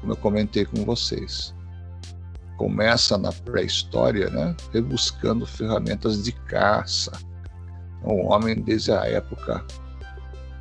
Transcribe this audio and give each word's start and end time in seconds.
como 0.00 0.12
eu 0.12 0.16
comentei 0.16 0.64
com 0.64 0.84
vocês. 0.84 1.54
Começa 2.56 3.16
na 3.16 3.32
pré-história, 3.32 4.28
né, 4.30 4.54
rebuscando 4.72 5.46
ferramentas 5.46 6.22
de 6.22 6.32
caça. 6.32 7.12
O 8.02 8.26
homem, 8.26 8.60
desde 8.60 8.92
a 8.92 9.04
época 9.04 9.64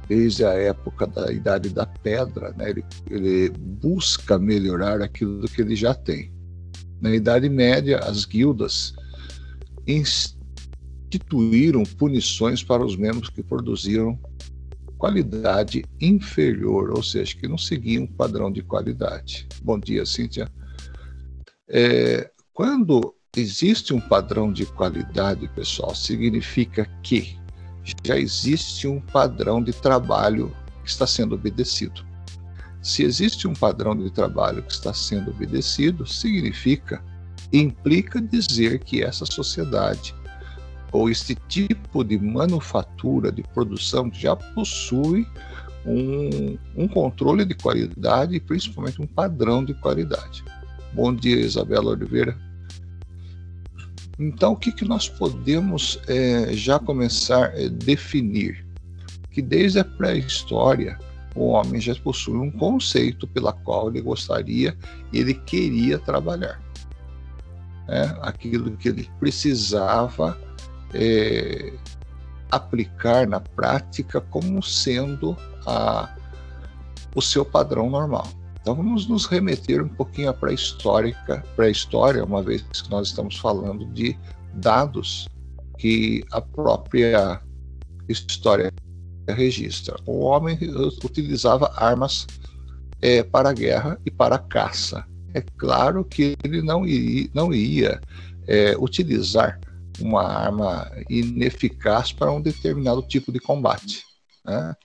desde 0.10 0.44
a 0.44 0.54
época 0.54 1.06
da 1.06 1.32
Idade 1.32 1.70
da 1.70 1.86
Pedra, 1.86 2.52
né, 2.58 2.72
ele, 2.72 2.84
ele 3.12 3.50
busca 3.50 4.40
melhorar 4.40 5.04
aquilo 5.04 5.48
que 5.48 5.62
ele 5.62 5.76
já 5.76 5.94
tem. 5.94 6.34
Na 7.00 7.14
Idade 7.14 7.48
Média, 7.48 8.00
as 8.00 8.26
guildas 8.26 8.96
instituíram 9.86 11.84
punições 11.84 12.64
para 12.64 12.84
os 12.84 12.96
membros 12.96 13.30
que 13.30 13.44
produziram 13.44 14.20
qualidade 15.00 15.86
inferior, 16.00 16.92
ou 16.92 17.02
seja, 17.02 17.36
que 17.36 17.48
não 17.48 17.58
seguiam 17.58 18.04
um 18.04 18.08
padrão 18.08 18.52
de 18.52 18.62
qualidade. 18.62 19.48
Bom 19.64 19.80
dia, 19.80 20.06
Cíntia. 20.06 20.52
É, 21.70 22.30
quando 22.54 23.16
existe 23.36 23.94
um 23.94 24.02
padrão 24.02 24.52
de 24.52 24.66
qualidade, 24.66 25.48
pessoal, 25.56 25.96
significa 25.96 26.86
que 27.02 27.40
já 28.06 28.18
existe 28.18 28.88
um 28.88 29.00
padrão 29.00 29.64
de 29.64 29.72
trabalho 29.72 30.54
que 30.84 30.90
está 30.90 31.08
sendo 31.08 31.36
obedecido. 31.36 32.06
Se 32.82 33.04
existe 33.04 33.48
um 33.48 33.54
padrão 33.54 33.96
de 33.96 34.12
trabalho 34.12 34.64
que 34.64 34.74
está 34.74 34.94
sendo 34.94 35.32
obedecido, 35.32 36.06
significa, 36.06 37.02
implica 37.54 38.22
dizer 38.22 38.84
que 38.84 39.02
essa 39.02 39.26
sociedade 39.26 40.14
ou 40.92 41.10
este 41.10 41.36
tipo 41.48 42.04
de 42.04 42.18
manufatura, 42.18 43.32
de 43.32 43.44
produção, 43.44 44.10
já 44.14 44.36
possui 44.36 45.28
um, 45.86 46.58
um 46.76 46.88
controle 46.88 47.46
de 47.46 47.54
qualidade 47.54 48.36
e 48.36 48.40
principalmente 48.40 49.02
um 49.02 49.08
padrão 49.08 49.64
de 49.64 49.74
qualidade. 49.74 50.44
Bom 50.94 51.14
dia, 51.14 51.40
Isabela 51.40 51.92
Oliveira. 51.92 52.38
Então, 54.18 54.54
o 54.54 54.58
que, 54.58 54.72
que 54.72 54.84
nós 54.84 55.08
podemos 55.08 56.00
é, 56.08 56.52
já 56.54 56.78
começar 56.78 57.54
a 57.54 57.70
definir? 57.70 58.66
Que 59.32 59.42
desde 59.42 59.80
a 59.80 59.86
pré-história, 59.86 61.00
o 61.36 61.50
homem 61.50 61.80
já 61.80 61.96
possui 61.96 62.36
um 62.36 62.52
conceito 62.52 63.26
pela 63.28 63.54
qual 63.54 63.90
ele 63.90 64.02
gostaria 64.02 64.76
e 65.14 65.20
ele 65.20 65.34
queria 65.34 65.98
trabalhar. 65.98 66.60
É, 67.88 68.14
aquilo 68.22 68.76
que 68.76 68.90
ele 68.90 69.10
precisava 69.20 70.38
é, 70.94 71.74
aplicar 72.52 73.28
na 73.28 73.40
prática 73.40 74.22
como 74.22 74.62
sendo 74.64 75.36
a, 75.66 76.16
o 77.16 77.22
seu 77.22 77.46
padrão 77.46 77.90
normal. 77.90 78.28
Então 78.62 78.76
vamos 78.76 79.08
nos 79.08 79.26
remeter 79.26 79.82
um 79.82 79.88
pouquinho 79.88 80.30
à 80.30 80.34
pré-história, 80.34 81.16
pré-história, 81.56 82.24
uma 82.24 82.42
vez 82.42 82.62
que 82.62 82.90
nós 82.90 83.08
estamos 83.08 83.38
falando 83.38 83.86
de 83.94 84.18
dados 84.56 85.28
que 85.78 86.24
a 86.32 86.42
própria 86.42 87.42
história 88.08 88.72
registra. 89.28 89.96
O 90.06 90.20
homem 90.20 90.58
utilizava 91.04 91.72
armas 91.76 92.28
é, 93.02 93.24
para 93.24 93.50
a 93.50 93.54
guerra 93.54 94.00
e 94.06 94.12
para 94.12 94.36
a 94.36 94.40
caça. 94.40 95.06
É 95.34 95.42
claro 95.58 96.04
que 96.04 96.36
ele 96.44 96.62
não 96.62 96.86
ia, 96.86 97.30
não 97.34 97.54
ia 97.54 98.02
é, 98.48 98.76
utilizar 98.78 99.60
uma 100.02 100.24
arma 100.24 100.92
ineficaz 101.10 102.12
para 102.12 102.32
um 102.32 102.42
determinado 102.42 103.02
tipo 103.02 103.32
de 103.32 103.40
combate. 103.40 104.04
Né? 104.46 104.76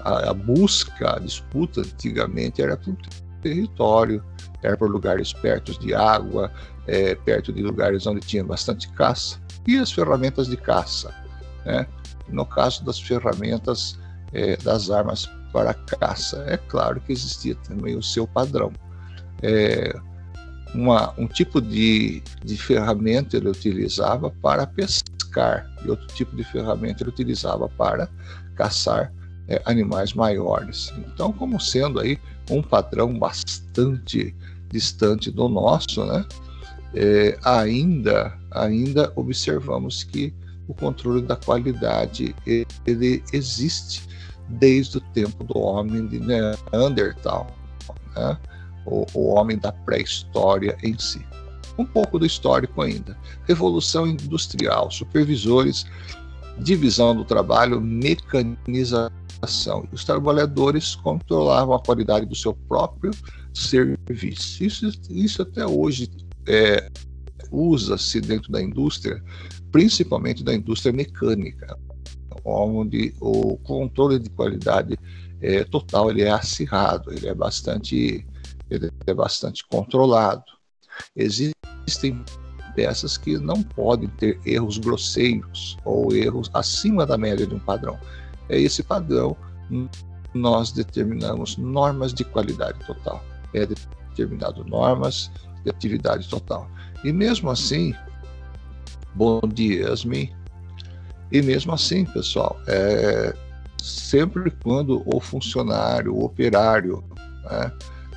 A, 0.00 0.30
a, 0.30 0.34
busca, 0.34 1.16
a 1.16 1.18
disputa 1.18 1.80
antigamente 1.80 2.62
era 2.62 2.76
por 2.76 2.96
território, 3.40 4.24
era 4.62 4.76
por 4.76 4.90
lugares 4.90 5.32
perto 5.32 5.78
de 5.78 5.94
água, 5.94 6.52
é, 6.86 7.14
perto 7.14 7.52
de 7.52 7.62
lugares 7.62 8.06
onde 8.06 8.20
tinha 8.20 8.44
bastante 8.44 8.88
caça, 8.92 9.40
e 9.66 9.78
as 9.78 9.92
ferramentas 9.92 10.46
de 10.48 10.56
caça. 10.56 11.14
Né? 11.64 11.86
No 12.28 12.46
caso 12.46 12.84
das 12.84 13.00
ferramentas 13.00 13.98
é, 14.32 14.56
das 14.56 14.90
armas 14.90 15.26
para 15.52 15.74
caça, 15.74 16.44
é 16.46 16.56
claro 16.56 17.00
que 17.00 17.12
existia 17.12 17.54
também 17.56 17.96
o 17.96 18.02
seu 18.02 18.26
padrão. 18.26 18.72
É, 19.42 19.94
uma, 20.74 21.12
um 21.18 21.26
tipo 21.26 21.60
de, 21.60 22.22
de 22.44 22.56
ferramenta 22.56 23.36
ele 23.36 23.48
utilizava 23.48 24.30
para 24.30 24.66
pescar 24.66 25.70
e 25.84 25.90
outro 25.90 26.06
tipo 26.08 26.34
de 26.36 26.44
ferramenta 26.44 27.02
ele 27.02 27.10
utilizava 27.10 27.68
para 27.68 28.08
caçar 28.54 29.12
é, 29.48 29.60
animais 29.64 30.14
maiores. 30.14 30.92
Então, 30.98 31.32
como 31.32 31.60
sendo 31.60 32.00
aí 32.00 32.18
um 32.50 32.62
padrão 32.62 33.18
bastante 33.18 34.34
distante 34.70 35.30
do 35.30 35.48
nosso, 35.48 36.04
né? 36.04 36.24
É, 36.94 37.38
ainda, 37.42 38.38
ainda 38.50 39.12
observamos 39.16 40.04
que 40.04 40.34
o 40.68 40.74
controle 40.74 41.22
da 41.22 41.36
qualidade 41.36 42.34
ele 42.86 43.22
existe 43.32 44.06
desde 44.48 44.98
o 44.98 45.00
tempo 45.00 45.42
do 45.44 45.58
homem 45.58 46.06
de 46.06 46.20
Neandertal. 46.20 47.46
Né? 48.14 48.38
O, 48.86 49.06
o 49.14 49.34
homem 49.34 49.58
da 49.58 49.72
pré-história 49.72 50.76
em 50.82 50.98
si. 50.98 51.24
Um 51.78 51.84
pouco 51.84 52.18
do 52.18 52.26
histórico 52.26 52.82
ainda. 52.82 53.16
Revolução 53.46 54.06
Industrial, 54.06 54.90
supervisores, 54.90 55.86
divisão 56.58 57.16
do 57.16 57.24
trabalho, 57.24 57.80
mecanização. 57.80 59.12
Os 59.90 60.04
trabalhadores 60.04 60.94
controlavam 60.96 61.74
a 61.74 61.82
qualidade 61.82 62.26
do 62.26 62.34
seu 62.34 62.52
próprio 62.54 63.10
serviço. 63.54 64.62
Isso, 64.62 64.90
isso 65.10 65.42
até 65.42 65.66
hoje 65.66 66.10
é, 66.46 66.88
usa-se 67.50 68.20
dentro 68.20 68.52
da 68.52 68.62
indústria, 68.62 69.22
principalmente 69.70 70.44
da 70.44 70.54
indústria 70.54 70.92
mecânica, 70.92 71.78
onde 72.44 73.14
o 73.20 73.56
controle 73.58 74.18
de 74.18 74.30
qualidade 74.30 74.96
é, 75.40 75.64
total 75.64 76.10
ele 76.10 76.22
é 76.22 76.30
acirrado, 76.30 77.12
ele 77.12 77.28
é 77.28 77.34
bastante 77.34 78.24
ele 78.72 78.90
é 79.06 79.14
bastante 79.14 79.66
controlado. 79.68 80.44
Existem 81.16 82.24
peças 82.74 83.16
que 83.16 83.38
não 83.38 83.62
podem 83.62 84.08
ter 84.08 84.40
erros 84.46 84.78
grosseiros 84.78 85.76
ou 85.84 86.14
erros 86.14 86.50
acima 86.54 87.04
da 87.06 87.18
média 87.18 87.46
de 87.46 87.54
um 87.54 87.58
padrão. 87.58 87.98
É 88.48 88.58
esse 88.58 88.82
padrão 88.82 89.36
nós 90.34 90.72
determinamos 90.72 91.56
normas 91.56 92.12
de 92.12 92.24
qualidade 92.24 92.78
total. 92.86 93.22
É 93.54 93.66
determinado 93.66 94.64
normas 94.64 95.30
de 95.62 95.70
atividade 95.70 96.28
total. 96.28 96.68
E 97.04 97.12
mesmo 97.12 97.50
assim, 97.50 97.94
bom 99.14 99.40
dia, 99.40 99.88
Yasmin. 99.88 100.32
E 101.30 101.42
mesmo 101.42 101.72
assim, 101.72 102.04
pessoal, 102.04 102.58
é, 102.66 103.34
sempre 103.80 104.50
quando 104.62 105.02
o 105.06 105.20
funcionário, 105.20 106.14
o 106.14 106.24
operário, 106.24 107.02
né, 107.44 107.72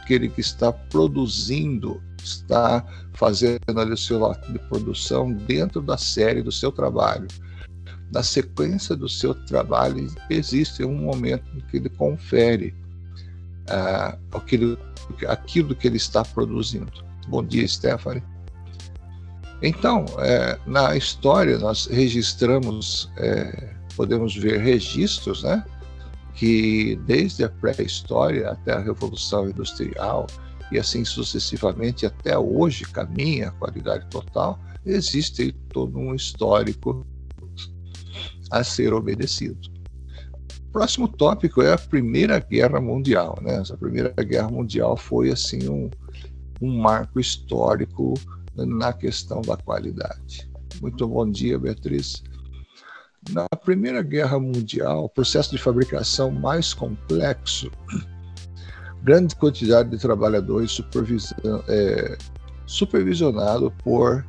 aquele 0.05 0.29
que 0.29 0.39
está 0.39 0.71
produzindo, 0.71 1.99
está 2.23 2.85
fazendo 3.13 3.59
ali 3.75 3.91
o 3.91 3.97
seu 3.97 4.19
lote 4.19 4.51
de 4.51 4.59
produção 4.59 5.33
dentro 5.33 5.81
da 5.81 5.97
série 5.97 6.43
do 6.43 6.51
seu 6.51 6.71
trabalho. 6.71 7.27
Na 8.13 8.21
sequência 8.21 8.95
do 8.95 9.09
seu 9.09 9.33
trabalho, 9.33 10.07
existe 10.29 10.85
um 10.85 10.93
momento 10.93 11.43
em 11.55 11.59
que 11.61 11.77
ele 11.77 11.89
confere 11.89 12.73
ah, 13.67 14.15
aquilo, 14.31 14.77
aquilo 15.27 15.75
que 15.75 15.87
ele 15.87 15.97
está 15.97 16.23
produzindo. 16.23 17.03
Bom 17.27 17.43
dia, 17.43 17.67
Stephanie. 17.67 18.23
Então, 19.63 20.05
é, 20.19 20.59
na 20.67 20.95
história, 20.95 21.57
nós 21.57 21.87
registramos, 21.87 23.09
é, 23.17 23.73
podemos 23.95 24.35
ver 24.35 24.59
registros, 24.59 25.41
né? 25.41 25.65
Que 26.35 26.97
desde 27.05 27.43
a 27.45 27.49
pré-história 27.49 28.49
até 28.49 28.73
a 28.73 28.79
Revolução 28.79 29.49
Industrial 29.49 30.27
e 30.71 30.77
assim 30.77 31.05
sucessivamente 31.05 32.05
até 32.05 32.37
hoje 32.37 32.85
caminha 32.85 33.49
a 33.49 33.51
qualidade 33.51 34.05
total, 34.09 34.59
existe 34.85 35.51
todo 35.69 35.97
um 35.97 36.13
histórico 36.13 37.05
a 38.51 38.63
ser 38.63 38.93
obedecido. 38.93 39.57
O 40.67 40.71
próximo 40.71 41.07
tópico 41.07 41.61
é 41.61 41.73
a 41.73 41.77
Primeira 41.77 42.37
Guerra 42.39 42.81
Mundial. 42.81 43.39
Né? 43.41 43.55
Essa 43.55 43.77
Primeira 43.77 44.11
Guerra 44.11 44.49
Mundial 44.49 44.97
foi 44.97 45.31
assim 45.31 45.69
um, 45.69 45.89
um 46.61 46.77
marco 46.77 47.19
histórico 47.19 48.13
na 48.55 48.91
questão 48.91 49.41
da 49.41 49.55
qualidade. 49.55 50.49
Muito 50.81 51.07
bom 51.07 51.29
dia, 51.29 51.57
Beatriz. 51.57 52.21
Na 53.31 53.47
Primeira 53.63 54.01
Guerra 54.01 54.39
Mundial, 54.39 55.05
o 55.05 55.09
processo 55.09 55.51
de 55.51 55.57
fabricação 55.57 56.31
mais 56.31 56.73
complexo, 56.73 57.71
grande 59.03 59.35
quantidade 59.35 59.89
de 59.89 59.97
trabalhadores 59.97 60.81
é, 61.67 62.17
supervisionado 62.65 63.71
por 63.83 64.23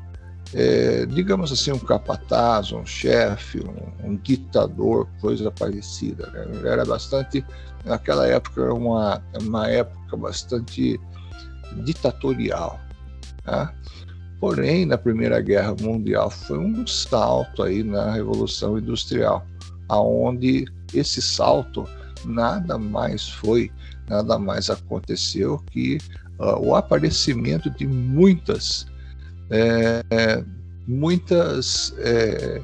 é, 0.55 1.07
digamos 1.07 1.53
assim, 1.53 1.73
um 1.73 1.79
capataz, 1.79 2.73
um 2.73 2.87
chefe, 2.87 3.61
um, 3.61 4.09
um, 4.09 4.17
ditador, 4.17 5.09
coisa 5.21 5.51
parecida. 5.51 6.29
Né? 6.31 6.71
Era 6.71 6.85
bastante, 6.85 7.45
naquela 7.85 8.27
época, 8.27 8.63
era 8.63 8.75
uma, 8.75 9.23
uma 9.43 9.69
época 9.69 10.17
bastante 10.17 11.01
ditatorial. 11.85 12.79
Tá? 13.45 13.75
Porém, 14.41 14.85
na 14.85 14.99
Primeira 14.99 15.41
Guerra 15.41 15.75
Mundial 15.81 16.31
foi 16.31 16.59
um 16.59 16.87
salto 16.87 17.63
aí 17.63 17.83
na 17.83 18.13
Revolução 18.13 18.79
Industrial, 18.79 19.47
aonde 19.89 20.67
esse 20.93 21.23
salto 21.23 21.89
nada 22.25 22.77
mais 22.77 23.29
foi, 23.29 23.71
nada 24.09 24.39
mais 24.39 24.69
aconteceu 24.69 25.59
que 25.71 25.99
uh, 26.39 26.59
o 26.61 26.75
aparecimento 26.75 27.71
de 27.71 27.87
muitas 27.87 28.87
é, 29.51 30.45
muitas 30.87 31.95
é, 31.99 32.61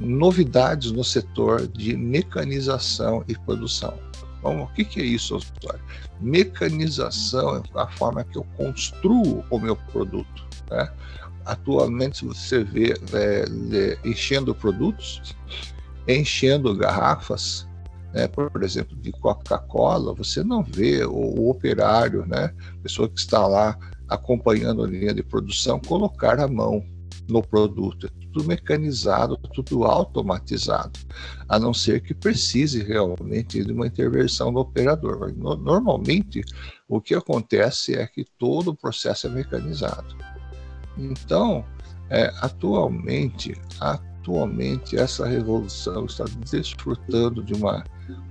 novidades 0.00 0.92
no 0.92 1.04
setor 1.04 1.66
de 1.66 1.96
mecanização 1.96 3.24
e 3.28 3.34
produção. 3.34 3.94
O 4.42 4.66
que, 4.68 4.84
que 4.84 5.00
é 5.00 5.04
isso, 5.04 5.36
Osório? 5.36 5.84
Mecanização 6.18 7.56
é 7.56 7.62
a 7.74 7.86
forma 7.88 8.24
que 8.24 8.38
eu 8.38 8.44
construo 8.56 9.44
o 9.50 9.58
meu 9.58 9.76
produto. 9.76 10.49
Né? 10.70 10.90
Atualmente 11.44 12.24
você 12.24 12.62
vê 12.62 12.94
é, 13.12 13.98
enchendo 14.04 14.54
produtos, 14.54 15.34
enchendo 16.06 16.74
garrafas, 16.76 17.66
né? 18.12 18.28
por 18.28 18.62
exemplo, 18.62 18.96
de 18.96 19.12
Coca-Cola, 19.12 20.14
você 20.14 20.42
não 20.42 20.62
vê 20.62 21.04
o, 21.04 21.12
o 21.12 21.50
operário, 21.50 22.26
né? 22.26 22.52
pessoa 22.82 23.08
que 23.08 23.18
está 23.18 23.46
lá 23.46 23.76
acompanhando 24.08 24.84
a 24.84 24.88
linha 24.88 25.14
de 25.14 25.22
produção, 25.22 25.80
colocar 25.80 26.40
a 26.40 26.48
mão 26.48 26.84
no 27.28 27.42
produto. 27.42 28.06
É 28.06 28.20
tudo 28.32 28.44
mecanizado, 28.44 29.36
tudo 29.36 29.84
automatizado, 29.84 30.98
a 31.48 31.58
não 31.58 31.74
ser 31.74 32.00
que 32.00 32.14
precise 32.14 32.82
realmente 32.82 33.64
de 33.64 33.72
uma 33.72 33.86
intervenção 33.86 34.52
do 34.52 34.60
operador. 34.60 35.32
Normalmente, 35.36 36.42
o 36.88 37.00
que 37.00 37.14
acontece 37.14 37.94
é 37.94 38.06
que 38.06 38.24
todo 38.38 38.68
o 38.68 38.76
processo 38.76 39.26
é 39.26 39.30
mecanizado. 39.30 40.16
Então, 40.96 41.64
é, 42.08 42.32
atualmente, 42.40 43.60
atualmente 43.80 44.96
essa 44.96 45.26
revolução 45.26 46.06
está 46.06 46.24
desfrutando 46.50 47.42
de 47.42 47.54
uma 47.54 47.84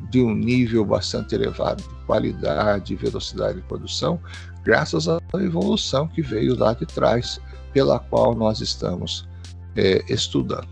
de 0.10 0.22
um 0.22 0.34
nível 0.34 0.84
bastante 0.84 1.36
elevado 1.36 1.82
de 1.82 2.06
qualidade 2.06 2.94
e 2.94 2.98
velocidade 2.98 3.62
de 3.62 3.68
produção, 3.68 4.20
graças 4.64 5.08
à 5.08 5.20
evolução 5.36 6.08
que 6.08 6.22
veio 6.22 6.58
lá 6.58 6.74
de 6.74 6.86
trás, 6.86 7.40
pela 7.72 8.00
qual 8.00 8.36
nós 8.36 8.60
estamos 8.60 9.28
é, 9.76 10.04
estudando. 10.12 10.68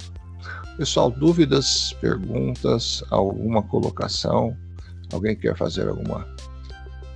Pessoal, 0.78 1.10
dúvidas, 1.10 1.96
perguntas, 2.02 3.04
alguma 3.10 3.64
colocação? 3.64 4.56
Alguém 5.12 5.36
quer 5.36 5.56
fazer 5.56 5.88
alguma? 5.88 6.28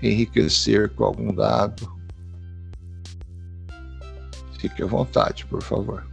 Enriquecer 0.01 0.89
com 0.95 1.03
algum 1.03 1.33
dado? 1.33 1.91
Fique 4.61 4.83
à 4.83 4.85
vontade, 4.85 5.43
por 5.47 5.63
favor. 5.63 6.05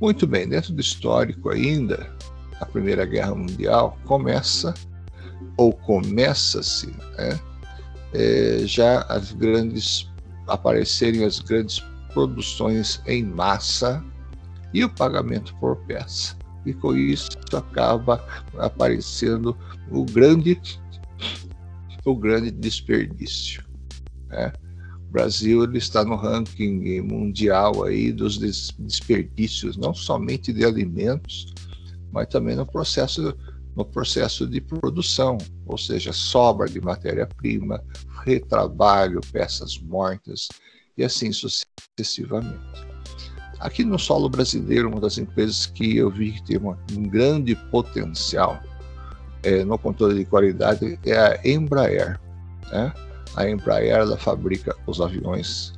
Muito 0.00 0.26
bem, 0.26 0.48
dentro 0.48 0.72
do 0.72 0.80
histórico 0.80 1.50
ainda, 1.50 2.12
a 2.60 2.66
Primeira 2.66 3.06
Guerra 3.06 3.32
Mundial 3.32 3.96
começa, 4.06 4.74
ou 5.56 5.72
começa-se, 5.72 6.88
né, 6.88 7.40
é, 8.12 8.62
já 8.66 9.02
as 9.02 9.30
grandes, 9.30 10.10
aparecerem 10.48 11.24
as 11.24 11.38
grandes 11.38 11.78
produções 12.12 13.00
em 13.06 13.22
massa 13.22 14.04
e 14.74 14.82
o 14.84 14.90
pagamento 14.90 15.54
por 15.60 15.76
peça. 15.86 16.36
E 16.66 16.74
com 16.74 16.92
isso 16.96 17.30
acaba 17.54 18.20
aparecendo 18.58 19.56
o 19.92 20.04
grande, 20.04 20.60
o 22.06 22.16
grande 22.16 22.50
desperdício. 22.50 23.64
Né? 24.28 24.52
O 25.08 25.12
Brasil 25.12 25.64
ele 25.64 25.78
está 25.78 26.04
no 26.04 26.16
ranking 26.16 27.00
mundial 27.00 27.84
aí 27.84 28.12
dos 28.12 28.38
desperdícios, 28.38 29.76
não 29.76 29.92
somente 29.92 30.52
de 30.52 30.64
alimentos, 30.64 31.52
mas 32.12 32.28
também 32.28 32.56
no 32.56 32.66
processo 32.66 33.36
no 33.76 33.84
processo 33.84 34.46
de 34.46 34.58
produção, 34.58 35.36
ou 35.66 35.76
seja, 35.76 36.10
sobra 36.10 36.66
de 36.66 36.80
matéria-prima, 36.80 37.84
retrabalho, 38.24 39.20
peças 39.30 39.78
mortas 39.78 40.48
e 40.96 41.04
assim 41.04 41.30
sucessivamente. 41.30 42.58
Aqui 43.60 43.84
no 43.84 43.98
solo 43.98 44.30
brasileiro, 44.30 44.88
uma 44.88 44.98
das 44.98 45.18
empresas 45.18 45.66
que 45.66 45.94
eu 45.94 46.10
vi 46.10 46.32
que 46.32 46.42
tem 46.44 46.58
um 46.58 47.02
grande 47.02 47.54
potencial 47.70 48.58
é, 49.42 49.64
no 49.64 49.78
controle 49.78 50.14
de 50.18 50.24
qualidade 50.24 50.98
é 51.04 51.18
a 51.18 51.40
Embraer. 51.44 52.18
Né? 52.70 52.92
A 53.36 53.48
Embraer 53.48 53.96
ela 53.96 54.16
fabrica 54.16 54.74
os 54.86 55.00
aviões 55.00 55.72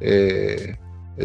é, 0.00 0.76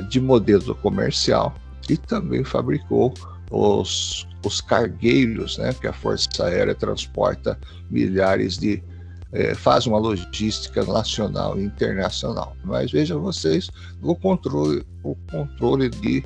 de 0.10 0.20
modelo 0.20 0.76
comercial 0.76 1.54
e 1.90 1.98
também 1.98 2.44
fabricou 2.44 3.14
os, 3.52 4.28
os 4.46 4.62
cargueiros, 4.62 5.58
né, 5.58 5.74
que 5.74 5.88
a 5.88 5.94
Força 5.94 6.46
Aérea 6.46 6.76
transporta 6.76 7.58
milhares 7.90 8.58
de. 8.58 8.84
É, 9.32 9.54
faz 9.54 9.86
uma 9.86 10.00
logística 10.00 10.84
nacional 10.84 11.60
e 11.60 11.64
internacional. 11.64 12.56
Mas 12.64 12.92
vejam 12.92 13.22
vocês, 13.22 13.70
o 14.02 14.16
controle, 14.16 14.84
o 15.04 15.16
controle 15.30 15.88
de 15.88 16.24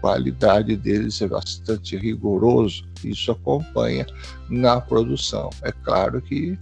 qualidade 0.00 0.76
deles 0.76 1.20
é 1.20 1.28
bastante 1.28 1.96
rigoroso. 1.96 2.84
Isso 3.04 3.32
acompanha 3.32 4.06
na 4.48 4.80
produção. 4.80 5.50
É 5.62 5.72
claro 5.72 6.20
que 6.20 6.58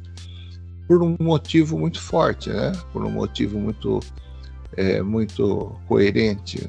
por 0.87 1.03
um 1.03 1.17
motivo 1.21 1.79
muito 1.79 2.01
forte, 2.01 2.51
né? 2.51 2.73
Por 2.93 3.05
um 3.05 3.11
motivo 3.11 3.59
muito 3.59 4.01
é, 4.77 5.03
muito 5.03 5.73
coerente 5.89 6.69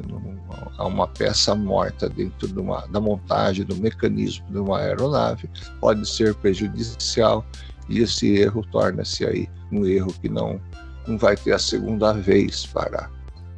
a 0.78 0.86
uma 0.86 1.08
peça 1.08 1.54
morta 1.54 2.10
dentro 2.10 2.48
de 2.48 2.60
uma, 2.60 2.88
da 2.88 3.00
montagem 3.00 3.66
do 3.66 3.76
mecanismo 3.76 4.46
de 4.50 4.58
uma 4.58 4.80
aeronave 4.80 5.50
pode 5.80 6.08
ser 6.10 6.34
prejudicial 6.36 7.46
e 7.88 8.00
esse 8.00 8.36
erro 8.36 8.66
torna-se 8.72 9.26
aí 9.26 9.48
um 9.72 9.86
erro 9.86 10.14
que 10.22 10.30
não, 10.30 10.60
não 11.08 11.18
vai 11.18 11.36
ter 11.36 11.54
a 11.54 11.60
segunda 11.60 12.14
vez 12.14 12.66
para, 12.66 13.10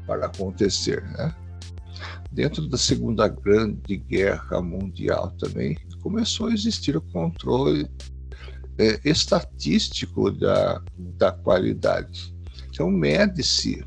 para 0.06 0.26
acontecer, 0.26 1.04
né? 1.12 1.34
Dentro 2.32 2.68
da 2.68 2.78
Segunda 2.78 3.28
Grande 3.28 3.98
Guerra 3.98 4.62
Mundial 4.62 5.32
também 5.38 5.78
começou 6.02 6.48
a 6.48 6.54
existir 6.54 6.96
o 6.96 7.02
controle 7.02 7.90
é, 8.78 9.00
estatístico 9.04 10.32
da, 10.32 10.82
da 10.98 11.32
qualidade. 11.32 12.34
Então, 12.70 12.90
mede-se 12.90 13.84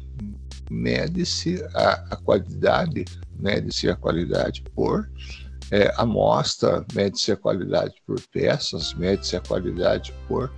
mede-se 0.70 1.62
a, 1.74 1.92
a, 2.10 2.16
qualidade, 2.16 3.04
mede-se 3.38 3.88
a 3.88 3.96
qualidade 3.96 4.62
por 4.74 5.10
é, 5.70 5.92
amostra, 5.96 6.84
mede-se 6.94 7.32
a 7.32 7.36
qualidade 7.36 7.94
por 8.06 8.20
peças, 8.32 8.94
mede-se 8.94 9.36
a 9.36 9.40
qualidade 9.40 10.12
por 10.26 10.52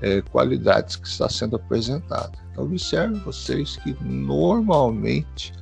é, 0.00 0.20
qualidades 0.22 0.96
que 0.96 1.06
está 1.06 1.28
sendo 1.28 1.56
apresentada. 1.56 2.32
Então, 2.50 2.64
observe 2.64 3.18
vocês 3.20 3.76
que 3.76 3.96
normalmente 4.02 5.52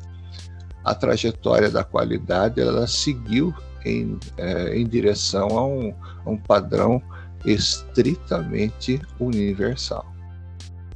a 0.84 0.94
trajetória 0.94 1.70
da 1.70 1.84
qualidade 1.84 2.60
ela 2.60 2.86
seguiu 2.86 3.54
em, 3.84 4.18
é, 4.36 4.76
em 4.76 4.86
direção 4.86 5.58
a 5.58 5.66
um, 5.66 5.94
a 6.24 6.30
um 6.30 6.36
padrão 6.36 7.02
estritamente 7.44 9.00
universal. 9.18 10.06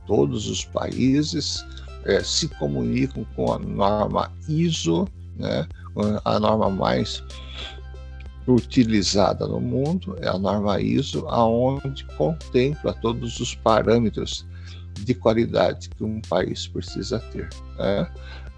Todos 0.06 0.48
os 0.48 0.64
países 0.64 1.64
é, 2.04 2.22
se 2.22 2.48
comunicam 2.48 3.26
com 3.34 3.52
a 3.52 3.58
norma 3.58 4.32
ISO, 4.48 5.08
né, 5.36 5.66
a 6.24 6.38
norma 6.38 6.70
mais 6.70 7.22
utilizada 8.46 9.46
no 9.46 9.60
mundo 9.60 10.16
é 10.20 10.28
a 10.28 10.38
norma 10.38 10.80
ISO, 10.80 11.26
aonde 11.28 12.04
contempla 12.16 12.92
todos 12.94 13.40
os 13.40 13.54
parâmetros 13.56 14.46
de 14.94 15.14
qualidade 15.14 15.90
que 15.90 16.04
um 16.04 16.20
país 16.22 16.66
precisa 16.68 17.18
ter. 17.18 17.48
Né? 17.76 18.08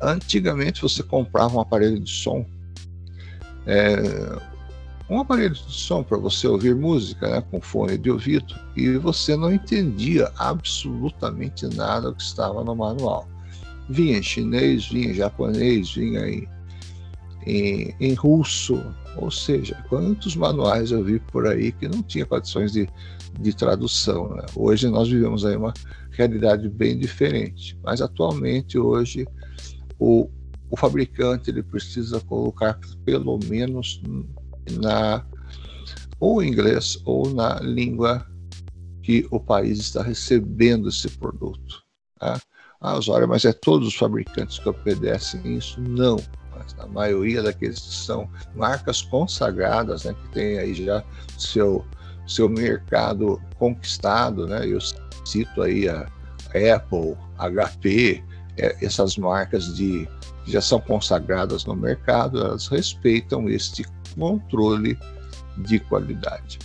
Antigamente 0.01 0.83
você 0.83 1.03
comprava 1.03 1.57
um 1.57 1.61
aparelho 1.61 1.99
de 1.99 2.11
som, 2.11 2.47
é, 3.67 3.97
um 5.11 5.21
aparelho 5.21 5.55
de 5.55 5.73
som 5.73 6.03
para 6.03 6.19
você 6.19 6.47
ouvir 6.47 6.75
música 6.75 7.29
né, 7.29 7.43
com 7.51 7.61
fone 7.61 7.99
de 7.99 8.11
ouvido 8.11 8.55
e 8.77 8.97
você 8.97 9.37
não 9.37 9.53
entendia 9.53 10.31
absolutamente 10.37 11.67
nada 11.75 12.13
que 12.13 12.23
estava 12.23 12.63
no 12.63 12.77
manual 12.77 13.29
vinha 13.89 14.19
em 14.19 14.23
chinês, 14.23 14.89
vinha 14.89 15.11
em 15.11 15.15
japonês, 15.15 15.95
vinha 15.95 16.29
em, 16.29 16.49
em, 17.47 17.95
em 17.99 18.15
russo, 18.15 18.85
ou 19.17 19.31
seja, 19.31 19.83
quantos 19.89 20.37
manuais 20.37 20.91
eu 20.91 21.03
vi 21.03 21.19
por 21.19 21.47
aí 21.47 21.73
que 21.73 21.89
não 21.89 22.03
tinha 22.03 22.27
condições 22.27 22.73
de, 22.73 22.89
de 23.41 23.57
tradução. 23.57 24.35
Né? 24.35 24.45
Hoje 24.55 24.89
nós 24.89 25.09
vivemos 25.09 25.45
aí 25.45 25.57
uma 25.57 25.73
realidade 26.11 26.69
bem 26.69 26.99
diferente, 26.99 27.79
mas 27.83 28.03
atualmente 28.03 28.79
hoje 28.79 29.27
o, 29.99 30.29
o 30.71 30.77
fabricante 30.77 31.51
ele 31.51 31.63
precisa 31.63 32.21
colocar 32.21 32.79
pelo 33.05 33.39
menos 33.49 34.01
na 34.81 35.25
ou 36.21 36.43
inglês 36.43 37.01
ou 37.05 37.33
na 37.33 37.61
língua 37.61 38.27
que 39.03 39.27
o 39.31 39.41
país 39.41 39.79
está 39.79 40.03
recebendo 40.03 40.89
esse 40.89 41.09
produto. 41.09 41.83
Tá? 42.19 42.41
Ah, 42.81 42.97
Osório, 42.97 43.27
mas 43.27 43.45
é 43.45 43.53
todos 43.53 43.89
os 43.89 43.95
fabricantes 43.95 44.59
que 44.59 44.69
obedecem 44.69 45.57
isso? 45.57 45.81
Não. 45.81 46.17
Mas 46.51 46.75
a 46.79 46.87
maioria 46.87 47.43
daqueles 47.43 47.81
que 47.81 47.95
são 47.95 48.29
marcas 48.55 49.03
consagradas, 49.03 50.05
né, 50.05 50.15
que 50.15 50.29
tem 50.33 50.59
aí 50.59 50.75
já 50.75 51.03
seu, 51.39 51.85
seu 52.27 52.49
mercado 52.49 53.41
conquistado, 53.59 54.47
né? 54.47 54.67
Eu 54.67 54.79
cito 55.25 55.63
aí 55.63 55.89
a 55.89 56.07
Apple, 56.77 57.17
HP, 57.39 58.25
essas 58.59 59.17
marcas 59.17 59.75
de 59.75 60.09
que 60.45 60.53
já 60.53 60.61
são 60.61 60.81
consagradas 60.81 61.65
no 61.65 61.77
mercado, 61.77 62.41
elas 62.41 62.67
respeitam 62.69 63.49
este 63.49 63.85
controle 64.15 64.99
de 65.59 65.79
qualidade. 65.79 66.59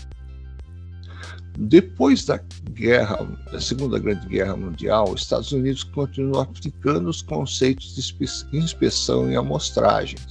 Depois 1.57 2.25
da 2.25 2.39
guerra, 2.71 3.27
da 3.51 3.61
Segunda 3.61 3.99
Grande 3.99 4.27
Guerra 4.27 4.55
Mundial, 4.55 5.11
os 5.11 5.21
Estados 5.21 5.51
Unidos 5.51 5.83
continuam 5.83 6.41
aplicando 6.41 7.09
os 7.09 7.21
conceitos 7.21 7.95
de 7.95 8.57
inspeção 8.57 9.31
e 9.31 9.35
amostragens. 9.35 10.25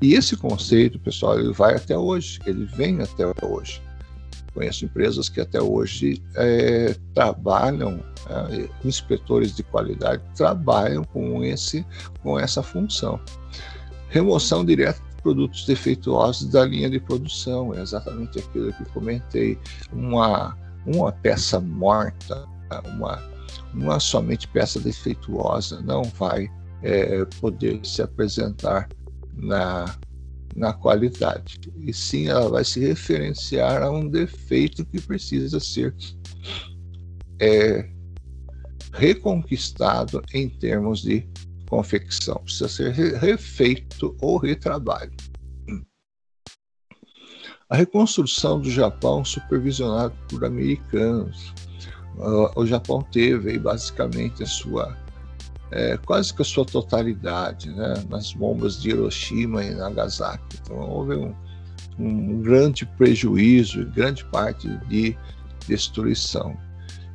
E 0.00 0.14
esse 0.14 0.36
conceito, 0.36 0.98
pessoal, 0.98 1.38
ele 1.38 1.52
vai 1.52 1.74
até 1.74 1.96
hoje, 1.96 2.40
ele 2.44 2.64
vem 2.64 3.00
até 3.00 3.24
hoje. 3.44 3.80
Conheço 4.58 4.84
empresas 4.86 5.28
que 5.28 5.40
até 5.40 5.62
hoje 5.62 6.20
é, 6.34 6.96
trabalham, 7.14 8.02
é, 8.28 8.68
inspetores 8.84 9.54
de 9.54 9.62
qualidade 9.62 10.20
trabalham 10.34 11.04
com, 11.04 11.44
esse, 11.44 11.86
com 12.24 12.36
essa 12.36 12.60
função. 12.60 13.20
Remoção 14.08 14.64
direta 14.64 15.00
produtos 15.22 15.64
defeituosos 15.64 16.50
da 16.50 16.64
linha 16.64 16.90
de 16.90 16.98
produção. 16.98 17.72
É 17.72 17.80
exatamente 17.80 18.40
aquilo 18.40 18.72
que 18.72 18.84
comentei. 18.86 19.56
Uma, 19.92 20.58
uma 20.84 21.12
peça 21.12 21.60
morta, 21.60 22.44
uma, 22.96 23.22
uma 23.72 24.00
somente 24.00 24.48
peça 24.48 24.80
defeituosa 24.80 25.80
não 25.82 26.02
vai 26.02 26.50
é, 26.82 27.24
poder 27.40 27.78
se 27.84 28.02
apresentar 28.02 28.88
na, 29.36 29.84
na 30.58 30.72
qualidade. 30.72 31.60
E 31.78 31.92
sim, 31.92 32.28
ela 32.28 32.48
vai 32.48 32.64
se 32.64 32.80
referenciar 32.80 33.82
a 33.82 33.90
um 33.90 34.08
defeito 34.08 34.84
que 34.84 35.00
precisa 35.00 35.60
ser 35.60 35.94
é, 37.40 37.88
reconquistado 38.92 40.22
em 40.34 40.48
termos 40.48 41.02
de 41.02 41.26
confecção, 41.68 42.36
precisa 42.42 42.68
ser 42.68 42.92
refeito 42.92 44.16
ou 44.20 44.36
retrabalho. 44.36 45.12
A 47.70 47.76
reconstrução 47.76 48.60
do 48.60 48.70
Japão, 48.70 49.24
supervisionado 49.24 50.14
por 50.28 50.44
americanos, 50.44 51.52
o 52.56 52.66
Japão 52.66 53.02
teve 53.12 53.58
basicamente 53.58 54.42
a 54.42 54.46
sua 54.46 54.96
é, 55.70 55.96
quase 55.98 56.32
que 56.32 56.42
a 56.42 56.44
sua 56.44 56.64
totalidade, 56.64 57.70
né, 57.70 57.94
nas 58.08 58.32
bombas 58.32 58.80
de 58.80 58.90
Hiroshima 58.90 59.64
e 59.64 59.74
Nagasaki. 59.74 60.58
Então 60.62 60.78
houve 60.78 61.14
um, 61.14 61.34
um 61.98 62.40
grande 62.40 62.86
prejuízo, 62.86 63.84
grande 63.86 64.24
parte 64.26 64.68
de 64.88 65.16
destruição. 65.66 66.56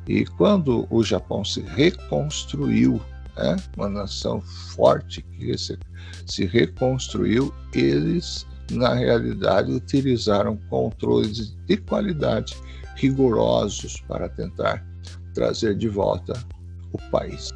E 0.06 0.24
quando 0.24 0.86
o 0.90 1.02
Japão 1.02 1.44
se 1.44 1.60
reconstruiu 1.62 3.00
né? 3.36 3.56
uma 3.76 3.88
nação 3.88 4.40
forte 4.40 5.22
que 5.22 5.56
se, 5.58 5.78
se 6.26 6.44
reconstruiu, 6.46 7.52
eles, 7.72 8.46
na 8.70 8.94
realidade, 8.94 9.72
utilizaram 9.72 10.56
controles 10.68 11.56
de 11.66 11.76
qualidade 11.78 12.56
rigorosos 12.96 14.00
para 14.06 14.28
tentar 14.28 14.84
trazer 15.34 15.76
de 15.76 15.88
volta 15.88 16.34
o 16.92 16.98
país. 17.10 17.50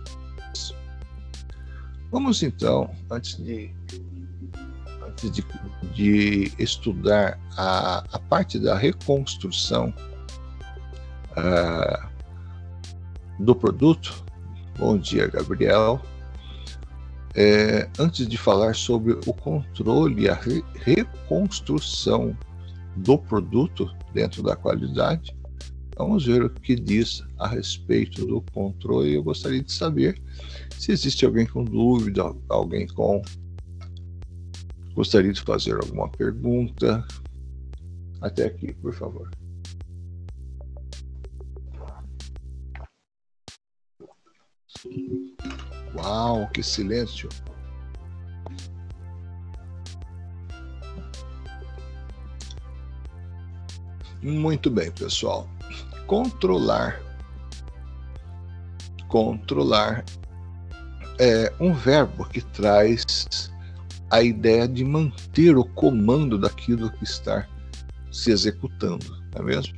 Vamos 2.10 2.42
então, 2.42 2.90
antes 3.10 3.36
de, 3.36 3.70
antes 5.06 5.30
de, 5.30 5.44
de 5.94 6.52
estudar 6.58 7.38
a, 7.56 7.98
a 8.12 8.18
parte 8.18 8.58
da 8.58 8.76
reconstrução 8.76 9.92
uh, 11.32 12.08
do 13.38 13.54
produto, 13.54 14.24
Bom 14.78 14.96
dia, 14.96 15.26
Gabriel. 15.26 16.00
É, 17.34 17.90
antes 17.98 18.28
de 18.28 18.38
falar 18.38 18.76
sobre 18.76 19.14
o 19.26 19.34
controle 19.34 20.22
e 20.22 20.28
a 20.28 20.34
re 20.34 20.62
reconstrução 20.84 22.38
do 22.94 23.18
produto 23.18 23.92
dentro 24.14 24.40
da 24.40 24.54
qualidade, 24.54 25.36
vamos 25.96 26.24
ver 26.24 26.44
o 26.44 26.50
que 26.50 26.76
diz 26.76 27.24
a 27.38 27.48
respeito 27.48 28.24
do 28.24 28.40
controle. 28.52 29.14
Eu 29.14 29.24
gostaria 29.24 29.60
de 29.60 29.72
saber 29.72 30.22
se 30.78 30.92
existe 30.92 31.26
alguém 31.26 31.44
com 31.44 31.64
dúvida, 31.64 32.34
alguém 32.48 32.86
com 32.86 33.20
gostaria 34.94 35.32
de 35.32 35.40
fazer 35.40 35.74
alguma 35.74 36.08
pergunta. 36.08 37.06
Até 38.20 38.46
aqui, 38.46 38.72
por 38.74 38.92
favor. 38.92 39.30
Uau, 45.94 46.48
que 46.50 46.62
silêncio! 46.62 47.28
Muito 54.20 54.68
bem, 54.70 54.90
pessoal. 54.90 55.48
Controlar. 56.06 57.00
Controlar 59.08 60.04
é 61.18 61.52
um 61.58 61.74
verbo 61.74 62.24
que 62.24 62.40
traz 62.40 63.50
a 64.10 64.22
ideia 64.22 64.66
de 64.66 64.84
manter 64.84 65.56
o 65.56 65.64
comando 65.64 66.38
daquilo 66.38 66.90
que 66.92 67.04
está 67.04 67.46
se 68.10 68.30
executando, 68.30 69.04
não 69.34 69.42
é 69.42 69.44
mesmo? 69.44 69.76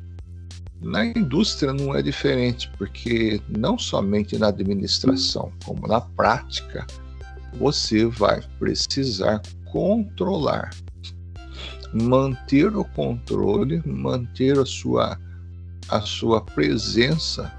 Na 0.81 1.05
indústria 1.05 1.73
não 1.73 1.95
é 1.95 2.01
diferente, 2.01 2.71
porque 2.79 3.41
não 3.49 3.79
somente 3.79 4.39
na 4.39 4.49
administração, 4.49 5.53
como 5.65 5.87
na 5.87 6.01
prática, 6.01 6.87
você 7.59 8.07
vai 8.07 8.41
precisar 8.59 9.43
controlar, 9.71 10.71
manter 11.93 12.75
o 12.75 12.85
controle, 12.85 13.83
manter 13.85 14.59
a 14.59 14.65
sua, 14.65 15.19
a 15.89 16.01
sua 16.01 16.41
presença 16.41 17.53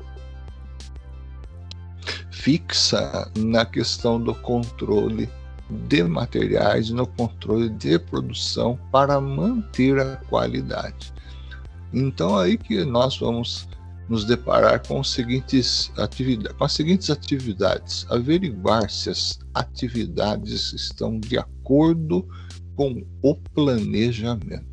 fixa 2.31 3.29
na 3.37 3.65
questão 3.65 4.19
do 4.19 4.33
controle 4.33 5.29
de 5.87 6.03
materiais, 6.03 6.89
no 6.89 7.05
controle 7.05 7.69
de 7.69 7.99
produção 7.99 8.79
para 8.91 9.21
manter 9.21 9.99
a 9.99 10.17
qualidade. 10.17 11.13
Então 11.93 12.37
aí 12.37 12.57
que 12.57 12.83
nós 12.83 13.17
vamos 13.17 13.67
nos 14.09 14.25
deparar 14.25 14.85
com, 14.85 15.03
seguintes 15.03 15.91
atividades, 15.97 16.57
com 16.57 16.63
as 16.63 16.73
seguintes 16.73 17.09
atividades: 17.09 18.05
averiguar 18.09 18.89
se 18.89 19.09
as 19.09 19.39
atividades 19.53 20.73
estão 20.73 21.19
de 21.19 21.37
acordo 21.37 22.27
com 22.75 23.05
o 23.21 23.35
planejamento. 23.35 24.65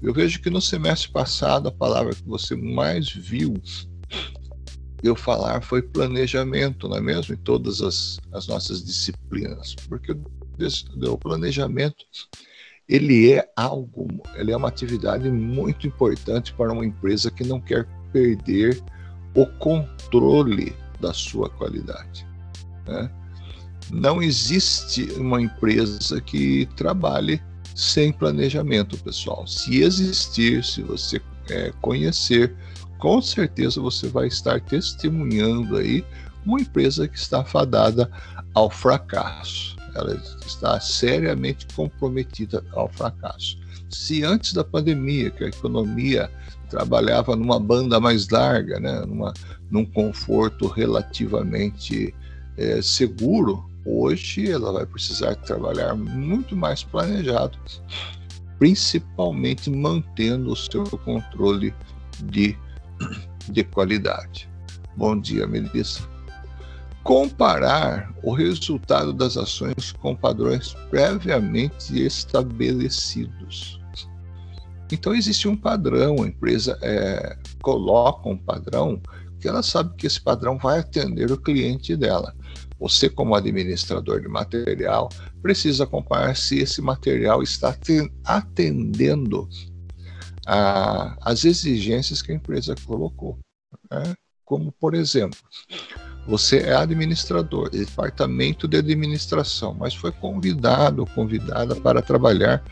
Eu 0.00 0.12
vejo 0.12 0.40
que 0.40 0.50
no 0.50 0.60
semestre 0.60 1.10
passado 1.12 1.68
a 1.68 1.72
palavra 1.72 2.14
que 2.14 2.24
você 2.24 2.56
mais 2.56 3.10
viu 3.10 3.54
eu 5.02 5.16
falar 5.16 5.62
foi 5.62 5.82
planejamento, 5.82 6.88
não 6.88 6.96
é 6.96 7.00
mesmo? 7.00 7.34
Em 7.34 7.38
todas 7.38 7.80
as, 7.80 8.20
as 8.32 8.46
nossas 8.46 8.84
disciplinas, 8.84 9.74
porque 9.88 10.12
o 10.12 11.18
planejamento 11.18 12.04
ele 12.88 13.32
é 13.32 13.48
algo, 13.56 14.08
ele 14.34 14.52
é 14.52 14.56
uma 14.56 14.68
atividade 14.68 15.30
muito 15.30 15.86
importante 15.86 16.52
para 16.52 16.72
uma 16.72 16.84
empresa 16.84 17.30
que 17.30 17.44
não 17.44 17.60
quer 17.60 17.86
perder 18.12 18.82
o 19.34 19.46
controle 19.58 20.74
da 21.00 21.12
sua 21.12 21.48
qualidade. 21.48 22.26
Né? 22.86 23.10
Não 23.90 24.22
existe 24.22 25.04
uma 25.12 25.40
empresa 25.40 26.20
que 26.20 26.66
trabalhe 26.76 27.42
sem 27.74 28.12
planejamento, 28.12 28.98
pessoal. 28.98 29.46
Se 29.46 29.80
existir, 29.80 30.62
se 30.62 30.82
você 30.82 31.20
é, 31.48 31.72
conhecer, 31.80 32.54
com 33.02 33.20
certeza 33.20 33.80
você 33.80 34.06
vai 34.06 34.28
estar 34.28 34.60
testemunhando 34.60 35.76
aí 35.76 36.04
uma 36.46 36.60
empresa 36.60 37.08
que 37.08 37.18
está 37.18 37.44
fadada 37.44 38.08
ao 38.54 38.70
fracasso. 38.70 39.76
ela 39.96 40.14
está 40.46 40.78
seriamente 40.78 41.66
comprometida 41.74 42.64
ao 42.70 42.88
fracasso. 42.88 43.58
Se 43.90 44.22
antes 44.22 44.52
da 44.52 44.62
pandemia, 44.62 45.32
que 45.32 45.42
a 45.42 45.48
economia 45.48 46.30
trabalhava 46.70 47.34
numa 47.34 47.58
banda 47.58 47.98
mais 47.98 48.28
larga, 48.28 48.78
né, 48.78 49.00
numa, 49.00 49.34
num 49.68 49.84
conforto 49.84 50.68
relativamente 50.68 52.14
é, 52.56 52.80
seguro, 52.80 53.68
hoje 53.84 54.48
ela 54.48 54.72
vai 54.72 54.86
precisar 54.86 55.34
trabalhar 55.34 55.96
muito 55.96 56.56
mais 56.56 56.84
planejado, 56.84 57.58
principalmente 58.60 59.68
mantendo 59.68 60.52
o 60.52 60.56
seu 60.56 60.84
controle 60.84 61.74
de, 62.22 62.56
de 63.48 63.64
qualidade. 63.64 64.48
Bom 64.96 65.18
dia, 65.18 65.46
Melissa. 65.46 66.02
Comparar 67.02 68.14
o 68.22 68.32
resultado 68.32 69.12
das 69.12 69.36
ações 69.36 69.92
com 69.92 70.14
padrões 70.14 70.74
previamente 70.90 72.00
estabelecidos. 72.00 73.80
Então, 74.90 75.14
existe 75.14 75.48
um 75.48 75.56
padrão, 75.56 76.22
a 76.22 76.28
empresa 76.28 76.78
é, 76.82 77.36
coloca 77.62 78.28
um 78.28 78.36
padrão 78.36 79.00
que 79.40 79.48
ela 79.48 79.62
sabe 79.62 79.96
que 79.96 80.06
esse 80.06 80.20
padrão 80.20 80.56
vai 80.58 80.78
atender 80.78 81.32
o 81.32 81.36
cliente 81.36 81.96
dela. 81.96 82.32
Você, 82.78 83.08
como 83.08 83.34
administrador 83.34 84.20
de 84.20 84.28
material, 84.28 85.08
precisa 85.40 85.86
comparar 85.86 86.36
se 86.36 86.58
esse 86.58 86.80
material 86.82 87.42
está 87.42 87.76
atendendo 88.24 89.48
às 90.46 91.44
exigências 91.44 92.22
que 92.22 92.32
a 92.32 92.34
empresa 92.34 92.74
colocou. 92.84 93.38
Né? 93.90 94.14
Como, 94.44 94.72
por 94.72 94.94
exemplo, 94.94 95.38
você 96.26 96.58
é 96.58 96.74
administrador, 96.74 97.70
departamento 97.70 98.68
de 98.68 98.76
administração, 98.76 99.74
mas 99.74 99.94
foi 99.94 100.12
convidado 100.12 101.00
ou 101.00 101.06
convidada 101.06 101.74
para 101.74 102.00
trabalhar 102.00 102.62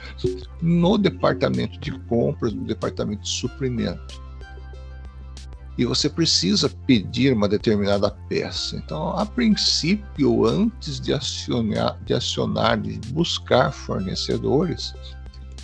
no 0.63 0.97
departamento 0.97 1.79
de 1.81 1.91
compras, 2.01 2.53
no 2.53 2.65
departamento 2.65 3.23
de 3.23 3.29
suprimento. 3.29 4.23
E 5.77 5.85
você 5.85 6.11
precisa 6.11 6.69
pedir 6.69 7.33
uma 7.33 7.49
determinada 7.49 8.11
peça. 8.29 8.77
Então, 8.77 9.17
a 9.17 9.25
princípio, 9.25 10.45
antes 10.45 11.01
de 11.01 11.13
acionar, 11.13 11.99
de 12.05 12.13
acionar, 12.13 12.79
de 12.79 12.99
buscar 13.13 13.73
fornecedores, 13.73 14.93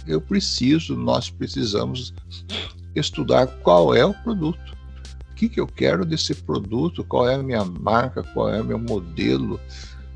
eu 0.07 0.21
preciso, 0.21 0.97
nós 0.97 1.31
precisamos 1.31 2.15
estudar 2.95 3.47
qual 3.63 3.95
é 3.95 4.05
o 4.05 4.15
produto. 4.15 4.77
Que, 5.35 5.49
que 5.49 5.61
eu 5.61 5.67
quero 5.67 6.05
desse 6.05 6.35
produto, 6.35 7.05
qual 7.05 7.29
é 7.29 7.35
a 7.35 7.43
minha 7.43 7.65
marca, 7.65 8.23
qual 8.23 8.49
é 8.49 8.61
o 8.61 8.65
meu 8.65 8.79
modelo, 8.79 9.61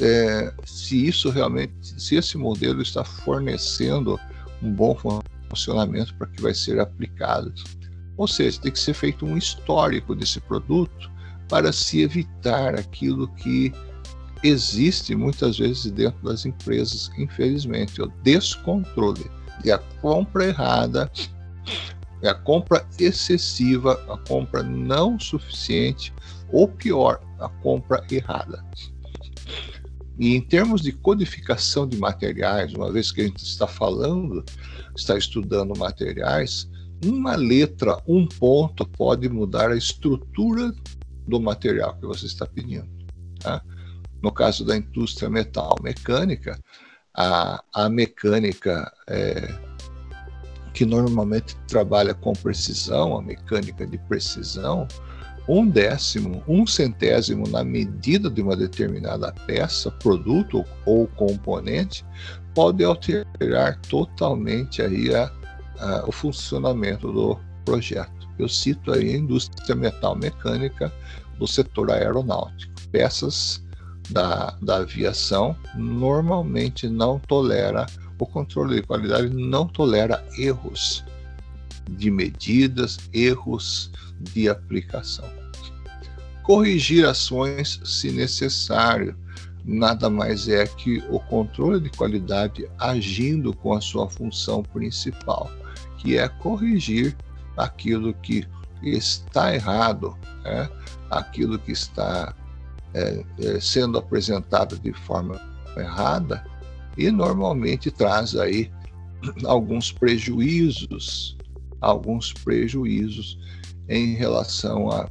é, 0.00 0.52
se 0.64 1.06
isso 1.06 1.28
realmente, 1.28 1.72
se 1.82 2.16
esse 2.16 2.38
modelo 2.38 2.80
está 2.80 3.04
fornecendo 3.04 4.18
um 4.62 4.72
bom 4.72 4.96
funcionamento 5.50 6.14
para 6.14 6.26
que 6.28 6.40
vai 6.40 6.54
ser 6.54 6.80
aplicado. 6.80 7.52
Ou 8.16 8.26
seja, 8.26 8.60
tem 8.60 8.72
que 8.72 8.78
ser 8.78 8.94
feito 8.94 9.26
um 9.26 9.36
histórico 9.36 10.14
desse 10.14 10.40
produto 10.40 11.10
para 11.48 11.72
se 11.72 12.00
evitar 12.00 12.74
aquilo 12.74 13.28
que 13.34 13.72
existe 14.42 15.14
muitas 15.14 15.58
vezes 15.58 15.90
dentro 15.90 16.22
das 16.22 16.46
empresas, 16.46 17.10
infelizmente, 17.18 18.00
o 18.00 18.06
descontrole 18.22 19.30
e 19.64 19.70
a 19.70 19.78
compra 19.78 20.46
errada 20.46 21.10
é 22.22 22.28
a 22.28 22.34
compra 22.34 22.86
excessiva, 22.98 23.92
a 24.08 24.16
compra 24.28 24.62
não 24.62 25.18
suficiente, 25.18 26.12
ou 26.52 26.68
pior, 26.68 27.20
a 27.38 27.48
compra 27.48 28.04
errada. 28.10 28.64
E 30.18 30.34
em 30.34 30.40
termos 30.40 30.82
de 30.82 30.92
codificação 30.92 31.88
de 31.88 31.96
materiais, 31.96 32.74
uma 32.74 32.92
vez 32.92 33.10
que 33.10 33.22
a 33.22 33.24
gente 33.24 33.42
está 33.42 33.66
falando, 33.66 34.44
está 34.94 35.16
estudando 35.16 35.78
materiais, 35.78 36.68
uma 37.02 37.34
letra, 37.36 37.96
um 38.06 38.26
ponto 38.26 38.86
pode 38.86 39.28
mudar 39.30 39.70
a 39.70 39.76
estrutura 39.76 40.74
do 41.26 41.40
material 41.40 41.96
que 41.96 42.04
você 42.04 42.26
está 42.26 42.44
pedindo. 42.44 42.88
Tá? 43.38 43.62
No 44.22 44.30
caso 44.30 44.62
da 44.62 44.76
indústria 44.76 45.30
metal 45.30 45.74
mecânica, 45.82 46.60
a, 47.20 47.62
a 47.74 47.88
mecânica 47.90 48.90
é, 49.06 49.54
que 50.72 50.86
normalmente 50.86 51.54
trabalha 51.68 52.14
com 52.14 52.32
precisão, 52.32 53.16
a 53.16 53.20
mecânica 53.20 53.86
de 53.86 53.98
precisão, 53.98 54.88
um 55.46 55.68
décimo, 55.68 56.42
um 56.48 56.66
centésimo 56.66 57.46
na 57.46 57.62
medida 57.62 58.30
de 58.30 58.40
uma 58.40 58.56
determinada 58.56 59.32
peça, 59.46 59.90
produto 59.90 60.64
ou 60.86 61.06
componente, 61.08 62.06
pode 62.54 62.82
alterar 62.82 63.78
totalmente 63.82 64.80
aí 64.80 65.14
a, 65.14 65.30
a, 65.78 66.04
o 66.06 66.12
funcionamento 66.12 67.12
do 67.12 67.38
projeto. 67.66 68.28
Eu 68.38 68.48
cito 68.48 68.92
aí 68.92 69.10
a 69.10 69.18
indústria 69.18 69.74
metal 69.74 70.16
mecânica 70.16 70.90
do 71.38 71.46
setor 71.46 71.90
aeronáutico. 71.90 72.72
Peças 72.90 73.62
da, 74.10 74.56
da 74.60 74.78
aviação 74.78 75.56
normalmente 75.74 76.88
não 76.88 77.18
tolera 77.18 77.86
o 78.20 78.26
controle 78.26 78.76
de 78.76 78.82
qualidade 78.82 79.28
não 79.34 79.66
tolera 79.66 80.24
erros 80.36 81.02
de 81.88 82.10
medidas, 82.10 82.98
erros 83.12 83.90
de 84.20 84.48
aplicação. 84.48 85.24
Corrigir 86.42 87.06
ações 87.06 87.80
se 87.84 88.10
necessário, 88.10 89.16
nada 89.64 90.10
mais 90.10 90.48
é 90.48 90.66
que 90.66 91.02
o 91.08 91.18
controle 91.18 91.80
de 91.80 91.90
qualidade 91.90 92.68
agindo 92.78 93.54
com 93.54 93.72
a 93.72 93.80
sua 93.80 94.08
função 94.08 94.62
principal, 94.62 95.50
que 95.98 96.18
é 96.18 96.28
corrigir 96.28 97.16
aquilo 97.56 98.14
que 98.14 98.46
está 98.82 99.54
errado, 99.54 100.16
né? 100.42 100.68
aquilo 101.10 101.58
que 101.58 101.72
está 101.72 102.34
é, 102.94 103.24
é, 103.40 103.60
sendo 103.60 103.98
apresentado 103.98 104.78
de 104.78 104.92
forma 104.92 105.40
errada 105.76 106.44
e 106.96 107.10
normalmente 107.10 107.90
traz 107.90 108.34
aí 108.34 108.70
alguns 109.44 109.92
prejuízos, 109.92 111.36
alguns 111.80 112.32
prejuízos 112.32 113.38
em 113.88 114.14
relação 114.14 114.90
a 114.90 115.08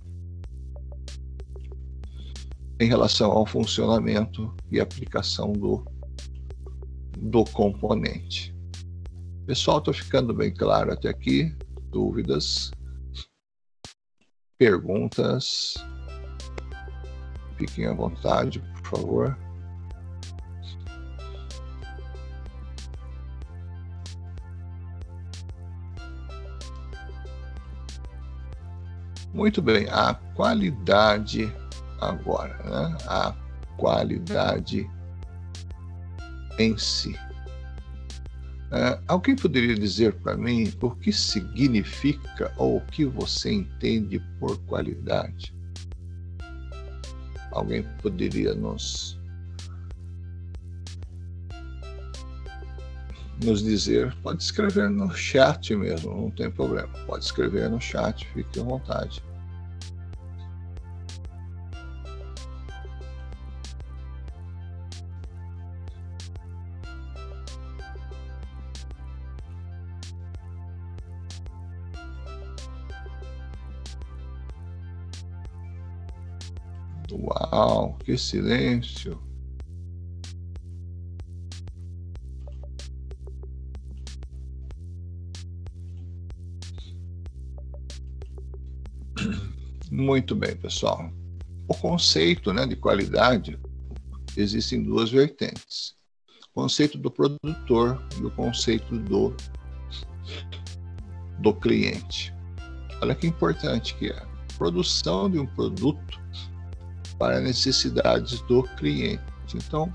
em 2.81 2.87
relação 2.87 3.31
ao 3.31 3.45
funcionamento 3.45 4.55
e 4.71 4.79
aplicação 4.79 5.51
do, 5.51 5.85
do 7.17 7.43
componente. 7.43 8.55
Pessoal, 9.45 9.79
estou 9.79 9.93
ficando 9.93 10.33
bem 10.33 10.53
claro 10.53 10.93
até 10.93 11.09
aqui? 11.09 11.53
Dúvidas? 11.91 12.71
Perguntas? 14.57 15.73
Fiquem 17.59 17.87
à 17.87 17.93
vontade, 17.93 18.59
por 18.59 18.99
favor. 18.99 19.37
Muito 29.33 29.61
bem, 29.61 29.89
a 29.89 30.13
qualidade 30.35 31.53
agora, 31.99 32.57
né? 32.63 32.97
a 33.05 33.35
qualidade 33.75 34.89
em 36.57 36.77
si. 36.77 37.13
É, 38.71 39.01
alguém 39.05 39.35
poderia 39.35 39.75
dizer 39.75 40.13
para 40.21 40.37
mim 40.37 40.71
o 40.81 40.91
que 40.91 41.11
significa 41.11 42.53
ou 42.55 42.77
o 42.77 42.81
que 42.85 43.03
você 43.03 43.51
entende 43.51 44.17
por 44.39 44.57
qualidade? 44.59 45.58
Alguém 47.51 47.83
poderia 48.01 48.53
nos 48.53 49.19
nos 53.43 53.63
dizer, 53.63 54.13
pode 54.21 54.43
escrever 54.43 54.89
no 54.89 55.09
chat 55.15 55.73
mesmo, 55.73 56.13
não 56.13 56.31
tem 56.31 56.51
problema. 56.51 56.89
Pode 57.05 57.23
escrever 57.23 57.69
no 57.69 57.79
chat, 57.79 58.27
fique 58.33 58.59
à 58.59 58.63
vontade. 58.63 59.23
Uau, 77.21 77.97
que 78.05 78.17
silêncio! 78.17 79.21
Muito 89.91 90.33
bem, 90.33 90.55
pessoal. 90.55 91.11
O 91.67 91.73
conceito 91.75 92.53
né, 92.53 92.65
de 92.65 92.77
qualidade 92.77 93.59
existem 94.37 94.81
duas 94.81 95.11
vertentes. 95.11 95.95
conceito 96.53 96.97
do 96.97 97.11
produtor 97.11 98.01
e 98.19 98.23
o 98.23 98.31
conceito 98.31 98.97
do, 98.97 99.35
do 101.39 101.53
cliente. 101.53 102.33
Olha 103.01 103.13
que 103.13 103.27
importante 103.27 103.93
que 103.95 104.07
é. 104.07 104.25
Produção 104.57 105.29
de 105.29 105.37
um 105.37 105.45
produto 105.45 106.18
para 107.19 107.41
necessidades 107.41 108.39
do 108.41 108.63
cliente. 108.63 109.21
Então, 109.53 109.93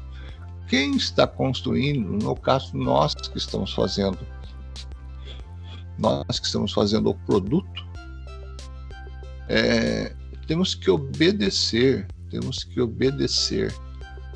quem 0.68 0.94
está 0.94 1.26
construindo, 1.26 2.22
no 2.22 2.36
caso 2.36 2.76
nós 2.76 3.14
que 3.14 3.38
estamos 3.38 3.72
fazendo, 3.72 4.18
nós 5.98 6.38
que 6.38 6.46
estamos 6.46 6.72
fazendo 6.72 7.10
o 7.10 7.14
produto, 7.14 7.84
é, 9.48 10.14
temos 10.46 10.74
que 10.74 10.90
obedecer, 10.90 12.06
temos 12.30 12.62
que 12.62 12.80
obedecer 12.80 13.74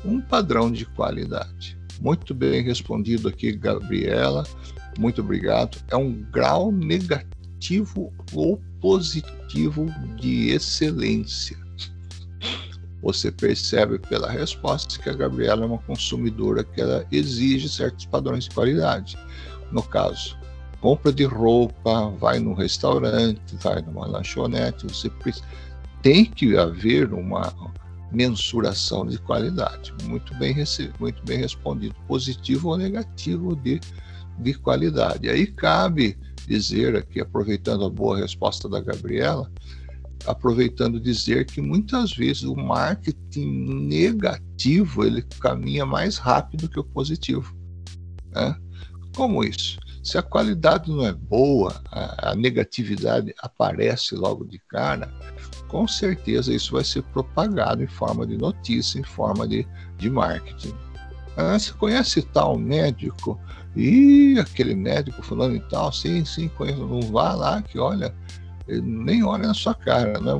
um 0.03 0.19
padrão 0.19 0.71
de 0.71 0.85
qualidade. 0.85 1.77
Muito 2.01 2.33
bem 2.33 2.63
respondido 2.63 3.27
aqui, 3.27 3.51
Gabriela. 3.51 4.43
Muito 4.97 5.21
obrigado. 5.21 5.77
É 5.89 5.97
um 5.97 6.13
grau 6.31 6.71
negativo 6.71 8.13
ou 8.33 8.61
positivo 8.79 9.85
de 10.15 10.49
excelência. 10.49 11.57
Você 13.01 13.31
percebe 13.31 13.97
pela 13.97 14.29
resposta 14.29 15.01
que 15.01 15.09
a 15.09 15.13
Gabriela 15.13 15.63
é 15.63 15.65
uma 15.65 15.77
consumidora 15.77 16.63
que 16.63 16.81
ela 16.81 17.05
exige 17.11 17.69
certos 17.69 18.05
padrões 18.05 18.45
de 18.45 18.51
qualidade. 18.51 19.17
No 19.71 19.81
caso, 19.81 20.37
compra 20.81 21.11
de 21.11 21.23
roupa, 21.23 22.09
vai 22.19 22.39
num 22.39 22.53
restaurante, 22.53 23.55
vai 23.61 23.81
numa 23.81 24.05
lanchonete, 24.05 24.85
você 24.85 25.09
tem 26.01 26.25
que 26.25 26.57
haver 26.57 27.13
uma 27.13 27.53
mensuração 28.11 29.05
de 29.05 29.17
qualidade. 29.19 29.93
Muito 30.03 30.33
bem, 30.35 30.55
muito 30.99 31.23
bem 31.23 31.37
respondido, 31.37 31.95
positivo 32.07 32.69
ou 32.69 32.77
negativo 32.77 33.55
de, 33.55 33.79
de 34.39 34.53
qualidade. 34.55 35.29
Aí 35.29 35.47
cabe 35.47 36.17
dizer 36.47 36.95
aqui, 36.95 37.19
aproveitando 37.19 37.85
a 37.85 37.89
boa 37.89 38.17
resposta 38.17 38.67
da 38.67 38.81
Gabriela, 38.81 39.51
aproveitando 40.25 40.99
dizer 40.99 41.45
que 41.45 41.61
muitas 41.61 42.13
vezes 42.13 42.43
o 42.43 42.55
marketing 42.55 43.87
negativo 43.87 45.03
ele 45.03 45.21
caminha 45.39 45.85
mais 45.85 46.17
rápido 46.17 46.69
que 46.69 46.79
o 46.79 46.83
positivo. 46.83 47.55
Né? 48.31 48.55
Como 49.15 49.43
isso? 49.43 49.79
Se 50.03 50.17
a 50.17 50.21
qualidade 50.21 50.89
não 50.89 51.05
é 51.05 51.11
boa, 51.11 51.81
a, 51.91 52.31
a 52.31 52.35
negatividade 52.35 53.33
aparece 53.41 54.15
logo 54.15 54.45
de 54.45 54.59
cara, 54.69 55.11
com 55.67 55.87
certeza 55.87 56.53
isso 56.53 56.73
vai 56.73 56.83
ser 56.83 57.03
propagado 57.03 57.83
em 57.83 57.87
forma 57.87 58.25
de 58.25 58.37
notícia, 58.37 58.99
em 58.99 59.03
forma 59.03 59.47
de, 59.47 59.67
de 59.97 60.09
marketing. 60.09 60.73
Ah, 61.37 61.57
você 61.57 61.71
conhece 61.73 62.21
tal 62.21 62.57
médico? 62.57 63.39
E 63.75 64.37
aquele 64.39 64.75
médico 64.75 65.21
falando 65.21 65.55
e 65.55 65.59
tal, 65.69 65.91
sim, 65.93 66.25
sim, 66.25 66.49
conheço. 66.49 66.85
Não 66.85 67.01
vá 67.01 67.33
lá 67.33 67.61
que 67.61 67.77
olha, 67.77 68.13
nem 68.81 69.23
olha 69.23 69.47
na 69.47 69.53
sua 69.53 69.73
cara. 69.73 70.19
Né? 70.19 70.31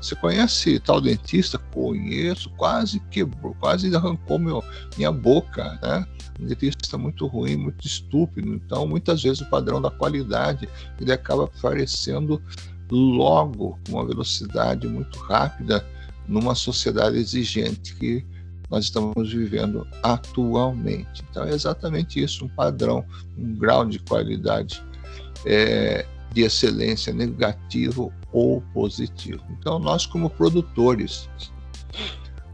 Você 0.00 0.14
conhece 0.14 0.78
tal 0.80 1.00
dentista? 1.00 1.58
Conheço, 1.58 2.50
quase 2.50 3.00
quebrou, 3.10 3.54
quase 3.58 3.94
arrancou 3.94 4.38
meu, 4.38 4.62
minha 4.96 5.10
boca. 5.10 5.78
Né? 5.82 6.06
Um 6.40 6.46
dentista 6.46 6.96
muito 6.96 7.26
ruim, 7.26 7.56
muito 7.56 7.86
estúpido. 7.86 8.54
Então, 8.54 8.86
muitas 8.86 9.22
vezes 9.22 9.40
o 9.40 9.50
padrão 9.50 9.80
da 9.80 9.90
qualidade 9.90 10.68
ele 11.00 11.12
acaba 11.12 11.44
aparecendo 11.44 12.40
logo, 12.90 13.78
com 13.86 13.96
uma 13.96 14.06
velocidade 14.06 14.86
muito 14.86 15.18
rápida, 15.18 15.84
numa 16.28 16.54
sociedade 16.54 17.16
exigente 17.16 17.94
que 17.96 18.24
nós 18.70 18.84
estamos 18.84 19.32
vivendo 19.32 19.86
atualmente. 20.02 21.24
Então, 21.30 21.44
é 21.44 21.50
exatamente 21.50 22.22
isso: 22.22 22.44
um 22.44 22.48
padrão, 22.48 23.04
um 23.36 23.54
grau 23.54 23.84
de 23.84 23.98
qualidade. 24.00 24.82
É, 25.44 26.04
de 26.36 26.42
excelência 26.42 27.14
negativo 27.14 28.12
ou 28.30 28.60
positivo. 28.74 29.42
Então, 29.58 29.78
nós, 29.78 30.04
como 30.04 30.28
produtores, 30.28 31.30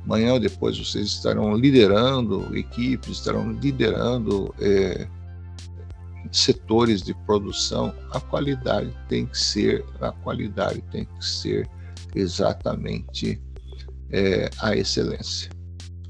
amanhã 0.04 0.34
ou 0.34 0.38
depois 0.38 0.78
vocês 0.78 1.08
estarão 1.08 1.56
liderando 1.56 2.56
equipes, 2.56 3.18
estarão 3.18 3.50
liderando 3.50 4.54
é, 4.60 5.08
setores 6.30 7.02
de 7.02 7.12
produção. 7.26 7.92
A 8.12 8.20
qualidade 8.20 8.96
tem 9.08 9.26
que 9.26 9.36
ser, 9.36 9.84
a 10.00 10.12
qualidade 10.12 10.80
tem 10.92 11.04
que 11.04 11.24
ser 11.24 11.68
exatamente 12.14 13.42
é, 14.12 14.48
a 14.60 14.76
excelência. 14.76 15.50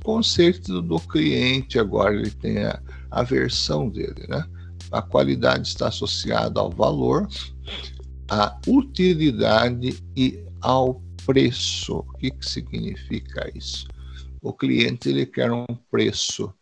Conceito 0.04 0.82
do 0.82 1.00
cliente 1.00 1.78
agora 1.78 2.14
ele 2.14 2.32
tem 2.32 2.64
a, 2.64 2.78
a 3.10 3.22
versão 3.22 3.88
dele, 3.88 4.26
né? 4.28 4.44
A 4.90 5.00
qualidade 5.00 5.68
está 5.68 5.88
associada 5.88 6.60
ao 6.60 6.68
valor, 6.68 7.26
à 8.28 8.58
utilidade 8.66 10.02
e 10.16 10.44
ao 10.60 11.02
preço. 11.26 11.98
O 11.98 12.12
que, 12.18 12.30
que 12.30 12.46
significa 12.46 13.50
isso? 13.54 13.86
O 14.40 14.52
cliente 14.52 15.08
ele 15.08 15.26
quer 15.26 15.52
um 15.52 15.66
preço 15.90 16.52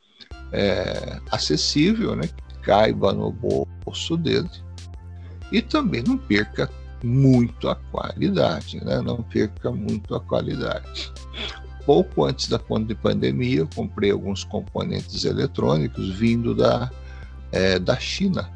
é, 0.52 1.20
acessível, 1.30 2.14
né, 2.14 2.26
que 2.26 2.58
caiba 2.62 3.12
no 3.12 3.32
bolso 3.32 4.16
dele 4.16 4.50
e 5.52 5.60
também 5.60 6.02
não 6.02 6.16
perca 6.16 6.70
muito 7.02 7.68
a 7.68 7.74
qualidade, 7.74 8.82
né? 8.84 9.00
não 9.00 9.22
perca 9.22 9.70
muito 9.70 10.14
a 10.14 10.20
qualidade. 10.20 11.12
Pouco 11.84 12.24
antes 12.24 12.48
da 12.48 12.58
pandemia, 12.58 13.60
eu 13.60 13.68
comprei 13.74 14.10
alguns 14.10 14.44
componentes 14.44 15.24
eletrônicos 15.24 16.10
vindo 16.10 16.54
da 16.54 16.90
é, 17.52 17.78
da 17.78 17.98
China. 17.98 18.48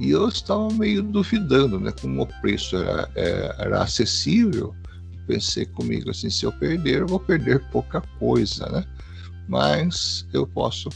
E 0.00 0.12
eu 0.12 0.28
estava 0.28 0.66
meio 0.72 1.02
duvidando, 1.02 1.78
né? 1.78 1.92
Como 2.00 2.22
o 2.22 2.26
preço 2.40 2.74
era, 2.74 3.10
é, 3.14 3.54
era 3.58 3.82
acessível, 3.82 4.74
pensei 5.26 5.66
comigo 5.66 6.08
assim, 6.10 6.30
se 6.30 6.46
eu 6.46 6.52
perder, 6.52 7.02
eu 7.02 7.06
vou 7.06 7.20
perder 7.20 7.62
pouca 7.70 8.00
coisa, 8.18 8.66
né? 8.70 8.84
Mas 9.46 10.26
eu 10.32 10.46
posso 10.46 10.88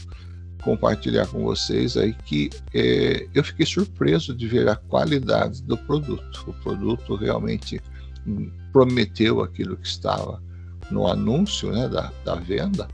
compartilhar 0.63 1.27
com 1.27 1.43
vocês 1.43 1.95
aí 1.95 2.13
que 2.25 2.49
é, 2.73 3.27
eu 3.35 3.43
fiquei 3.43 3.67
surpreso 3.67 4.33
de 4.33 4.47
ver 4.47 4.67
a 4.67 4.75
qualidade 4.75 5.61
do 5.61 5.77
produto. 5.77 6.43
O 6.47 6.53
produto 6.63 7.15
realmente 7.15 7.79
prometeu 8.73 9.43
aquilo 9.43 9.77
que 9.77 9.87
estava 9.87 10.41
no 10.89 11.05
anúncio 11.05 11.71
né, 11.71 11.87
da, 11.87 12.11
da 12.23 12.33
venda 12.33 12.87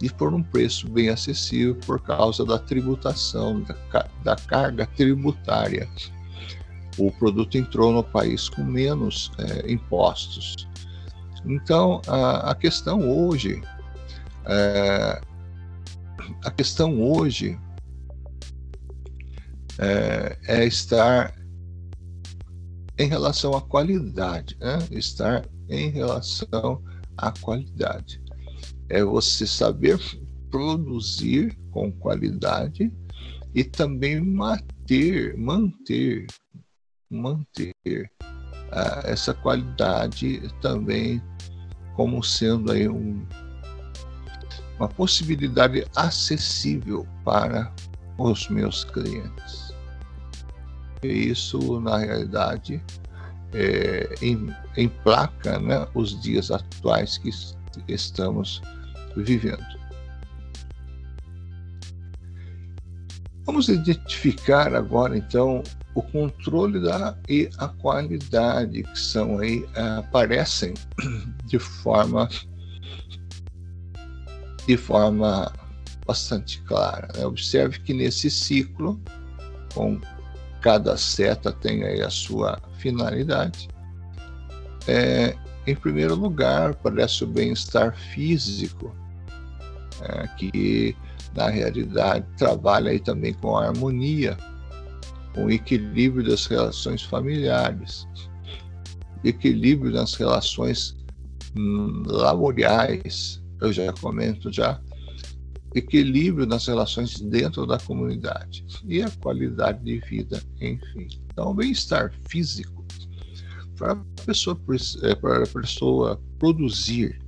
e 0.00 0.08
por 0.08 0.32
um 0.32 0.42
preço 0.42 0.88
bem 0.88 1.08
acessível 1.08 1.74
por 1.74 2.00
causa 2.00 2.44
da 2.44 2.58
tributação, 2.58 3.62
da, 3.62 4.08
da 4.22 4.36
carga 4.36 4.86
tributária. 4.86 5.88
O 6.96 7.10
produto 7.12 7.56
entrou 7.56 7.92
no 7.92 8.04
país 8.04 8.48
com 8.48 8.64
menos 8.64 9.30
é, 9.38 9.70
impostos. 9.70 10.68
Então, 11.44 12.00
a, 12.06 12.50
a 12.50 12.54
questão 12.54 13.08
hoje, 13.08 13.62
é, 14.46 15.20
a 16.44 16.50
questão 16.50 17.00
hoje 17.00 17.58
é, 19.78 20.38
é, 20.46 20.64
estar 20.64 21.34
em 22.98 23.08
relação 23.08 23.54
à 23.54 23.62
qualidade, 23.62 24.56
né? 24.60 24.78
estar 24.90 25.44
em 25.68 25.90
relação 25.90 26.82
à 27.16 27.30
qualidade 27.30 28.20
é 28.88 29.02
você 29.02 29.46
saber 29.46 29.98
produzir 30.50 31.56
com 31.70 31.92
qualidade 31.92 32.92
e 33.54 33.64
também 33.64 34.20
manter, 34.20 35.36
manter, 35.36 36.26
manter 37.10 37.72
uh, 37.86 39.04
essa 39.04 39.34
qualidade 39.34 40.42
também 40.60 41.22
como 41.94 42.22
sendo 42.22 42.72
aí 42.72 42.88
um, 42.88 43.26
uma 44.78 44.88
possibilidade 44.88 45.84
acessível 45.96 47.06
para 47.24 47.74
os 48.16 48.48
meus 48.48 48.84
clientes. 48.84 49.74
E 51.02 51.08
isso, 51.08 51.80
na 51.80 51.98
realidade, 51.98 52.82
é, 53.52 54.14
em, 54.22 54.54
emplaca 54.76 55.58
né, 55.58 55.86
os 55.94 56.20
dias 56.20 56.50
atuais 56.50 57.18
que 57.18 57.30
estamos 57.88 58.62
vivendo. 59.16 59.78
Vamos 63.44 63.68
identificar 63.68 64.74
agora 64.74 65.16
então 65.16 65.62
o 65.94 66.02
controle 66.02 66.80
da 66.80 67.16
e 67.28 67.48
a 67.58 67.68
qualidade 67.68 68.82
que 68.82 68.98
são 68.98 69.38
aí 69.38 69.64
aparecem 69.98 70.74
de 71.46 71.58
forma 71.58 72.28
de 74.66 74.76
forma 74.76 75.50
bastante 76.06 76.60
clara. 76.62 77.08
Né? 77.16 77.24
Observe 77.24 77.80
que 77.80 77.94
nesse 77.94 78.30
ciclo, 78.30 79.00
com 79.74 79.98
cada 80.60 80.96
seta 80.96 81.50
tem 81.50 81.84
aí 81.84 82.02
a 82.02 82.10
sua 82.10 82.60
finalidade. 82.78 83.68
É, 84.86 85.34
em 85.70 85.76
primeiro 85.76 86.14
lugar, 86.14 86.74
parece 86.76 87.24
o 87.24 87.26
bem-estar 87.26 87.94
físico, 87.94 88.94
é, 90.02 90.26
que 90.36 90.96
na 91.34 91.48
realidade, 91.48 92.26
trabalha 92.36 92.90
aí 92.90 92.98
também 92.98 93.34
com 93.34 93.56
a 93.56 93.68
harmonia, 93.68 94.36
com 95.34 95.46
o 95.46 95.50
equilíbrio 95.50 96.28
das 96.28 96.46
relações 96.46 97.02
familiares, 97.02 98.08
equilíbrio 99.22 99.92
nas 99.92 100.14
relações 100.14 100.96
hum, 101.56 102.02
laboriais, 102.06 103.42
eu 103.60 103.72
já 103.72 103.92
comento 103.92 104.52
já, 104.52 104.80
equilíbrio 105.74 106.46
nas 106.46 106.66
relações 106.66 107.20
dentro 107.20 107.66
da 107.66 107.78
comunidade 107.78 108.64
e 108.86 109.02
a 109.02 109.10
qualidade 109.20 109.84
de 109.84 109.98
vida, 110.00 110.42
enfim. 110.60 111.08
Então, 111.30 111.50
o 111.50 111.54
bem-estar 111.54 112.12
físico 112.28 112.77
para 113.78 113.92
a 113.92 113.96
pessoa, 114.26 114.58
é, 115.04 115.14
para 115.14 115.44
a 115.44 115.46
pessoa 115.46 116.20
produzir, 116.38 117.18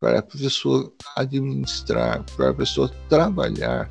para 0.00 0.20
a 0.20 0.22
pessoa 0.22 0.92
administrar, 1.16 2.24
para 2.36 2.50
a 2.50 2.54
pessoa 2.54 2.88
trabalhar, 3.08 3.90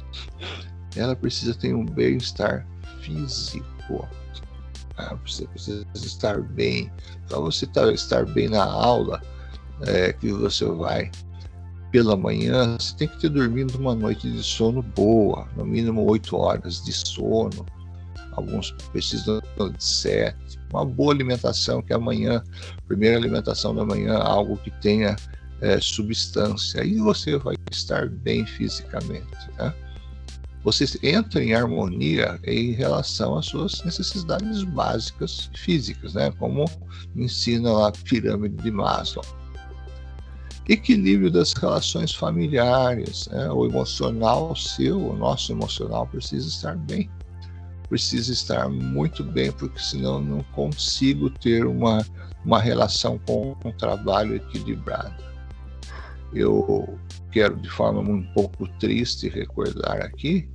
ela 0.96 1.16
precisa 1.16 1.54
ter 1.54 1.76
um 1.76 1.86
bem-estar 1.86 2.66
físico. 3.02 4.08
Ah, 4.98 5.16
você 5.26 5.46
precisa 5.48 5.86
estar 5.94 6.42
bem. 6.42 6.92
Para 7.28 7.40
você 7.40 7.66
estar 7.66 8.26
bem 8.26 8.50
na 8.50 8.64
aula 8.64 9.22
é, 9.82 10.12
que 10.14 10.32
você 10.32 10.66
vai 10.66 11.12
pela 11.92 12.16
manhã, 12.16 12.78
você 12.78 12.96
tem 12.96 13.08
que 13.08 13.20
ter 13.20 13.30
dormido 13.30 13.78
uma 13.78 13.96
noite 13.96 14.30
de 14.32 14.44
sono 14.44 14.82
boa, 14.82 15.48
no 15.56 15.66
mínimo 15.66 16.04
oito 16.10 16.36
horas 16.38 16.84
de 16.84 16.92
sono. 16.92 17.66
Alguns 18.34 18.72
precisam 18.92 19.42
de 19.42 19.84
sete. 19.84 20.49
Uma 20.72 20.86
boa 20.86 21.14
alimentação, 21.14 21.82
que 21.82 21.94
amanhã, 21.94 22.44
primeira 22.88 23.18
alimentação 23.18 23.74
da 23.74 23.86
manhã, 23.86 24.18
algo 24.18 24.58
que 24.58 24.72
tenha 24.82 25.16
é, 25.62 25.80
substância. 25.80 26.82
Aí 26.82 26.98
você 26.98 27.38
vai 27.38 27.56
estar 27.72 28.08
bem 28.08 28.46
fisicamente. 28.46 29.50
Né? 29.58 29.74
Você 30.64 30.86
entra 31.02 31.44
em 31.44 31.54
harmonia 31.54 32.40
em 32.44 32.72
relação 32.72 33.38
às 33.38 33.48
suas 33.48 33.84
necessidades 33.84 34.64
básicas 34.64 35.50
físicas, 35.56 36.14
né? 36.14 36.32
como 36.38 36.66
ensina 37.16 37.88
a 37.88 37.92
pirâmide 37.92 38.56
de 38.58 38.72
Maslow 38.72 39.26
equilíbrio 40.70 41.32
das 41.32 41.52
relações 41.54 42.14
familiares, 42.14 43.28
né? 43.32 43.52
o 43.52 43.66
emocional 43.66 44.56
seu, 44.56 45.00
o 45.10 45.16
nosso 45.16 45.52
emocional 45.52 46.06
precisa 46.06 46.48
estar 46.48 46.78
bem, 46.78 47.10
precisa 47.90 48.32
estar 48.32 48.70
muito 48.70 49.24
bem, 49.24 49.52
porque 49.52 49.80
senão 49.80 50.22
não 50.22 50.44
consigo 50.54 51.30
ter 51.30 51.66
uma, 51.66 52.06
uma 52.46 52.60
relação 52.60 53.20
com 53.26 53.58
um 53.66 53.72
trabalho 53.72 54.36
equilibrado. 54.36 55.24
Eu 56.32 56.98
quero 57.32 57.58
de 57.58 57.70
forma 57.70 58.02
um 58.02 58.24
pouco 58.34 58.68
triste 58.80 59.28
recordar 59.28 60.02
aqui, 60.02 60.48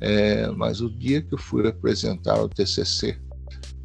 é, 0.00 0.48
mas 0.50 0.82
o 0.82 0.90
dia 0.90 1.22
que 1.22 1.34
eu 1.34 1.38
fui 1.38 1.66
apresentar 1.66 2.38
o 2.40 2.48
TCC 2.48 3.18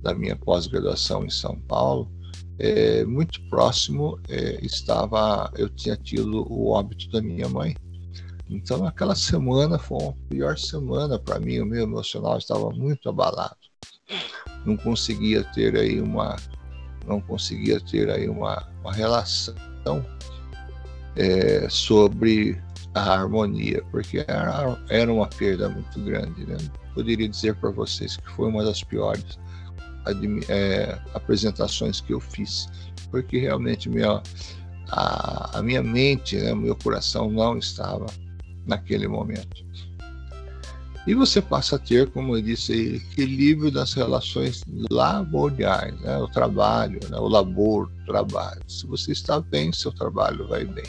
da 0.02 0.14
minha 0.14 0.36
pós-graduação 0.36 1.24
em 1.26 1.30
São 1.30 1.58
Paulo, 1.62 2.12
é, 2.60 3.06
muito 3.06 3.42
próximo 3.50 4.20
é, 4.28 4.64
estava, 4.64 5.52
eu 5.58 5.70
tinha 5.70 5.96
tido 5.96 6.46
o 6.52 6.70
óbito 6.70 7.10
da 7.10 7.22
minha 7.22 7.48
mãe. 7.48 7.76
Então, 8.52 8.86
aquela 8.86 9.16
semana 9.16 9.80
foi 9.80 10.10
a 10.10 10.14
pior 10.30 10.58
semana 10.58 11.18
para 11.18 11.40
mim. 11.40 11.60
O 11.60 11.66
meu 11.66 11.84
emocional 11.84 12.38
estava 12.38 12.70
muito 12.70 13.08
abalado. 13.08 13.56
Não 14.66 14.76
conseguia 14.76 15.42
ter 15.54 15.78
aí 15.78 16.02
uma, 16.02 16.36
não 17.08 17.22
conseguia 17.22 17.80
ter 17.80 18.10
aí 18.10 18.28
uma, 18.28 18.68
uma 18.82 18.92
relação 18.92 19.56
é, 21.16 21.68
sobre 21.70 22.62
a 22.94 23.14
harmonia, 23.14 23.82
porque 23.90 24.26
era, 24.28 24.78
era 24.90 25.14
uma 25.14 25.28
perda 25.28 25.70
muito 25.70 26.02
grande. 26.02 26.46
Né? 26.46 26.58
Poderia 26.94 27.30
dizer 27.30 27.56
para 27.56 27.72
vocês 27.72 28.18
que 28.18 28.30
foi 28.32 28.50
uma 28.50 28.66
das 28.66 28.84
piores 28.84 29.40
é, 30.50 31.00
apresentações 31.14 32.02
que 32.02 32.14
eu 32.14 32.20
fiz, 32.20 32.68
porque 33.10 33.40
realmente 33.40 33.90
minha, 33.90 34.22
a, 34.90 35.58
a 35.58 35.62
minha 35.62 35.82
mente, 35.82 36.36
né, 36.36 36.54
meu 36.54 36.76
coração 36.76 37.32
não 37.32 37.58
estava 37.58 38.08
naquele 38.66 39.08
momento. 39.08 39.66
E 41.08 41.16
você 41.16 41.42
passa 41.42 41.78
a 41.78 41.80
ter, 41.80 42.12
como 42.12 42.38
eu 42.38 42.42
disse, 42.42 42.96
equilíbrio 42.96 43.72
das 43.72 43.94
relações 43.94 44.64
laboriais, 44.92 46.00
né? 46.02 46.18
o 46.18 46.28
trabalho, 46.28 47.00
né? 47.10 47.18
o 47.18 47.28
labor, 47.28 47.92
o 48.04 48.06
trabalho. 48.06 48.62
Se 48.68 48.86
você 48.86 49.12
está 49.12 49.40
bem, 49.40 49.74
seu 49.74 49.92
trabalho 49.92 50.48
vai 50.48 50.64
bem. 50.64 50.86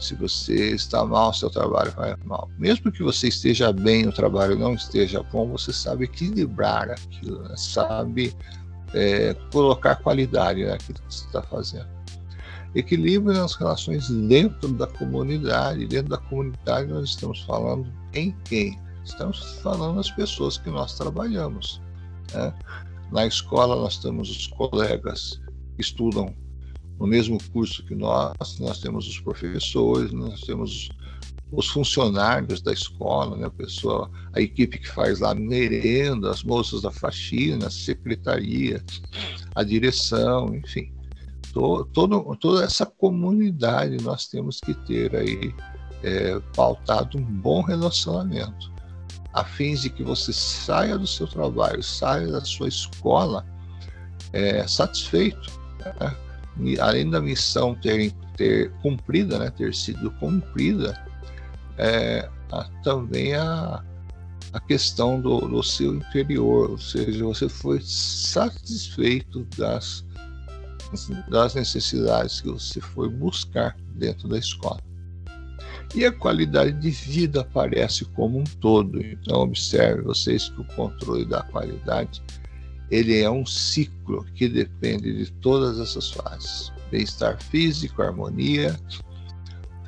Se 0.00 0.14
você 0.16 0.74
está 0.74 1.04
mal, 1.04 1.32
seu 1.32 1.48
trabalho 1.48 1.92
vai 1.92 2.16
mal. 2.24 2.50
Mesmo 2.58 2.90
que 2.90 3.04
você 3.04 3.28
esteja 3.28 3.72
bem, 3.72 4.08
o 4.08 4.12
trabalho 4.12 4.58
não 4.58 4.74
esteja 4.74 5.22
bom, 5.22 5.48
você 5.48 5.72
sabe 5.72 6.04
equilibrar 6.04 6.90
aquilo, 6.90 7.42
né? 7.44 7.54
sabe 7.56 8.34
é, 8.92 9.34
colocar 9.52 9.94
qualidade 9.96 10.66
naquilo 10.66 10.98
que 10.98 11.14
você 11.14 11.24
está 11.26 11.40
fazendo. 11.42 11.95
Equilíbrio 12.76 13.32
nas 13.32 13.54
relações 13.54 14.08
dentro 14.10 14.68
da 14.68 14.86
comunidade. 14.86 15.86
Dentro 15.86 16.10
da 16.10 16.18
comunidade, 16.18 16.88
nós 16.92 17.08
estamos 17.08 17.40
falando 17.42 17.90
em 18.12 18.36
quem? 18.44 18.78
Estamos 19.02 19.58
falando 19.62 19.96
das 19.96 20.10
pessoas 20.10 20.58
que 20.58 20.68
nós 20.68 20.94
trabalhamos. 20.94 21.80
Né? 22.34 22.52
Na 23.10 23.26
escola, 23.26 23.76
nós 23.76 23.96
temos 23.98 24.28
os 24.28 24.46
colegas 24.48 25.40
que 25.74 25.80
estudam 25.80 26.34
no 26.98 27.06
mesmo 27.06 27.38
curso 27.50 27.82
que 27.84 27.94
nós, 27.94 28.58
nós 28.58 28.78
temos 28.78 29.08
os 29.08 29.20
professores, 29.20 30.12
nós 30.12 30.42
temos 30.42 30.90
os 31.52 31.68
funcionários 31.68 32.60
da 32.60 32.72
escola, 32.72 33.36
né, 33.36 33.46
a 33.46 33.50
pessoa, 33.50 34.10
a 34.32 34.40
equipe 34.40 34.78
que 34.78 34.88
faz 34.88 35.20
lá 35.20 35.34
merenda, 35.34 36.30
as 36.30 36.42
moças 36.42 36.82
da 36.82 36.90
faxina, 36.90 37.68
a 37.68 37.70
secretaria, 37.70 38.84
a 39.54 39.62
direção, 39.62 40.54
enfim, 40.54 40.92
to, 41.56 41.84
todo, 41.86 42.36
toda 42.36 42.64
essa 42.64 42.84
comunidade 42.84 43.96
nós 44.02 44.26
temos 44.26 44.60
que 44.60 44.74
ter 44.74 45.16
aí 45.16 45.54
é, 46.02 46.38
pautado 46.54 47.16
um 47.16 47.24
bom 47.24 47.62
relacionamento, 47.62 48.70
a 49.32 49.42
fim 49.42 49.74
de 49.74 49.88
que 49.88 50.02
você 50.02 50.34
saia 50.34 50.98
do 50.98 51.06
seu 51.06 51.26
trabalho, 51.26 51.82
saia 51.82 52.26
da 52.28 52.42
sua 52.42 52.68
escola 52.68 53.46
é, 54.34 54.66
satisfeito, 54.68 55.50
né? 55.98 56.76
além 56.78 57.08
da 57.08 57.22
missão 57.22 57.74
ter, 57.74 58.12
ter 58.36 58.70
cumprida, 58.82 59.38
né, 59.38 59.50
ter 59.50 59.74
sido 59.74 60.10
cumprida, 60.12 61.02
é, 61.78 62.28
a, 62.52 62.64
também 62.82 63.34
a, 63.34 63.82
a 64.52 64.60
questão 64.60 65.20
do, 65.20 65.40
do 65.40 65.62
seu 65.62 65.94
interior, 65.94 66.72
ou 66.72 66.78
seja, 66.78 67.24
você 67.24 67.48
foi 67.48 67.80
satisfeito 67.82 69.46
das, 69.56 70.05
das 71.28 71.54
necessidades 71.54 72.40
que 72.40 72.48
você 72.48 72.80
foi 72.80 73.08
buscar 73.08 73.76
dentro 73.94 74.28
da 74.28 74.38
escola. 74.38 74.80
E 75.94 76.04
a 76.04 76.12
qualidade 76.12 76.72
de 76.72 76.90
vida 76.90 77.40
aparece 77.42 78.04
como 78.06 78.38
um 78.38 78.44
todo. 78.60 79.00
Então, 79.00 79.40
observe 79.40 80.02
vocês 80.02 80.48
que 80.48 80.60
o 80.60 80.64
controle 80.64 81.24
da 81.24 81.42
qualidade 81.44 82.22
ele 82.90 83.20
é 83.20 83.30
um 83.30 83.44
ciclo 83.44 84.24
que 84.34 84.48
depende 84.48 85.12
de 85.12 85.32
todas 85.32 85.80
essas 85.80 86.10
fases: 86.10 86.72
bem-estar 86.90 87.42
físico, 87.42 88.02
harmonia, 88.02 88.78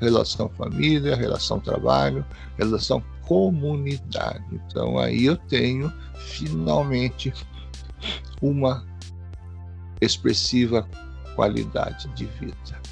relação 0.00 0.48
família, 0.48 1.16
relação 1.16 1.60
trabalho, 1.60 2.24
relação 2.56 3.02
comunidade. 3.22 4.44
Então 4.52 4.98
aí 4.98 5.26
eu 5.26 5.36
tenho 5.36 5.92
finalmente 6.16 7.32
uma 8.40 8.84
expressiva 10.00 10.88
qualidade 11.34 12.08
de 12.14 12.26
vida. 12.26 12.82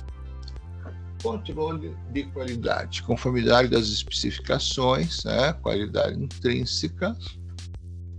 Controle 1.22 1.96
de 2.12 2.24
qualidade, 2.24 3.02
conformidade 3.02 3.68
das 3.68 3.88
especificações, 3.88 5.24
né? 5.24 5.52
qualidade 5.54 6.22
intrínseca, 6.22 7.16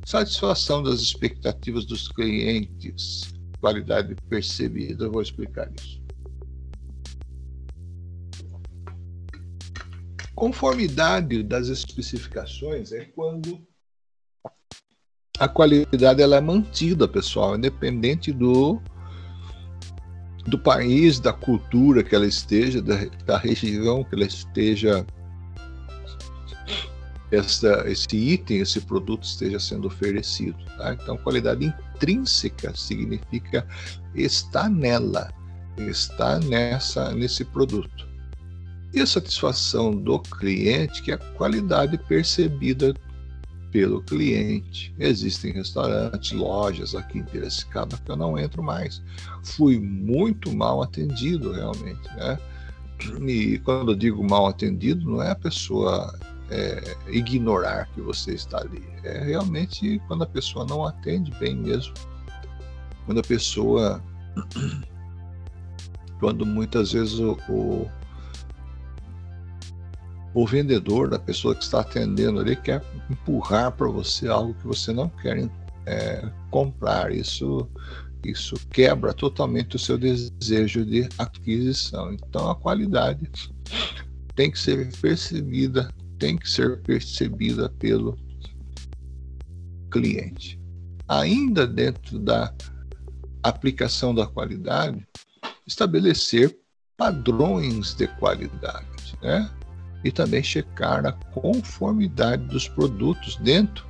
Satisfação 0.08 0.82
das 0.82 1.02
expectativas 1.02 1.84
dos 1.84 2.08
clientes, 2.08 3.34
qualidade 3.60 4.16
percebida. 4.30 5.04
Eu 5.04 5.12
vou 5.12 5.22
explicar 5.22 5.70
isso. 5.78 6.02
Conformidade 10.34 11.44
das 11.44 11.68
especificações 11.68 12.94
é 12.94 13.04
quando 13.04 13.62
a 15.40 15.48
qualidade 15.48 16.22
ela 16.22 16.38
é 16.38 16.42
mantida, 16.42 17.08
pessoal, 17.08 17.56
independente 17.56 18.32
do 18.32 18.82
do 20.48 20.58
país, 20.58 21.20
da 21.20 21.34
cultura 21.34 22.02
que 22.02 22.16
ela 22.16 22.26
esteja, 22.26 22.82
da, 22.82 22.96
da 23.26 23.38
região 23.38 24.02
que 24.06 24.16
ela 24.16 24.24
esteja 24.24 25.06
essa, 27.30 27.84
esse 27.86 28.16
item, 28.16 28.60
esse 28.60 28.80
produto 28.80 29.24
esteja 29.24 29.60
sendo 29.60 29.88
oferecido. 29.88 30.58
Tá? 30.78 30.94
Então, 30.94 31.18
qualidade 31.18 31.66
intrínseca 31.66 32.74
significa 32.74 33.68
está 34.16 34.70
nela, 34.70 35.30
está 35.78 36.40
nessa 36.40 37.14
nesse 37.14 37.44
produto. 37.44 38.08
E 38.94 39.02
a 39.02 39.06
satisfação 39.06 39.92
do 39.92 40.18
cliente, 40.20 41.02
que 41.04 41.12
é 41.12 41.16
a 41.16 41.18
qualidade 41.18 41.98
percebida 41.98 42.94
pelo 43.72 44.02
cliente. 44.02 44.94
Existem 45.00 45.52
restaurantes, 45.54 46.32
lojas 46.32 46.96
aqui 46.96 47.20
em 47.20 47.24
Piracicaba 47.24 47.98
que 47.98 48.12
eu 48.12 48.16
não 48.16 48.38
entro 48.38 48.64
mais. 48.64 49.02
Fui 49.44 49.80
muito 49.80 50.54
mal 50.56 50.82
atendido, 50.82 51.52
realmente. 51.52 52.08
Né? 52.16 52.40
E 53.28 53.60
quando 53.60 53.92
eu 53.92 53.96
digo 53.96 54.28
mal 54.28 54.48
atendido, 54.48 55.10
não 55.10 55.22
é 55.22 55.32
a 55.32 55.36
pessoa 55.36 56.18
é, 56.50 56.96
ignorar 57.08 57.88
que 57.94 58.02
você 58.02 58.34
está 58.34 58.60
ali. 58.60 58.84
É 59.04 59.24
realmente 59.24 60.02
quando 60.08 60.24
a 60.24 60.28
pessoa 60.28 60.66
não 60.66 60.86
atende 60.86 61.32
bem 61.40 61.56
mesmo. 61.56 61.94
Quando 63.06 63.20
a 63.20 63.24
pessoa. 63.24 64.02
Quando 66.20 66.48
muitas 66.48 66.94
vezes 66.94 67.20
o, 67.20 67.38
o 67.48 67.92
o 70.38 70.46
vendedor, 70.46 71.10
da 71.10 71.18
pessoa 71.18 71.56
que 71.56 71.64
está 71.64 71.80
atendendo 71.80 72.40
ali, 72.40 72.56
quer 72.56 72.84
empurrar 73.10 73.72
para 73.72 73.88
você 73.88 74.28
algo 74.28 74.54
que 74.54 74.68
você 74.68 74.94
não 74.94 75.10
quer 75.10 75.50
é, 75.88 76.30
comprar. 76.52 77.12
Isso, 77.12 77.68
isso 78.24 78.54
quebra 78.70 79.16
totalmente 79.16 79.76
o 79.76 79.80
seu 79.80 79.98
desejo 79.98 80.86
de 80.86 81.10
aquisição. 81.18 82.14
Então, 82.14 82.52
a 82.52 82.56
qualidade 82.56 83.28
tem 84.36 84.52
que 84.52 84.60
ser 84.60 84.96
percebida, 85.02 85.92
tem 86.20 86.38
que 86.38 86.48
ser 86.48 86.84
percebida 86.84 87.68
pelo 87.80 88.16
cliente. 89.90 90.62
Ainda 91.08 91.66
dentro 91.66 92.20
da 92.20 92.54
aplicação 93.42 94.14
da 94.14 94.28
qualidade, 94.28 95.04
estabelecer 95.66 96.56
padrões 96.96 97.96
de 97.96 98.08
qualidade, 98.20 99.18
né? 99.20 99.50
E 100.04 100.12
também 100.12 100.44
checar 100.44 101.06
a 101.06 101.12
conformidade 101.12 102.44
dos 102.46 102.68
produtos 102.68 103.36
dentro 103.38 103.86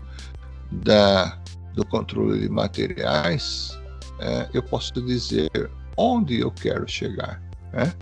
da, 0.72 1.38
do 1.74 1.86
controle 1.86 2.40
de 2.40 2.50
materiais. 2.50 3.78
É, 4.20 4.50
eu 4.54 4.64
posso 4.64 4.94
dizer 4.94 5.50
onde 5.96 6.40
eu 6.40 6.52
quero 6.52 6.88
chegar. 6.88 7.42
Né? 7.74 7.94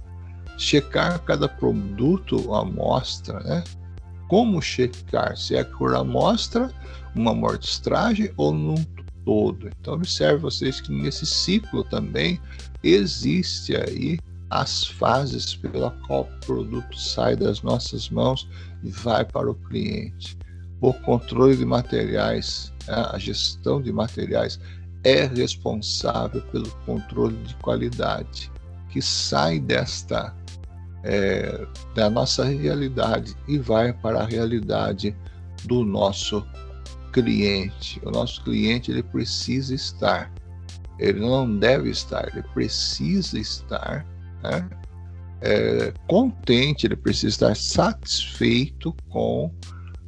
Checar 0.58 1.20
cada 1.24 1.48
produto 1.50 2.54
amostra, 2.54 3.40
né? 3.42 3.64
Como 4.28 4.62
checar? 4.62 5.38
Se 5.38 5.56
é 5.56 5.64
por 5.64 5.96
amostra, 5.96 6.72
uma 7.14 7.32
amostragem 7.32 8.32
ou 8.38 8.54
num 8.54 8.84
todo. 9.26 9.70
Então 9.80 9.96
observe 9.96 10.40
vocês 10.40 10.80
que 10.80 10.92
nesse 10.92 11.26
ciclo 11.26 11.84
também 11.84 12.40
existe 12.84 13.76
aí 13.76 14.20
as 14.50 14.86
fases 14.86 15.56
pela 15.56 15.92
qual 16.08 16.22
o 16.22 16.46
produto 16.46 16.98
sai 16.98 17.36
das 17.36 17.62
nossas 17.62 18.10
mãos 18.10 18.48
e 18.84 18.90
vai 18.90 19.26
para 19.26 19.50
o 19.50 19.56
cliente. 19.56 20.38
O 20.82 20.94
controle 20.94 21.58
de 21.58 21.66
materiais, 21.66 22.72
a 22.88 23.18
gestão 23.18 23.82
de 23.82 23.92
materiais 23.92 24.60
é 25.04 25.26
responsável 25.26 26.42
pelo 26.52 26.70
controle 26.86 27.36
de 27.44 27.56
qualidade 27.56 28.52
que 28.90 29.02
sai 29.02 29.60
desta 29.60 30.34
é, 31.04 31.68
da 31.94 32.10
nossa 32.10 32.44
realidade 32.44 33.36
e 33.48 33.58
vai 33.58 33.94
para 33.94 34.22
a 34.22 34.26
realidade 34.26 35.16
do 35.66 35.84
nosso 35.84 36.46
cliente. 37.14 38.02
O 38.04 38.12
nosso 38.12 38.44
cliente 38.44 38.92
ele 38.92 39.04
precisa 39.04 39.74
estar, 39.76 40.32
ele 40.98 41.20
não 41.20 41.58
deve 41.58 41.90
estar, 41.90 42.28
ele 42.32 42.44
precisa 42.54 43.40
estar 43.40 44.06
né? 44.52 44.70
é, 45.42 45.94
contente, 46.08 46.86
ele 46.86 46.96
precisa 46.96 47.28
estar 47.28 47.56
satisfeito 47.56 48.96
com 49.10 49.54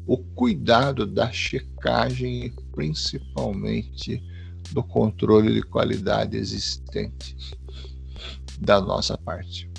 o 0.06 0.18
cuidado 0.18 1.06
da 1.06 1.32
checagem 1.32 2.54
principalmente 2.74 4.24
do 4.72 4.84
controle 4.84 5.54
de 5.54 5.62
qualidade 5.62 6.38
existente 6.38 7.36
da 8.60 8.80
nossa 8.82 9.18
parte. 9.18 9.70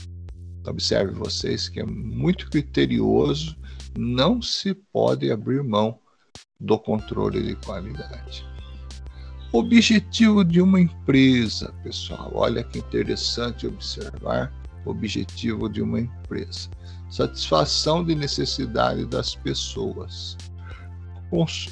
Observe 0.67 1.13
vocês 1.15 1.69
que 1.69 1.81
é 1.81 1.85
muito 1.85 2.51
criterioso, 2.51 3.57
não 3.97 4.43
se 4.43 4.75
pode 4.75 5.31
abrir 5.31 5.63
mão 5.63 5.99
do 6.61 6.79
controle 6.79 7.43
de 7.43 7.57
qualidade. 7.57 8.45
Objetivo 9.53 10.45
de 10.45 10.61
uma 10.61 10.81
empresa, 10.81 11.73
pessoal. 11.83 12.31
Olha 12.35 12.63
que 12.63 12.79
interessante 12.79 13.67
observar 13.67 14.53
objetivo 14.85 15.69
de 15.69 15.81
uma 15.81 16.01
empresa. 16.01 16.69
Satisfação 17.11 18.05
de 18.05 18.15
necessidade 18.15 19.07
das 19.07 19.35
pessoas. 19.35 20.37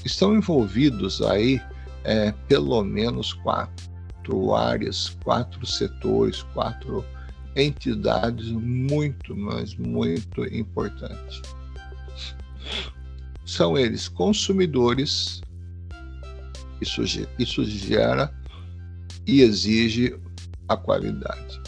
Estão 0.04 0.34
envolvidos 0.34 1.20
aí 1.22 1.60
é, 2.04 2.32
pelo 2.48 2.82
menos 2.82 3.32
quatro 3.34 4.54
áreas, 4.54 5.16
quatro 5.22 5.66
setores, 5.66 6.42
quatro 6.54 7.04
entidades 7.54 8.50
muito, 8.50 9.36
mas 9.36 9.74
muito 9.76 10.44
importantes. 10.54 11.42
São 13.44 13.78
eles 13.78 14.08
consumidores, 14.08 15.40
isso, 16.80 17.02
isso 17.38 17.64
gera 17.64 18.32
e 19.26 19.40
exige 19.42 20.18
a 20.68 20.76
qualidade. 20.76 21.60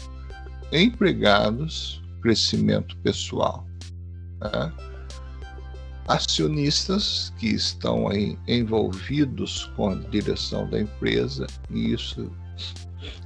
Empregados, 0.71 2.01
crescimento 2.21 2.95
pessoal. 2.97 3.65
Né? 4.41 4.73
Acionistas 6.07 7.33
que 7.37 7.47
estão 7.47 8.07
aí 8.07 8.37
envolvidos 8.47 9.65
com 9.75 9.89
a 9.89 9.95
direção 9.95 10.69
da 10.69 10.81
empresa, 10.81 11.45
e 11.69 11.93
isso 11.93 12.31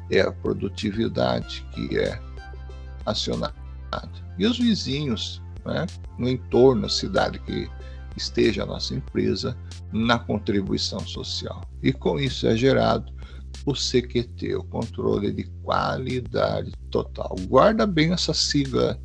é 0.10 0.22
a 0.22 0.32
produtividade 0.32 1.65
que 1.74 1.98
é 1.98 2.19
acionada. 3.06 3.54
E 4.38 4.46
os 4.46 4.58
vizinhos, 4.58 5.41
né? 5.65 5.86
no 6.17 6.28
entorno, 6.28 6.86
a 6.86 6.89
cidade 6.89 7.39
que 7.39 7.69
esteja 8.15 8.63
a 8.63 8.65
nossa 8.65 8.93
empresa 8.93 9.58
na 9.91 10.19
contribuição 10.19 10.99
social. 11.02 11.62
E 11.82 11.91
com 11.91 12.19
isso 12.19 12.47
é 12.47 12.56
gerado 12.56 13.12
o 13.65 13.73
CQT, 13.73 14.56
o 14.56 14.63
controle 14.63 15.32
de 15.32 15.43
qualidade 15.63 16.71
total. 16.89 17.36
Guarda 17.47 17.86
bem 17.86 18.12
essa 18.12 18.34
sigla 18.34 18.99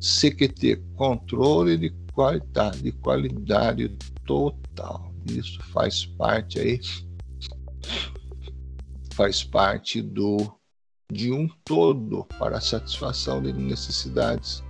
CQT, 0.00 0.82
controle 0.94 1.76
de 1.76 1.90
qualidade, 2.12 2.82
de 2.82 2.92
qualidade 2.92 3.96
total. 4.26 5.12
Isso 5.26 5.62
faz 5.72 6.06
parte 6.06 6.58
aí 6.58 6.80
faz 9.18 9.42
parte 9.42 10.00
do 10.00 10.36
de 11.10 11.32
um 11.32 11.48
todo 11.64 12.24
para 12.38 12.58
a 12.58 12.60
satisfação 12.60 13.42
de 13.42 13.52
necessidades 13.52 14.62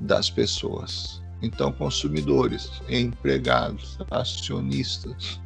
das 0.00 0.28
pessoas. 0.28 1.19
Então, 1.42 1.72
consumidores, 1.72 2.70
empregados, 2.88 3.98
acionistas 4.10 5.40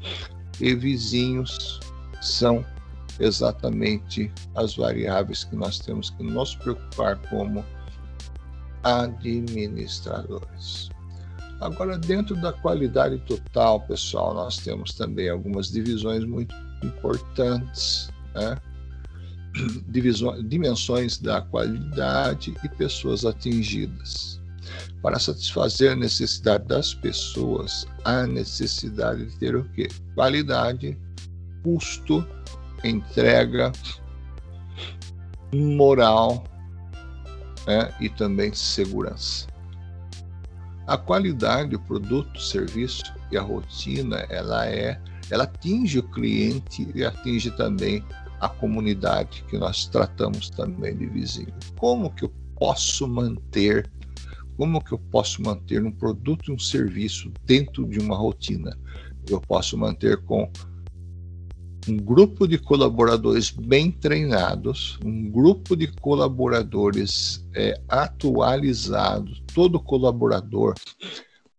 e 0.60 0.74
vizinhos 0.74 1.80
são 2.20 2.64
exatamente 3.20 4.32
as 4.54 4.76
variáveis 4.76 5.44
que 5.44 5.54
nós 5.54 5.78
temos 5.78 6.10
que 6.10 6.22
nos 6.22 6.56
preocupar 6.56 7.16
como 7.28 7.64
administradores. 8.82 10.88
Agora, 11.60 11.96
dentro 11.96 12.34
da 12.36 12.52
qualidade 12.52 13.18
total, 13.18 13.80
pessoal, 13.82 14.34
nós 14.34 14.58
temos 14.58 14.94
também 14.94 15.30
algumas 15.30 15.70
divisões 15.70 16.24
muito 16.24 16.54
importantes, 16.82 18.10
né? 18.34 18.58
Divisões, 19.88 20.46
dimensões 20.48 21.18
da 21.18 21.40
qualidade 21.40 22.52
e 22.64 22.68
pessoas 22.70 23.24
atingidas. 23.24 24.42
Para 25.04 25.18
satisfazer 25.18 25.92
a 25.92 25.96
necessidade 25.96 26.64
das 26.64 26.94
pessoas, 26.94 27.86
há 28.06 28.26
necessidade 28.26 29.26
de 29.26 29.36
ter 29.36 29.54
o 29.54 29.62
quê? 29.72 29.86
Qualidade, 30.14 30.98
custo, 31.62 32.26
entrega, 32.82 33.70
moral 35.52 36.42
né? 37.66 37.94
e 38.00 38.08
também 38.08 38.54
segurança. 38.54 39.46
A 40.86 40.96
qualidade 40.96 41.72
do 41.72 41.80
produto, 41.80 42.40
serviço 42.40 43.04
e 43.30 43.36
a 43.36 43.42
rotina, 43.42 44.20
ela 44.30 44.66
é, 44.66 44.98
ela 45.30 45.44
atinge 45.44 45.98
o 45.98 46.02
cliente 46.02 46.90
e 46.94 47.04
atinge 47.04 47.50
também 47.50 48.02
a 48.40 48.48
comunidade 48.48 49.44
que 49.50 49.58
nós 49.58 49.84
tratamos 49.84 50.48
também 50.48 50.96
de 50.96 51.04
vizinho. 51.04 51.52
Como 51.76 52.08
que 52.08 52.24
eu 52.24 52.32
posso 52.56 53.06
manter 53.06 53.92
como 54.56 54.82
que 54.82 54.92
eu 54.92 54.98
posso 54.98 55.42
manter 55.42 55.82
um 55.84 55.92
produto 55.92 56.50
e 56.50 56.54
um 56.54 56.58
serviço 56.58 57.32
dentro 57.44 57.86
de 57.86 57.98
uma 57.98 58.16
rotina? 58.16 58.78
Eu 59.28 59.40
posso 59.40 59.76
manter 59.76 60.22
com 60.24 60.50
um 61.88 61.96
grupo 61.96 62.46
de 62.46 62.58
colaboradores 62.58 63.50
bem 63.50 63.90
treinados, 63.90 64.98
um 65.04 65.30
grupo 65.30 65.76
de 65.76 65.88
colaboradores 65.88 67.46
é, 67.54 67.78
atualizados, 67.88 69.42
todo 69.54 69.78
colaborador, 69.78 70.74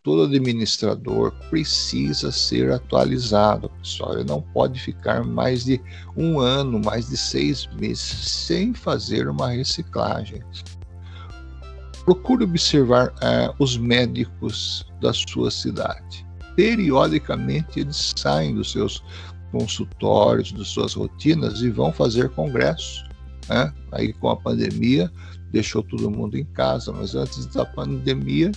todo 0.01 0.23
administrador 0.23 1.33
precisa 1.49 2.31
ser 2.31 2.71
atualizado, 2.71 3.69
pessoal. 3.81 4.13
Ele 4.13 4.23
não 4.23 4.41
pode 4.41 4.79
ficar 4.79 5.23
mais 5.23 5.65
de 5.65 5.81
um 6.15 6.39
ano, 6.39 6.79
mais 6.79 7.09
de 7.09 7.17
seis 7.17 7.67
meses 7.79 7.99
sem 7.99 8.73
fazer 8.73 9.27
uma 9.27 9.49
reciclagem. 9.49 10.41
Procure 12.05 12.43
observar 12.43 13.13
é, 13.21 13.51
os 13.59 13.77
médicos 13.77 14.85
da 15.01 15.11
sua 15.11 15.49
cidade. 15.49 16.25
Periodicamente 16.55 17.79
eles 17.79 18.13
saem 18.15 18.55
dos 18.55 18.71
seus 18.71 19.03
consultórios, 19.51 20.51
das 20.51 20.67
suas 20.67 20.93
rotinas 20.93 21.61
e 21.61 21.69
vão 21.69 21.91
fazer 21.91 22.29
congresso. 22.29 23.03
Né? 23.49 23.73
Aí 23.91 24.13
com 24.13 24.29
a 24.29 24.35
pandemia 24.35 25.11
deixou 25.51 25.81
todo 25.81 26.11
mundo 26.11 26.37
em 26.37 26.45
casa, 26.45 26.91
mas 26.91 27.15
antes 27.15 27.45
da 27.47 27.65
pandemia, 27.65 28.51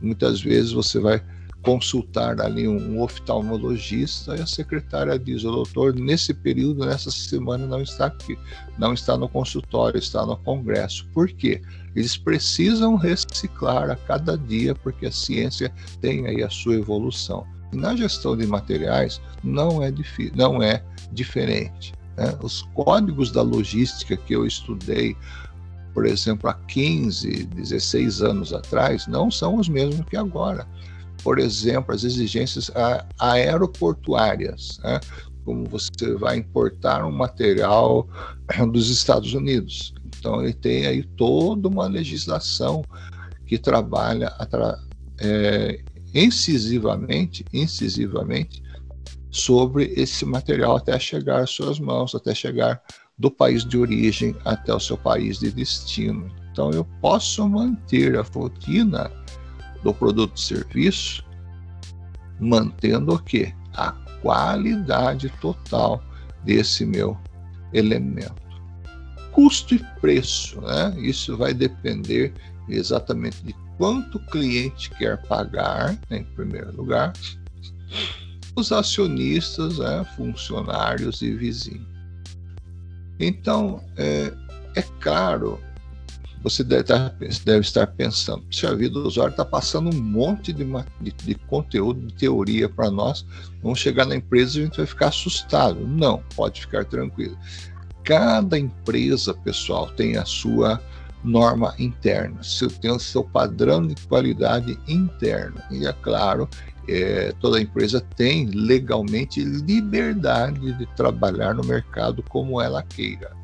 muitas 0.00 0.40
vezes 0.40 0.72
você 0.72 1.00
vai 1.00 1.22
consultar 1.62 2.40
ali 2.40 2.68
um, 2.68 3.00
oftalmologista 3.00 4.36
e 4.36 4.40
a 4.40 4.46
secretária 4.46 5.18
diz: 5.18 5.44
o 5.44 5.50
doutor, 5.50 5.94
nesse 5.94 6.32
período, 6.32 6.86
nessa 6.86 7.10
semana, 7.10 7.66
não 7.66 7.82
está 7.82 8.06
aqui, 8.06 8.38
não 8.78 8.92
está 8.94 9.16
no 9.16 9.28
consultório, 9.28 9.98
está 9.98 10.24
no 10.24 10.36
congresso. 10.36 11.06
Por 11.12 11.28
quê? 11.28 11.60
Eles 11.94 12.16
precisam 12.16 12.96
reciclar 12.96 13.90
a 13.90 13.96
cada 13.96 14.36
dia, 14.36 14.74
porque 14.74 15.06
a 15.06 15.12
ciência 15.12 15.72
tem 16.00 16.26
aí 16.26 16.42
a 16.42 16.50
sua 16.50 16.76
evolução. 16.76 17.46
E 17.72 17.76
na 17.76 17.94
gestão 17.96 18.36
de 18.36 18.46
materiais 18.46 19.20
não 19.42 19.82
é, 19.82 19.92
não 20.34 20.62
é 20.62 20.82
diferente. 21.12 21.92
Né? 22.16 22.36
Os 22.42 22.62
códigos 22.74 23.30
da 23.30 23.42
logística 23.42 24.16
que 24.16 24.34
eu 24.34 24.46
estudei, 24.46 25.16
por 25.92 26.06
exemplo, 26.06 26.48
há 26.48 26.54
15, 26.54 27.44
16 27.46 28.22
anos 28.22 28.52
atrás, 28.52 29.06
não 29.06 29.30
são 29.30 29.56
os 29.56 29.68
mesmos 29.68 30.06
que 30.08 30.16
agora. 30.16 30.66
Por 31.22 31.38
exemplo, 31.38 31.94
as 31.94 32.04
exigências 32.04 32.70
aeroportuárias, 33.18 34.78
né? 34.82 35.00
como 35.44 35.64
você 35.64 36.14
vai 36.14 36.36
importar 36.36 37.04
um 37.04 37.10
material 37.10 38.06
dos 38.70 38.90
Estados 38.90 39.32
Unidos. 39.32 39.94
Então, 40.18 40.42
ele 40.42 40.52
tem 40.52 40.86
aí 40.86 41.02
toda 41.02 41.68
uma 41.68 41.86
legislação 41.86 42.84
que 43.46 43.56
trabalha 43.56 44.30
é, 45.18 45.80
incisivamente, 46.14 47.44
incisivamente 47.52 48.62
sobre 49.30 49.92
esse 49.96 50.24
material 50.24 50.76
até 50.76 50.98
chegar 50.98 51.40
às 51.40 51.50
suas 51.50 51.78
mãos, 51.78 52.14
até 52.14 52.34
chegar 52.34 52.82
do 53.18 53.30
país 53.30 53.64
de 53.64 53.76
origem 53.76 54.34
até 54.44 54.72
o 54.74 54.80
seu 54.80 54.96
país 54.96 55.38
de 55.38 55.50
destino. 55.50 56.30
Então 56.52 56.70
eu 56.70 56.84
posso 57.00 57.48
manter 57.48 58.16
a 58.16 58.22
rotina 58.22 59.10
do 59.82 59.94
produto 59.94 60.36
e 60.36 60.40
serviço 60.40 61.24
mantendo 62.40 63.14
o 63.14 63.18
quê? 63.18 63.54
A 63.74 63.92
qualidade 64.22 65.28
total 65.40 66.02
desse 66.44 66.84
meu 66.84 67.16
elemento. 67.72 68.48
Custo 69.32 69.74
e 69.74 69.84
preço, 70.00 70.60
né? 70.60 70.94
Isso 70.98 71.36
vai 71.36 71.54
depender 71.54 72.32
exatamente 72.68 73.42
de 73.44 73.54
quanto 73.76 74.18
o 74.18 74.26
cliente 74.26 74.90
quer 74.90 75.22
pagar, 75.26 75.92
né, 76.10 76.18
em 76.18 76.24
primeiro 76.24 76.74
lugar, 76.76 77.12
os 78.56 78.72
acionistas, 78.72 79.78
né, 79.78 80.04
funcionários 80.16 81.22
e 81.22 81.32
vizinhos. 81.32 81.86
Então, 83.20 83.82
é, 83.96 84.32
é 84.74 84.82
claro, 85.00 85.60
você 86.42 86.62
deve 86.62 86.82
estar, 86.82 87.14
deve 87.44 87.60
estar 87.60 87.86
pensando, 87.86 88.44
vida 88.76 88.94
do 88.94 89.06
usuário 89.06 89.32
está 89.32 89.44
passando 89.44 89.94
um 89.94 90.00
monte 90.00 90.52
de, 90.52 90.64
de, 91.00 91.12
de 91.12 91.34
conteúdo, 91.34 92.06
de 92.06 92.14
teoria 92.14 92.68
para 92.68 92.90
nós, 92.90 93.26
vamos 93.62 93.78
chegar 93.78 94.06
na 94.06 94.16
empresa 94.16 94.58
e 94.58 94.62
a 94.62 94.64
gente 94.66 94.76
vai 94.76 94.86
ficar 94.86 95.08
assustado. 95.08 95.86
Não, 95.86 96.22
pode 96.36 96.60
ficar 96.60 96.84
tranquilo. 96.84 97.36
Cada 98.04 98.58
empresa, 98.58 99.34
pessoal, 99.34 99.88
tem 99.90 100.16
a 100.16 100.24
sua 100.24 100.80
norma 101.24 101.74
interna, 101.78 102.40
tem 102.80 102.90
o 102.90 102.98
seu 102.98 103.24
padrão 103.24 103.86
de 103.86 103.94
qualidade 104.06 104.78
interna. 104.86 105.64
E 105.70 105.86
é 105.86 105.92
claro, 105.92 106.48
é, 106.88 107.32
toda 107.40 107.60
empresa 107.60 108.00
tem 108.16 108.46
legalmente 108.46 109.42
liberdade 109.42 110.72
de 110.72 110.86
trabalhar 110.94 111.54
no 111.54 111.62
mercado 111.62 112.22
como 112.22 112.62
ela 112.62 112.82
queira, 112.82 113.36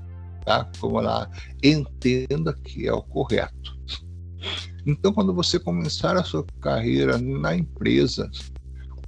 tá? 0.45 0.71
como 0.79 0.99
ela 0.99 1.31
entenda 1.63 2.53
que 2.53 2.87
é 2.87 2.93
o 2.93 3.03
correto. 3.03 3.75
Então, 4.87 5.13
quando 5.13 5.33
você 5.33 5.59
começar 5.59 6.17
a 6.17 6.23
sua 6.23 6.45
carreira 6.61 7.17
na 7.19 7.57
empresa, 7.57 8.31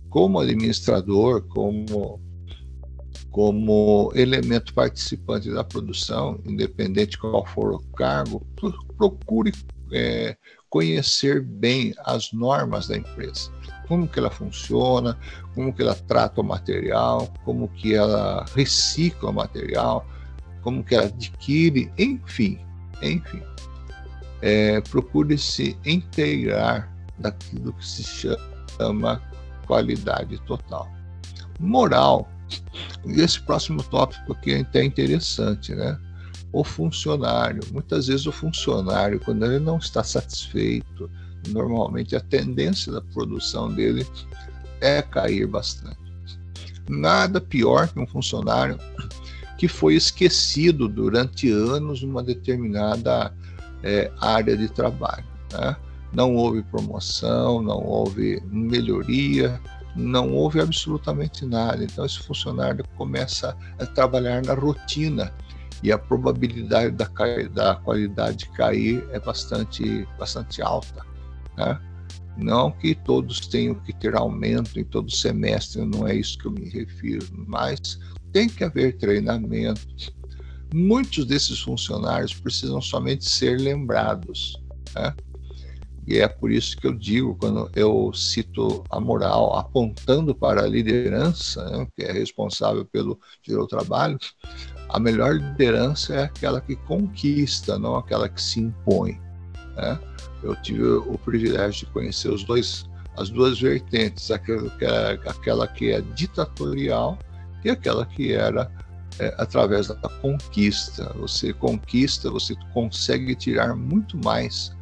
como 0.08 0.40
administrador, 0.40 1.42
como 1.48 2.20
como 3.30 4.10
elemento 4.14 4.72
participante 4.72 5.50
da 5.52 5.62
produção, 5.62 6.40
independente 6.46 7.18
qual 7.18 7.44
for 7.44 7.74
o 7.74 7.80
cargo, 7.94 8.40
procure 8.96 9.52
é, 9.92 10.34
conhecer 10.70 11.42
bem 11.42 11.92
as 11.98 12.32
normas 12.32 12.88
da 12.88 12.96
empresa, 12.96 13.50
como 13.86 14.08
que 14.08 14.18
ela 14.18 14.30
funciona, 14.30 15.18
como 15.54 15.70
que 15.70 15.82
ela 15.82 15.94
trata 15.94 16.40
o 16.40 16.44
material, 16.44 17.30
como 17.44 17.68
que 17.68 17.94
ela 17.94 18.46
recicla 18.54 19.28
o 19.28 19.34
material, 19.34 20.06
como 20.66 20.82
que 20.82 20.96
ela 20.96 21.06
adquire, 21.06 21.92
enfim, 21.96 22.58
enfim. 23.00 23.40
É, 24.42 24.80
procure 24.80 25.38
se 25.38 25.78
inteirar 25.86 26.92
daquilo 27.20 27.72
que 27.72 27.86
se 27.86 28.02
chama 28.02 29.22
qualidade 29.64 30.38
total. 30.42 30.90
Moral 31.60 32.28
e 33.04 33.20
esse 33.20 33.40
próximo 33.42 33.80
tópico 33.84 34.32
aqui 34.32 34.54
é 34.54 34.60
até 34.62 34.82
interessante, 34.82 35.72
né? 35.72 35.96
O 36.52 36.64
funcionário. 36.64 37.62
Muitas 37.70 38.08
vezes 38.08 38.26
o 38.26 38.32
funcionário, 38.32 39.20
quando 39.20 39.46
ele 39.46 39.60
não 39.60 39.78
está 39.78 40.02
satisfeito, 40.02 41.08
normalmente 41.50 42.16
a 42.16 42.20
tendência 42.20 42.90
da 42.90 43.00
produção 43.00 43.72
dele 43.72 44.04
é 44.80 45.00
cair 45.00 45.46
bastante. 45.46 45.96
Nada 46.88 47.40
pior 47.40 47.86
que 47.86 48.00
um 48.00 48.06
funcionário 48.08 48.76
que 49.56 49.68
foi 49.68 49.94
esquecido 49.94 50.88
durante 50.88 51.50
anos 51.50 52.02
numa 52.02 52.22
determinada 52.22 53.32
é, 53.82 54.10
área 54.20 54.56
de 54.56 54.68
trabalho. 54.68 55.24
Né? 55.52 55.76
Não 56.12 56.34
houve 56.34 56.62
promoção, 56.62 57.62
não 57.62 57.78
houve 57.78 58.42
melhoria, 58.46 59.60
não 59.94 60.32
houve 60.32 60.60
absolutamente 60.60 61.44
nada. 61.44 61.82
Então, 61.82 62.04
esse 62.04 62.18
funcionário 62.18 62.84
começa 62.96 63.56
a 63.78 63.86
trabalhar 63.86 64.44
na 64.44 64.54
rotina 64.54 65.32
e 65.82 65.92
a 65.92 65.98
probabilidade 65.98 66.90
da, 66.90 67.08
da 67.52 67.74
qualidade 67.76 68.48
cair 68.50 69.06
é 69.12 69.20
bastante, 69.20 70.06
bastante 70.18 70.62
alta. 70.62 71.04
Né? 71.56 71.78
Não 72.36 72.70
que 72.70 72.94
todos 72.94 73.46
tenham 73.46 73.74
que 73.74 73.94
ter 73.94 74.14
aumento 74.14 74.78
em 74.78 74.84
todo 74.84 75.10
semestre, 75.10 75.84
não 75.84 76.06
é 76.06 76.14
isso 76.14 76.38
que 76.38 76.46
eu 76.46 76.52
me 76.52 76.68
refiro, 76.68 77.26
mas 77.46 77.98
tem 78.36 78.50
que 78.50 78.62
haver 78.62 78.98
treinamento. 78.98 79.80
Muitos 80.74 81.24
desses 81.24 81.58
funcionários 81.58 82.34
precisam 82.34 82.82
somente 82.82 83.24
ser 83.24 83.58
lembrados. 83.58 84.62
Né? 84.94 85.14
E 86.06 86.18
é 86.18 86.28
por 86.28 86.52
isso 86.52 86.76
que 86.76 86.86
eu 86.86 86.92
digo, 86.92 87.34
quando 87.36 87.70
eu 87.74 88.12
cito 88.12 88.84
a 88.90 89.00
moral 89.00 89.56
apontando 89.56 90.34
para 90.34 90.64
a 90.64 90.66
liderança, 90.66 91.64
né, 91.70 91.88
que 91.96 92.04
é 92.04 92.12
responsável 92.12 92.84
pelo, 92.84 93.18
pelo 93.46 93.66
trabalho, 93.66 94.18
a 94.90 95.00
melhor 95.00 95.36
liderança 95.36 96.14
é 96.14 96.24
aquela 96.24 96.60
que 96.60 96.76
conquista, 96.76 97.78
não 97.78 97.96
aquela 97.96 98.28
que 98.28 98.42
se 98.42 98.60
impõe. 98.60 99.18
Né? 99.74 99.98
Eu 100.42 100.54
tive 100.60 100.84
o 100.86 101.16
privilégio 101.24 101.86
de 101.86 101.92
conhecer 101.92 102.28
os 102.30 102.44
dois, 102.44 102.84
as 103.16 103.30
duas 103.30 103.58
vertentes, 103.58 104.30
aquela 104.30 104.68
que 104.76 104.84
é, 104.84 105.12
aquela 105.26 105.66
que 105.66 105.90
é 105.90 106.02
ditatorial 106.02 107.18
e 107.66 107.70
aquela 107.70 108.06
que 108.06 108.32
era 108.32 108.70
é, 109.18 109.34
através 109.38 109.88
da 109.88 109.96
conquista. 109.96 111.12
Você 111.18 111.52
conquista, 111.52 112.30
você 112.30 112.54
consegue 112.72 113.34
tirar 113.34 113.74
muito 113.74 114.16
mais 114.24 114.74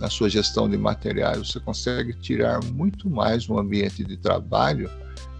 na 0.00 0.08
sua 0.08 0.28
gestão 0.28 0.68
de 0.68 0.76
materiais, 0.76 1.38
você 1.38 1.60
consegue 1.60 2.12
tirar 2.14 2.62
muito 2.64 3.08
mais 3.08 3.46
no 3.46 3.58
ambiente 3.58 4.04
de 4.04 4.16
trabalho 4.16 4.90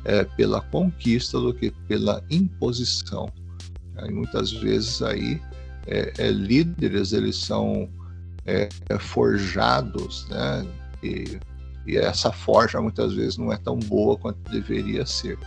é, 0.04 0.24
pela 0.24 0.60
conquista 0.60 1.38
do 1.38 1.54
que 1.54 1.70
pela 1.88 2.22
imposição. 2.30 3.28
E 4.04 4.10
muitas 4.10 4.52
vezes 4.52 5.02
aí 5.02 5.40
é, 5.86 6.12
é, 6.18 6.30
líderes 6.30 7.12
eles 7.12 7.36
são 7.36 7.88
é, 8.46 8.68
é, 8.88 8.98
forjados, 8.98 10.26
né? 10.28 10.66
E, 11.02 11.38
e 11.86 11.96
essa 11.96 12.30
forja 12.32 12.80
muitas 12.80 13.12
vezes 13.14 13.36
não 13.36 13.52
é 13.52 13.56
tão 13.56 13.78
boa 13.78 14.16
quanto 14.16 14.38
deveria 14.50 15.04
ser. 15.04 15.38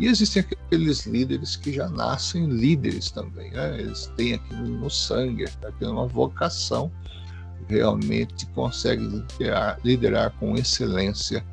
E 0.00 0.06
existem 0.06 0.42
aqueles 0.42 1.04
líderes 1.04 1.56
que 1.56 1.70
já 1.70 1.86
nascem 1.86 2.46
líderes 2.46 3.10
também, 3.10 3.50
né? 3.50 3.78
eles 3.78 4.10
têm 4.16 4.32
aquilo 4.32 4.66
no 4.66 4.88
sangue, 4.88 5.44
aquilo 5.62 5.92
uma 5.92 6.06
vocação, 6.06 6.90
realmente 7.68 8.46
conseguem 8.46 9.06
liderar, 9.08 9.78
liderar 9.84 10.30
com 10.40 10.56
excelência, 10.56 11.44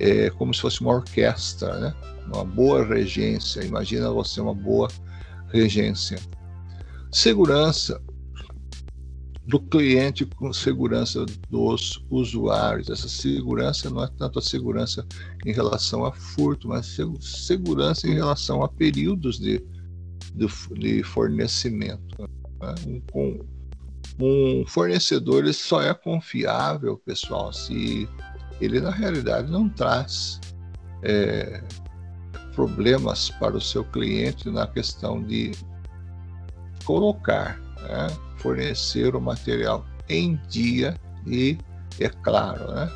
é, 0.00 0.28
como 0.30 0.52
se 0.52 0.60
fosse 0.60 0.80
uma 0.80 0.94
orquestra, 0.94 1.78
né? 1.78 1.94
uma 2.26 2.44
boa 2.44 2.84
regência. 2.84 3.62
Imagina 3.62 4.10
você 4.10 4.40
uma 4.40 4.54
boa 4.54 4.88
regência. 5.52 6.18
Segurança 7.12 8.02
do 9.46 9.60
cliente 9.60 10.24
com 10.24 10.52
segurança 10.52 11.24
dos 11.50 12.04
usuários. 12.10 12.88
Essa 12.88 13.08
segurança 13.08 13.90
não 13.90 14.02
é 14.02 14.08
tanto 14.16 14.38
a 14.38 14.42
segurança 14.42 15.06
em 15.44 15.52
relação 15.52 16.04
a 16.04 16.12
furto, 16.12 16.68
mas 16.68 16.96
segurança 17.20 18.08
em 18.08 18.14
relação 18.14 18.62
a 18.62 18.68
períodos 18.68 19.38
de, 19.38 19.62
de, 20.34 20.46
de 20.74 21.02
fornecimento. 21.02 22.16
Né? 22.18 22.74
Um, 23.14 23.40
um 24.18 24.64
fornecedor 24.66 25.44
ele 25.44 25.52
só 25.52 25.82
é 25.82 25.92
confiável, 25.92 26.96
pessoal, 27.04 27.52
se 27.52 28.08
ele 28.60 28.80
na 28.80 28.90
realidade 28.90 29.50
não 29.50 29.68
traz 29.68 30.40
é, 31.02 31.62
problemas 32.54 33.28
para 33.28 33.56
o 33.56 33.60
seu 33.60 33.84
cliente 33.84 34.48
na 34.48 34.66
questão 34.66 35.22
de 35.22 35.52
colocar 36.84 37.58
né, 37.82 38.06
fornecer 38.44 39.16
o 39.16 39.20
material 39.22 39.86
em 40.06 40.38
dia 40.50 40.94
e, 41.26 41.56
é 41.98 42.10
claro, 42.10 42.70
né, 42.74 42.92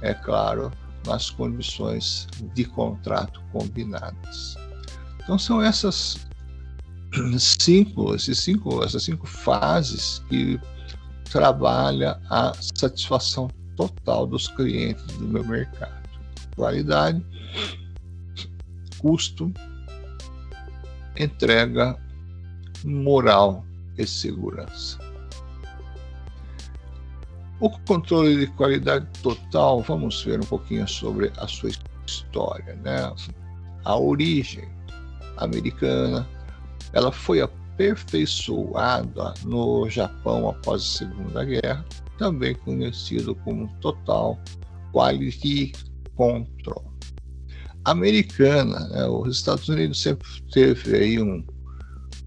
é 0.00 0.14
claro, 0.14 0.70
nas 1.04 1.28
condições 1.28 2.28
de 2.54 2.64
contrato 2.64 3.42
combinadas. 3.50 4.54
Então 5.20 5.36
são 5.36 5.60
essas 5.60 6.24
cinco, 7.36 8.14
esses 8.14 8.38
cinco, 8.38 8.84
essas 8.84 9.02
cinco 9.02 9.26
fases 9.26 10.20
que 10.28 10.60
trabalha 11.24 12.20
a 12.30 12.52
satisfação 12.76 13.50
total 13.76 14.24
dos 14.24 14.46
clientes 14.46 15.04
do 15.16 15.26
meu 15.26 15.44
mercado. 15.44 16.00
Qualidade, 16.54 17.24
custo, 18.98 19.52
entrega, 21.18 21.98
moral 22.84 23.64
segurança. 24.06 24.98
O 27.60 27.70
controle 27.86 28.38
de 28.38 28.46
qualidade 28.48 29.06
total, 29.22 29.82
vamos 29.82 30.22
ver 30.24 30.40
um 30.40 30.46
pouquinho 30.46 30.86
sobre 30.88 31.32
a 31.36 31.46
sua 31.46 31.70
história, 32.06 32.74
né? 32.76 33.12
A 33.84 33.96
origem 33.96 34.68
americana, 35.36 36.28
ela 36.92 37.12
foi 37.12 37.40
aperfeiçoada 37.40 39.34
no 39.44 39.88
Japão 39.88 40.48
após 40.48 40.82
a 40.82 40.98
Segunda 40.98 41.44
Guerra, 41.44 41.84
também 42.18 42.54
conhecido 42.54 43.34
como 43.36 43.72
Total 43.80 44.38
Quality 44.92 45.72
Control. 46.16 46.92
Americana, 47.84 48.88
né? 48.88 49.06
os 49.06 49.36
Estados 49.36 49.68
Unidos 49.68 50.00
sempre 50.00 50.28
teve 50.52 50.96
aí 50.96 51.20
um, 51.20 51.44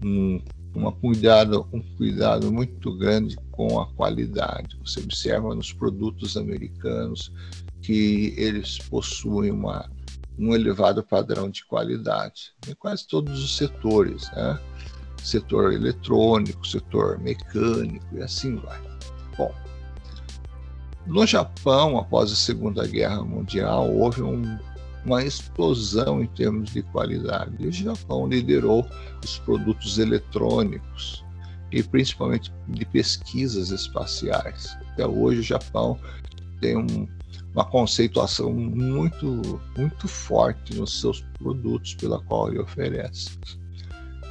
um 0.04 0.40
uma 0.76 0.92
cuidado, 0.92 1.66
um 1.72 1.80
cuidado 1.96 2.52
muito 2.52 2.94
grande 2.96 3.36
com 3.50 3.80
a 3.80 3.86
qualidade. 3.94 4.78
Você 4.84 5.00
observa 5.00 5.54
nos 5.54 5.72
produtos 5.72 6.36
americanos 6.36 7.32
que 7.80 8.34
eles 8.36 8.76
possuem 8.78 9.50
uma, 9.50 9.90
um 10.38 10.54
elevado 10.54 11.02
padrão 11.02 11.48
de 11.48 11.64
qualidade 11.64 12.52
em 12.68 12.74
quase 12.74 13.06
todos 13.06 13.42
os 13.42 13.56
setores, 13.56 14.30
né? 14.32 14.60
Setor 15.22 15.72
eletrônico, 15.72 16.64
setor 16.66 17.18
mecânico 17.18 18.06
e 18.14 18.22
assim 18.22 18.56
vai. 18.56 18.80
Bom, 19.36 19.52
no 21.06 21.26
Japão, 21.26 21.98
após 21.98 22.30
a 22.30 22.36
Segunda 22.36 22.86
Guerra 22.86 23.24
Mundial, 23.24 23.92
houve 23.92 24.22
um 24.22 24.58
uma 25.06 25.22
explosão 25.22 26.22
em 26.22 26.26
termos 26.26 26.72
de 26.72 26.82
qualidade. 26.82 27.54
E 27.60 27.68
o 27.68 27.72
Japão 27.72 28.28
liderou 28.28 28.84
os 29.24 29.38
produtos 29.38 29.98
eletrônicos 29.98 31.24
e 31.70 31.82
principalmente 31.82 32.52
de 32.68 32.84
pesquisas 32.86 33.70
espaciais. 33.70 34.76
Até 34.92 35.06
hoje 35.06 35.40
o 35.40 35.44
Japão 35.44 35.98
tem 36.60 36.76
um, 36.76 37.08
uma 37.54 37.64
conceituação 37.64 38.52
muito, 38.52 39.60
muito 39.76 40.08
forte 40.08 40.74
nos 40.74 41.00
seus 41.00 41.20
produtos 41.38 41.94
pela 41.94 42.20
qual 42.24 42.48
ele 42.48 42.58
oferece. 42.58 43.38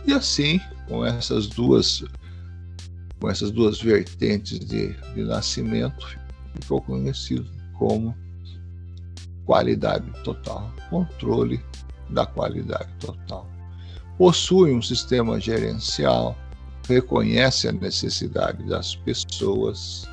E 0.06 0.14
assim, 0.14 0.60
com 0.88 1.06
essas 1.06 1.48
duas, 1.48 2.04
com 3.20 3.30
essas 3.30 3.50
duas 3.50 3.82
vertentes 3.82 4.60
de, 4.60 4.94
de 5.14 5.24
nascimento, 5.24 6.06
ficou 6.60 6.82
conhecido 6.82 7.50
como 7.74 8.16
qualidade 9.46 10.06
total, 10.24 10.72
controle 10.90 11.64
da 12.10 12.26
qualidade 12.26 12.90
total. 13.00 13.48
Possui 14.18 14.74
um 14.74 14.82
sistema 14.82 15.40
gerencial, 15.40 16.38
reconhece 16.88 17.68
a 17.68 17.72
necessidade 17.72 18.64
das 18.64 18.96
pessoas, 18.96 20.08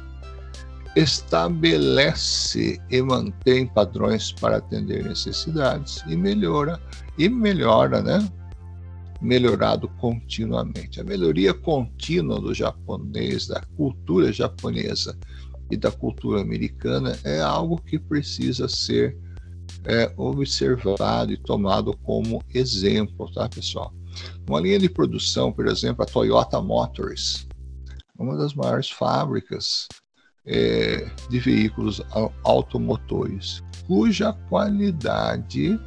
estabelece 0.96 2.80
e 2.90 3.02
mantém 3.02 3.66
padrões 3.66 4.32
para 4.32 4.58
atender 4.58 5.04
necessidades 5.04 6.02
e 6.06 6.16
melhora 6.16 6.80
e 7.16 7.28
melhora, 7.28 8.02
né? 8.02 8.28
Melhorado 9.20 9.88
continuamente. 10.00 11.00
A 11.00 11.04
melhoria 11.04 11.54
contínua 11.54 12.40
do 12.40 12.52
japonês, 12.52 13.46
da 13.46 13.62
cultura 13.76 14.32
japonesa 14.32 15.16
e 15.72 15.76
da 15.76 15.90
cultura 15.90 16.42
americana 16.42 17.18
é 17.24 17.40
algo 17.40 17.80
que 17.80 17.98
precisa 17.98 18.68
ser 18.68 19.16
é, 19.86 20.12
observado 20.18 21.32
e 21.32 21.36
tomado 21.38 21.96
como 22.02 22.42
exemplo, 22.54 23.32
tá, 23.32 23.48
pessoal? 23.48 23.90
Uma 24.46 24.60
linha 24.60 24.78
de 24.78 24.90
produção, 24.90 25.50
por 25.50 25.66
exemplo, 25.66 26.02
a 26.02 26.06
Toyota 26.06 26.60
Motors, 26.60 27.48
uma 28.18 28.36
das 28.36 28.52
maiores 28.52 28.90
fábricas 28.90 29.88
é, 30.44 31.10
de 31.30 31.40
veículos 31.40 32.02
automotores, 32.44 33.62
cuja 33.86 34.34
qualidade 34.50 35.80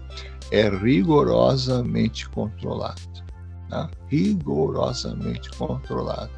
é 0.49 0.67
rigorosamente 0.67 2.27
controlada. 2.29 2.99
Tá? 3.69 3.87
Rigorosamente 4.07 5.51
controlada. 5.51 6.31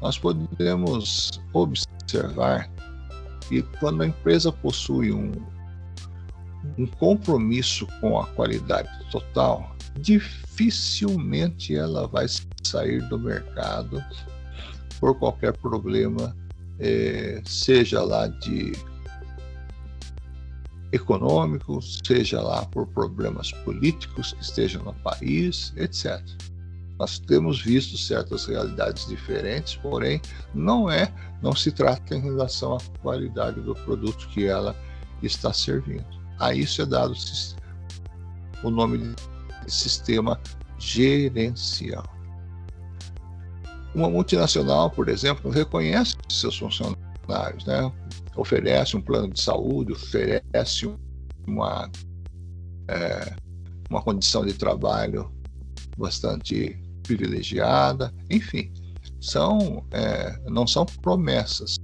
Nós 0.00 0.18
podemos 0.18 1.30
observar 1.52 1.93
que 3.48 3.62
quando 3.78 4.02
a 4.02 4.06
empresa 4.06 4.50
possui 4.50 5.12
um, 5.12 5.32
um 6.78 6.86
compromisso 6.86 7.86
com 8.00 8.18
a 8.18 8.26
qualidade 8.28 8.88
total, 9.10 9.74
dificilmente 9.98 11.74
ela 11.74 12.06
vai 12.06 12.26
sair 12.62 13.06
do 13.08 13.18
mercado 13.18 14.02
por 14.98 15.18
qualquer 15.18 15.56
problema, 15.56 16.36
é, 16.78 17.42
seja 17.44 18.02
lá 18.02 18.26
de 18.26 18.72
econômico, 20.92 21.80
seja 21.82 22.40
lá 22.40 22.64
por 22.66 22.86
problemas 22.86 23.50
políticos 23.64 24.32
que 24.32 24.42
estejam 24.42 24.82
no 24.84 24.94
país, 24.94 25.72
etc. 25.76 26.22
Nós 26.98 27.18
temos 27.18 27.60
visto 27.60 27.98
certas 27.98 28.46
realidades 28.46 29.06
diferentes, 29.06 29.74
porém 29.76 30.20
não 30.54 30.88
é, 30.88 31.12
não 31.42 31.54
se 31.54 31.72
trata 31.72 32.14
em 32.14 32.20
relação 32.20 32.76
à 32.76 32.78
qualidade 33.02 33.60
do 33.60 33.74
produto 33.74 34.28
que 34.28 34.46
ela 34.46 34.76
está 35.22 35.52
servindo. 35.52 36.06
A 36.38 36.54
isso 36.54 36.82
é 36.82 36.86
dado 36.86 37.14
o 38.62 38.70
nome 38.70 38.98
de 38.98 39.72
sistema 39.72 40.40
gerencial. 40.78 42.04
Uma 43.94 44.10
multinacional, 44.10 44.90
por 44.90 45.08
exemplo, 45.08 45.50
reconhece 45.50 46.16
seus 46.28 46.58
funcionários, 46.58 47.64
né? 47.66 47.92
oferece 48.36 48.96
um 48.96 49.00
plano 49.00 49.32
de 49.32 49.40
saúde, 49.40 49.92
oferece 49.92 50.92
uma, 51.46 51.90
é, 52.88 53.36
uma 53.88 54.02
condição 54.02 54.44
de 54.44 54.52
trabalho 54.54 55.32
bastante 55.96 56.76
privilegiada, 57.04 58.12
enfim, 58.28 58.72
são, 59.20 59.86
é, 59.92 60.38
não 60.48 60.66
são 60.66 60.84
promessas, 60.84 61.76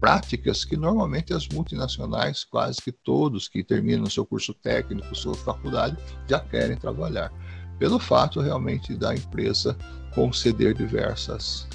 práticas 0.00 0.64
que 0.64 0.76
normalmente 0.76 1.32
as 1.32 1.48
multinacionais, 1.48 2.44
quase 2.44 2.80
que 2.82 2.92
todos 2.92 3.48
que 3.48 3.64
terminam 3.64 4.06
seu 4.06 4.26
curso 4.26 4.52
técnico, 4.54 5.14
sua 5.14 5.34
faculdade, 5.34 5.96
já 6.28 6.40
querem 6.40 6.76
trabalhar, 6.76 7.32
pelo 7.78 7.98
fato 7.98 8.40
realmente 8.40 8.94
da 8.94 9.14
empresa 9.14 9.76
conceder 10.14 10.74
diversas 10.74 11.66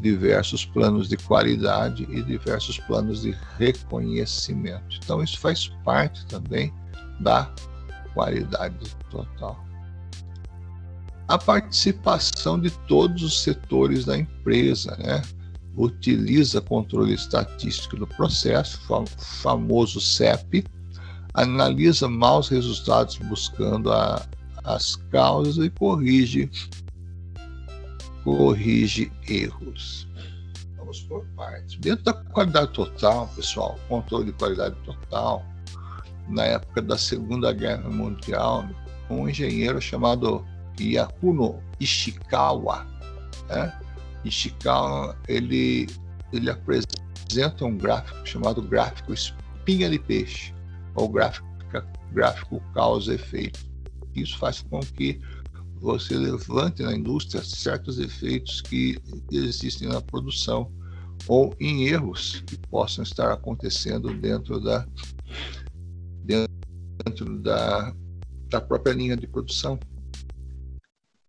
diversos 0.00 0.64
planos 0.64 1.08
de 1.08 1.16
qualidade 1.16 2.06
e 2.08 2.22
diversos 2.22 2.78
planos 2.78 3.22
de 3.22 3.36
reconhecimento. 3.58 4.98
Então 5.02 5.22
isso 5.22 5.38
faz 5.40 5.68
parte 5.84 6.24
também 6.26 6.72
da 7.20 7.52
qualidade 8.18 8.96
total. 9.10 9.64
A 11.28 11.38
participação 11.38 12.58
de 12.60 12.68
todos 12.88 13.22
os 13.22 13.42
setores 13.42 14.04
da 14.04 14.18
empresa, 14.18 14.96
né? 14.96 15.22
Utiliza 15.76 16.60
controle 16.60 17.14
estatístico 17.14 17.96
do 17.96 18.08
processo, 18.08 18.80
famoso 19.40 20.00
CEP, 20.00 20.64
analisa 21.32 22.08
maus 22.08 22.48
resultados 22.48 23.18
buscando 23.18 23.92
a, 23.92 24.26
as 24.64 24.96
causas 25.12 25.64
e 25.64 25.70
corrige 25.70 26.50
corrige 28.24 29.12
erros. 29.28 30.08
Vamos 30.76 31.02
por 31.02 31.24
partes. 31.36 31.78
Dentro 31.78 32.04
da 32.04 32.12
qualidade 32.12 32.72
total, 32.72 33.28
pessoal, 33.36 33.78
controle 33.88 34.24
de 34.26 34.32
qualidade 34.32 34.74
total, 34.84 35.44
na 36.28 36.44
época 36.44 36.82
da 36.82 36.96
Segunda 36.96 37.52
Guerra 37.52 37.88
Mundial, 37.88 38.68
um 39.10 39.28
engenheiro 39.28 39.80
chamado 39.80 40.44
Yakuno 40.78 41.62
Ishikawa. 41.80 42.86
Né? 43.48 43.80
Ishikawa 44.24 45.16
ele, 45.26 45.86
ele 46.32 46.50
apresenta 46.50 47.64
um 47.64 47.76
gráfico 47.76 48.26
chamado 48.26 48.62
gráfico 48.62 49.12
espinha 49.12 49.88
de 49.88 49.98
peixe, 49.98 50.54
ou 50.94 51.08
gráfico, 51.08 51.46
gráfico 52.12 52.62
causa-efeito. 52.74 53.66
Isso 54.14 54.38
faz 54.38 54.62
com 54.62 54.80
que 54.80 55.20
você 55.80 56.16
levante 56.16 56.82
na 56.82 56.92
indústria 56.92 57.42
certos 57.42 57.98
efeitos 57.98 58.60
que 58.60 58.98
existem 59.30 59.88
na 59.88 60.00
produção 60.00 60.70
ou 61.26 61.54
em 61.60 61.86
erros 61.86 62.42
que 62.46 62.56
possam 62.68 63.02
estar 63.02 63.32
acontecendo 63.32 64.12
dentro 64.14 64.60
da 64.60 64.86
dentro 67.08 67.38
da, 67.38 67.92
da 68.50 68.60
própria 68.60 68.92
linha 68.92 69.16
de 69.16 69.26
produção. 69.26 69.78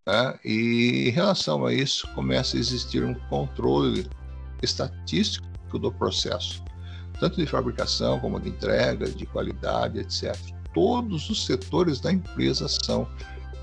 Né? 0.07 0.39
E 0.43 1.07
em 1.07 1.11
relação 1.11 1.65
a 1.65 1.73
isso, 1.73 2.07
começa 2.13 2.57
a 2.57 2.59
existir 2.59 3.03
um 3.03 3.13
controle 3.30 4.07
estatístico 4.61 5.47
do 5.80 5.91
processo, 5.91 6.63
tanto 7.19 7.38
de 7.38 7.45
fabricação 7.45 8.19
como 8.19 8.39
de 8.39 8.49
entrega, 8.49 9.09
de 9.09 9.25
qualidade, 9.25 9.99
etc. 9.99 10.36
Todos 10.73 11.30
os 11.30 11.45
setores 11.45 11.99
da 11.99 12.11
empresa 12.11 12.67
são 12.67 13.07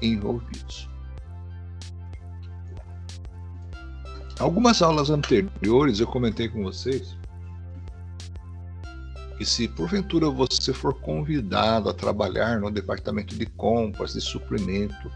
envolvidos. 0.00 0.88
Algumas 4.38 4.82
aulas 4.82 5.08
anteriores 5.08 5.98
eu 5.98 6.06
comentei 6.06 6.48
com 6.48 6.62
vocês 6.62 7.16
que 9.36 9.44
se 9.44 9.68
porventura 9.68 10.30
você 10.30 10.72
for 10.72 10.94
convidado 10.94 11.88
a 11.90 11.94
trabalhar 11.94 12.58
no 12.60 12.70
departamento 12.70 13.36
de 13.36 13.46
compras, 13.46 14.14
de 14.14 14.20
suprimento, 14.20 15.10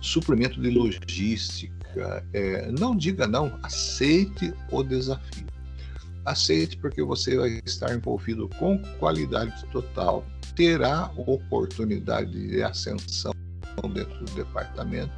suprimento 0.00 0.60
de 0.60 0.70
logística, 0.70 2.24
é, 2.32 2.70
não 2.72 2.96
diga 2.96 3.26
não, 3.26 3.58
aceite 3.62 4.52
o 4.70 4.82
desafio. 4.82 5.46
Aceite 6.24 6.76
porque 6.76 7.02
você 7.02 7.36
vai 7.36 7.60
estar 7.64 7.92
envolvido 7.94 8.48
com 8.58 8.78
qualidade 8.98 9.64
total, 9.72 10.24
terá 10.54 11.10
oportunidade 11.16 12.48
de 12.48 12.62
ascensão 12.62 13.32
dentro 13.92 14.24
do 14.24 14.32
departamento. 14.32 15.12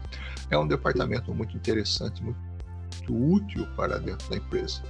É 0.51 0.57
um 0.57 0.67
departamento 0.67 1.35
muito 1.35 1.57
interessante, 1.57 2.23
muito 2.23 2.39
útil 3.11 3.67
para 3.77 3.99
dentro 3.99 4.29
da 4.31 4.37
empresa. 4.37 4.83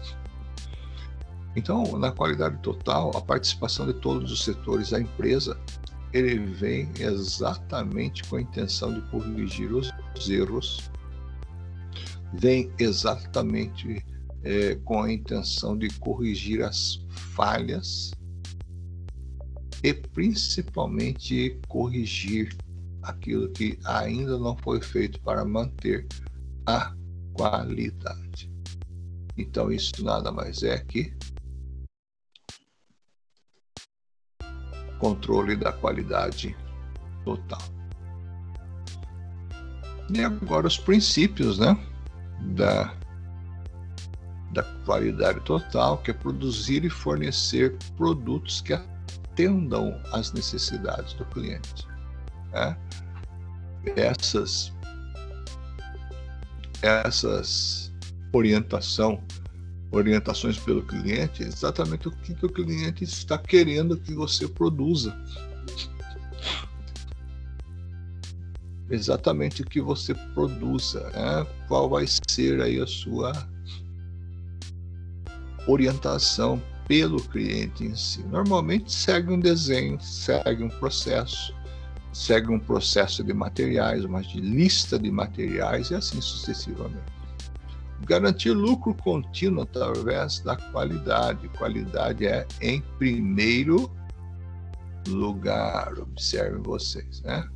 Então, 1.57 1.99
na 1.99 2.11
qualidade 2.11 2.59
total, 2.63 3.17
a 3.17 3.21
participação 3.21 3.87
de 3.87 3.95
todos 3.95 4.33
os 4.33 4.45
setores 4.45 4.91
da 4.91 5.01
empresa, 5.01 5.59
ele 6.13 6.39
vem 6.39 6.91
exatamente 6.99 8.25
com 8.25 8.37
a 8.37 8.41
intenção 8.41 8.93
de 8.93 9.01
corrigir 9.11 9.73
os 9.73 9.91
erros, 10.29 10.91
vem 12.35 12.73
exatamente 12.79 14.05
é, 14.43 14.75
com 14.85 15.03
a 15.03 15.13
intenção 15.13 15.77
de 15.79 15.89
corrigir 16.01 16.63
as 16.63 17.05
falhas 17.09 18.11
e 19.83 19.95
principalmente 19.95 21.61
corrigir 21.69 22.57
aquilo 23.03 23.51
que 23.51 23.79
ainda 23.85 24.39
não 24.39 24.57
foi 24.57 24.81
feito 24.81 25.21
para 25.21 25.45
manter 25.45 26.07
a 26.67 26.95
qualidade. 27.33 28.51
Então, 29.37 29.71
isso 29.71 30.03
nada 30.03 30.33
mais 30.33 30.63
é 30.63 30.79
que 30.79 31.13
controle 34.99 35.57
da 35.57 35.73
qualidade 35.73 36.57
total. 37.25 37.63
E 40.13 40.23
agora 40.23 40.67
os 40.67 40.79
princípios 40.79 41.59
né, 41.59 41.77
da, 42.55 42.95
da 44.53 44.63
qualidade 44.85 45.41
total, 45.41 45.99
que 45.99 46.11
é 46.11 46.15
produzir 46.15 46.85
e 46.85 46.91
fornecer 46.91 47.77
produtos 47.97 48.61
que 48.61 48.75
atendam 48.75 49.99
às 50.13 50.33
necessidades 50.33 51.15
do 51.15 51.25
cliente. 51.27 51.87
Né? 52.53 52.77
Essas, 53.97 54.73
essas 56.83 57.93
orientação 58.33 59.23
orientações 59.95 60.59
pelo 60.59 60.83
cliente, 60.83 61.43
é 61.43 61.47
exatamente 61.47 62.09
o 62.09 62.11
que, 62.11 62.35
que 62.35 62.47
o 62.47 62.49
cliente 62.49 63.05
está 63.05 63.39
querendo 63.39 63.97
que 63.97 64.13
você 64.15 64.49
produza. 64.49 65.17
Exatamente 68.91 69.63
o 69.63 69.65
que 69.65 69.81
você 69.81 70.15
produza, 70.35 71.01
né? 71.11 71.47
qual 71.69 71.89
vai 71.89 72.07
ser 72.29 72.61
aí 72.61 72.81
a 72.81 72.87
sua 72.87 73.33
orientação 75.67 76.61
pelo 76.87 77.23
cliente 77.23 77.85
em 77.85 77.97
si. 77.97 78.23
Normalmente 78.25 78.93
segue 78.93 79.33
um 79.33 79.41
desenho, 79.41 79.99
segue 80.01 80.63
um 80.63 80.69
processo, 80.69 81.55
segue 82.13 82.51
um 82.51 82.59
processo 82.59 83.25
de 83.25 83.33
materiais, 83.33 84.05
uma 84.05 84.21
lista 84.35 84.99
de 84.99 85.11
materiais 85.11 85.91
e 85.91 85.95
assim 85.95 86.21
sucessivamente 86.21 87.14
garantir 88.05 88.51
lucro 88.51 88.95
contínuo 88.95 89.63
através 89.63 90.41
da 90.41 90.57
qualidade. 90.57 91.49
Qualidade 91.51 92.27
é 92.27 92.47
em 92.61 92.81
primeiro 92.99 93.91
lugar, 95.09 95.99
observem 95.99 96.63
vocês, 96.63 97.21
né? 97.23 97.49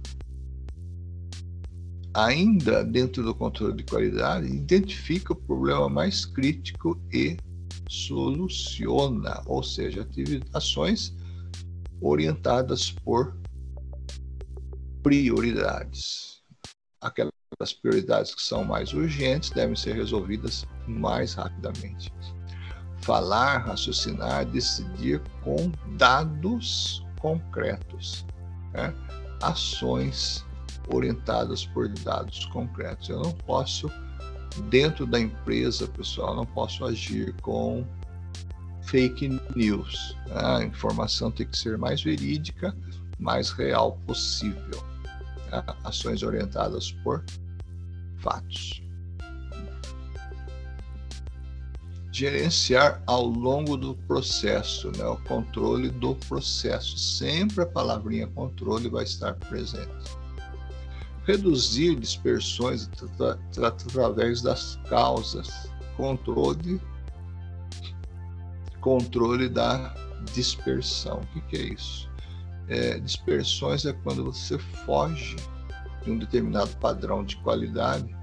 Ainda 2.14 2.84
dentro 2.84 3.22
do 3.22 3.34
controle 3.34 3.76
de 3.76 3.84
qualidade, 3.84 4.46
identifica 4.46 5.32
o 5.32 5.36
problema 5.36 5.88
mais 5.88 6.24
crítico 6.24 7.00
e 7.12 7.36
soluciona, 7.88 9.42
ou 9.46 9.62
seja, 9.62 10.06
ações 10.52 11.14
orientadas 12.00 12.90
por 12.90 13.36
prioridades. 15.02 16.42
Aquela 17.00 17.30
as 17.60 17.72
prioridades 17.72 18.34
que 18.34 18.42
são 18.42 18.64
mais 18.64 18.92
urgentes 18.92 19.50
devem 19.50 19.74
ser 19.74 19.94
resolvidas 19.94 20.64
mais 20.86 21.34
rapidamente. 21.34 22.12
Falar, 22.98 23.58
raciocinar, 23.58 24.44
decidir 24.46 25.20
com 25.42 25.72
dados 25.96 27.04
concretos, 27.20 28.24
né? 28.72 28.94
ações 29.42 30.44
orientadas 30.88 31.66
por 31.66 31.88
dados 31.88 32.44
concretos. 32.46 33.08
Eu 33.08 33.22
não 33.22 33.32
posso, 33.32 33.90
dentro 34.68 35.04
da 35.04 35.18
empresa, 35.18 35.88
pessoal, 35.88 36.36
não 36.36 36.46
posso 36.46 36.84
agir 36.84 37.34
com 37.42 37.84
fake 38.82 39.28
news. 39.56 40.16
Né? 40.28 40.34
A 40.40 40.62
informação 40.62 41.30
tem 41.30 41.46
que 41.46 41.58
ser 41.58 41.76
mais 41.76 42.02
verídica, 42.02 42.74
mais 43.18 43.50
real 43.50 43.98
possível. 44.06 44.84
Né? 45.50 45.64
Ações 45.82 46.22
orientadas 46.22 46.92
por 47.02 47.24
fatos. 48.18 48.82
Gerenciar 52.12 53.02
ao 53.06 53.24
longo 53.24 53.76
do 53.76 53.94
processo, 53.94 54.90
né? 54.96 55.04
o 55.04 55.16
controle 55.18 55.88
do 55.88 56.14
processo. 56.16 56.98
Sempre 56.98 57.62
a 57.62 57.66
palavrinha 57.66 58.26
controle 58.28 58.88
vai 58.88 59.04
estar 59.04 59.34
presente. 59.34 60.18
Reduzir 61.24 61.94
dispersões 61.96 62.88
através 63.62 64.42
das 64.42 64.76
causas. 64.88 65.70
Controle, 65.96 66.80
controle 68.80 69.48
da 69.48 69.94
dispersão. 70.32 71.20
O 71.20 71.26
que, 71.26 71.40
que 71.42 71.56
é 71.56 71.74
isso? 71.74 72.08
É, 72.68 72.98
dispersões 72.98 73.84
é 73.86 73.92
quando 73.92 74.24
você 74.24 74.58
foge 74.58 75.36
de 76.02 76.10
um 76.10 76.18
determinado 76.18 76.76
padrão 76.76 77.24
de 77.24 77.36
qualidade 77.38 78.16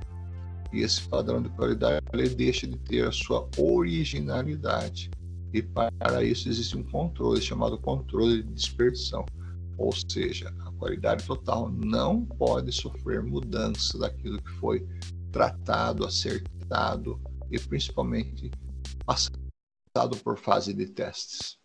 e 0.76 0.82
esse 0.82 1.08
padrão 1.08 1.42
de 1.42 1.50
qualidade 1.50 2.06
ele 2.12 2.28
deixa 2.28 2.68
de 2.68 2.78
ter 2.78 3.08
a 3.08 3.12
sua 3.12 3.48
originalidade. 3.58 5.10
E 5.54 5.62
para 5.62 6.22
isso 6.22 6.50
existe 6.50 6.78
um 6.78 6.84
controle 6.84 7.42
chamado 7.42 7.78
controle 7.78 8.44
de 8.44 8.54
dispersão. 8.54 9.26
Ou 9.78 9.94
seja, 9.94 10.54
a 10.66 10.72
qualidade 10.74 11.24
total 11.24 11.70
não 11.70 12.26
pode 12.26 12.74
sofrer 12.74 13.24
mudança 13.24 13.98
daquilo 13.98 14.42
que 14.42 14.52
foi 14.52 14.86
tratado, 15.32 16.06
acertado 16.06 17.22
e 17.50 17.58
principalmente 17.58 18.52
passado 19.06 20.18
por 20.24 20.38
fase 20.38 20.74
de 20.74 20.88
testes. 20.88 21.58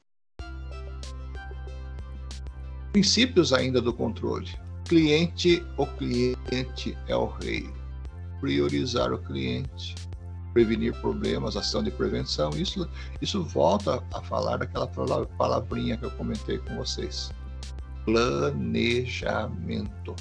Princípios 2.92 3.52
ainda 3.52 3.80
do 3.80 3.92
controle. 3.92 4.50
Cliente, 4.90 5.64
o 5.76 5.86
cliente 5.86 6.98
é 7.06 7.14
o 7.14 7.26
rei. 7.26 7.70
Priorizar 8.40 9.12
o 9.12 9.18
cliente, 9.18 9.94
prevenir 10.52 10.92
problemas, 11.00 11.56
ação 11.56 11.80
de 11.80 11.92
prevenção. 11.92 12.50
Isso, 12.56 12.90
isso 13.22 13.44
volta 13.44 14.02
a 14.12 14.20
falar 14.20 14.56
daquela 14.56 14.88
palavrinha 14.88 15.96
que 15.96 16.06
eu 16.06 16.10
comentei 16.10 16.58
com 16.58 16.76
vocês. 16.76 17.30
Planejamento. 18.04 20.16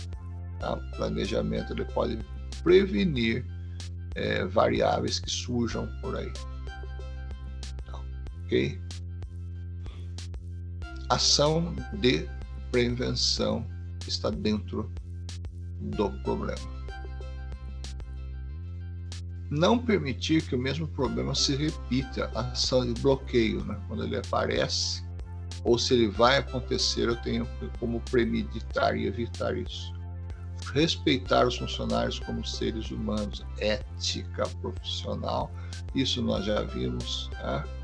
Tá? 0.60 0.76
Planejamento 0.98 1.74
ele 1.74 1.86
pode 1.86 2.20
prevenir 2.62 3.44
é, 4.14 4.46
variáveis 4.46 5.18
que 5.18 5.32
surjam 5.32 5.90
por 6.00 6.16
aí. 6.16 6.32
Tá, 7.88 8.00
ok? 8.46 8.80
Ação 11.10 11.74
de 11.94 12.30
prevenção 12.72 13.66
está 14.08 14.30
dentro 14.30 14.92
do 15.80 16.10
problema. 16.24 16.80
Não 19.50 19.80
permitir 19.80 20.44
que 20.44 20.56
o 20.56 20.60
mesmo 20.60 20.88
problema 20.88 21.34
se 21.34 21.56
repita, 21.56 22.30
ação 22.36 22.86
de 22.86 23.02
bloqueio, 23.02 23.64
né? 23.66 23.80
quando 23.88 24.04
ele 24.04 24.18
aparece, 24.18 25.04
ou 25.64 25.78
se 25.78 25.96
ele 25.96 26.08
vai 26.08 26.38
acontecer, 26.38 27.08
eu 27.08 27.16
tenho 27.18 27.48
como 27.80 28.00
premeditar 28.02 28.96
e 28.96 29.08
evitar 29.08 29.58
isso. 29.58 29.92
Respeitar 30.74 31.48
os 31.48 31.58
funcionários 31.58 32.20
como 32.20 32.46
seres 32.46 32.92
humanos, 32.92 33.44
ética 33.58 34.44
profissional, 34.62 35.52
isso 35.96 36.22
nós 36.22 36.46
já 36.46 36.62
vimos. 36.62 37.30
Né? 37.34 37.79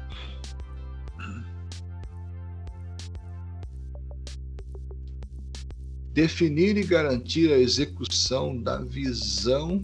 Definir 6.16 6.78
e 6.78 6.84
garantir 6.86 7.51
a 7.51 7.57
execução 7.57 8.57
da 8.57 8.78
visão, 8.78 9.84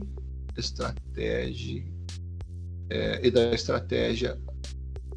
estratégia 0.58 1.84
é, 2.90 3.28
e 3.28 3.30
da 3.30 3.54
estratégia 3.54 4.42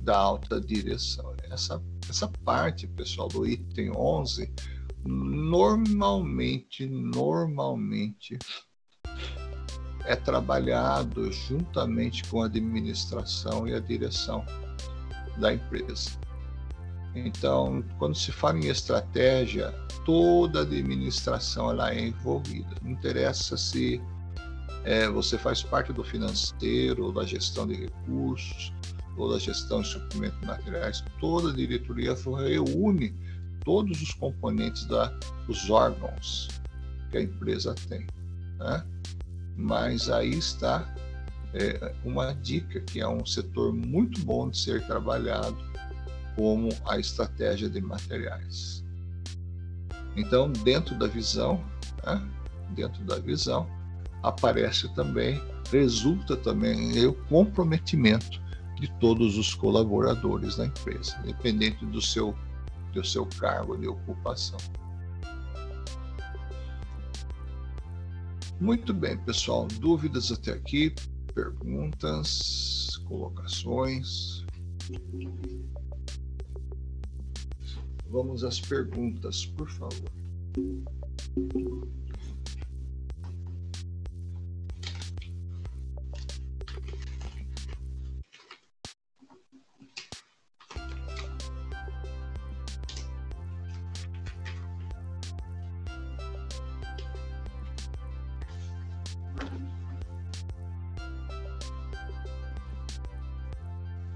da 0.01 0.19
alta 0.19 0.61
direção. 0.61 1.33
Essa, 1.45 1.81
essa 2.11 2.27
parte, 2.45 2.89
pessoal, 2.89 3.29
do 3.29 3.47
item 3.47 3.93
11, 3.97 4.53
normalmente, 5.07 6.85
normalmente 6.85 8.37
é 10.07 10.17
trabalhado 10.17 11.31
juntamente 11.31 12.25
com 12.25 12.43
a 12.43 12.47
administração 12.47 13.69
e 13.69 13.75
a 13.75 13.79
direção 13.79 14.45
da 15.39 15.55
empresa. 15.55 16.24
Então, 17.15 17.85
quando 17.99 18.17
se 18.17 18.33
fala 18.33 18.59
em 18.59 18.69
estratégia, 18.69 19.71
toda 20.05 20.61
a 20.61 20.63
administração 20.63 21.71
ela 21.71 21.95
é 21.95 22.09
envolvida. 22.09 22.75
Não 22.83 22.91
interessa 22.91 23.57
se 23.57 24.01
é, 24.85 25.09
você 25.09 25.39
faz 25.39 25.63
parte 25.63 25.93
do 25.93 26.03
financeiro, 26.03 27.07
ou 27.07 27.13
da 27.13 27.25
gestão 27.25 27.67
de 27.67 27.75
recursos, 27.75 28.73
ou 29.17 29.31
da 29.31 29.39
gestão 29.39 29.81
de 29.81 29.89
suprimentos 29.89 30.41
materiais, 30.47 31.05
toda 31.21 31.51
a 31.51 31.55
diretoria 31.55 32.15
reúne 32.15 33.15
todos 33.65 34.03
os 34.03 34.13
componentes 34.13 34.85
da, 34.87 35.07
dos 35.47 35.71
órgãos 35.71 36.49
que 37.11 37.19
a 37.19 37.23
empresa 37.23 37.75
tem. 37.89 38.07
Né? 38.59 38.85
Mas 39.57 40.11
aí 40.11 40.31
está 40.31 40.93
é, 41.55 41.95
uma 42.05 42.35
dica 42.35 42.81
que 42.81 43.01
é 43.01 43.09
um 43.09 43.25
setor 43.25 43.73
muito 43.73 44.21
bom 44.25 44.51
de 44.51 44.59
ser 44.59 44.85
trabalhado 44.87 45.57
como 46.37 46.69
a 46.87 46.99
estratégia 46.99 47.69
de 47.69 47.81
materiais. 47.81 48.85
Então, 50.17 50.51
dentro 50.51 50.97
da 50.99 51.07
visão, 51.07 51.65
né, 52.05 52.23
dentro 52.71 53.03
da 53.05 53.19
visão, 53.19 53.69
aparece 54.23 54.93
também, 54.95 55.41
resulta 55.71 56.37
também 56.37 57.05
o 57.07 57.15
comprometimento 57.29 58.43
de 58.81 58.91
todos 58.99 59.39
os 59.39 59.55
colaboradores 59.55 60.57
da 60.57 60.67
empresa, 60.67 61.17
independente 61.25 61.85
do 61.87 62.01
seu, 62.01 62.37
do 62.93 63.05
seu 63.05 63.27
cargo 63.39 63.77
de 63.77 63.87
ocupação. 63.87 64.59
Muito 68.61 68.95
bem, 68.95 69.19
pessoal. 69.19 69.67
Dúvidas 69.81 70.31
até 70.31 70.53
aqui? 70.53 70.95
Perguntas? 71.35 73.01
Colocações? 73.09 74.45
Vamos 78.15 78.45
às 78.45 78.61
perguntas, 78.61 79.45
por 79.45 79.69
favor. 79.69 80.09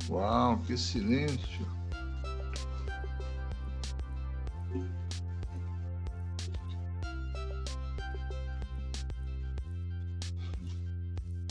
Uau, 0.09 0.59
que 0.59 0.77
silêncio! 0.77 1.78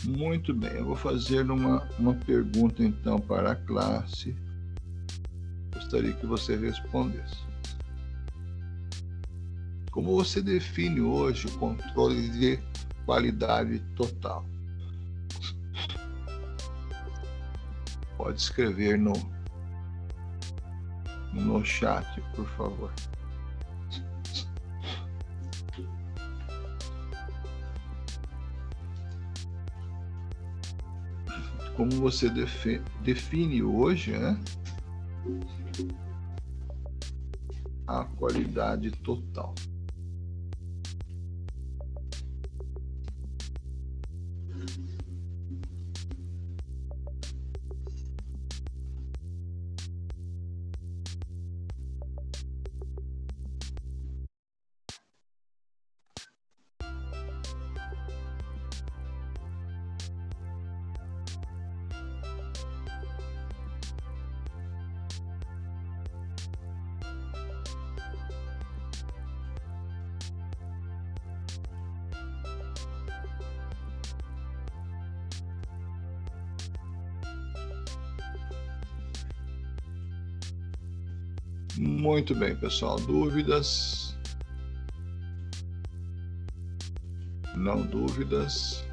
Muito 0.08 0.54
bem, 0.54 0.72
eu 0.72 0.86
vou 0.86 0.96
fazer 0.96 1.52
uma, 1.52 1.86
uma 2.00 2.14
pergunta 2.14 2.82
então 2.82 3.20
para 3.20 3.52
a 3.52 3.56
classe. 3.56 4.34
Gostaria 5.74 6.14
que 6.14 6.26
você 6.26 6.56
respondesse. 6.56 7.46
Como 9.92 10.16
você 10.16 10.42
define 10.42 11.02
hoje 11.02 11.48
o 11.48 11.58
controle 11.58 12.30
de 12.30 12.58
qualidade 13.06 13.80
total? 13.98 14.46
Pode 18.16 18.40
escrever 18.40 18.98
no, 18.98 19.12
no 21.34 21.66
chat, 21.66 22.22
por 22.34 22.48
favor. 22.52 22.94
Como 31.78 31.92
você 31.92 32.28
define 33.04 33.62
hoje 33.62 34.12
né, 34.18 34.38
a 37.86 38.04
qualidade 38.04 38.90
total. 38.90 39.54
Muito 82.18 82.34
bem, 82.34 82.56
pessoal. 82.56 82.96
Dúvidas? 82.96 84.18
Não 87.56 87.84
dúvidas? 87.84 88.84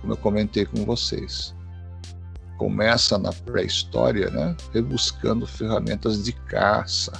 como 0.00 0.12
eu 0.12 0.16
comentei 0.18 0.64
com 0.64 0.84
vocês. 0.84 1.52
Começa 2.56 3.18
na 3.18 3.32
pré-história, 3.32 4.30
né, 4.30 4.56
rebuscando 4.72 5.44
ferramentas 5.44 6.22
de 6.22 6.32
caça. 6.32 7.12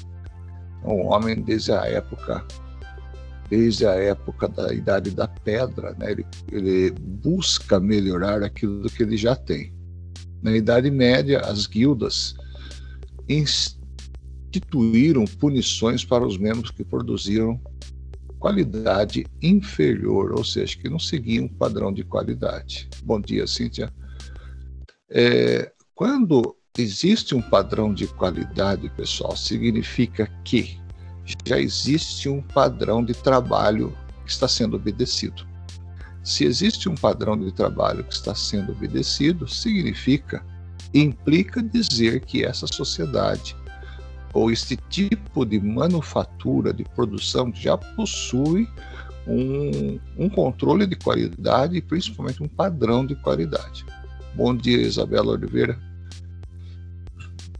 O 0.84 1.08
homem, 1.08 1.42
desde 1.42 1.72
a 1.72 1.86
época 1.86 2.46
desde 3.49 3.86
a 3.86 3.92
época 3.92 4.49
da 4.49 4.72
Idade 4.72 5.11
da 5.11 5.26
Pedra, 5.26 5.94
né, 5.99 6.12
ele, 6.12 6.26
ele 6.51 6.90
busca 6.90 7.80
melhorar 7.80 8.42
aquilo 8.42 8.88
que 8.90 9.03
ele 9.03 9.16
já 9.16 9.34
tem. 9.34 9.72
Na 10.42 10.55
Idade 10.55 10.90
Média, 10.90 11.40
as 11.40 11.66
guildas 11.66 12.34
instituíram 13.28 15.24
punições 15.24 16.05
para 16.05 16.26
os 16.26 16.38
membros 16.38 16.70
que 16.70 16.84
produziram 16.84 17.61
qualidade 18.38 19.26
inferior, 19.42 20.32
ou 20.32 20.44
seja, 20.44 20.76
que 20.78 20.88
não 20.88 20.99
seguiam 20.99 21.46
um 21.46 21.49
padrão 21.49 21.92
de 21.92 22.05
qualidade. 22.05 22.88
Bom 23.03 23.20
dia, 23.20 23.46
Cíntia. 23.46 23.92
É, 25.11 25.72
quando 25.94 26.57
existe 26.76 27.34
um 27.34 27.42
padrão 27.42 27.92
de 27.92 28.07
qualidade, 28.07 28.88
pessoal, 28.90 29.36
significa 29.36 30.26
que 30.44 30.78
já 31.44 31.58
existe 31.58 32.28
um 32.28 32.40
padrão 32.40 33.04
de 33.04 33.14
trabalho 33.14 33.96
que 34.24 34.30
está 34.30 34.48
sendo 34.48 34.76
obedecido. 34.76 35.46
Se 36.22 36.44
existe 36.44 36.88
um 36.88 36.94
padrão 36.94 37.38
de 37.38 37.52
trabalho 37.52 38.04
que 38.04 38.12
está 38.12 38.34
sendo 38.34 38.72
obedecido, 38.72 39.48
significa, 39.48 40.44
implica 40.92 41.62
dizer 41.62 42.20
que 42.20 42.44
essa 42.44 42.66
sociedade 42.66 43.56
ou 44.34 44.50
este 44.50 44.76
tipo 44.88 45.44
de 45.44 45.58
manufatura, 45.58 46.72
de 46.72 46.84
produção, 46.84 47.52
já 47.54 47.76
possui 47.78 48.68
um, 49.26 49.98
um 50.18 50.28
controle 50.28 50.86
de 50.86 50.96
qualidade 50.96 51.76
e 51.76 51.82
principalmente 51.82 52.42
um 52.42 52.48
padrão 52.48 53.06
de 53.06 53.14
qualidade. 53.16 53.84
Bom 54.34 54.54
dia, 54.54 54.82
Isabela 54.82 55.32
Oliveira. 55.32 55.78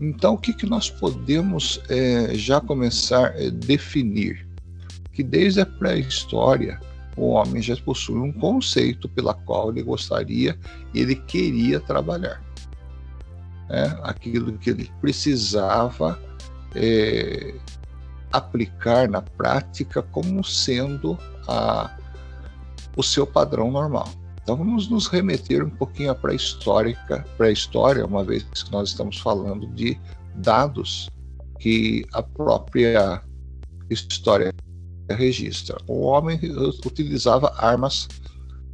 Então, 0.01 0.35
o 0.35 0.39
que, 0.39 0.53
que 0.53 0.67
nós 0.67 0.89
podemos 0.89 1.81
é, 1.89 2.35
já 2.35 2.61
começar 2.61 3.33
a 3.33 3.51
definir? 3.51 4.47
Que 5.13 5.23
desde 5.23 5.61
a 5.61 5.67
pré-história, 5.67 6.81
o 7.17 7.31
homem 7.31 7.61
já 7.61 7.77
possui 7.77 8.19
um 8.19 8.33
conceito 8.33 9.09
pela 9.09 9.35
qual 9.35 9.71
ele 9.71 9.83
gostaria 9.83 10.57
e 10.95 11.01
ele 11.01 11.17
queria 11.17 11.81
trabalhar. 11.81 12.41
É, 13.69 13.99
aquilo 14.03 14.57
que 14.57 14.71
ele 14.71 14.91
precisava 15.01 16.19
é, 16.75 17.55
aplicar 18.33 19.09
na 19.09 19.21
prática 19.21 20.01
como 20.01 20.45
sendo 20.45 21.19
a, 21.47 21.99
o 22.97 23.03
seu 23.03 23.27
padrão 23.27 23.71
normal. 23.71 24.09
Então 24.49 24.57
vamos 24.57 24.89
nos 24.89 25.07
remeter 25.09 25.63
um 25.63 25.69
pouquinho 25.69 26.11
à 26.11 26.15
pré-história, 26.15 26.97
pré-história, 27.37 28.07
uma 28.07 28.25
vez 28.25 28.45
que 28.45 28.73
nós 28.73 28.89
estamos 28.89 29.19
falando 29.19 29.67
de 29.75 30.01
dados 30.37 31.11
que 31.61 32.07
a 32.15 32.23
própria 32.23 33.23
história 33.91 34.51
registra. 35.11 35.77
O 35.87 36.01
homem 36.01 36.41
utilizava 36.83 37.53
armas 37.59 38.09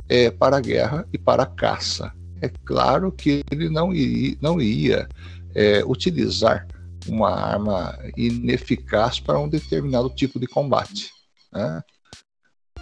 é, 0.09 0.31
para 0.31 0.61
guerra 0.61 1.09
e 1.13 1.19
para 1.19 1.45
caça. 1.45 2.13
É 2.41 2.49
claro 2.65 3.11
que 3.11 3.43
ele 3.51 3.69
não 3.69 3.93
ia, 3.93 4.37
não 4.41 4.61
ia 4.61 5.09
é, 5.57 5.85
utilizar 5.85 6.69
uma 7.09 7.31
arma 7.31 7.99
ineficaz 8.17 9.19
para 9.19 9.41
um 9.41 9.49
determinado 9.49 10.09
tipo 10.11 10.39
de 10.39 10.47
combate. 10.47 11.11
Né? 11.53 11.83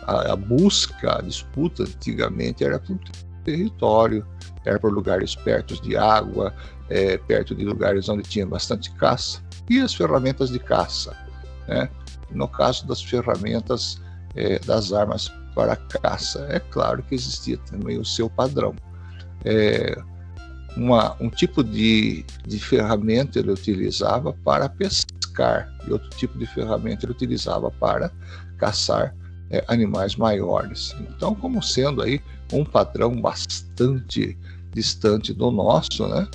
A, 0.06 0.32
a, 0.32 0.36
busca, 0.36 1.18
a 1.18 1.22
disputa 1.22 1.84
antigamente 1.84 2.64
era 2.64 2.78
por 2.78 2.98
território, 3.44 4.26
era 4.64 4.78
por 4.78 4.92
lugares 4.92 5.34
perto 5.34 5.80
de 5.82 5.96
água, 5.96 6.54
é, 6.88 7.16
perto 7.18 7.54
de 7.54 7.64
lugares 7.64 8.08
onde 8.08 8.22
tinha 8.22 8.46
bastante 8.46 8.90
caça, 8.92 9.40
e 9.68 9.80
as 9.80 9.94
ferramentas 9.94 10.50
de 10.50 10.58
caça. 10.58 11.16
Né? 11.68 11.88
No 12.30 12.48
caso 12.48 12.86
das 12.86 13.02
ferramentas 13.02 14.00
é, 14.34 14.58
das 14.60 14.92
armas 14.92 15.28
para 15.54 15.76
caça, 15.76 16.46
é 16.48 16.58
claro 16.58 17.02
que 17.02 17.14
existia 17.14 17.58
também 17.58 17.98
o 17.98 18.04
seu 18.04 18.28
padrão. 18.30 18.74
É, 19.44 19.96
uma, 20.76 21.16
um 21.20 21.28
tipo 21.28 21.62
de, 21.62 22.24
de 22.46 22.58
ferramenta 22.58 23.38
ele 23.38 23.50
utilizava 23.50 24.32
para 24.32 24.68
pescar 24.68 25.70
e 25.86 25.92
outro 25.92 26.08
tipo 26.10 26.38
de 26.38 26.46
ferramenta 26.46 27.04
ele 27.04 27.12
utilizava 27.12 27.70
para 27.70 28.10
caçar 28.56 29.14
é, 29.52 29.64
animais 29.68 30.16
maiores. 30.16 30.96
Então, 31.00 31.34
como 31.34 31.62
sendo 31.62 32.02
aí 32.02 32.20
um 32.52 32.64
padrão 32.64 33.20
bastante 33.20 34.36
distante 34.72 35.32
do 35.32 35.50
nosso, 35.50 36.08
né? 36.08 36.26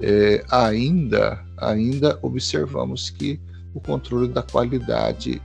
É, 0.00 0.44
ainda, 0.50 1.42
ainda 1.58 2.18
observamos 2.20 3.08
que 3.10 3.40
o 3.72 3.80
controle 3.80 4.28
da 4.28 4.42
qualidade 4.42 5.40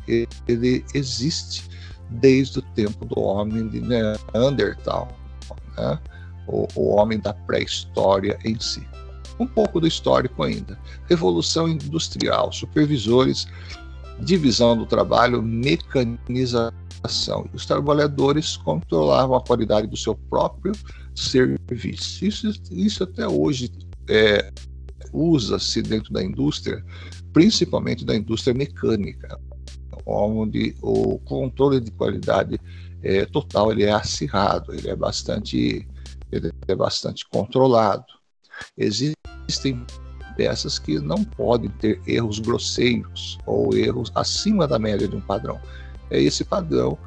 ele 0.48 0.84
existe 0.94 1.70
desde 2.10 2.60
o 2.60 2.62
tempo 2.62 3.06
do 3.06 3.20
homem 3.20 3.68
de 3.68 3.80
Neandertal. 3.82 5.18
Né? 5.78 6.00
o, 6.48 6.68
o 6.76 6.96
homem 6.96 7.20
da 7.20 7.34
pré-história 7.34 8.38
em 8.44 8.60
si. 8.60 8.86
Um 9.40 9.48
pouco 9.48 9.80
do 9.80 9.88
histórico 9.88 10.44
ainda. 10.44 10.78
Revolução 11.10 11.68
industrial, 11.68 12.52
supervisores, 12.52 13.48
divisão 14.20 14.78
do 14.78 14.86
trabalho, 14.86 15.42
mecanização. 15.42 16.81
Os 17.54 17.66
trabalhadores 17.66 18.58
controlavam 18.58 19.36
a 19.36 19.42
qualidade 19.42 19.88
do 19.88 19.98
seu 19.98 20.16
próprio 20.16 20.74
serviço. 21.16 22.26
Isso, 22.26 22.52
isso 22.72 23.04
até 23.04 23.28
hoje 23.28 23.72
é, 24.08 24.52
usa-se 25.12 25.82
dentro 25.82 26.14
da 26.14 26.24
indústria, 26.24 26.84
principalmente 27.34 28.06
da 28.06 28.16
indústria 28.16 28.54
mecânica, 28.54 29.40
onde 30.06 30.76
o 30.82 31.20
controle 31.20 31.80
de 31.80 31.92
qualidade 31.92 32.60
é, 33.04 33.26
total 33.26 33.72
ele 33.72 33.84
é 33.84 33.92
acirrado, 33.92 34.74
ele 34.74 34.90
é 34.90 34.96
bastante 34.96 35.88
ele 36.32 36.52
é 36.68 36.76
bastante 36.76 37.28
controlado. 37.28 38.06
Existem 38.78 39.86
peças 40.38 40.80
que 40.80 40.98
não 41.00 41.24
podem 41.24 41.70
ter 41.70 42.02
erros 42.08 42.40
grosseiros 42.40 43.38
ou 43.46 43.76
erros 43.76 44.12
acima 44.16 44.66
da 44.66 44.80
média 44.80 45.08
de 45.08 45.16
um 45.16 45.22
padrão. 45.22 45.60
É 46.12 46.22
esse 46.22 46.44
padrão 46.44 46.98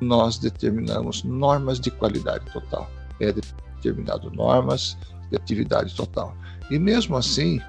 nós 0.00 0.38
determinamos 0.38 1.22
normas 1.22 1.78
de 1.78 1.90
qualidade 1.90 2.44
total. 2.52 2.90
É 3.20 3.32
determinado 3.32 4.30
normas 4.30 4.96
de 5.30 5.36
atividade 5.36 5.94
total. 5.94 6.36
E 6.70 6.78
mesmo 6.78 7.16
assim, 7.16 7.60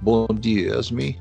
bom 0.00 0.26
dia, 0.28 0.74
Yasmin. 0.74 1.18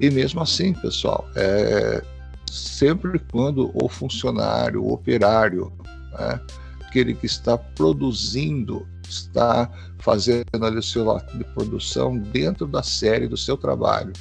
E 0.00 0.10
mesmo 0.10 0.40
assim, 0.40 0.72
pessoal, 0.72 1.28
é, 1.34 2.02
sempre 2.50 3.18
quando 3.30 3.70
o 3.74 3.88
funcionário, 3.88 4.82
o 4.82 4.92
operário, 4.92 5.72
né, 6.12 6.40
aquele 6.86 7.14
que 7.14 7.26
está 7.26 7.58
produzindo, 7.58 8.86
está 9.08 9.70
fazendo 9.98 10.44
o 10.54 10.82
seu 10.82 11.10
ato 11.10 11.36
de 11.36 11.44
produção 11.44 12.16
dentro 12.16 12.66
da 12.66 12.82
série 12.82 13.26
do 13.26 13.36
seu 13.36 13.56
trabalho. 13.56 14.12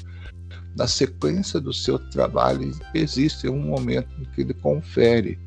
Na 0.78 0.86
sequência 0.86 1.60
do 1.60 1.74
seu 1.74 1.98
trabalho, 1.98 2.72
existe 2.94 3.50
um 3.50 3.60
momento 3.60 4.10
em 4.22 4.26
que 4.26 4.42
ele 4.42 4.54
confere 4.54 5.40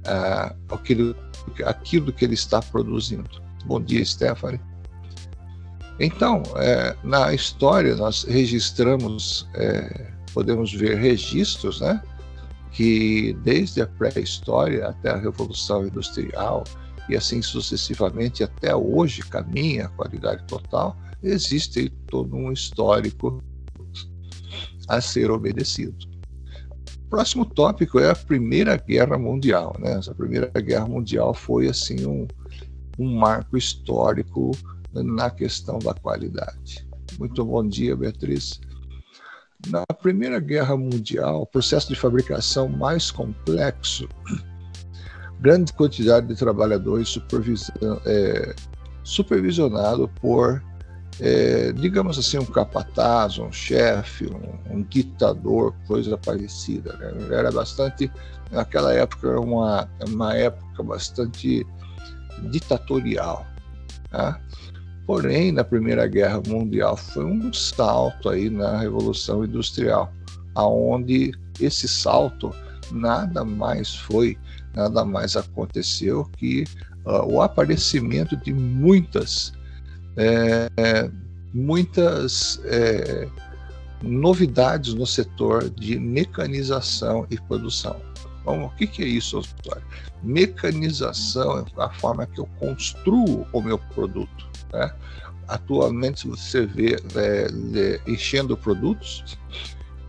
uh, 0.00 0.56
aquilo, 0.74 1.14
aquilo 1.64 2.12
que 2.12 2.24
ele 2.24 2.34
está 2.34 2.60
produzindo. 2.60 3.30
Bom 3.64 3.80
dia, 3.80 4.04
Stephanie. 4.04 4.60
Então, 6.00 6.42
é, 6.56 6.96
na 7.04 7.32
história, 7.32 7.94
nós 7.94 8.24
registramos, 8.24 9.46
é, 9.54 10.10
podemos 10.32 10.72
ver 10.72 10.96
registros, 10.96 11.80
né? 11.80 12.02
que 12.72 13.34
desde 13.44 13.82
a 13.82 13.86
pré-história 13.86 14.88
até 14.88 15.10
a 15.10 15.16
Revolução 15.16 15.86
Industrial 15.86 16.64
e 17.08 17.16
assim 17.16 17.42
sucessivamente 17.42 18.42
até 18.42 18.74
hoje 18.74 19.22
caminha 19.22 19.86
a 19.86 19.88
qualidade 19.90 20.42
total, 20.46 20.96
existe 21.22 21.90
todo 22.08 22.34
um 22.34 22.50
histórico 22.50 23.42
a 24.90 25.00
ser 25.00 25.30
obedecido. 25.30 25.96
O 27.06 27.10
próximo 27.10 27.44
tópico 27.44 28.00
é 28.00 28.10
a 28.10 28.14
Primeira 28.14 28.76
Guerra 28.76 29.16
Mundial. 29.16 29.76
Né? 29.78 29.92
Essa 29.92 30.14
Primeira 30.14 30.50
Guerra 30.60 30.86
Mundial 30.86 31.32
foi 31.32 31.68
assim 31.68 32.04
um, 32.04 32.26
um 32.98 33.14
marco 33.14 33.56
histórico 33.56 34.50
na 34.92 35.30
questão 35.30 35.78
da 35.78 35.94
qualidade. 35.94 36.88
Muito 37.18 37.44
bom 37.44 37.66
dia, 37.66 37.96
Beatriz. 37.96 38.60
Na 39.68 39.84
Primeira 39.86 40.40
Guerra 40.40 40.76
Mundial, 40.76 41.42
o 41.42 41.46
processo 41.46 41.88
de 41.88 41.94
fabricação 41.98 42.68
mais 42.68 43.10
complexo, 43.10 44.08
grande 45.40 45.72
quantidade 45.72 46.26
de 46.26 46.34
trabalhadores 46.34 47.16
é, 48.06 48.54
supervisionado 49.04 50.08
por 50.20 50.62
é, 51.20 51.72
digamos 51.72 52.18
assim, 52.18 52.38
um 52.38 52.46
capataz, 52.46 53.38
um 53.38 53.52
chefe, 53.52 54.26
um, 54.26 54.74
um, 54.74 54.82
ditador, 54.82 55.74
coisa 55.86 56.16
parecida. 56.16 56.94
Né? 56.96 57.36
Era 57.36 57.52
bastante, 57.52 58.10
naquela 58.50 58.92
época, 58.94 59.38
uma, 59.38 59.88
uma 60.08 60.34
época 60.34 60.82
bastante 60.82 61.66
ditatorial. 62.50 63.46
Tá? 64.10 64.40
Porém, 65.06 65.52
na 65.52 65.62
Primeira 65.62 66.06
Guerra 66.06 66.40
Mundial 66.46 66.96
foi 66.96 67.24
um 67.24 67.52
salto 67.52 68.28
aí 68.30 68.48
na 68.48 68.78
Revolução 68.78 69.44
Industrial, 69.44 70.10
aonde 70.54 71.32
esse 71.60 71.86
salto 71.86 72.54
nada 72.90 73.44
mais 73.44 73.94
foi, 73.94 74.38
nada 74.74 75.04
mais 75.04 75.36
aconteceu 75.36 76.24
que 76.36 76.64
uh, 77.04 77.26
o 77.30 77.42
aparecimento 77.42 78.36
de 78.36 78.52
muitas, 78.52 79.52
é, 80.20 81.10
muitas 81.54 82.60
é, 82.64 83.26
novidades 84.02 84.94
no 84.94 85.06
setor 85.06 85.70
de 85.70 85.98
mecanização 85.98 87.26
e 87.30 87.40
produção. 87.40 87.96
O 88.44 88.68
que, 88.70 88.86
que 88.86 89.02
é 89.02 89.06
isso, 89.06 89.38
Osório? 89.38 89.86
Mecanização 90.22 91.60
é 91.60 91.64
a 91.82 91.90
forma 91.90 92.26
que 92.26 92.40
eu 92.40 92.48
construo 92.58 93.46
o 93.52 93.60
meu 93.60 93.78
produto. 93.78 94.48
Né? 94.72 94.92
Atualmente, 95.46 96.26
você 96.26 96.66
vê 96.66 96.96
é, 97.14 98.00
enchendo 98.10 98.56
produtos, 98.56 99.38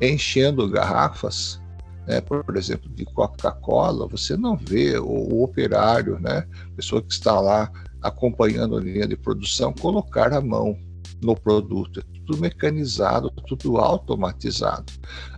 enchendo 0.02 0.68
garrafas, 0.70 1.62
né, 2.08 2.20
por 2.20 2.58
exemplo, 2.58 2.90
de 2.90 3.06
Coca-Cola, 3.06 4.08
você 4.08 4.36
não 4.36 4.58
vê 4.58 4.98
o, 4.98 5.06
o, 5.06 5.44
operário, 5.44 6.20
né, 6.20 6.48
pessoa 6.76 7.02
que 7.02 7.14
está 7.14 7.40
lá 7.40 7.72
acompanhando 8.02 8.78
a 8.78 8.82
linha 8.82 9.08
de 9.08 9.16
produção, 9.16 9.74
colocar 9.74 10.34
a 10.34 10.42
mão 10.42 10.78
no 11.22 11.36
produto. 11.36 12.00
É 12.00 12.04
tudo 12.26 12.40
mecanizado, 12.40 13.30
tudo 13.48 13.78
automatizado, 13.78 14.92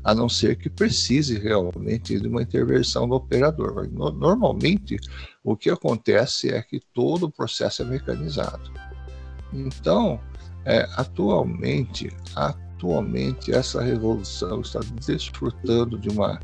a 0.04 0.14
não 0.14 0.30
ser 0.30 0.58
que 0.58 0.70
precise 0.70 1.38
realmente 1.38 2.20
de 2.20 2.28
uma 2.28 2.42
intervenção 2.42 3.08
do 3.08 3.16
operador. 3.16 3.90
Normalmente, 3.92 4.98
o 5.44 5.56
que 5.56 5.70
acontece 5.70 6.50
é 6.50 6.62
que 6.62 6.80
todo 6.94 7.24
o 7.24 7.32
processo 7.32 7.82
é 7.82 7.86
mecanizado. 7.86 8.72
Então, 9.52 10.20
é, 10.66 10.88
atualmente, 10.96 12.10
atualmente 12.36 13.52
essa 13.52 13.82
revolução 13.82 14.62
está 14.62 14.80
desfrutando 15.06 15.98
de 15.98 16.10
uma 16.10 16.40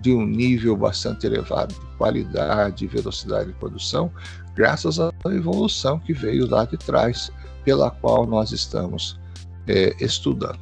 de 0.00 0.12
um 0.12 0.24
nível 0.24 0.76
bastante 0.76 1.26
elevado 1.26 1.74
de 1.74 1.96
qualidade 1.98 2.84
e 2.84 2.88
velocidade 2.88 3.52
de 3.52 3.58
produção, 3.58 4.10
graças 4.58 4.98
à 4.98 5.12
evolução 5.26 6.00
que 6.00 6.12
veio 6.12 6.50
lá 6.50 6.64
de 6.64 6.76
trás, 6.76 7.30
pela 7.64 7.92
qual 7.92 8.26
nós 8.26 8.50
estamos 8.50 9.16
é, 9.68 9.94
estudando. 10.04 10.58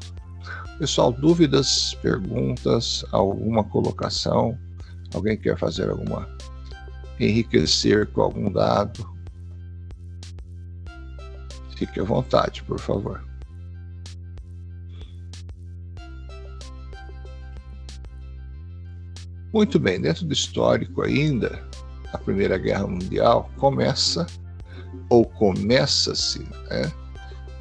Pessoal, 0.78 1.10
dúvidas, 1.10 1.94
perguntas, 2.02 3.06
alguma 3.10 3.64
colocação? 3.64 4.58
Alguém 5.14 5.38
quer 5.38 5.56
fazer 5.56 5.88
alguma? 5.88 6.28
Enriquecer 7.18 8.06
com 8.08 8.20
algum 8.20 8.52
dado? 8.52 9.10
Fique 11.74 11.98
à 11.98 12.04
vontade, 12.04 12.62
por 12.64 12.78
favor. 12.78 13.24
Muito 19.54 19.80
bem, 19.80 19.98
dentro 19.98 20.26
do 20.26 20.34
histórico 20.34 21.00
ainda, 21.00 21.65
a 22.16 22.18
Primeira 22.18 22.56
Guerra 22.58 22.86
Mundial 22.86 23.50
começa, 23.58 24.26
ou 25.10 25.24
começa-se, 25.24 26.40
né, 26.70 26.90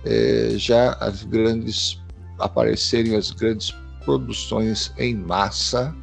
é, 0.06 0.54
já 0.56 0.94
as 0.94 1.24
grandes, 1.24 2.02
aparecerem 2.40 3.16
as 3.16 3.32
grandes 3.32 3.72
produções 4.04 4.94
em 4.98 5.16
massa 5.16 5.94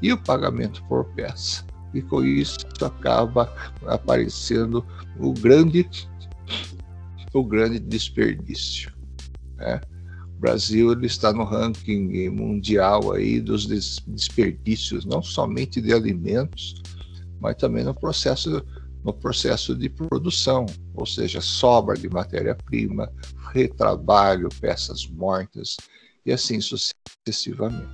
e 0.00 0.12
o 0.12 0.18
pagamento 0.18 0.82
por 0.88 1.04
peça. 1.14 1.64
E 1.92 2.00
com 2.00 2.24
isso 2.24 2.58
acaba 2.80 3.52
aparecendo 3.86 4.84
o 5.18 5.32
grande 5.34 5.88
o 7.34 7.44
grande 7.44 7.78
desperdício. 7.78 8.92
Né? 9.56 9.80
O 10.36 10.40
Brasil 10.40 10.92
ele 10.92 11.06
está 11.06 11.32
no 11.32 11.44
ranking 11.44 12.28
mundial 12.28 13.12
aí 13.12 13.40
dos 13.40 13.66
desperdícios, 13.66 15.06
não 15.06 15.22
somente 15.22 15.80
de 15.80 15.94
alimentos, 15.94 16.81
mas 17.42 17.56
também 17.56 17.84
no 17.84 17.92
processo 17.92 18.64
no 19.04 19.12
processo 19.12 19.74
de 19.74 19.88
produção, 19.88 20.64
ou 20.94 21.04
seja, 21.04 21.40
sobra 21.40 21.96
de 21.96 22.08
matéria-prima, 22.08 23.12
retrabalho, 23.52 24.48
peças 24.60 25.08
mortas 25.08 25.76
e 26.24 26.32
assim 26.32 26.60
sucessivamente. 26.60 27.88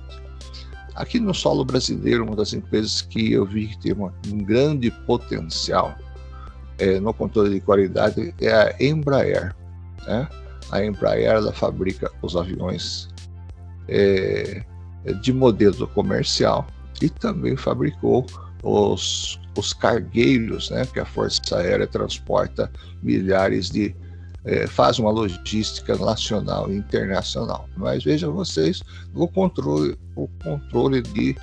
Aqui 0.93 1.19
no 1.19 1.33
solo 1.33 1.65
brasileiro, 1.65 2.25
uma 2.25 2.35
das 2.35 2.53
empresas 2.53 3.01
que 3.01 3.33
eu 3.33 3.43
vi 3.43 3.69
que 3.69 3.79
tem 3.79 3.93
um 3.93 4.37
grande 4.37 4.91
potencial 5.07 5.97
é, 6.77 6.99
no 6.99 7.11
controle 7.11 7.55
de 7.55 7.61
qualidade 7.61 8.31
é 8.39 8.51
a 8.51 8.75
Embraer. 8.79 9.55
Né? 10.05 10.29
A 10.71 10.85
Embraer 10.85 11.31
ela 11.31 11.51
fabrica 11.51 12.11
os 12.21 12.35
aviões 12.35 13.09
é, 13.87 14.63
de 15.21 15.33
modelo 15.33 15.87
comercial 15.87 16.67
e 17.01 17.09
também 17.09 17.57
fabricou 17.57 18.27
os, 18.63 19.39
os 19.57 19.73
cargueiros, 19.73 20.69
né, 20.69 20.85
que 20.85 20.99
a 20.99 21.05
Força 21.05 21.57
Aérea 21.57 21.87
transporta 21.87 22.71
milhares 23.01 23.69
de. 23.69 23.95
É, 24.45 24.65
faz 24.65 24.97
uma 24.99 25.11
logística 25.11 25.97
nacional 25.97 26.71
e 26.71 26.77
internacional. 26.77 27.67
Mas 27.75 28.05
vejam 28.05 28.31
vocês, 28.31 28.81
o 29.13 29.27
controle, 29.27 29.97
o 30.15 30.29
controle 30.41 31.01
de 31.01 31.35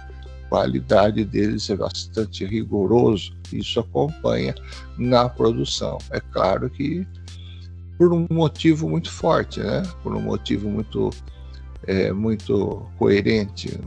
qualidade 0.48 1.24
deles 1.24 1.68
é 1.68 1.76
bastante 1.76 2.44
rigoroso, 2.46 3.34
isso 3.52 3.80
acompanha 3.80 4.54
na 4.96 5.28
produção. 5.28 5.98
É 6.10 6.20
claro 6.20 6.70
que 6.70 7.06
por 7.98 8.12
um 8.12 8.26
motivo 8.30 8.88
muito 8.88 9.10
forte, 9.10 9.60
né? 9.60 9.82
por 10.02 10.14
um 10.14 10.20
motivo 10.20 10.68
muito, 10.68 11.10
é, 11.86 12.12
muito 12.12 12.86
coerente. 12.98 13.78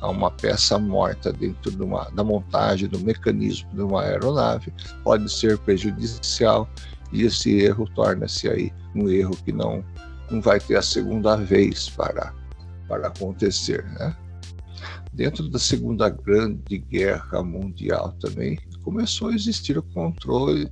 Há 0.00 0.08
uma 0.08 0.30
peça 0.30 0.78
morta 0.78 1.32
dentro 1.32 1.70
de 1.70 1.82
uma, 1.82 2.10
da 2.10 2.24
montagem 2.24 2.88
do 2.88 2.98
mecanismo 2.98 3.70
de 3.72 3.82
uma 3.82 4.02
aeronave 4.02 4.72
pode 5.04 5.30
ser 5.30 5.58
prejudicial 5.58 6.68
e 7.12 7.22
esse 7.22 7.60
erro 7.60 7.88
torna-se 7.94 8.48
aí 8.48 8.72
um 8.94 9.08
erro 9.08 9.36
que 9.44 9.52
não, 9.52 9.84
não 10.30 10.40
vai 10.40 10.58
ter 10.60 10.76
a 10.76 10.82
segunda 10.82 11.36
vez 11.36 11.88
para, 11.90 12.34
para 12.88 13.08
acontecer. 13.08 13.84
Né? 13.84 14.16
Dentro 15.12 15.48
da 15.48 15.58
Segunda 15.58 16.08
Grande 16.08 16.78
Guerra 16.78 17.42
Mundial 17.42 18.12
também 18.20 18.58
começou 18.82 19.28
a 19.28 19.34
existir 19.34 19.76
o 19.76 19.82
controle 19.82 20.70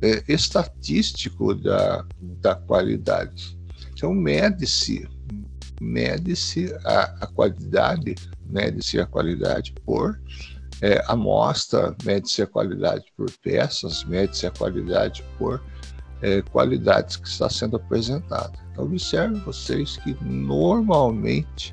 é, 0.00 0.24
estatístico 0.26 1.54
da, 1.54 2.04
da 2.20 2.54
qualidade. 2.54 3.56
Então, 3.92 4.12
mede-se 4.12 5.06
mede-se 5.82 6.72
a, 6.84 7.02
a, 7.20 7.26
qualidade, 7.26 8.14
mede-se 8.46 9.00
a 9.00 9.06
qualidade 9.06 9.74
por 9.84 10.20
é, 10.80 11.02
amostra, 11.08 11.94
mede-se 12.04 12.42
a 12.42 12.46
qualidade 12.46 13.04
por 13.16 13.30
peças, 13.42 14.04
mede-se 14.04 14.46
a 14.46 14.50
qualidade 14.50 15.24
por 15.38 15.62
é, 16.22 16.40
qualidades 16.42 17.16
que 17.16 17.28
está 17.28 17.50
sendo 17.50 17.76
apresentada. 17.76 18.52
Então, 18.70 18.84
observe 18.84 19.38
vocês 19.40 19.96
que 19.98 20.16
normalmente 20.24 21.72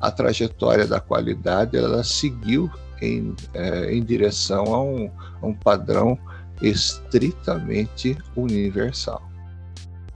a 0.00 0.10
trajetória 0.10 0.86
da 0.86 1.00
qualidade 1.00 1.76
ela 1.76 2.04
seguiu 2.04 2.70
em, 3.00 3.34
é, 3.54 3.94
em 3.94 4.04
direção 4.04 4.74
a 4.74 4.82
um, 4.82 5.10
a 5.40 5.46
um 5.46 5.54
padrão 5.54 6.18
estritamente 6.60 8.16
universal. 8.36 9.22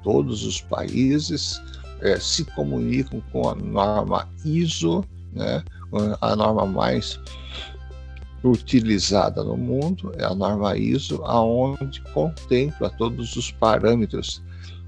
Todos 0.02 0.44
os 0.44 0.60
países 0.60 1.60
é, 2.00 2.18
se 2.18 2.44
comunicam 2.44 3.22
com 3.32 3.48
a 3.48 3.54
norma 3.54 4.28
ISO, 4.44 5.04
né, 5.32 5.62
a 6.20 6.36
norma 6.36 6.66
mais 6.66 7.18
utilizada 8.42 9.44
no 9.44 9.56
mundo 9.56 10.12
é 10.16 10.24
a 10.24 10.34
norma 10.34 10.76
ISO, 10.76 11.22
aonde 11.24 12.00
contempla 12.12 12.90
todos 12.90 13.36
os 13.36 13.50
parâmetros 13.50 14.42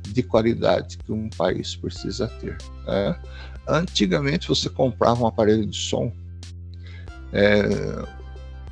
de 0.09 0.23
qualidade 0.23 0.99
que 0.99 1.13
um 1.13 1.29
país 1.31 1.77
precisa 1.77 2.29
ter. 2.41 2.57
Né? 2.87 3.21
Antigamente 3.69 4.49
você 4.49 4.69
comprava 4.69 5.23
um 5.23 5.27
aparelho 5.27 5.67
de 5.67 5.77
som, 5.77 6.11
é, 7.33 7.63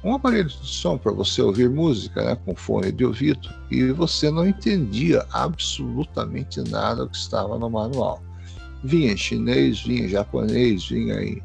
um 0.03 0.15
aparelho 0.15 0.49
de 0.49 0.67
som 0.67 0.97
para 0.97 1.13
você 1.13 1.43
ouvir 1.43 1.69
música, 1.69 2.25
né, 2.25 2.37
com 2.45 2.55
fone 2.55 2.91
de 2.91 3.05
ouvido, 3.05 3.49
e 3.71 3.93
você 3.93 4.31
não 4.31 4.47
entendia 4.47 5.27
absolutamente 5.31 6.63
nada 6.71 7.05
do 7.05 7.11
que 7.11 7.17
estava 7.17 7.59
no 7.59 7.69
manual. 7.69 8.23
Vinha 8.83 9.13
em 9.13 9.17
chinês, 9.17 9.83
vinha 9.83 10.05
em 10.05 10.09
japonês, 10.09 10.89
vinha 10.89 11.23
em, 11.23 11.43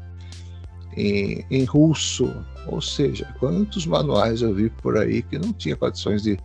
em, 0.96 1.44
em 1.50 1.64
russo, 1.64 2.32
ou 2.66 2.80
seja, 2.80 3.32
quantos 3.38 3.86
manuais 3.86 4.42
eu 4.42 4.54
vi 4.54 4.70
por 4.70 4.96
aí 4.96 5.22
que 5.22 5.38
não 5.38 5.52
tinha 5.52 5.76
condições 5.76 6.22
de, 6.22 6.38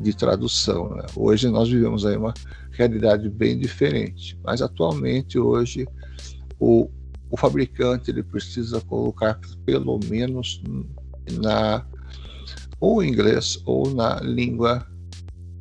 de 0.00 0.14
tradução. 0.14 0.94
Né? 0.94 1.06
Hoje 1.14 1.48
nós 1.48 1.68
vivemos 1.68 2.06
aí 2.06 2.16
uma 2.16 2.34
realidade 2.70 3.28
bem 3.28 3.58
diferente, 3.58 4.38
mas 4.44 4.62
atualmente 4.62 5.38
hoje 5.38 5.86
o, 6.58 6.88
o 7.30 7.36
fabricante 7.36 8.10
ele 8.10 8.22
precisa 8.22 8.80
colocar 8.82 9.40
pelo 9.64 9.98
menos 10.08 10.62
na 11.40 11.84
ou 12.78 13.02
inglês 13.02 13.60
ou 13.64 13.90
na 13.90 14.20
língua 14.20 14.86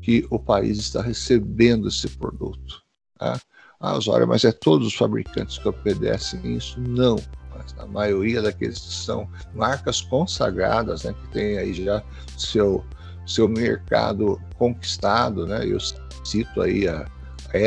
que 0.01 0.25
o 0.29 0.37
país 0.37 0.77
está 0.77 1.01
recebendo 1.01 1.87
esse 1.87 2.07
produto. 2.09 2.83
Tá? 3.17 3.39
Ah, 3.79 3.95
Osório, 3.95 4.27
mas 4.27 4.43
é 4.43 4.51
todos 4.51 4.87
os 4.87 4.95
fabricantes 4.95 5.57
que 5.57 5.67
obedecem 5.67 6.55
isso? 6.55 6.79
Não. 6.79 7.17
Mas 7.55 7.75
a 7.77 7.85
maioria 7.85 8.41
daqueles 8.41 8.79
que 8.79 8.93
são 8.93 9.27
marcas 9.53 10.01
consagradas, 10.01 11.03
né, 11.03 11.13
que 11.13 11.27
tem 11.29 11.57
aí 11.57 11.73
já 11.73 12.01
seu, 12.37 12.83
seu 13.25 13.47
mercado 13.47 14.41
conquistado, 14.57 15.45
né? 15.45 15.65
Eu 15.65 15.77
cito 16.23 16.61
aí 16.61 16.87
a 16.87 17.05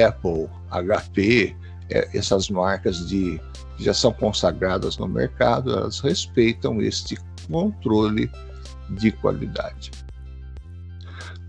Apple, 0.08 0.48
HP, 0.70 1.56
é, 1.90 2.16
essas 2.16 2.50
marcas 2.50 3.06
de 3.08 3.40
já 3.78 3.94
são 3.94 4.12
consagradas 4.12 4.98
no 4.98 5.06
mercado, 5.06 5.72
elas 5.72 6.00
respeitam 6.00 6.82
este 6.82 7.16
controle 7.48 8.30
de 8.90 9.12
qualidade. 9.12 9.90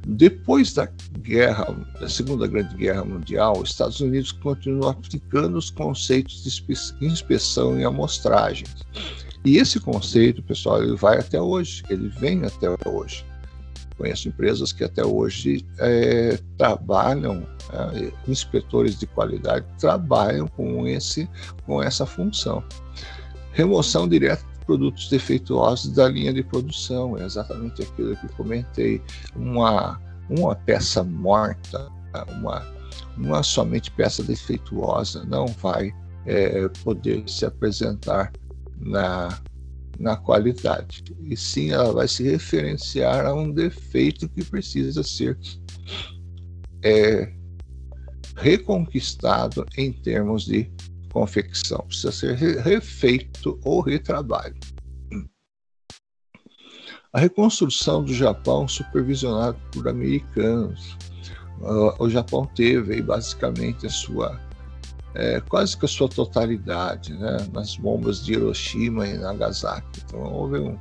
Depois 0.08 0.74
da 0.74 0.90
guerra, 1.20 1.76
da 2.00 2.10
Segunda 2.10 2.48
Grande 2.48 2.76
Guerra 2.76 3.04
Mundial, 3.04 3.60
os 3.60 3.72
Estados 3.72 4.00
Unidos 4.00 4.32
continuam 4.32 4.92
aplicando 4.92 5.58
os 5.58 5.70
conceitos 5.70 6.44
de 6.44 7.06
inspeção 7.06 7.80
e 7.80 7.84
amostragens. 7.84 8.76
E 9.46 9.58
esse 9.58 9.80
conceito, 9.80 10.44
pessoal, 10.44 10.84
ele 10.84 10.96
vai 10.96 11.20
até 11.20 11.42
hoje, 11.42 11.84
ele 11.90 12.10
vem 12.10 12.44
até 12.44 12.68
hoje. 12.88 13.26
Conheço 13.98 14.30
empresas 14.30 14.72
que 14.72 14.84
até 14.84 15.06
hoje 15.06 15.66
é, 15.78 16.40
trabalham, 16.58 17.46
é, 17.74 18.12
inspetores 18.28 18.98
de 18.98 19.06
qualidade 19.06 19.66
trabalham 19.78 20.48
com, 20.48 20.88
esse, 20.88 21.30
com 21.66 21.84
essa 21.84 22.06
função. 22.06 22.64
Remoção 23.52 24.08
direta 24.08 24.49
produtos 24.70 25.10
defeituosos 25.10 25.92
da 25.94 26.08
linha 26.08 26.32
de 26.32 26.44
produção, 26.44 27.18
é 27.18 27.26
exatamente 27.26 27.82
aquilo 27.82 28.16
que 28.16 28.28
comentei. 28.36 29.02
Uma, 29.36 30.00
uma 30.30 30.56
peça 30.56 31.04
morta, 31.04 31.92
uma, 32.38 32.64
uma 33.18 33.42
somente 33.42 33.90
peça 33.90 34.22
defeituosa 34.22 35.26
não 35.26 35.48
vai 35.48 35.92
é, 36.28 36.68
poder 36.84 37.28
se 37.28 37.48
apresentar 37.48 38.32
na, 38.80 39.40
na 39.98 40.16
qualidade, 40.16 41.04
e 41.20 41.36
sim 41.36 41.72
ela 41.72 41.92
vai 41.92 42.08
se 42.08 42.22
referenciar 42.22 43.26
a 43.26 43.34
um 43.34 43.52
defeito 43.52 44.30
que 44.30 44.46
precisa 44.46 45.02
ser 45.02 45.36
é, 46.84 47.34
reconquistado 48.36 49.66
em 49.76 49.92
termos 49.92 50.46
de 50.46 50.72
confecção, 51.12 51.80
precisa 51.88 52.12
ser 52.12 52.36
refeito 52.36 53.60
ou 53.64 53.82
retrabalho. 53.82 54.59
A 57.12 57.20
reconstrução 57.20 58.04
do 58.04 58.14
Japão, 58.14 58.68
supervisionada 58.68 59.58
por 59.72 59.88
americanos, 59.88 60.96
o 61.98 62.08
Japão 62.08 62.46
teve 62.56 63.02
basicamente 63.02 63.88
a 63.88 63.90
sua 63.90 64.40
é, 65.16 65.42
quase 65.42 65.76
que 65.76 65.86
a 65.86 65.88
sua 65.88 66.08
totalidade, 66.08 67.14
né, 67.14 67.38
nas 67.52 67.76
bombas 67.76 68.24
de 68.24 68.34
Hiroshima 68.34 69.08
e 69.08 69.18
Nagasaki. 69.18 70.02
Então 70.06 70.22
houve 70.22 70.60
um, 70.60 70.78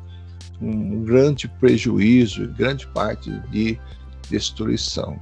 um 0.61 1.03
grande 1.03 1.49
prejuízo, 1.49 2.47
grande 2.49 2.87
parte 2.89 3.31
de 3.51 3.81
destruição. 4.29 5.19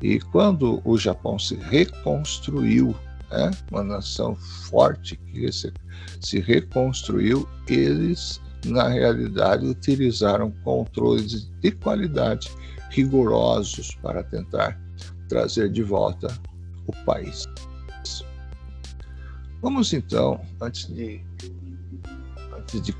E 0.00 0.20
quando 0.20 0.80
o 0.84 0.96
Japão 0.96 1.38
se 1.40 1.56
reconstruiu, 1.56 2.94
né, 3.30 3.50
uma 3.72 3.82
nação 3.82 4.36
forte 4.36 5.16
que 5.16 5.50
se, 5.50 5.72
se 6.20 6.38
reconstruiu, 6.38 7.48
eles 7.68 8.40
na 8.66 8.88
realidade 8.88 9.66
utilizaram 9.66 10.50
controles 10.64 11.50
de 11.60 11.70
qualidade 11.72 12.50
rigorosos 12.90 13.94
para 14.02 14.22
tentar 14.22 14.78
trazer 15.28 15.70
de 15.70 15.82
volta 15.82 16.28
o 16.86 16.92
país. 17.04 17.46
Vamos 19.62 19.92
então, 19.92 20.40
antes 20.60 20.86
de, 20.86 21.24
antes 22.56 22.82
de, 22.82 22.94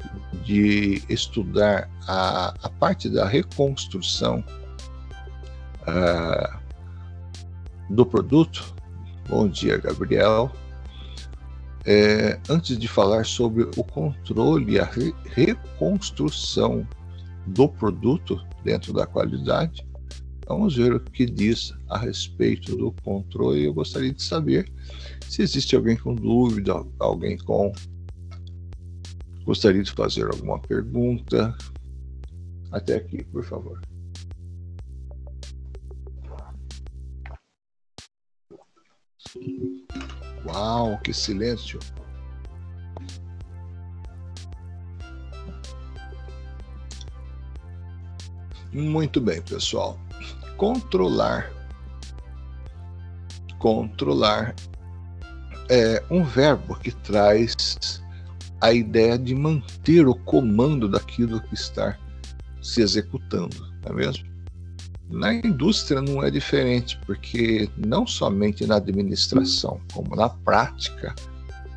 de 0.45 1.03
estudar 1.09 1.89
a, 2.07 2.49
a, 2.63 2.71
parte 2.71 3.09
da 3.09 3.27
reconstrução 3.27 4.43
uh, 5.83 6.59
do 7.91 8.05
produto, 8.05 8.75
bom 9.29 9.49
dia, 9.49 9.79
Gabriel. 9.79 10.51
É, 11.89 12.41
antes 12.49 12.77
de 12.77 12.89
falar 12.89 13.25
sobre 13.25 13.63
o 13.63 13.85
controle 13.85 14.73
e 14.73 14.81
a 14.81 14.85
re 14.85 15.15
reconstrução 15.27 16.87
do 17.47 17.69
produto 17.69 18.45
dentro 18.65 18.93
da 18.93 19.07
qualidade, 19.07 19.87
vamos 20.49 20.77
ver 20.77 20.95
o 20.95 21.01
que 21.01 21.25
diz 21.25 21.73
a 21.89 21.97
respeito 21.97 22.77
do 22.77 22.91
controle. 23.05 23.65
Eu 23.65 23.73
gostaria 23.73 24.13
de 24.13 24.21
saber 24.21 24.69
se 25.29 25.43
existe 25.43 25.77
alguém 25.77 25.97
com 25.97 26.13
dúvida, 26.13 26.85
alguém 26.99 27.39
com 27.39 27.73
gostaria 29.45 29.85
de 29.85 29.93
fazer 29.93 30.25
alguma 30.25 30.59
pergunta, 30.59 31.57
até 32.73 32.97
aqui, 32.97 33.23
por 33.23 33.45
favor. 33.45 33.81
Uau, 40.45 40.99
que 40.99 41.13
silêncio! 41.13 41.79
Muito 48.73 49.21
bem, 49.21 49.41
pessoal. 49.41 49.99
Controlar. 50.57 51.51
Controlar 53.59 54.55
é 55.71 56.03
um 56.11 56.23
verbo 56.23 56.77
que 56.77 56.93
traz 56.93 58.03
a 58.61 58.73
ideia 58.73 59.19
de 59.19 59.35
manter 59.35 60.07
o 60.07 60.15
comando 60.15 60.89
daquilo 60.89 61.41
que 61.41 61.55
está 61.55 61.99
se 62.63 62.83
executando, 62.83 63.57
não 63.83 63.93
é 63.93 63.95
mesmo? 63.95 64.36
Na 65.09 65.33
indústria 65.33 66.01
não 66.01 66.23
é 66.23 66.31
diferente, 66.31 66.99
porque 67.07 67.71
não 67.77 68.07
somente 68.07 68.67
na 68.67 68.77
administração, 68.77 69.81
como 69.93 70.17
na 70.17 70.29
prática, 70.29 71.15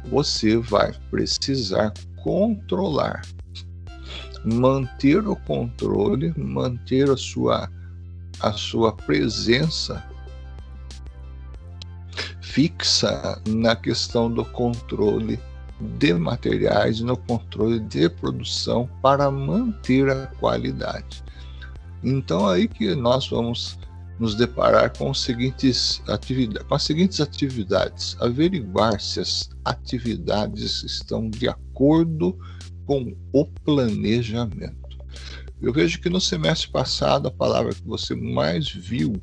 você 0.05 0.57
vai 0.57 0.93
precisar 1.11 1.93
controlar, 2.23 3.21
manter 4.43 5.27
o 5.27 5.35
controle, 5.35 6.33
manter 6.35 7.09
a 7.09 7.17
sua, 7.17 7.69
a 8.39 8.51
sua 8.51 8.91
presença 8.93 10.03
fixa 12.41 13.39
na 13.47 13.75
questão 13.75 14.31
do 14.31 14.43
controle 14.43 15.39
de 15.79 16.13
materiais, 16.13 16.99
no 16.99 17.15
controle 17.15 17.79
de 17.79 18.09
produção 18.09 18.89
para 19.01 19.29
manter 19.29 20.09
a 20.09 20.27
qualidade. 20.39 21.23
Então 22.03 22.47
aí 22.47 22.67
que 22.67 22.95
nós 22.95 23.27
vamos 23.27 23.77
nos 24.19 24.35
deparar 24.35 24.95
com, 24.97 25.09
os 25.11 25.21
seguintes 25.21 26.01
atividades, 26.07 26.67
com 26.67 26.75
as 26.75 26.83
seguintes 26.83 27.21
atividades: 27.21 28.17
averiguar 28.19 28.99
se 28.99 29.19
as 29.19 29.49
atividades 29.65 30.83
estão 30.83 31.29
de 31.29 31.47
acordo 31.47 32.37
com 32.85 33.15
o 33.33 33.45
planejamento. 33.45 34.77
Eu 35.61 35.73
vejo 35.73 35.99
que 35.99 36.09
no 36.09 36.21
semestre 36.21 36.69
passado 36.69 37.27
a 37.27 37.31
palavra 37.31 37.73
que 37.73 37.85
você 37.85 38.15
mais 38.15 38.69
viu 38.69 39.13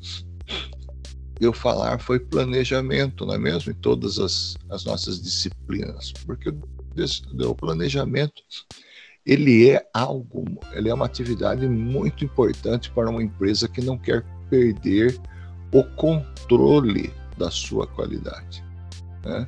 eu 1.39 1.53
falar 1.53 1.99
foi 1.99 2.19
planejamento, 2.19 3.25
não 3.25 3.33
é 3.33 3.37
mesmo? 3.37 3.71
Em 3.71 3.75
todas 3.75 4.17
as, 4.19 4.55
as 4.69 4.85
nossas 4.85 5.21
disciplinas, 5.21 6.11
porque 6.25 6.49
o 6.49 7.55
planejamento 7.55 8.41
ele 9.27 9.69
é 9.69 9.85
algo, 9.93 10.45
ele 10.71 10.89
é 10.89 10.93
uma 10.93 11.05
atividade 11.05 11.67
muito 11.67 12.23
importante 12.23 12.89
para 12.91 13.09
uma 13.09 13.21
empresa 13.21 13.67
que 13.67 13.81
não 13.81 13.97
quer 13.97 14.23
perder 14.49 15.19
o 15.73 15.83
controle 15.83 17.13
da 17.37 17.51
sua 17.51 17.85
qualidade. 17.85 18.63
Né? 19.25 19.45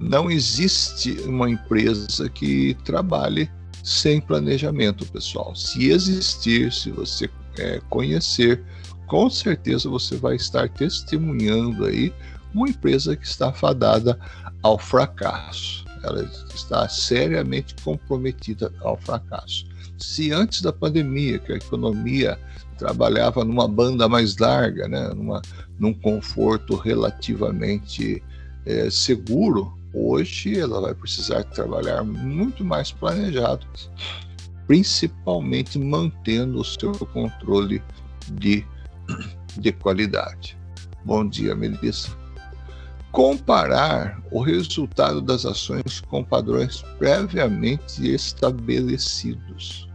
Não 0.00 0.28
existe 0.28 1.12
uma 1.20 1.48
empresa 1.48 2.28
que 2.28 2.74
trabalhe 2.84 3.48
sem 3.84 4.20
planejamento, 4.20 5.06
pessoal. 5.06 5.54
Se 5.54 5.90
existir, 5.90 6.72
se 6.72 6.90
você 6.90 7.30
é, 7.56 7.80
conhecer 7.88 8.64
com 9.08 9.30
certeza 9.30 9.88
você 9.88 10.16
vai 10.16 10.36
estar 10.36 10.68
testemunhando 10.68 11.86
aí 11.86 12.12
uma 12.54 12.68
empresa 12.68 13.16
que 13.16 13.26
está 13.26 13.52
fadada 13.52 14.18
ao 14.62 14.78
fracasso. 14.78 15.84
Ela 16.02 16.22
está 16.54 16.88
seriamente 16.88 17.74
comprometida 17.82 18.72
ao 18.80 18.96
fracasso. 18.96 19.66
Se 19.98 20.32
antes 20.32 20.62
da 20.62 20.72
pandemia, 20.72 21.38
que 21.38 21.52
a 21.52 21.56
economia 21.56 22.38
trabalhava 22.78 23.44
numa 23.44 23.66
banda 23.66 24.08
mais 24.08 24.36
larga, 24.36 24.86
né, 24.86 25.08
numa, 25.08 25.42
num 25.78 25.92
conforto 25.92 26.76
relativamente 26.76 28.22
é, 28.64 28.88
seguro, 28.88 29.76
hoje 29.92 30.58
ela 30.58 30.80
vai 30.80 30.94
precisar 30.94 31.42
trabalhar 31.44 32.04
muito 32.04 32.64
mais 32.64 32.92
planejado, 32.92 33.66
principalmente 34.66 35.78
mantendo 35.78 36.60
o 36.60 36.64
seu 36.64 36.92
controle 36.92 37.82
de, 38.32 38.64
de 39.56 39.72
qualidade. 39.72 40.56
Bom 41.04 41.26
dia, 41.28 41.54
Melissa. 41.54 42.10
Comparar 43.12 44.22
o 44.30 44.40
resultado 44.40 45.20
das 45.20 45.46
ações 45.46 46.00
com 46.08 46.22
padrões 46.22 46.82
previamente 46.98 48.06
estabelecidos. 48.06 49.88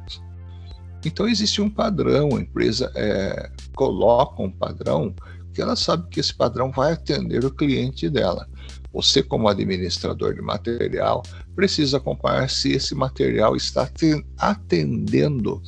Então, 1.06 1.28
existe 1.28 1.62
um 1.62 1.70
padrão, 1.70 2.36
a 2.36 2.42
empresa 2.42 2.92
é, 2.96 3.52
coloca 3.76 4.42
um 4.42 4.52
padrão 4.52 5.14
que 5.54 5.62
ela 5.62 5.76
sabe 5.76 6.10
que 6.10 6.20
esse 6.20 6.34
padrão 6.34 6.72
vai 6.72 6.94
atender 6.94 7.46
o 7.46 7.52
cliente 7.52 8.10
dela. 8.10 8.48
Você, 8.92 9.22
como 9.22 9.48
administrador 9.48 10.34
de 10.34 10.42
material, 10.42 11.24
precisa 11.56 12.00
comparar 12.00 12.50
se 12.50 12.72
esse 12.72 12.96
material 12.96 13.56
está 13.56 13.90
atendendo 14.38 15.62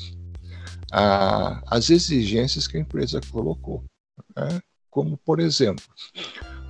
às 0.91 1.89
exigências 1.89 2.67
que 2.67 2.77
a 2.77 2.81
empresa 2.81 3.19
colocou. 3.31 3.83
Né? 4.35 4.59
Como, 4.89 5.17
por 5.17 5.39
exemplo, 5.39 5.83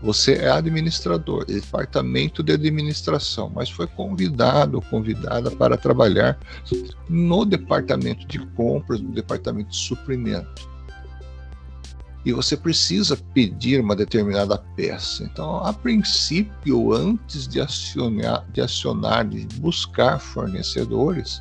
você 0.01 0.33
é 0.33 0.51
administrador, 0.51 1.45
departamento 1.45 2.43
de 2.43 2.53
administração, 2.53 3.51
mas 3.53 3.69
foi 3.69 3.87
convidado 3.87 4.75
ou 4.75 4.81
convidada 4.81 5.49
para 5.49 5.77
trabalhar 5.77 6.37
no 7.09 7.45
departamento 7.45 8.27
de 8.27 8.39
compras, 8.47 9.01
no 9.01 9.11
departamento 9.11 9.69
de 9.69 9.77
suprimento. 9.77 10.69
E 12.25 12.33
você 12.33 12.57
precisa 12.57 13.15
pedir 13.33 13.79
uma 13.79 13.95
determinada 13.95 14.57
peça. 14.75 15.23
Então, 15.23 15.57
a 15.57 15.71
princípio, 15.71 16.91
antes 16.91 17.47
de 17.47 17.61
acionar, 17.61 18.43
de 18.51 18.61
acionar, 18.61 19.27
de 19.27 19.45
buscar 19.59 20.19
fornecedores, 20.19 21.39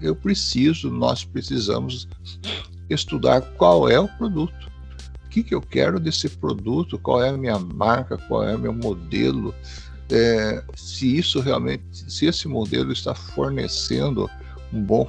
eu 0.00 0.16
preciso, 0.16 0.90
nós 0.90 1.24
precisamos 1.24 2.08
estudar 2.88 3.42
qual 3.58 3.88
é 3.88 4.00
o 4.00 4.08
produto 4.08 4.67
que, 5.28 5.42
que 5.42 5.54
eu 5.54 5.60
quero 5.60 6.00
desse 6.00 6.28
produto, 6.28 6.98
qual 6.98 7.22
é 7.22 7.28
a 7.28 7.36
minha 7.36 7.58
marca, 7.58 8.16
qual 8.16 8.42
é 8.42 8.54
o 8.54 8.58
meu 8.58 8.72
modelo, 8.72 9.54
é, 10.10 10.62
se 10.74 11.16
isso 11.16 11.40
realmente, 11.40 11.82
se 12.10 12.26
esse 12.26 12.48
modelo 12.48 12.92
está 12.92 13.14
fornecendo 13.14 14.28
um 14.72 14.82
bom 14.82 15.06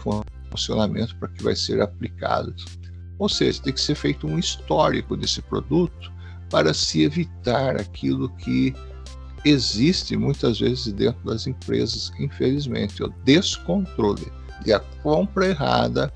funcionamento 0.49 1.15
para 1.17 1.29
que 1.29 1.43
vai 1.43 1.55
ser 1.55 1.81
aplicado. 1.81 2.53
Ou 3.17 3.29
seja, 3.29 3.61
tem 3.61 3.73
que 3.73 3.81
ser 3.81 3.95
feito 3.95 4.27
um 4.27 4.39
histórico 4.39 5.15
desse 5.15 5.41
produto 5.41 6.11
para 6.49 6.73
se 6.73 7.03
evitar 7.03 7.75
aquilo 7.75 8.29
que 8.37 8.73
existe 9.45 10.17
muitas 10.17 10.59
vezes 10.59 10.91
dentro 10.91 11.23
das 11.25 11.47
empresas, 11.47 12.11
infelizmente, 12.19 13.03
o 13.03 13.09
descontrole. 13.23 14.31
E 14.65 14.73
a 14.73 14.79
compra 14.79 15.47
errada 15.47 16.11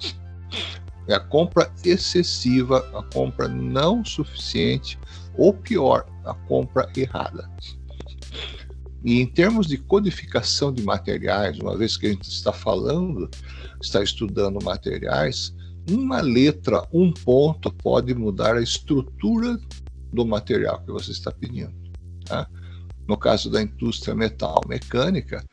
é 1.07 1.13
a 1.13 1.19
compra 1.19 1.71
excessiva, 1.83 2.79
a 2.93 3.03
compra 3.13 3.47
não 3.47 4.03
suficiente, 4.03 4.97
ou 5.37 5.53
pior, 5.53 6.05
a 6.23 6.33
compra 6.33 6.89
errada. 6.95 7.49
E 9.03 9.19
em 9.19 9.25
termos 9.25 9.67
de 9.67 9.77
codificação 9.77 10.71
de 10.71 10.81
materiais, 10.83 11.59
uma 11.59 11.77
vez 11.77 11.97
que 11.97 12.07
a 12.07 12.09
gente 12.09 12.29
está 12.29 12.53
falando, 12.53 13.29
está 13.81 14.01
estudando 14.01 14.63
materiais, 14.63 15.53
uma 15.89 16.21
letra, 16.21 16.87
um 16.93 17.11
ponto 17.11 17.71
pode 17.73 18.13
mudar 18.15 18.55
a 18.55 18.61
estrutura 18.61 19.59
do 20.13 20.25
material 20.25 20.81
que 20.81 20.91
você 20.91 21.11
está 21.11 21.31
pedindo. 21.31 21.73
Tá? 22.25 22.47
No 23.05 23.17
caso 23.17 23.49
da 23.49 23.61
indústria 23.61 24.15
metal 24.15 24.61
mecânica, 24.67 25.43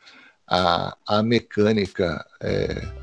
a, 0.47 0.95
a 1.05 1.21
mecânica 1.21 2.25
é, 2.41 3.00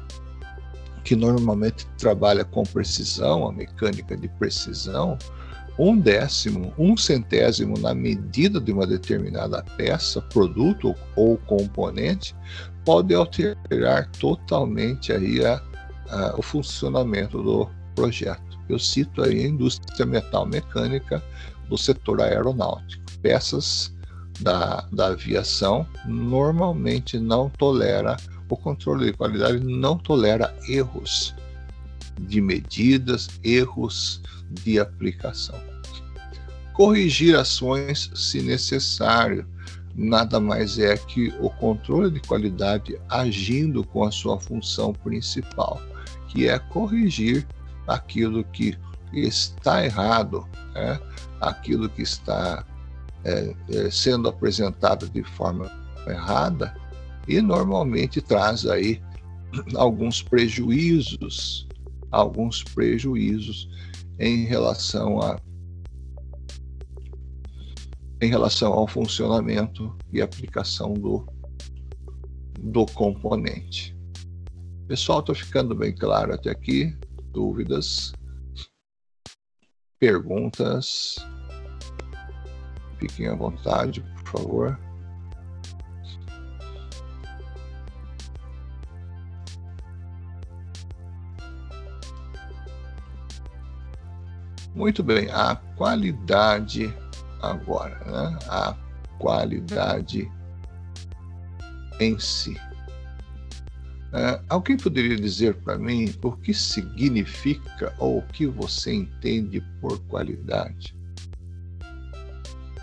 que 1.09 1.17
normalmente 1.17 1.87
trabalha 1.97 2.45
com 2.45 2.63
precisão, 2.65 3.49
a 3.49 3.51
mecânica 3.51 4.15
de 4.15 4.29
precisão, 4.29 5.17
um 5.79 5.99
décimo, 5.99 6.71
um 6.77 6.99
centésimo 6.99 7.79
na 7.79 7.95
medida 7.95 8.61
de 8.61 8.71
uma 8.71 8.87
determinada 8.87 9.65
peça, 9.79 10.21
produto 10.21 10.95
ou 11.17 11.39
componente, 11.39 12.37
pode 12.85 13.15
alterar 13.15 14.11
totalmente 14.21 15.11
aí 15.11 15.43
a, 15.43 15.63
a, 16.11 16.35
o 16.37 16.43
funcionamento 16.43 17.43
do 17.43 17.71
projeto. 17.95 18.59
Eu 18.69 18.79
cito 18.79 19.23
aí 19.23 19.47
a 19.47 19.49
indústria 19.49 20.05
metal 20.05 20.45
mecânica 20.45 21.25
do 21.71 21.79
setor 21.79 22.21
aeronáutico. 22.21 23.03
Peças 23.23 23.97
da, 24.41 24.87
da 24.93 25.07
aviação 25.07 25.87
normalmente 26.05 27.19
não 27.19 27.49
tolera 27.49 28.15
o 28.49 28.57
controle 28.57 29.07
de 29.07 29.13
qualidade 29.13 29.59
não 29.65 29.97
tolera 29.97 30.55
erros 30.69 31.35
de 32.21 32.41
medidas, 32.41 33.29
erros 33.45 34.21
de 34.51 34.79
aplicação. 34.79 35.59
Corrigir 36.73 37.37
ações 37.37 38.11
se 38.15 38.41
necessário, 38.41 39.47
nada 39.95 40.39
mais 40.39 40.79
é 40.79 40.97
que 40.97 41.35
o 41.41 41.51
controle 41.51 42.11
de 42.11 42.21
qualidade 42.21 42.99
agindo 43.09 43.85
com 43.85 44.05
a 44.05 44.11
sua 44.11 44.39
função 44.39 44.93
principal, 44.93 45.81
que 46.29 46.49
é 46.49 46.59
corrigir 46.59 47.47
aquilo 47.87 48.45
que 48.45 48.79
está 49.13 49.85
errado, 49.85 50.47
né? 50.75 51.01
aquilo 51.41 51.89
que 51.89 52.03
está 52.03 52.65
é, 53.25 53.55
é, 53.71 53.91
sendo 53.91 54.29
apresentado 54.29 55.09
de 55.09 55.23
forma 55.23 55.71
errada, 56.07 56.75
e 57.29 57.43
normalmente 57.43 58.23
traz 58.23 58.67
aí 58.67 59.01
alguns 59.77 60.23
prejuízos, 60.23 61.69
alguns 62.11 62.65
prejuízos 62.65 63.69
em 64.19 64.45
relação 64.47 65.21
a 65.21 65.39
em 68.21 68.31
relação 68.31 68.73
ao 68.73 68.89
funcionamento 68.89 69.97
e 70.13 70.21
aplicação 70.21 70.93
do, 70.93 71.25
do 72.59 72.85
componente. 72.87 73.97
Pessoal, 74.89 75.21
estou 75.21 75.37
ficando 75.37 75.73
bem 75.73 75.95
claro 75.95 76.35
até 76.35 76.51
aqui. 76.51 76.97
Dúvidas? 77.31 78.13
Perguntas? 80.01 81.15
Fiquem 82.99 83.29
à 83.29 83.37
vontade, 83.37 84.01
por 84.01 84.41
favor. 84.41 84.88
Muito 94.79 95.03
bem, 95.03 95.29
a 95.33 95.57
qualidade 95.77 96.95
agora, 97.43 97.99
né? 98.05 98.39
A 98.47 98.77
qualidade 99.19 100.31
em 101.99 102.17
si. 102.17 102.57
É, 104.13 104.41
alguém 104.49 104.77
poderia 104.77 105.17
dizer 105.17 105.57
para 105.63 105.77
mim 105.77 106.15
o 106.23 106.31
que 106.31 106.55
significa 106.55 107.93
ou 107.99 108.19
o 108.19 108.27
que 108.29 108.47
você 108.47 108.95
entende 108.95 109.61
por 109.81 109.99
qualidade? 110.03 110.97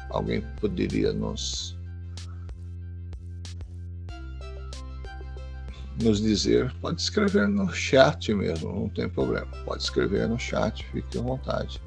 Alguém 0.09 0.41
poderia 0.59 1.13
nos 1.13 1.79
nos 6.01 6.21
dizer, 6.21 6.73
pode 6.81 7.01
escrever 7.01 7.47
no 7.47 7.73
chat 7.73 8.33
mesmo, 8.33 8.81
não 8.81 8.89
tem 8.89 9.07
problema. 9.07 9.47
Pode 9.63 9.81
escrever 9.81 10.27
no 10.27 10.37
chat, 10.37 10.85
fique 10.87 11.17
à 11.17 11.21
vontade. 11.21 11.84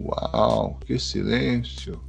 Uau, 0.00 0.78
que 0.86 0.96
silêncio! 0.96 2.00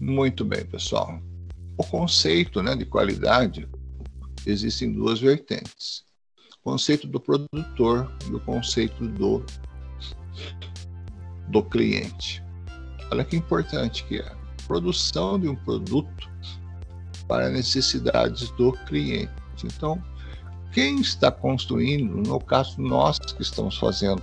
Muito 0.00 0.44
bem, 0.44 0.64
pessoal. 0.64 1.20
O 1.76 1.82
conceito 1.82 2.62
né, 2.62 2.76
de 2.76 2.86
qualidade 2.86 3.68
existem 4.46 4.92
duas 4.92 5.20
vertentes. 5.20 6.04
conceito 6.62 7.08
do 7.08 7.18
produtor 7.18 8.10
e 8.28 8.34
o 8.34 8.40
conceito 8.40 9.06
do, 9.08 9.44
do 11.48 11.62
cliente. 11.62 12.42
Olha 13.10 13.24
que 13.24 13.36
importante 13.36 14.04
que 14.04 14.20
é. 14.20 14.36
Produção 14.66 15.38
de 15.38 15.48
um 15.48 15.56
produto 15.56 16.28
para 17.26 17.48
necessidades 17.48 18.50
do 18.52 18.72
cliente. 18.72 19.32
Então, 19.64 20.02
quem 20.72 21.00
está 21.00 21.30
construindo, 21.30 22.16
no 22.16 22.38
caso 22.38 22.80
nós 22.80 23.18
que 23.18 23.42
estamos 23.42 23.78
fazendo, 23.78 24.22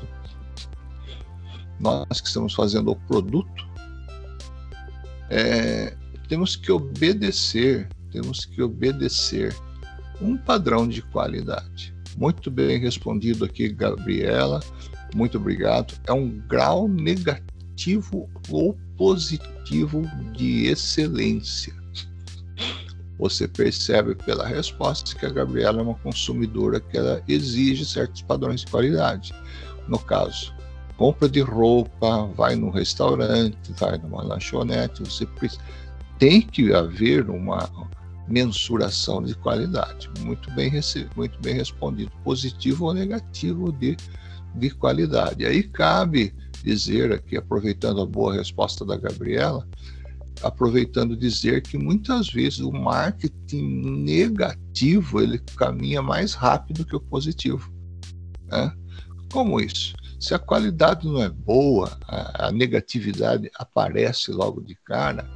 nós 1.79 2.21
que 2.21 2.27
estamos 2.27 2.53
fazendo 2.53 2.91
o 2.91 2.95
produto, 2.95 3.67
é, 5.29 5.95
temos 6.27 6.55
que 6.55 6.71
obedecer, 6.71 7.87
temos 8.11 8.45
que 8.45 8.61
obedecer 8.61 9.55
um 10.21 10.37
padrão 10.37 10.87
de 10.87 11.01
qualidade. 11.01 11.93
Muito 12.17 12.51
bem 12.51 12.79
respondido 12.79 13.45
aqui, 13.45 13.69
Gabriela. 13.69 14.59
Muito 15.15 15.37
obrigado. 15.37 15.95
É 16.07 16.13
um 16.13 16.29
grau 16.47 16.87
negativo 16.87 18.29
ou 18.49 18.77
positivo 18.95 20.03
de 20.33 20.67
excelência. 20.67 21.82
Você 23.23 23.47
percebe 23.47 24.15
pela 24.15 24.45
resposta 24.45 25.17
que 25.17 25.25
a 25.25 25.29
Gabriela 25.29 25.79
é 25.79 25.81
uma 25.81 25.95
consumidora 25.95 26.81
que 26.81 26.97
ela 26.97 27.23
exige 27.25 27.85
certos 27.85 28.21
padrões 28.21 28.59
de 28.59 28.67
qualidade. 28.67 29.33
No 29.87 29.97
caso, 29.97 30.53
compra 30.97 31.29
de 31.29 31.39
roupa, 31.39 32.25
vai 32.35 32.57
no 32.57 32.69
restaurante, 32.69 33.57
vai 33.79 33.97
numa 33.97 34.21
lanchonete, 34.21 35.03
você 35.03 35.25
tem 36.19 36.41
que 36.41 36.73
haver 36.73 37.29
uma 37.29 37.69
mensuração 38.27 39.23
de 39.23 39.35
qualidade. 39.35 40.09
Muito 40.19 40.51
bem, 40.51 40.69
muito 41.15 41.39
bem 41.39 41.55
respondido, 41.55 42.11
positivo 42.25 42.87
ou 42.87 42.93
negativo 42.93 43.71
de, 43.71 43.95
de 44.53 44.69
qualidade. 44.69 45.45
Aí 45.45 45.63
cabe 45.63 46.35
dizer 46.61 47.13
aqui, 47.13 47.37
aproveitando 47.37 48.01
a 48.01 48.05
boa 48.05 48.33
resposta 48.33 48.83
da 48.83 48.97
Gabriela, 48.97 49.65
aproveitando 50.43 51.15
dizer 51.15 51.61
que 51.61 51.77
muitas 51.77 52.29
vezes 52.29 52.59
o 52.59 52.71
marketing 52.71 54.03
negativo 54.03 55.21
ele 55.21 55.39
caminha 55.55 56.01
mais 56.01 56.33
rápido 56.33 56.85
que 56.85 56.95
o 56.95 56.99
positivo. 56.99 57.71
Né? 58.47 58.71
Como 59.31 59.59
isso? 59.59 59.93
Se 60.19 60.33
a 60.33 60.39
qualidade 60.39 61.07
não 61.07 61.21
é 61.21 61.29
boa, 61.29 61.97
a, 62.07 62.47
a 62.47 62.51
negatividade 62.51 63.49
aparece 63.57 64.31
logo 64.31 64.61
de 64.61 64.75
cara, 64.85 65.27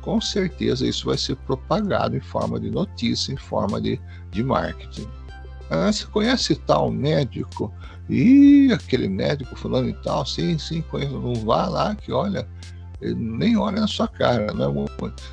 com 0.00 0.20
certeza 0.20 0.86
isso 0.86 1.06
vai 1.06 1.18
ser 1.18 1.36
propagado 1.36 2.16
em 2.16 2.20
forma 2.20 2.58
de 2.58 2.70
notícia, 2.70 3.32
em 3.32 3.36
forma 3.36 3.80
de, 3.80 4.00
de 4.30 4.42
marketing. 4.42 5.06
Ah, 5.70 5.92
você 5.92 6.06
conhece 6.06 6.56
tal 6.56 6.90
médico? 6.90 7.72
E 8.08 8.72
aquele 8.72 9.08
médico 9.08 9.54
falando 9.56 9.88
e 9.88 9.94
tal, 10.02 10.26
sim, 10.26 10.58
sim, 10.58 10.82
conheço. 10.82 11.18
Não 11.20 11.34
vá 11.34 11.68
lá 11.68 11.94
que 11.94 12.10
olha, 12.10 12.48
ele 13.00 13.14
nem 13.14 13.56
olha 13.56 13.80
na 13.80 13.86
sua 13.86 14.06
cara. 14.06 14.52
Né? 14.52 14.66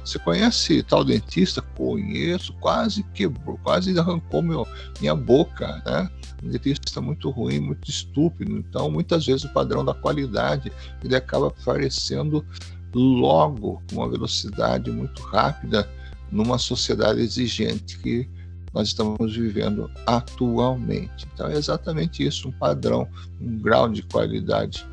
Você 0.04 0.18
conhece 0.20 0.84
tal 0.84 1.04
dentista? 1.04 1.62
Conheço, 1.62 2.54
quase 2.54 3.04
quebrou, 3.14 3.60
quase 3.64 3.98
arrancou 3.98 4.42
meu, 4.42 4.68
minha 5.00 5.16
boca. 5.16 5.82
Né? 5.86 6.10
Um 6.44 6.50
dentista 6.50 7.02
muito 7.02 7.30
ruim, 7.30 7.60
muito 7.60 7.90
estúpido. 7.90 8.58
Então, 8.58 8.90
muitas 8.90 9.26
vezes 9.26 9.44
o 9.44 9.54
padrão 9.54 9.84
da 9.84 9.94
qualidade 9.94 10.72
ele 11.04 11.16
acaba 11.16 11.48
aparecendo 11.48 12.46
logo, 12.94 13.82
com 13.90 13.98
uma 13.98 14.10
velocidade 14.10 14.90
muito 14.90 15.22
rápida, 15.24 15.88
numa 16.32 16.58
sociedade 16.58 17.22
exigente 17.22 18.00
que 18.00 18.30
nós 18.74 18.90
estamos 18.90 19.36
vivendo 19.36 19.90
atualmente. 20.06 21.28
Então, 21.34 21.48
é 21.48 21.58
exatamente 21.58 22.26
isso: 22.26 22.48
um 22.48 22.52
padrão, 22.52 23.08
um 23.42 23.60
grau 23.60 23.90
de 23.90 24.04
qualidade 24.04 24.86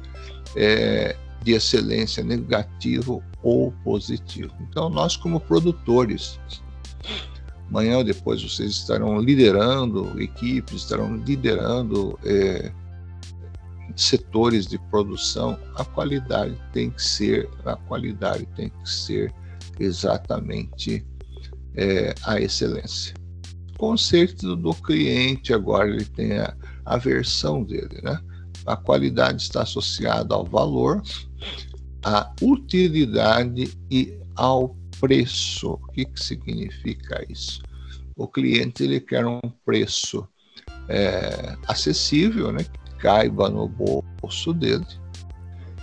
é, 0.57 1.17
de 1.45 1.53
excelência 1.53 2.25
negativo 2.25 3.23
ou 3.43 3.73
positivo. 3.85 4.53
Então, 4.61 4.89
nós, 4.89 5.17
como 5.17 5.39
produtores, 5.39 6.41
amanhã 7.69 7.99
ou 7.99 8.05
depois 8.05 8.43
vocês 8.43 8.73
estarão 8.73 9.19
liderando 9.19 10.21
equipes, 10.21 10.83
estarão 10.83 11.17
liderando. 11.17 12.19
É, 12.25 12.73
setores 13.97 14.67
de 14.67 14.79
produção, 14.91 15.59
a 15.77 15.85
qualidade 15.85 16.61
tem 16.73 16.91
que 16.91 17.03
ser, 17.03 17.49
a 17.65 17.77
qualidade 17.77 18.47
tem 18.57 18.69
que 18.69 18.91
ser 18.91 19.33
exatamente 19.79 21.05
é, 21.77 22.15
a 22.25 22.41
excelência. 22.41 23.15
Conceito 23.79 24.57
do 24.57 24.73
cliente 24.75 25.53
agora 25.53 25.89
ele 25.89 26.05
tem 26.05 26.39
a, 26.39 26.57
a 26.85 26.97
versão 26.97 27.63
dele, 27.63 28.01
né? 28.03 28.19
A 28.67 28.77
qualidade 28.77 29.43
está 29.43 29.63
associada 29.63 30.35
ao 30.35 30.45
valor, 30.45 31.03
à 32.03 32.33
utilidade 32.43 33.77
e 33.91 34.19
ao 34.37 34.77
preço. 35.01 35.73
O 35.73 35.93
que, 35.93 36.05
que 36.05 36.23
significa 36.23 37.25
isso? 37.29 37.63
O 38.17 38.29
cliente 38.29 38.85
ele 38.85 39.01
quer 39.01 39.27
um 39.27 39.41
preço 39.65 40.27
é, 40.89 41.57
acessível, 41.67 42.53
né? 42.53 42.65
caiba 42.99 43.51
no 43.51 43.69
bolso 43.69 44.55
dele 44.55 44.87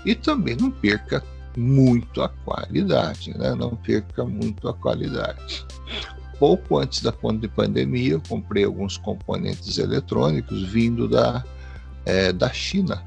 e 0.06 0.16
também 0.16 0.56
não 0.56 0.72
perca 0.72 1.24
muito 1.56 2.22
a 2.22 2.30
qualidade, 2.30 3.38
né? 3.38 3.54
não 3.54 3.76
perca 3.76 4.26
muito 4.26 4.68
a 4.68 4.74
qualidade. 4.74 5.66
Pouco 6.40 6.80
antes 6.80 7.02
da 7.04 7.12
pandemia, 7.12 8.14
eu 8.14 8.22
comprei 8.28 8.64
alguns 8.64 8.98
componentes 8.98 9.78
eletrônicos 9.78 10.64
vindo 10.64 11.08
da, 11.08 11.44
é, 12.06 12.34
da 12.34 12.52
China. 12.52 13.06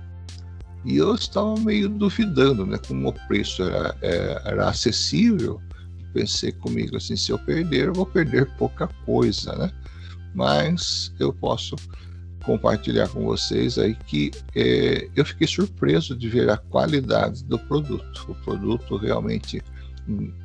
E 0.85 0.97
eu 0.97 1.15
estava 1.15 1.55
meio 1.61 1.89
duvidando, 1.89 2.67
né? 2.67 2.79
Como 2.87 3.09
o 3.09 3.13
preço 3.27 3.63
era, 3.63 3.97
é, 4.03 4.43
era 4.45 4.69
acessível, 4.69 5.61
pensei 6.13 6.53
comigo 6.53 6.97
assim, 6.97 7.17
se 7.17 7.33
eu 7.33 7.39
perder, 7.39 7.87
eu 7.87 7.95
vou 7.95 8.07
perder 8.07 8.47
pouca 8.57 8.87
coisa, 9.07 9.55
né? 9.57 9.73
Mas 10.35 11.13
eu 11.19 11.33
posso 11.33 11.77
compartilhar 12.45 13.09
com 13.09 13.25
vocês 13.25 13.79
aí 13.79 13.95
que 14.07 14.31
é, 14.55 15.09
eu 15.17 15.25
fiquei 15.25 15.47
surpreso 15.47 16.15
de 16.17 16.29
ver 16.29 16.51
a 16.51 16.57
qualidade 16.57 17.43
do 17.45 17.59
produto. 17.59 18.27
O 18.29 18.35
produto 18.45 18.97
realmente 18.97 19.63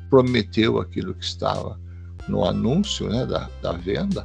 prometeu 0.08 0.80
aquilo 0.80 1.14
que 1.14 1.24
estava 1.24 1.78
no 2.26 2.44
anúncio 2.44 3.08
né, 3.08 3.26
da, 3.26 3.50
da 3.62 3.72
venda 3.72 4.24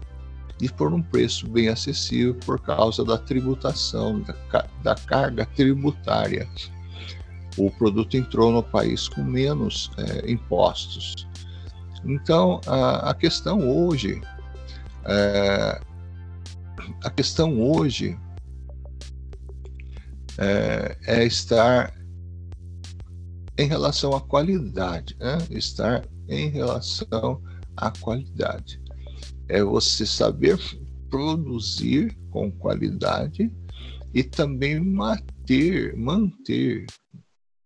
e 0.62 0.70
por 0.70 0.94
um 0.94 1.02
preço 1.02 1.48
bem 1.50 1.68
acessível 1.68 2.36
por 2.46 2.60
causa 2.60 3.04
da 3.04 3.18
tributação, 3.18 4.22
da, 4.22 4.66
da 4.84 4.96
carga 4.96 5.46
tributária. 5.46 6.48
O 7.58 7.70
produto 7.72 8.16
entrou 8.16 8.52
no 8.52 8.64
país 8.64 9.08
com 9.08 9.24
menos 9.24 9.92
é, 9.98 10.32
impostos. 10.32 11.28
Então, 12.04 12.62
a, 12.68 13.12
a 13.12 13.14
questão 13.14 13.60
hoje 13.70 14.22
é, 15.06 15.80
a 17.04 17.10
questão 17.10 17.62
hoje 17.62 18.18
é, 20.38 20.98
é, 21.06 21.26
estar 21.26 21.94
em 23.58 23.68
relação 23.68 24.16
à 24.16 24.22
qualidade, 24.22 25.16
né? 25.20 25.38
estar 25.52 26.06
em 26.28 26.50
relação 26.50 27.42
à 27.78 27.92
qualidade. 27.92 28.82
É 29.48 29.64
você 29.64 30.06
saber 30.06 30.58
produzir 31.10 32.18
com 32.32 32.52
qualidade 32.52 33.52
e 34.14 34.24
também 34.24 34.80
manter, 34.80 35.96
manter, 35.96 36.86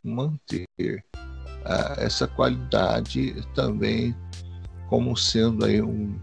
manter 0.03 0.65
uh, 0.85 1.99
essa 1.99 2.27
qualidade 2.27 3.35
também 3.53 4.15
como 4.87 5.15
sendo 5.15 5.65
aí 5.65 5.81
um, 5.81 6.19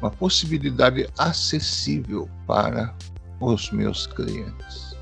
uma 0.00 0.10
possibilidade 0.10 1.08
acessível 1.18 2.30
para 2.46 2.94
os 3.40 3.70
meus 3.72 4.06
clientes. 4.06 4.96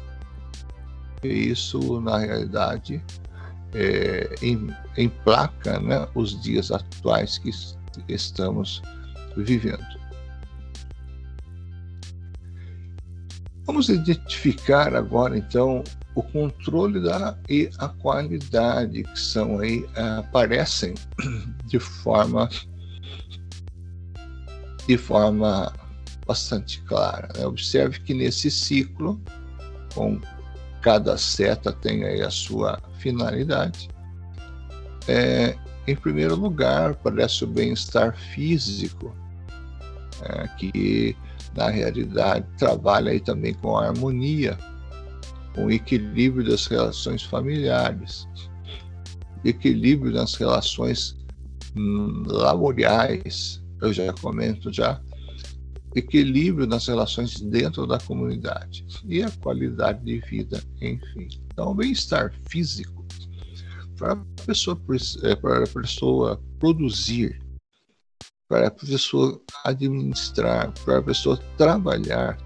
E 1.22 1.50
isso, 1.50 2.00
na 2.00 2.18
realidade, 2.18 3.04
é, 3.74 4.34
em, 4.40 4.74
emplaca 4.96 5.78
né, 5.80 6.08
os 6.14 6.40
dias 6.40 6.70
atuais 6.70 7.36
que 7.38 7.50
estamos 8.08 8.82
vivendo. 9.36 9.84
Vamos 13.64 13.88
identificar 13.88 14.94
agora, 14.94 15.36
então, 15.36 15.82
o 16.14 16.22
controle 16.22 17.00
da, 17.00 17.36
e 17.48 17.68
a 17.78 17.88
qualidade 17.88 19.02
que 19.02 19.18
são 19.18 19.58
aí, 19.58 19.84
aparecem 20.18 20.94
de 21.66 21.78
forma 21.78 22.48
de 24.86 24.96
forma 24.96 25.72
bastante 26.26 26.80
clara. 26.82 27.28
Né? 27.36 27.44
Observe 27.44 28.00
que 28.00 28.14
nesse 28.14 28.50
ciclo, 28.50 29.20
com 29.94 30.20
cada 30.80 31.18
seta 31.18 31.72
tem 31.72 32.04
aí 32.04 32.22
a 32.22 32.30
sua 32.30 32.80
finalidade. 32.98 33.88
É, 35.08 35.56
em 35.86 35.96
primeiro 35.96 36.36
lugar, 36.36 36.94
parece 36.94 37.44
o 37.44 37.46
bem-estar 37.46 38.16
físico, 38.16 39.14
é, 40.22 40.48
que 40.56 41.16
na 41.56 41.70
realidade, 41.70 42.46
trabalha 42.58 43.10
aí 43.12 43.20
também 43.20 43.54
com 43.54 43.78
a 43.78 43.88
harmonia, 43.88 44.58
com 45.54 45.66
o 45.66 45.70
equilíbrio 45.70 46.46
das 46.48 46.66
relações 46.66 47.22
familiares, 47.22 48.28
equilíbrio 49.44 50.12
nas 50.12 50.34
relações 50.34 51.16
hum, 51.74 52.24
laborais, 52.26 53.62
eu 53.80 53.92
já 53.92 54.12
comento 54.12 54.72
já, 54.72 55.00
equilíbrio 55.94 56.66
nas 56.66 56.86
relações 56.86 57.40
dentro 57.40 57.86
da 57.86 57.98
comunidade 57.98 58.84
e 59.08 59.22
a 59.22 59.30
qualidade 59.30 60.04
de 60.04 60.20
vida, 60.20 60.62
enfim. 60.80 61.28
Então, 61.52 61.70
o 61.70 61.74
bem-estar 61.74 62.34
físico 62.50 63.04
para 63.96 64.12
a 64.12 64.16
pessoa, 64.44 64.78
é, 65.22 65.34
para 65.34 65.64
a 65.64 65.66
pessoa 65.66 66.42
produzir, 66.58 67.40
para 68.48 68.68
a 68.68 68.70
pessoa 68.70 69.40
administrar, 69.64 70.72
para 70.84 70.98
a 70.98 71.02
pessoa 71.02 71.38
trabalhar, 71.56 72.38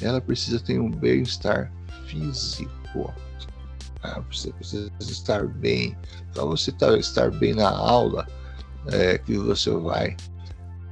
ela 0.00 0.20
precisa 0.20 0.58
ter 0.58 0.80
um 0.80 0.90
bem-estar 0.90 1.72
físico. 2.06 3.12
Ah, 4.02 4.20
você 4.30 4.52
precisa 4.52 4.90
estar 5.00 5.46
bem. 5.46 5.96
Para 6.34 6.44
você 6.44 6.70
estar 6.70 7.30
bem 7.30 7.54
na 7.54 7.68
aula 7.68 8.26
é, 8.88 9.18
que 9.18 9.36
você 9.36 9.70
vai 9.70 10.16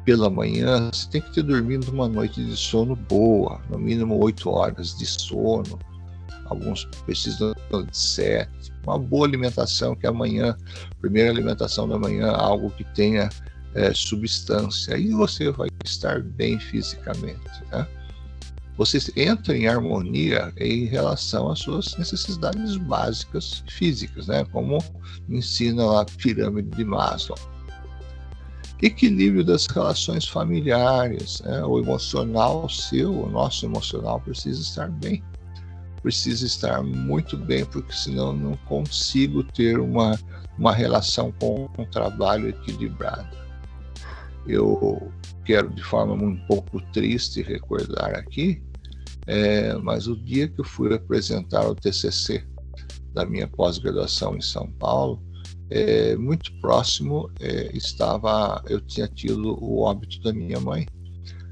pela 0.05 0.31
manhã, 0.31 0.91
você 0.93 1.09
tem 1.09 1.21
que 1.21 1.33
ter 1.33 1.43
dormido 1.43 1.91
uma 1.91 2.09
noite 2.09 2.45
de 2.45 2.57
sono 2.57 2.95
boa, 2.95 3.61
no 3.69 3.79
mínimo 3.79 4.23
oito 4.23 4.51
horas 4.51 4.97
de 4.97 5.07
sono. 5.07 5.79
Alguns 6.47 6.85
precisam 7.05 7.53
de 7.71 7.97
sete. 7.97 8.73
Uma 8.85 8.99
boa 8.99 9.27
alimentação, 9.27 9.95
que 9.95 10.07
amanhã, 10.07 10.57
primeira 11.01 11.31
alimentação 11.31 11.89
da 11.89 11.99
manhã, 11.99 12.31
algo 12.33 12.71
que 12.71 12.85
tenha 12.95 13.29
é, 13.75 13.93
substância. 13.95 14.95
Aí 14.95 15.11
você 15.11 15.51
vai 15.51 15.69
estar 15.85 16.23
bem 16.23 16.59
fisicamente. 16.59 17.65
Né? 17.71 17.87
Você 18.77 18.99
entra 19.17 19.57
em 19.57 19.69
harmonia 19.69 20.53
em 20.57 20.87
relação 20.87 21.51
às 21.51 21.61
suas 21.61 21.97
necessidades 21.97 22.77
básicas 22.77 23.63
físicas, 23.69 24.27
né? 24.27 24.45
como 24.53 24.79
ensina 25.29 26.01
a 26.01 26.05
pirâmide 26.05 26.71
de 26.71 26.85
Maslow 26.85 27.39
equilíbrio 28.83 29.45
das 29.45 29.67
relações 29.67 30.27
familiares, 30.27 31.41
né? 31.43 31.63
o 31.65 31.79
emocional 31.79 32.69
seu, 32.69 33.13
o 33.13 33.29
nosso 33.29 33.67
emocional 33.67 34.21
precisa 34.21 34.61
estar 34.61 34.89
bem, 34.89 35.23
precisa 36.03 36.47
estar 36.47 36.83
muito 36.83 37.37
bem, 37.37 37.65
porque 37.65 37.93
senão 37.93 38.33
não 38.33 38.57
consigo 38.67 39.45
ter 39.45 39.79
uma, 39.79 40.19
uma 40.59 40.73
relação 40.73 41.33
com 41.39 41.69
um 41.79 41.85
trabalho 41.85 42.49
equilibrado. 42.49 43.40
Eu 44.51 45.13
quero 45.45 45.71
de 45.71 45.83
forma 45.83 46.15
um 46.15 46.37
pouco 46.47 46.81
triste 46.93 47.43
recordar 47.43 48.17
aqui, 48.17 48.63
é, 49.27 49.75
mas 49.75 50.09
o 50.09 50.17
dia 50.17 50.49
que 50.49 50.61
eu 50.61 50.65
fui 50.65 50.93
apresentar 50.93 51.69
o 51.69 51.75
TCC 51.75 52.45
da 53.13 53.25
minha 53.25 53.47
pós-graduação 53.47 54.37
em 54.37 54.41
São 54.41 54.71
Paulo, 54.73 55.23
é, 55.71 56.17
muito 56.17 56.53
próximo 56.61 57.31
é, 57.41 57.71
estava, 57.77 58.63
eu 58.69 58.81
tinha 58.81 59.07
tido 59.07 59.57
o 59.63 59.83
óbito 59.83 60.21
da 60.21 60.33
minha 60.33 60.59
mãe. 60.59 60.87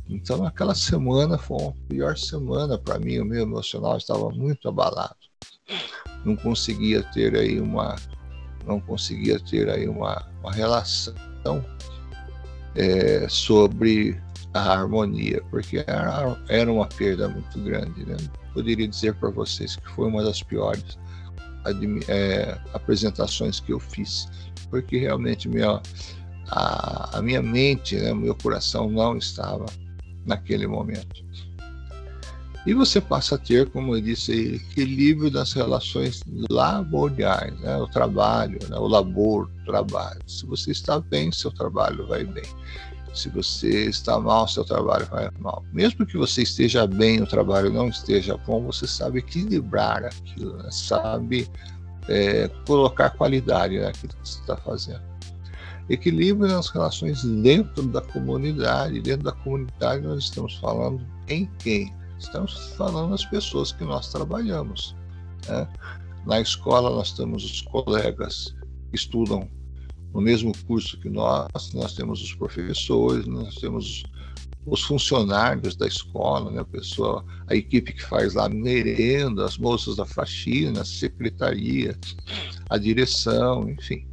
Então 0.09 0.45
aquela 0.45 0.75
semana 0.75 1.39
foi 1.39 1.67
a 1.67 1.73
pior 1.89 2.17
semana 2.17 2.77
para 2.79 2.99
mim, 2.99 3.19
o 3.21 3.25
meu 3.25 3.43
emocional 3.43 3.97
estava 3.97 4.29
muito 4.31 4.69
abalado. 4.69 5.15
Não 6.25 6.35
conseguia 6.35 7.03
ter 7.13 7.37
aí 7.37 7.61
uma, 7.61 7.95
não 8.67 8.81
conseguia 8.81 9.39
ter 9.39 9.69
aí 9.69 9.87
uma, 9.87 10.29
uma 10.41 10.53
relação 10.53 11.15
é, 12.75 13.27
sobre 13.29 14.21
a 14.55 14.73
harmonia, 14.73 15.43
porque 15.51 15.85
era, 15.87 16.73
uma 16.73 16.87
perda 16.87 17.29
muito 17.29 17.59
grande. 17.61 18.05
Né? 18.05 18.17
Poderia 18.55 18.89
dizer 18.89 19.15
para 19.15 19.31
vocês 19.31 19.77
que 19.77 19.89
foi 19.91 20.09
uma 20.09 20.23
das 20.23 20.43
piores 20.43 20.99
é, 22.09 22.59
apresentações 22.73 23.61
que 23.61 23.73
eu 23.73 23.79
fiz, 23.79 24.29
porque 24.71 24.99
realmente 24.99 25.49
minha, 25.49 25.81
a, 26.49 27.19
a 27.19 27.23
minha 27.23 27.43
mente, 27.43 27.97
né, 27.97 28.13
meu 28.15 28.35
coração 28.35 28.91
não 28.91 29.17
estava 29.17 29.67
naquele 30.25 30.67
momento. 30.67 31.25
E 32.67 32.75
você 32.75 33.01
passa 33.01 33.37
a 33.37 33.39
ter, 33.39 33.71
como 33.71 33.97
eu 33.97 34.01
disse, 34.01 34.57
equilíbrio 34.57 35.31
das 35.31 35.53
relações 35.53 36.23
laborais, 36.51 37.59
né? 37.61 37.77
o 37.79 37.87
trabalho, 37.87 38.59
né? 38.69 38.77
o 38.77 38.87
labor, 38.87 39.51
o 39.63 39.65
trabalho. 39.65 40.21
Se 40.27 40.45
você 40.45 40.73
está 40.73 41.01
bem, 41.01 41.33
seu 41.33 41.51
trabalho 41.51 42.07
vai 42.07 42.25
bem. 42.25 42.45
Se 43.15 43.29
você 43.31 43.87
está 43.87 44.19
mal, 44.21 44.47
seu 44.47 44.65
trabalho 44.65 45.07
vai 45.07 45.31
mal. 45.39 45.65
Mesmo 45.73 46.05
que 46.05 46.17
você 46.17 46.43
esteja 46.43 46.87
bem, 46.87 47.23
o 47.23 47.27
trabalho 47.27 47.73
não 47.73 47.89
esteja 47.89 48.37
bom, 48.37 48.63
você 48.65 48.87
sabe 48.87 49.21
equilibrar 49.21 50.05
aquilo, 50.05 50.57
né? 50.59 50.69
sabe 50.71 51.49
é, 52.09 52.49
colocar 52.67 53.11
qualidade 53.11 53.79
naquilo 53.79 54.13
que 54.13 54.29
você 54.29 54.41
está 54.41 54.57
fazendo. 54.57 55.03
Equilíbrio 55.89 56.53
nas 56.53 56.69
relações 56.69 57.25
dentro 57.25 57.83
da 57.85 58.03
comunidade. 58.03 59.01
Dentro 59.01 59.25
da 59.25 59.33
comunidade, 59.33 60.03
nós 60.03 60.25
estamos 60.25 60.57
falando 60.57 61.01
em 61.29 61.47
quem? 61.59 61.95
Estamos 62.19 62.75
falando 62.77 63.11
nas 63.11 63.25
pessoas 63.25 63.73
que 63.73 63.85
nós 63.85 64.11
trabalhamos. 64.11 64.95
Né? 65.49 65.69
Na 66.27 66.41
escola, 66.41 66.91
nós 66.91 67.13
temos 67.13 67.45
os 67.45 67.61
colegas 67.63 68.55
que 68.91 68.97
estudam 68.97 69.49
no 70.13 70.21
mesmo 70.21 70.53
curso 70.67 70.99
que 71.01 71.09
nós, 71.09 71.73
nós 71.75 71.95
temos 71.95 72.23
os 72.23 72.35
professores, 72.35 73.27
nós 73.27 73.55
temos 73.57 74.03
os 74.67 74.83
funcionários 74.83 75.77
da 75.77 75.87
escola, 75.87 76.51
né, 76.51 76.61
a 76.61 76.65
pessoa, 76.65 77.25
a 77.47 77.55
equipe 77.55 77.93
que 77.93 78.03
faz 78.03 78.35
lá 78.35 78.49
merenda, 78.49 79.45
as 79.45 79.57
moças 79.57 79.97
da 79.97 80.05
faxina, 80.05 80.83
a 80.83 80.85
secretaria, 80.85 81.97
a 82.69 82.77
direção, 82.77 83.69
enfim. 83.69 84.07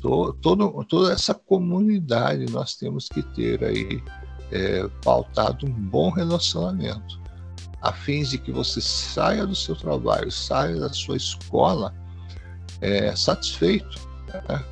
Todo, 0.00 0.84
toda 0.88 1.12
essa 1.12 1.32
comunidade 1.32 2.50
nós 2.50 2.74
temos 2.74 3.08
que 3.08 3.22
ter 3.22 3.62
aí 3.62 4.02
é, 4.50 4.88
pautado 5.04 5.66
um 5.66 5.70
bom 5.70 6.10
relacionamento, 6.10 7.21
a 7.82 7.90
de 7.90 8.38
que 8.38 8.52
você 8.52 8.80
saia 8.80 9.44
do 9.44 9.56
seu 9.56 9.74
trabalho, 9.74 10.30
saia 10.30 10.78
da 10.78 10.92
sua 10.92 11.16
escola 11.16 11.92
é, 12.80 13.14
satisfeito, 13.16 14.00
né? 14.48 14.64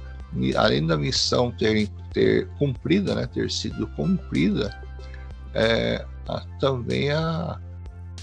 além 0.57 0.87
da 0.87 0.97
missão 0.97 1.51
ter, 1.51 1.89
ter 2.13 2.49
cumprida, 2.59 3.15
né, 3.17 3.27
ter 3.27 3.51
sido 3.51 3.87
cumprida, 3.89 4.71
é, 5.55 6.07
a, 6.29 6.41
também 6.61 7.11
a, 7.11 7.61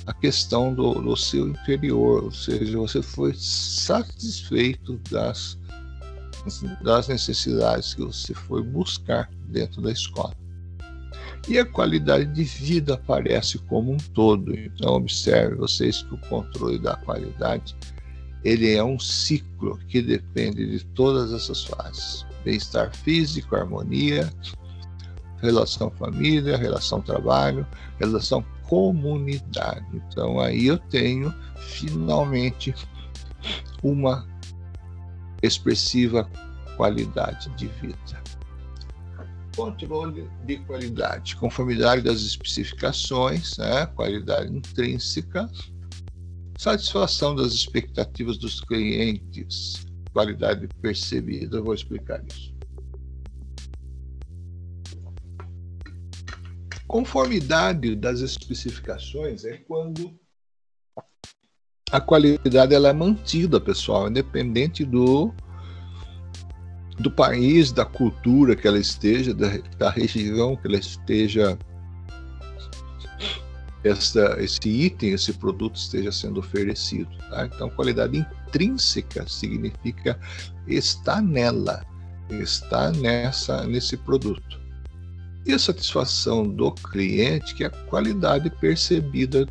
a 0.06 0.14
questão 0.14 0.74
do, 0.74 0.94
do 0.94 1.18
seu 1.18 1.50
interior, 1.50 2.24
ou 2.24 2.32
seja, 2.32 2.78
você 2.78 3.02
foi 3.02 3.34
satisfeito 3.36 4.98
das, 5.12 5.60
das 6.82 7.10
necessidades 7.10 7.94
que 7.94 8.04
você 8.04 8.34
foi 8.34 8.64
buscar 8.64 9.30
dentro 9.50 9.82
da 9.82 9.92
escola. 9.92 10.34
E 11.48 11.58
a 11.58 11.66
qualidade 11.66 12.26
de 12.34 12.44
vida 12.44 12.96
aparece 12.96 13.58
como 13.58 13.94
um 13.94 13.98
todo. 13.98 14.54
Então 14.58 14.96
observe 14.96 15.56
vocês 15.56 16.04
que 16.04 16.14
o 16.14 16.18
controle 16.18 16.78
da 16.78 16.96
qualidade 16.98 17.76
ele 18.44 18.74
é 18.74 18.84
um 18.84 19.00
ciclo 19.00 19.78
que 19.88 20.02
depende 20.02 20.66
de 20.66 20.86
todas 20.88 21.34
essas 21.34 21.66
fases: 21.66 22.26
bem-estar 22.44 22.96
físico, 22.96 23.56
harmonia, 23.56 24.32
relação 25.42 25.90
família, 25.92 26.58
relação 26.58 27.02
trabalho, 27.02 27.66
relação 28.00 28.44
comunidade. 28.64 29.86
Então 29.94 30.40
aí 30.40 30.68
eu 30.68 30.78
tenho 30.78 31.34
finalmente 31.58 32.74
uma 33.82 34.28
expressiva 35.42 36.30
qualidade 36.76 37.50
de 37.56 37.68
vida. 37.68 38.27
Controle 39.58 40.30
de 40.46 40.58
qualidade, 40.60 41.36
conformidade 41.36 42.02
das 42.02 42.22
especificações, 42.22 43.58
né? 43.58 43.88
qualidade 43.88 44.56
intrínseca, 44.56 45.50
Satisfação 46.58 47.36
das 47.36 47.54
expectativas 47.54 48.36
dos 48.36 48.60
clientes, 48.60 49.86
qualidade 50.12 50.68
percebida. 50.82 51.58
Eu 51.58 51.64
vou 51.64 51.76
explicar 51.76 52.20
isso. 52.26 52.52
Conformidade 56.88 57.96
das 57.96 58.22
especificações 58.22 59.46
é 59.46 59.58
quando 59.58 60.20
a 61.92 62.02
qualidade 62.02 62.74
ela 62.74 62.90
é 62.90 62.94
mantida, 62.94 63.62
pessoal, 63.62 64.10
independente 64.10 64.84
do 64.84 65.32
do 67.00 67.12
país, 67.12 67.72
da 67.72 67.86
cultura 67.86 68.56
que 68.56 68.68
ela 68.68 68.80
esteja, 68.80 69.34
da, 69.34 69.50
da 69.78 69.90
região 69.90 70.56
que 70.56 70.68
ela 70.68 70.78
esteja 70.78 71.58
essa, 73.84 74.36
esse 74.40 74.68
item, 74.68 75.12
esse 75.12 75.34
produto 75.34 75.76
esteja 75.76 76.12
sendo 76.12 76.40
oferecido. 76.40 77.10
Tá? 77.30 77.46
Então, 77.46 77.70
qualidade 77.70 78.18
intrínseca 78.18 79.28
significa 79.28 80.20
está 80.68 81.22
nela, 81.22 81.86
está 82.30 82.92
nessa 82.92 83.66
nesse 83.66 83.96
produto. 83.98 84.60
E 85.46 85.54
a 85.54 85.60
satisfação 85.60 86.48
do 86.48 86.72
cliente, 86.74 87.56
que 87.56 87.64
é 87.64 87.68
a 87.68 87.70
qualidade 87.70 88.50
percebida 88.50 89.48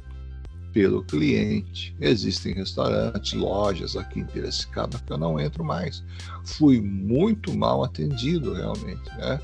pelo 0.76 1.02
cliente. 1.02 1.96
Existem 1.98 2.52
restaurantes, 2.52 3.32
lojas 3.32 3.96
aqui 3.96 4.20
em 4.20 4.26
Piracicaba 4.26 4.98
que 4.98 5.10
eu 5.10 5.16
não 5.16 5.40
entro 5.40 5.64
mais. 5.64 6.04
Fui 6.44 6.82
muito 6.82 7.56
mal 7.56 7.82
atendido, 7.82 8.52
realmente. 8.52 9.08
Né? 9.16 9.40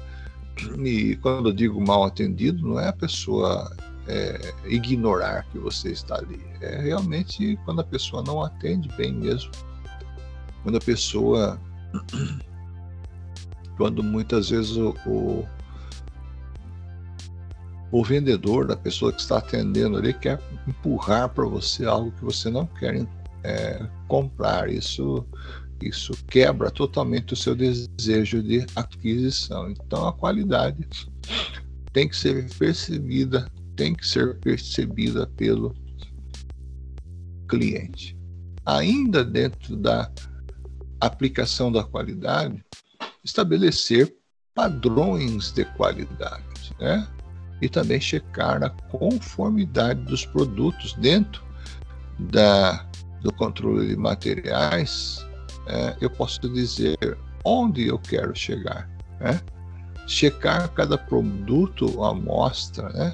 E 0.85 1.17
quando 1.17 1.49
eu 1.49 1.55
digo 1.55 1.81
mal 1.81 2.05
atendido, 2.05 2.69
não 2.69 2.79
é 2.79 2.89
a 2.89 2.93
pessoa 2.93 3.75
é, 4.07 4.53
ignorar 4.67 5.47
que 5.51 5.59
você 5.59 5.93
está 5.93 6.17
ali. 6.17 6.39
É 6.61 6.83
realmente 6.83 7.59
quando 7.65 7.81
a 7.81 7.85
pessoa 7.85 8.23
não 8.23 8.43
atende 8.43 8.91
bem 8.99 9.15
mesmo. 9.15 9.51
Quando 10.63 10.77
a 10.77 10.81
pessoa. 10.81 11.59
Quando 13.79 14.03
muitas 14.03 14.51
vezes 14.51 14.77
o, 14.77 14.95
o, 15.07 15.49
o 17.93 18.03
vendedor, 18.03 18.67
da 18.67 18.77
pessoa 18.77 19.13
que 19.13 19.21
está 19.21 19.39
atendendo 19.39 19.99
ali, 19.99 20.13
quer 20.15 20.41
empurrar 20.67 21.29
para 21.29 21.45
você 21.45 21.85
algo 21.85 22.11
que 22.13 22.25
você 22.25 22.51
não 22.51 22.67
quer 22.67 23.07
é, 23.45 23.87
comprar. 24.09 24.69
Isso, 24.69 25.25
isso 25.81 26.13
quebra 26.27 26.71
totalmente 26.71 27.35
o 27.35 27.37
seu 27.37 27.55
desejo 27.55 28.43
de 28.43 28.67
aquisição. 28.75 29.71
Então 29.71 30.09
a 30.09 30.13
qualidade 30.13 30.89
tem 31.93 32.09
que 32.09 32.17
ser 32.17 32.49
percebida 32.59 33.47
tem 33.77 33.95
que 33.95 34.07
ser 34.07 34.39
percebida 34.39 35.27
pelo 35.27 35.75
cliente. 37.49 38.17
Ainda 38.65 39.25
dentro 39.25 39.77
da 39.77 40.11
aplicação 41.01 41.73
da 41.73 41.83
qualidade, 41.83 42.65
estabelecer 43.25 44.15
padrões 44.55 45.51
de 45.53 45.65
qualidade, 45.65 46.73
né? 46.79 47.09
E 47.63 47.69
também 47.69 48.01
checar 48.01 48.63
a 48.63 48.69
conformidade 48.69 50.03
dos 50.03 50.27
produtos 50.27 50.93
dentro 50.95 51.43
da, 52.19 52.85
do 53.23 53.33
controle 53.33 53.89
de 53.89 53.97
materiais. 53.97 55.25
É, 55.67 55.97
eu 56.01 56.11
posso 56.11 56.41
dizer 56.41 56.99
onde 57.45 57.87
eu 57.87 57.99
quero 57.99 58.37
chegar, 58.37 58.91
né? 59.19 59.41
Checar 60.07 60.69
cada 60.73 60.99
produto, 60.99 62.05
amostra, 62.05 62.89
né? 62.91 63.13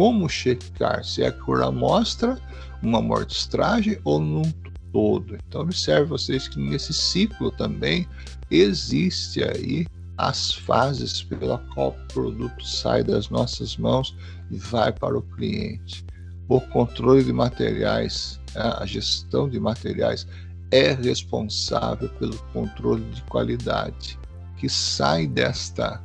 como 0.00 0.30
checar 0.30 1.04
se 1.04 1.22
é 1.22 1.30
por 1.30 1.62
amostra, 1.62 2.38
uma 2.82 3.00
amostragem 3.00 3.98
ou 4.02 4.18
num 4.18 4.50
todo. 4.90 5.36
Então 5.46 5.60
observe 5.60 6.06
vocês 6.06 6.48
que 6.48 6.58
nesse 6.58 6.94
ciclo 6.94 7.50
também 7.50 8.08
existe 8.50 9.44
aí 9.44 9.86
as 10.20 10.52
fases 10.52 11.22
pela 11.22 11.56
qual 11.72 11.88
o 11.88 12.12
produto 12.12 12.62
sai 12.62 13.02
das 13.02 13.30
nossas 13.30 13.78
mãos 13.78 14.14
e 14.50 14.58
vai 14.58 14.92
para 14.92 15.16
o 15.16 15.22
cliente. 15.22 16.04
O 16.46 16.60
controle 16.60 17.24
de 17.24 17.32
materiais, 17.32 18.38
a 18.54 18.84
gestão 18.84 19.48
de 19.48 19.58
materiais 19.58 20.26
é 20.70 20.92
responsável 20.92 22.10
pelo 22.18 22.36
controle 22.52 23.02
de 23.12 23.22
qualidade 23.22 24.18
que 24.58 24.68
sai 24.68 25.26
desta 25.26 26.02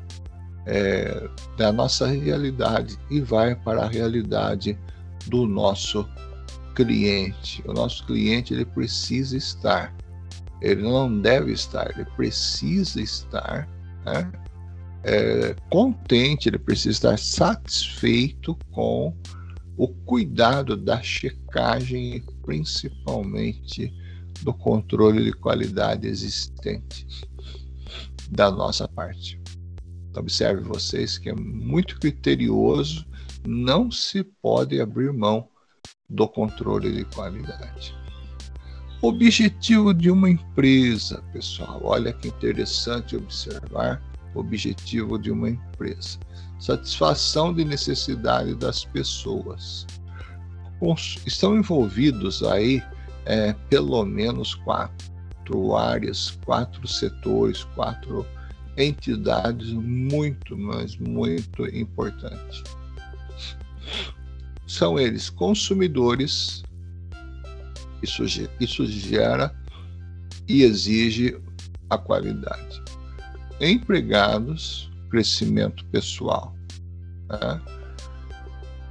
é, 0.65 1.29
da 1.57 1.73
nossa 1.73 2.07
realidade 2.07 2.97
e 3.09 3.19
vai 3.19 3.53
para 3.53 3.83
a 3.83 3.89
realidade 3.89 4.79
do 5.27 5.45
nosso 5.45 6.07
cliente. 6.73 7.61
O 7.67 7.73
nosso 7.73 8.05
cliente 8.05 8.53
ele 8.53 8.65
precisa 8.65 9.35
estar, 9.35 9.93
ele 10.61 10.83
não 10.83 11.19
deve 11.19 11.51
estar, 11.51 11.91
ele 11.91 12.05
precisa 12.15 13.01
estar 13.01 13.74
né? 14.05 14.31
é, 15.05 15.55
contente, 15.69 16.49
ele 16.49 16.57
precisa 16.57 16.91
estar 16.91 17.19
satisfeito 17.19 18.57
com 18.71 19.15
o 19.77 19.87
cuidado 19.87 20.75
da 20.75 21.01
checagem 21.01 22.15
e 22.15 22.21
principalmente 22.43 23.93
do 24.41 24.53
controle 24.53 25.23
de 25.23 25.33
qualidade 25.33 26.07
existente 26.07 27.05
da 28.29 28.49
nossa 28.49 28.87
parte. 28.87 29.39
Observe 30.15 30.61
vocês 30.61 31.17
que 31.17 31.29
é 31.29 31.35
muito 31.35 31.99
criterioso, 31.99 33.05
não 33.45 33.91
se 33.91 34.23
pode 34.23 34.79
abrir 34.79 35.13
mão 35.13 35.49
do 36.09 36.27
controle 36.27 36.91
de 36.91 37.05
qualidade. 37.05 38.04
Objetivo 39.07 39.93
de 39.93 40.09
uma 40.09 40.31
empresa, 40.31 41.23
pessoal. 41.31 41.79
Olha 41.83 42.11
que 42.11 42.29
interessante 42.29 43.15
observar 43.15 44.01
objetivo 44.33 45.19
de 45.19 45.29
uma 45.29 45.51
empresa. 45.51 46.17
Satisfação 46.59 47.53
de 47.53 47.63
necessidade 47.63 48.55
das 48.55 48.83
pessoas. 48.85 49.85
Estão 51.23 51.55
envolvidos 51.55 52.41
aí 52.41 52.81
é, 53.25 53.53
pelo 53.69 54.03
menos 54.05 54.55
quatro 54.55 55.75
áreas, 55.75 56.31
quatro 56.43 56.87
setores, 56.87 57.63
quatro 57.75 58.25
entidades 58.75 59.71
muito, 59.71 60.57
mas 60.57 60.97
muito 60.97 61.63
importantes. 61.77 62.63
São 64.65 64.97
eles 64.97 65.29
consumidores, 65.29 66.63
isso, 68.05 68.23
isso 68.59 68.85
gera 68.85 69.53
e 70.47 70.63
exige 70.63 71.37
a 71.89 71.97
qualidade. 71.97 72.81
Empregados, 73.59 74.91
crescimento 75.09 75.85
pessoal. 75.85 76.55
Né? 77.29 77.61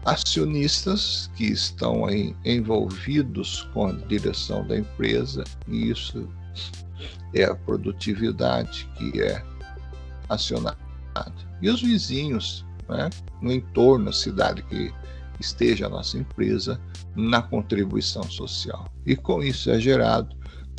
Acionistas 0.04 1.30
que 1.34 1.44
estão 1.44 2.04
aí 2.04 2.36
envolvidos 2.44 3.62
com 3.72 3.86
a 3.86 3.92
direção 3.92 4.66
da 4.66 4.76
empresa, 4.76 5.44
e 5.66 5.90
isso 5.90 6.28
é 7.32 7.44
a 7.44 7.54
produtividade, 7.54 8.88
que 8.96 9.22
é 9.22 9.42
acionado. 10.28 10.76
E 11.62 11.70
os 11.70 11.80
vizinhos, 11.80 12.66
né, 12.88 13.08
no 13.40 13.52
entorno, 13.52 14.06
da 14.06 14.12
cidade 14.12 14.62
que 14.64 14.92
esteja 15.40 15.86
a 15.86 15.88
nossa 15.88 16.18
empresa, 16.18 16.80
na 17.16 17.42
contribuição 17.42 18.22
social. 18.24 18.86
E 19.06 19.14
com 19.14 19.42
isso 19.42 19.70
é 19.70 19.78
gerado 19.78 20.34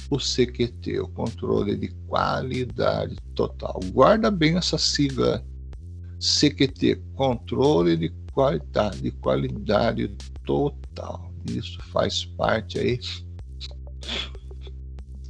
o 0.09 0.17
CQT, 0.17 0.99
o 0.99 1.07
controle 1.07 1.75
de 1.75 1.87
qualidade 2.07 3.15
total. 3.33 3.79
Guarda 3.91 4.29
bem 4.29 4.57
essa 4.57 4.77
sigla 4.77 5.43
CQT, 6.19 7.01
controle 7.15 7.97
de 7.97 8.09
qualidade, 8.33 9.01
de 9.01 9.11
qualidade 9.11 10.07
total. 10.45 11.31
Isso 11.47 11.81
faz 11.91 12.25
parte 12.25 12.79
aí 12.79 12.99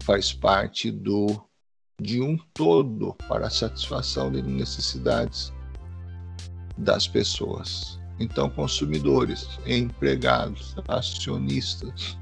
faz 0.05 0.31
parte 0.31 0.91
do 0.91 1.43
de 1.99 2.21
um 2.21 2.37
todo 2.53 3.15
para 3.27 3.47
a 3.47 3.49
satisfação 3.49 4.31
de 4.31 4.41
necessidades 4.41 5.51
das 6.77 7.07
pessoas. 7.07 7.99
Então, 8.19 8.49
consumidores, 8.49 9.47
empregados, 9.65 10.75
acionistas 10.87 12.17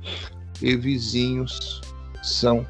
e 0.61 0.75
vizinhos 0.75 1.81
são 2.23 2.65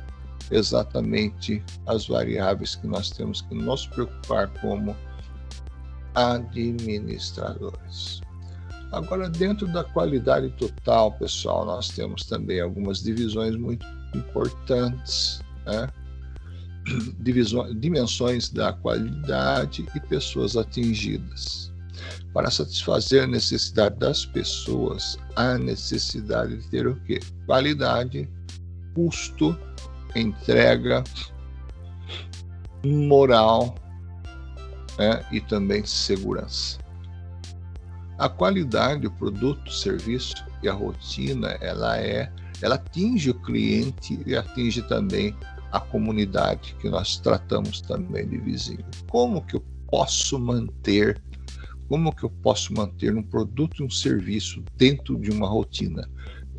exatamente 0.51 1.63
as 1.85 2.07
variáveis 2.07 2.75
que 2.75 2.87
nós 2.87 3.09
temos 3.09 3.41
que 3.41 3.55
nos 3.55 3.87
preocupar 3.87 4.47
como 4.59 4.95
administradores. 6.15 8.21
Agora, 8.91 9.29
dentro 9.29 9.67
da 9.67 9.83
qualidade 9.83 10.49
total, 10.51 11.13
pessoal, 11.13 11.65
nós 11.65 11.89
temos 11.89 12.25
também 12.25 12.61
algumas 12.61 13.01
divisões 13.01 13.55
muito 13.55 13.85
importantes, 14.13 15.41
né? 15.65 15.87
dimensões 17.79 18.49
da 18.49 18.73
qualidade 18.73 19.85
e 19.95 19.99
pessoas 20.01 20.55
atingidas. 20.55 21.62
Para 22.33 22.49
satisfazer 22.49 23.23
a 23.23 23.27
necessidade 23.27 23.97
das 23.99 24.25
pessoas, 24.25 25.17
há 25.35 25.57
necessidade 25.57 26.57
de 26.57 26.67
ter 26.69 26.87
o 26.87 26.95
quê? 27.03 27.19
Qualidade, 27.45 28.27
custo, 28.95 29.57
entrega, 30.15 31.03
moral 32.83 33.75
né? 34.97 35.23
e 35.31 35.39
também 35.39 35.85
segurança. 35.85 36.79
A 38.17 38.29
qualidade, 38.29 39.07
o 39.07 39.11
produto, 39.11 39.71
serviço 39.71 40.35
e 40.61 40.69
a 40.69 40.73
rotina, 40.73 41.49
ela 41.61 41.97
é, 41.97 42.31
ela 42.61 42.75
atinge 42.75 43.31
o 43.31 43.41
cliente 43.41 44.19
e 44.25 44.35
atinge 44.35 44.81
também 44.83 45.35
a 45.71 45.79
comunidade 45.79 46.75
que 46.79 46.87
nós 46.87 47.17
tratamos 47.17 47.81
também 47.81 48.27
de 48.27 48.37
vizinho. 48.37 48.85
Como 49.09 49.43
que 49.43 49.55
eu 49.55 49.63
posso 49.89 50.39
manter, 50.39 51.21
como 51.93 52.11
que 52.11 52.23
eu 52.23 52.29
posso 52.41 52.73
manter 52.73 53.15
um 53.15 53.21
produto 53.21 53.79
e 53.79 53.85
um 53.85 53.89
serviço 53.89 54.63
dentro 54.75 55.15
de 55.15 55.29
uma 55.29 55.47
rotina? 55.47 56.09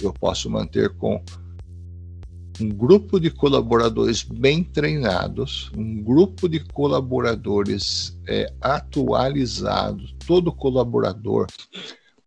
Eu 0.00 0.12
posso 0.12 0.48
manter 0.48 0.90
com 0.90 1.20
um 2.60 2.68
grupo 2.68 3.18
de 3.18 3.32
colaboradores 3.32 4.22
bem 4.22 4.62
treinados, 4.62 5.72
um 5.76 6.00
grupo 6.00 6.48
de 6.48 6.60
colaboradores 6.60 8.16
é, 8.28 8.46
atualizados, 8.60 10.14
todo 10.24 10.52
colaborador, 10.52 11.48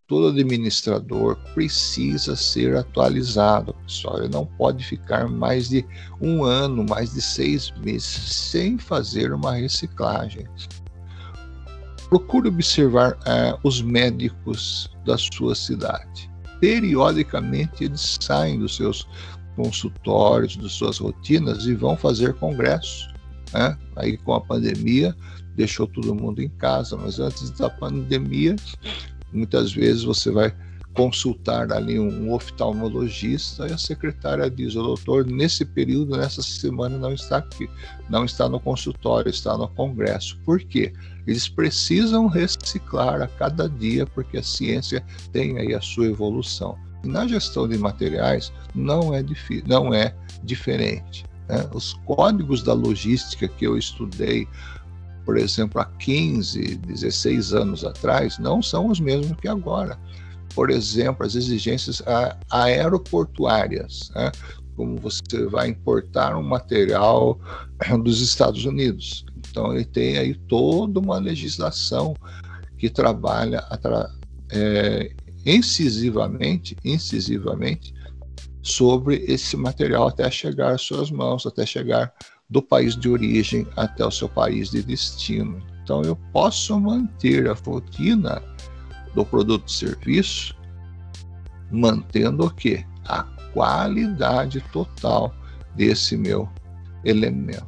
todo 0.05 0.27
administrador 0.27 1.37
precisa 1.53 2.35
ser 2.35 2.75
atualizado, 2.75 3.73
pessoal. 3.85 4.17
Ele 4.17 4.33
não 4.33 4.45
pode 4.45 4.83
ficar 4.83 5.29
mais 5.29 5.69
de 5.69 5.85
um 6.19 6.43
ano, 6.43 6.85
mais 6.89 7.13
de 7.13 7.21
seis 7.21 7.71
meses 7.77 8.03
sem 8.03 8.77
fazer 8.77 9.31
uma 9.31 9.53
reciclagem. 9.53 10.45
Procure 12.09 12.47
observar 12.47 13.17
é, 13.25 13.57
os 13.63 13.81
médicos 13.81 14.89
da 15.05 15.17
sua 15.17 15.55
cidade. 15.55 16.29
Periodicamente 16.59 17.83
eles 17.83 18.17
saem 18.21 18.59
dos 18.59 18.75
seus 18.75 19.07
consultórios, 19.55 20.55
de 20.55 20.69
suas 20.69 20.99
rotinas 20.99 21.65
e 21.65 21.73
vão 21.73 21.97
fazer 21.97 22.33
congressos. 22.35 23.09
Né? 23.53 23.77
Aí 23.95 24.17
com 24.17 24.33
a 24.33 24.41
pandemia 24.41 25.15
deixou 25.55 25.87
todo 25.87 26.15
mundo 26.15 26.41
em 26.41 26.49
casa, 26.49 26.95
mas 26.95 27.19
antes 27.19 27.49
da 27.51 27.69
pandemia, 27.69 28.55
muitas 29.33 29.73
vezes 29.73 30.03
você 30.03 30.31
vai 30.31 30.53
consultar 30.97 31.71
ali 31.71 31.99
um 31.99 32.33
oftalmologista 32.33 33.67
e 33.67 33.71
a 33.71 33.77
secretária 33.77 34.49
diz: 34.49 34.75
o 34.75 34.81
doutor, 34.81 35.27
nesse 35.27 35.63
período, 35.63 36.17
nessa 36.17 36.41
semana, 36.41 36.97
não 36.97 37.13
está 37.13 37.37
aqui, 37.37 37.69
não 38.09 38.25
está 38.25 38.49
no 38.49 38.59
consultório, 38.59 39.29
está 39.29 39.55
no 39.55 39.67
congresso. 39.67 40.39
Por 40.43 40.59
quê? 40.59 40.91
Eles 41.27 41.47
precisam 41.47 42.25
reciclar 42.25 43.21
a 43.21 43.27
cada 43.27 43.69
dia, 43.69 44.07
porque 44.07 44.39
a 44.39 44.43
ciência 44.43 45.05
tem 45.31 45.59
aí 45.59 45.75
a 45.75 45.81
sua 45.81 46.07
evolução. 46.07 46.75
E 47.03 47.07
na 47.07 47.27
gestão 47.27 47.67
de 47.67 47.77
materiais 47.77 48.51
não 48.73 49.13
é, 49.13 49.23
não 49.67 49.93
é 49.93 50.15
diferente. 50.43 51.23
Né? 51.47 51.69
Os 51.73 51.93
códigos 52.05 52.63
da 52.63 52.73
logística 52.73 53.47
que 53.47 53.67
eu 53.67 53.77
estudei, 53.77 54.47
por 55.23 55.37
exemplo, 55.37 55.79
há 55.79 55.85
15, 55.85 56.77
16 56.77 57.53
anos 57.53 57.85
atrás, 57.85 58.39
não 58.39 58.63
são 58.63 58.87
os 58.87 58.99
mesmos 58.99 59.37
que 59.39 59.47
agora. 59.47 59.99
Por 60.57 60.71
exemplo, 60.71 61.23
as 61.23 61.35
exigências 61.35 62.01
aeroportuárias, 62.49 64.09
né? 64.15 64.31
como 64.75 64.95
você 64.97 65.45
vai 65.45 65.67
importar 65.67 66.35
um 66.35 66.41
material 66.41 67.39
dos 68.03 68.21
Estados 68.21 68.65
Unidos. 68.65 69.23
Então, 69.37 69.75
ele 69.75 69.85
tem 69.85 70.17
aí 70.17 70.33
toda 70.33 70.99
uma 70.99 71.19
legislação 71.19 72.15
que 72.75 72.89
trabalha 72.89 73.63
é, 74.51 75.11
incisivamente, 75.45 76.75
incisivamente 76.83 77.93
sobre 78.63 79.17
esse 79.27 79.55
material 79.55 80.07
até 80.07 80.27
chegar 80.31 80.71
às 80.71 80.81
suas 80.81 81.11
mãos, 81.11 81.45
até 81.45 81.67
chegar 81.67 82.11
do 82.49 82.63
país 82.63 82.95
de 82.95 83.07
origem 83.07 83.67
até 83.75 84.03
o 84.03 84.09
seu 84.09 84.27
país 84.27 84.71
de 84.71 84.81
destino. 84.81 85.61
Então 85.83 86.01
eu 86.01 86.15
posso 86.33 86.79
manter 86.79 87.47
a 87.47 87.53
rotina 87.53 88.41
do 89.17 89.25
produto 89.25 89.67
e 89.67 89.71
serviço 89.71 90.55
mantendo 91.71 92.45
o 92.45 92.51
quê? 92.51 92.85
A 93.05 93.23
qualidade 93.51 94.61
total 94.71 95.35
desse 95.75 96.15
meu 96.15 96.47
elemento. 97.03 97.65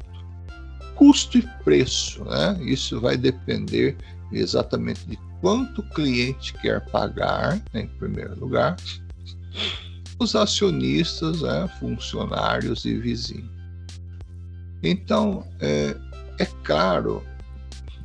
Custo 0.96 1.40
e 1.40 1.42
preço, 1.64 2.24
né? 2.24 2.56
Isso 2.62 3.02
vai 3.02 3.18
depender 3.18 3.98
exatamente 4.32 5.08
de 5.08 5.18
quanto 5.42 5.82
o 5.82 5.90
cliente 5.90 6.54
quer 6.54 6.86
pagar, 6.92 7.56
né, 7.74 7.82
em 7.82 7.88
primeiro 7.88 8.40
lugar, 8.40 8.76
os 10.20 10.36
acionistas, 10.36 11.42
né, 11.42 11.68
funcionários 11.80 12.86
e 12.86 12.96
vizinhos. 12.96 13.50
Então, 14.84 15.48
é, 15.60 15.96
é 16.38 16.46
claro, 16.64 17.24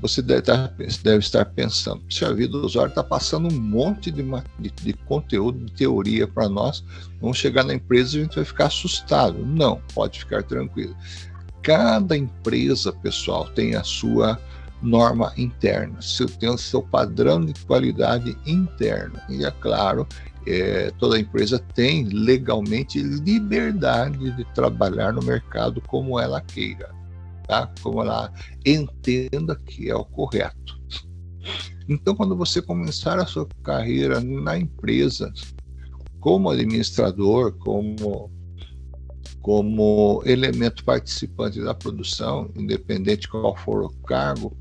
você 0.05 0.21
deve 0.21 0.41
estar, 0.41 0.75
deve 1.03 1.19
estar 1.19 1.47
pensando, 1.47 2.03
se 2.11 2.27
a 2.27 2.31
vida 2.31 2.53
do 2.53 2.67
usuário 2.67 2.91
está 2.91 3.03
passando 3.03 3.49
um 3.51 3.59
monte 3.59 4.11
de, 4.11 4.23
de, 4.59 4.71
de 4.71 4.93
conteúdo, 4.93 5.65
de 5.65 5.73
teoria 5.73 6.29
para 6.29 6.47
nós, 6.47 6.85
vamos 7.23 7.39
chegar 7.39 7.65
na 7.65 7.73
empresa 7.73 8.17
e 8.17 8.21
a 8.21 8.25
gente 8.25 8.37
vai 8.37 8.45
ficar 8.45 8.67
assustado. 8.67 9.39
Não, 9.47 9.81
pode 9.95 10.19
ficar 10.19 10.43
tranquilo. 10.43 10.95
Cada 11.63 12.15
empresa, 12.15 12.93
pessoal, 12.93 13.47
tem 13.47 13.77
a 13.77 13.83
sua 13.83 14.39
norma 14.83 15.33
interna, 15.39 16.03
seu, 16.03 16.27
tem 16.27 16.51
o 16.51 16.59
seu 16.59 16.83
padrão 16.83 17.43
de 17.43 17.55
qualidade 17.65 18.37
interna. 18.45 19.25
E 19.31 19.43
é 19.43 19.51
claro, 19.53 20.07
é, 20.47 20.93
toda 20.99 21.19
empresa 21.19 21.59
tem 21.75 22.05
legalmente 22.05 23.03
liberdade 23.03 24.33
de 24.33 24.45
trabalhar 24.53 25.15
no 25.15 25.23
mercado 25.23 25.81
como 25.81 26.21
ela 26.21 26.43
queira, 26.43 26.91
tá? 27.47 27.73
como 27.83 28.03
ela 28.03 28.33
entenda 28.65 29.57
que 29.57 29.91
é 29.91 29.95
o 29.95 30.05
correto. 30.05 30.81
Então, 31.89 32.15
quando 32.15 32.37
você 32.37 32.63
começar 32.63 33.19
a 33.19 33.27
sua 33.27 33.47
carreira 33.63 34.21
na 34.21 34.59
empresa, 34.59 35.33
como 36.21 36.51
administrador, 36.51 37.53
como 37.59 38.33
como 39.41 40.23
elemento 40.25 40.83
participante 40.85 41.61
da 41.61 41.75
produção, 41.75 42.51
independente 42.57 43.29
qual 43.29 43.55
for 43.55 43.83
o 43.83 43.91
cargo, 44.07 44.57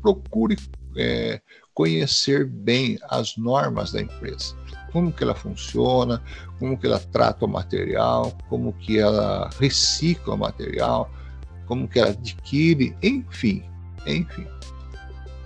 procure 0.00 0.56
é, 0.96 1.40
conhecer 1.74 2.46
bem 2.46 2.96
as 3.10 3.36
normas 3.36 3.90
da 3.90 4.00
empresa, 4.00 4.54
como 4.92 5.12
que 5.12 5.24
ela 5.24 5.34
funciona, 5.34 6.22
como 6.56 6.78
que 6.78 6.86
ela 6.86 7.00
trata 7.00 7.46
o 7.46 7.48
material, 7.48 8.32
como 8.48 8.72
que 8.74 8.96
ela 8.96 9.50
recicla 9.58 10.34
o 10.34 10.38
material, 10.38 11.10
como 11.68 11.86
que 11.86 12.00
ela 12.00 12.10
adquire, 12.10 12.96
enfim, 13.02 13.62
enfim. 14.06 14.46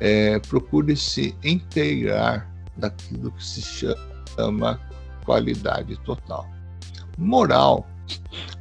É, 0.01 0.39
procure 0.39 0.97
se 0.97 1.37
inteirar 1.45 2.51
daquilo 2.77 3.31
que 3.33 3.45
se 3.45 3.61
chama 3.61 4.81
qualidade 5.25 5.97
total. 6.05 6.49
Moral 7.19 7.87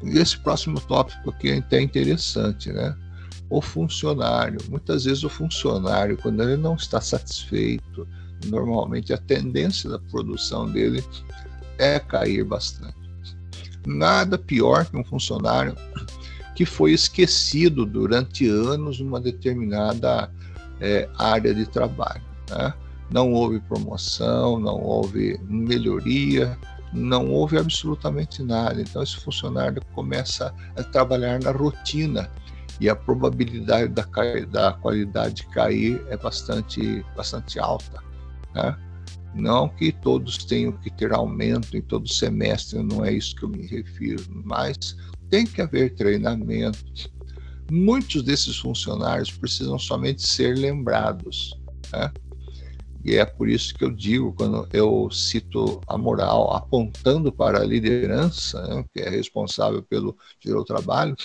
e 0.04 0.18
esse 0.18 0.38
próximo 0.40 0.80
tópico 0.82 1.30
aqui 1.30 1.52
é 1.52 1.58
até 1.58 1.82
interessante, 1.82 2.72
né? 2.72 2.96
O 3.50 3.62
funcionário. 3.62 4.60
Muitas 4.70 5.06
vezes 5.06 5.24
o 5.24 5.30
funcionário, 5.30 6.18
quando 6.18 6.42
ele 6.42 6.58
não 6.58 6.76
está 6.76 7.00
satisfeito, 7.00 8.08
normalmente 8.46 9.14
a 9.14 9.18
tendência 9.18 9.90
da 9.90 10.00
produção 10.00 10.72
dele 10.72 11.04
é 11.78 12.00
cair 12.00 12.44
bastante. 12.44 12.96
Nada 13.86 14.38
pior 14.38 14.86
que 14.86 14.98
um 14.98 15.04
funcionário 15.04 15.76
que 16.56 16.66
foi 16.66 16.92
esquecido 16.92 17.86
durante 17.86 18.48
anos 18.48 19.00
numa 19.00 19.20
determinada 19.20 20.30
é, 20.80 21.08
área 21.18 21.54
de 21.54 21.66
trabalho. 21.66 22.22
Né? 22.50 22.74
Não 23.10 23.32
houve 23.34 23.60
promoção, 23.60 24.60
não 24.60 24.82
houve 24.82 25.40
melhoria, 25.44 26.58
não 26.94 27.30
houve 27.30 27.58
absolutamente 27.58 28.44
nada. 28.44 28.82
Então, 28.82 29.02
esse 29.02 29.18
funcionário 29.18 29.82
começa 29.94 30.54
a 30.76 30.84
trabalhar 30.84 31.40
na 31.42 31.52
rotina 31.52 32.30
e 32.80 32.90
a 32.90 32.96
probabilidade 32.96 33.90
da, 33.90 34.06
da 34.50 34.74
qualidade 34.74 35.46
cair 35.48 36.04
é 36.10 36.18
bastante, 36.18 37.06
bastante 37.16 37.60
alta. 37.60 38.02
Né? 38.56 38.78
Não 39.34 39.70
que 39.70 39.92
todos 39.92 40.38
tenham 40.38 40.74
que 40.74 40.90
ter 40.90 41.14
aumento 41.14 41.78
em 41.78 41.82
todo 41.82 42.08
semestre, 42.08 42.82
não 42.82 43.06
é 43.06 43.14
isso 43.14 43.36
que 43.36 43.44
eu 43.44 43.50
me 43.50 43.66
refiro, 43.66 44.24
mas 44.44 44.98
tem 45.32 45.46
que 45.46 45.62
haver 45.62 45.96
treinamento. 45.96 46.78
Muitos 47.72 48.22
desses 48.22 48.58
funcionários 48.58 49.32
precisam 49.32 49.80
somente 49.80 50.28
ser 50.28 50.58
lembrados. 50.58 51.58
Né? 51.92 52.12
E 53.04 53.16
é 53.16 53.26
por 53.26 53.50
isso 53.50 53.74
que 53.74 53.84
eu 53.84 53.90
digo, 53.90 54.34
quando 54.34 54.68
eu 54.74 55.10
cito 55.10 55.82
a 55.88 55.98
moral 55.98 56.54
apontando 56.54 57.32
para 57.32 57.62
a 57.62 57.66
liderança, 57.66 58.62
né, 58.68 58.86
que 58.94 59.02
é 59.02 59.10
responsável 59.10 59.82
pelo 59.82 60.16
pelo 60.44 60.64
trabalho, 60.66 61.16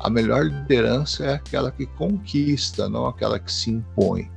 a 0.00 0.10
melhor 0.10 0.46
liderança 0.46 1.24
é 1.24 1.34
aquela 1.34 1.70
que 1.70 1.86
conquista, 1.86 2.88
não 2.88 3.06
aquela 3.06 3.38
que 3.38 3.52
se 3.52 3.70
impõe. 3.70 4.28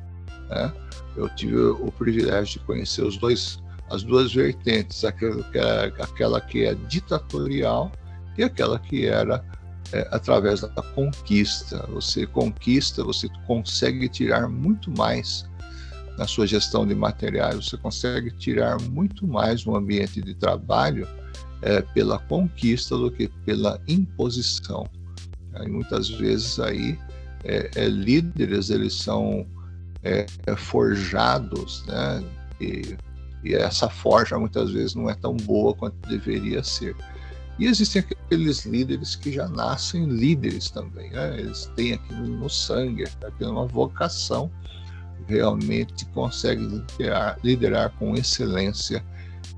Né? 0.50 0.72
Eu 1.16 1.30
tive 1.30 1.58
o 1.58 1.92
privilégio 1.92 2.60
de 2.60 2.66
conhecer 2.66 3.04
os 3.04 3.18
dois, 3.18 3.58
as 3.90 4.04
duas 4.04 4.34
vertentes, 4.34 5.04
aquela 5.04 5.44
que 5.44 5.58
é, 5.58 5.86
aquela 6.00 6.42
que 6.42 6.66
é 6.66 6.76
ditatorial 6.76 7.92
e 8.38 8.44
aquela 8.44 8.80
que 8.80 9.06
era 9.06 9.44
é, 9.92 10.08
através 10.12 10.62
da 10.62 10.70
conquista. 10.70 11.86
Você 11.88 12.26
conquista, 12.26 13.04
você 13.04 13.28
consegue 13.46 14.08
tirar 14.10 14.48
muito 14.48 14.92
mais 14.92 15.46
na 16.18 16.26
sua 16.26 16.48
gestão 16.48 16.86
de 16.86 16.96
materiais, 16.96 17.56
você 17.56 17.78
consegue 17.78 18.32
tirar 18.32 18.82
muito 18.82 19.28
mais 19.28 19.64
no 19.66 19.76
ambiente 19.76 20.22
de 20.22 20.34
trabalho 20.34 21.08
é, 21.62 21.82
pela 21.82 22.20
conquista 22.20 22.98
do 22.98 23.12
que 23.12 23.28
pela 23.46 23.80
imposição. 23.88 24.88
E 25.64 25.68
muitas 25.68 26.10
vezes 26.10 26.60
aí 26.60 26.98
é, 27.44 27.70
é, 27.76 27.88
líderes 27.88 28.70
eles 28.70 28.94
são 28.94 29.46
é, 30.04 30.26
é, 30.46 30.56
forjados, 30.56 31.86
né? 31.86 32.24
E, 32.60 32.98
e, 33.44 33.54
essa 33.54 33.90
forja 33.90 34.38
muitas 34.38 34.72
vezes 34.72 34.96
não 34.96 35.10
é 35.10 35.14
tão 35.16 35.36
boa 35.36 35.74
quanto 35.74 35.96
deveria 36.10 36.64
ser. 36.64 36.96
E 37.60 37.66
existem 37.66 38.02
aqueles 38.02 38.66
líderes 38.66 39.16
que 39.16 39.32
já 39.32 39.48
nascem 39.48 40.06
líderes 40.06 40.70
também, 40.70 41.10
né? 41.12 41.40
eles 41.40 41.72
têm 41.76 41.94
aquilo 41.94 42.28
no 42.28 42.50
sangue, 42.50 43.06
aquilo 43.26 43.52
uma 43.52 43.66
vocação, 43.66 44.52
realmente 45.28 46.06
conseguem 46.08 46.68
liderar, 46.68 47.40
liderar 47.44 47.90
com 47.98 48.16
excelência, 48.16 49.04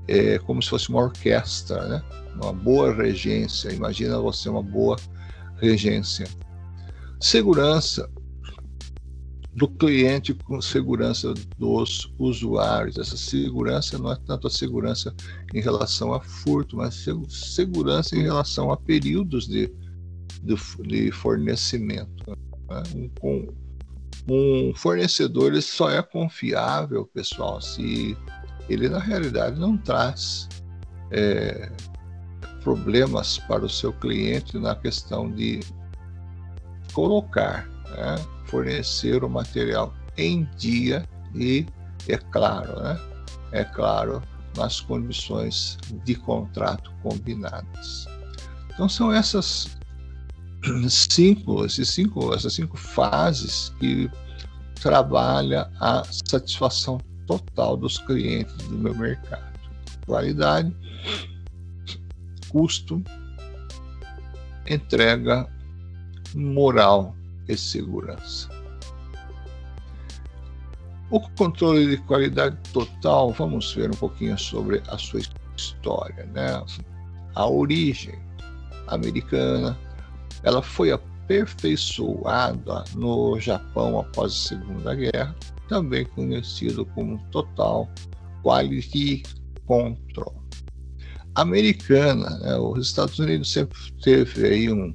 é, 0.08 0.38
como 0.38 0.62
se 0.62 0.70
fosse 0.70 0.88
uma 0.88 1.02
orquestra, 1.02 1.86
né? 1.88 2.02
uma 2.34 2.52
boa 2.52 2.94
regência. 2.94 3.70
Imagina 3.70 4.18
você 4.18 4.48
uma 4.48 4.62
boa 4.62 4.96
regência. 5.60 6.26
Segurança 7.20 8.10
do 9.52 9.68
cliente 9.68 10.32
com 10.32 10.60
segurança 10.60 11.34
dos 11.58 12.12
usuários. 12.18 12.98
Essa 12.98 13.16
segurança 13.16 13.98
não 13.98 14.12
é 14.12 14.16
tanto 14.26 14.46
a 14.46 14.50
segurança 14.50 15.14
em 15.52 15.60
relação 15.60 16.14
a 16.14 16.20
furto, 16.20 16.76
mas 16.76 17.04
segurança 17.28 18.16
em 18.16 18.22
relação 18.22 18.70
a 18.70 18.76
períodos 18.76 19.48
de, 19.48 19.72
de, 20.42 20.54
de 20.86 21.10
fornecimento. 21.10 22.30
Né? 22.68 22.82
Um, 23.22 23.48
um 24.28 24.72
fornecedor 24.74 25.52
ele 25.52 25.62
só 25.62 25.90
é 25.90 26.02
confiável, 26.02 27.06
pessoal, 27.06 27.60
se 27.60 28.16
ele 28.68 28.88
na 28.88 29.00
realidade 29.00 29.58
não 29.58 29.76
traz 29.76 30.48
é, 31.10 31.72
problemas 32.62 33.38
para 33.38 33.64
o 33.64 33.68
seu 33.68 33.92
cliente 33.92 34.58
na 34.58 34.74
questão 34.74 35.30
de 35.30 35.60
colocar, 36.92 37.68
né, 37.90 38.16
fornecer 38.46 39.22
o 39.24 39.28
material 39.28 39.94
em 40.16 40.44
dia 40.56 41.08
e, 41.34 41.66
é 42.08 42.16
claro, 42.16 42.80
né, 42.80 43.00
é 43.52 43.64
claro, 43.64 44.22
nas 44.56 44.80
condições 44.80 45.78
de 46.04 46.14
contrato 46.14 46.92
combinadas. 47.02 48.06
Então 48.72 48.88
são 48.88 49.12
essas 49.12 49.76
cinco, 50.88 51.64
esses 51.64 51.88
cinco, 51.88 52.34
essas 52.34 52.54
cinco 52.54 52.76
fases 52.76 53.72
que 53.78 54.10
trabalha 54.80 55.70
a 55.80 56.02
satisfação 56.04 56.98
total 57.26 57.76
dos 57.76 57.98
clientes 57.98 58.56
do 58.68 58.78
meu 58.78 58.94
mercado. 58.94 59.50
Qualidade, 60.06 60.74
custo, 62.48 63.02
entrega, 64.68 65.48
moral 66.34 67.14
e 67.52 67.56
segurança. 67.56 68.48
O 71.10 71.20
controle 71.36 71.88
de 71.88 71.96
qualidade 72.04 72.56
total, 72.72 73.32
vamos 73.32 73.74
ver 73.74 73.90
um 73.90 73.96
pouquinho 73.96 74.38
sobre 74.38 74.80
a 74.88 74.96
sua 74.96 75.20
história, 75.56 76.24
né? 76.26 76.62
A 77.34 77.46
origem 77.46 78.18
americana, 78.86 79.76
ela 80.44 80.62
foi 80.62 80.92
aperfeiçoada 80.92 82.84
no 82.94 83.38
Japão 83.40 83.98
após 83.98 84.32
a 84.32 84.36
Segunda 84.36 84.94
Guerra, 84.94 85.34
também 85.68 86.04
conhecido 86.04 86.86
como 86.86 87.18
Total 87.30 87.88
Quality 88.42 89.22
Control 89.66 90.40
americana. 91.34 92.38
Né? 92.38 92.56
Os 92.56 92.86
Estados 92.86 93.18
Unidos 93.18 93.52
sempre 93.52 93.78
teve 94.02 94.46
aí 94.46 94.72
um, 94.72 94.94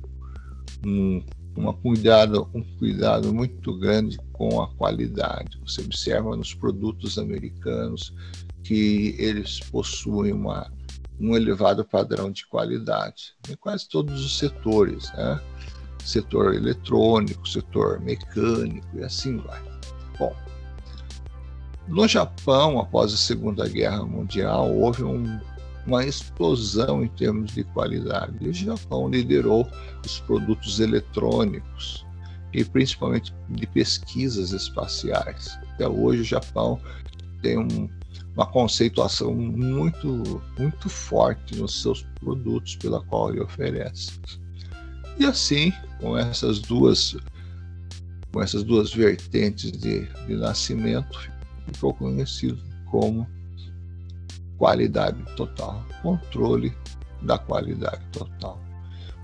um, 0.86 1.23
uma 1.56 1.73
cuidado, 1.73 2.49
um 2.53 2.61
cuidado 2.77 3.34
muito 3.34 3.77
grande 3.77 4.18
com 4.34 4.61
a 4.61 4.68
qualidade. 4.76 5.60
Você 5.65 5.82
observa 5.82 6.36
nos 6.36 6.53
produtos 6.53 7.18
americanos 7.18 8.14
que 8.64 9.15
eles 9.18 9.60
possuem 9.60 10.34
uma, 10.34 10.72
um 11.19 11.36
elevado 11.36 11.86
padrão 11.86 12.32
de 12.32 12.45
qualidade 12.48 13.34
em 13.49 13.56
quase 13.56 13.88
todos 13.88 14.23
os 14.26 14.38
setores, 14.38 15.11
né? 15.14 15.40
setor 16.03 16.53
eletrônico, 16.53 17.48
setor 17.48 17.99
mecânico 17.99 18.88
e 18.94 19.03
assim 19.03 19.38
vai. 19.38 19.61
Bom, 20.19 20.36
no 21.88 22.07
Japão, 22.07 22.80
após 22.80 23.14
a 23.14 23.18
Segunda 23.18 23.68
Guerra 23.68 24.03
Mundial, 24.03 24.73
houve 24.76 25.03
um 25.03 25.40
uma 25.86 26.03
explosão 26.03 27.03
em 27.03 27.07
termos 27.10 27.53
de 27.53 27.64
qualidade. 27.64 28.36
E 28.41 28.49
o 28.49 28.53
Japão 28.53 29.10
liderou 29.10 29.68
os 30.03 30.20
produtos 30.22 30.80
eletrônicos 30.80 32.06
e 32.53 32.64
principalmente 32.64 33.34
de 33.49 33.68
pesquisas 33.68 34.52
espaciais. 34.52 35.60
Até 35.74 35.88
hoje 35.88 36.22
o 36.22 36.26
Japão 36.26 36.80
tem 37.41 37.57
um, 37.57 37.90
uma 38.34 38.45
conceituação 38.45 39.34
muito, 39.34 40.41
muito 40.57 40.90
forte 40.90 41.56
nos 41.56 41.82
seus 41.82 42.02
produtos 42.20 42.76
pela 42.78 43.02
qual 43.03 43.30
ele 43.30 43.41
oferece. 43.41 44.20
E 45.18 45.26
assim, 45.26 45.72
com 45.99 46.18
essas 46.18 46.60
duas, 46.60 47.16
com 48.32 48.41
essas 48.41 48.64
duas 48.64 48.94
vertentes 48.94 49.72
de, 49.72 50.06
de 50.28 50.36
nascimento, 50.36 51.30
ficou 51.74 51.94
conhecido 51.94 52.62
como 52.86 53.28
qualidade 54.57 55.18
total, 55.36 55.84
controle 56.02 56.73
da 57.22 57.38
qualidade 57.38 58.03
total. 58.11 58.60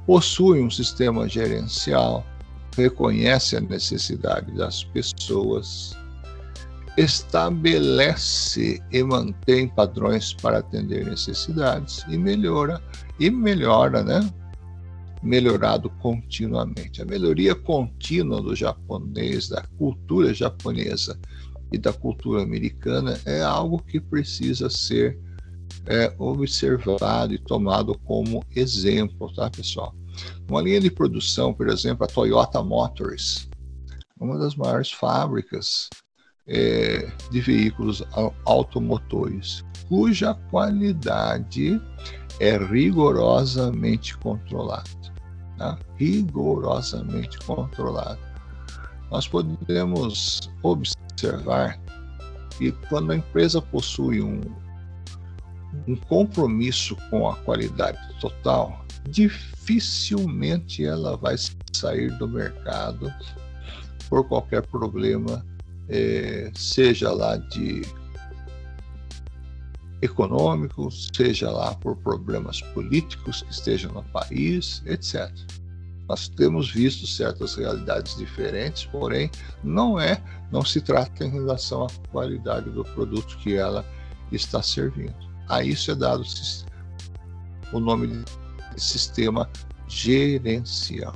Possui 0.06 0.62
um 0.62 0.70
sistema 0.70 1.28
gerencial, 1.28 2.26
reconhece 2.76 3.58
a 3.58 3.62
necessidade 3.62 4.52
das 4.56 4.84
pessoas, 4.84 5.96
estabelece 6.98 8.82
e 8.92 9.04
mantém 9.04 9.68
padrões 9.68 10.34
para 10.34 10.60
atender 10.60 11.06
necessidades 11.06 12.04
e 12.10 12.18
melhora 12.18 12.82
e 13.20 13.30
melhora, 13.30 14.04
né? 14.04 14.30
Melhorado 15.24 15.90
continuamente. 16.02 17.02
A 17.02 17.06
melhoria 17.06 17.54
contínua 17.54 18.42
do 18.42 18.56
japonês, 18.56 19.48
da 19.48 19.64
cultura 19.78 20.34
japonesa, 20.34 21.18
e 21.72 21.78
da 21.78 21.94
cultura 21.94 22.44
americana 22.44 23.20
é 23.26 23.42
algo 23.42 23.82
que 23.82 24.00
precisa 24.00 24.70
ser 24.70 25.20
é, 25.86 26.14
observado 26.18 27.34
e 27.34 27.40
tomado 27.40 27.98
como 28.00 28.44
exemplo, 28.56 29.34
tá, 29.34 29.50
pessoal? 29.50 29.96
Uma 30.50 30.62
linha 30.62 30.82
de 30.82 30.92
produção, 30.92 31.54
por 31.54 31.70
exemplo, 31.70 32.04
a 32.04 32.08
Toyota 32.08 32.62
Motors, 32.62 33.50
uma 34.20 34.38
das 34.38 34.56
maiores 34.56 34.92
fábricas 34.92 35.90
é, 36.48 37.10
de 37.32 37.40
veículos 37.40 38.04
automotores, 38.46 39.64
cuja 39.88 40.34
qualidade 40.50 41.82
é 42.40 42.58
rigorosamente 42.58 44.18
controlada. 44.18 44.90
Tá? 45.58 45.78
Rigorosamente 45.96 47.38
controlada. 47.46 48.20
Nós 49.10 49.28
podemos 49.28 50.40
observar 50.64 51.01
observar 51.22 51.80
que 52.58 52.72
quando 52.90 53.12
a 53.12 53.16
empresa 53.16 53.62
possui 53.62 54.22
um, 54.22 54.42
um 55.88 55.96
compromisso 55.96 56.96
com 57.10 57.30
a 57.30 57.36
qualidade 57.38 58.00
total, 58.20 58.86
dificilmente 59.08 60.84
ela 60.84 61.16
vai 61.18 61.36
sair 61.74 62.12
do 62.18 62.28
mercado 62.28 63.12
por 64.10 64.28
qualquer 64.28 64.66
problema, 64.68 65.46
é, 65.88 66.52
seja 66.56 67.12
lá 67.12 67.38
de 67.38 67.82
econômico, 70.02 70.90
seja 70.92 71.52
lá 71.52 71.76
por 71.76 71.96
problemas 71.98 72.62
políticos 72.74 73.44
que 73.44 73.52
estejam 73.52 73.92
no 73.94 74.04
país, 74.06 74.82
etc. 74.86 75.32
Nós 76.12 76.28
temos 76.28 76.70
visto 76.70 77.08
certas 77.08 77.56
realidades 77.56 78.18
diferentes, 78.18 78.84
porém 78.86 79.32
não 79.64 79.98
é, 79.98 80.22
não 80.52 80.62
se 80.62 80.82
trata 80.82 81.24
em 81.24 81.30
relação 81.30 81.86
à 81.86 81.90
qualidade 82.12 82.70
do 82.70 82.84
produto 82.84 83.38
que 83.38 83.56
ela 83.56 83.86
está 84.30 84.62
servindo. 84.62 85.16
A 85.48 85.64
isso 85.64 85.90
é 85.90 85.96
dado 85.96 86.22
o 87.72 87.80
nome 87.80 88.08
de 88.08 88.82
sistema 88.84 89.50
gerencial. 89.88 91.16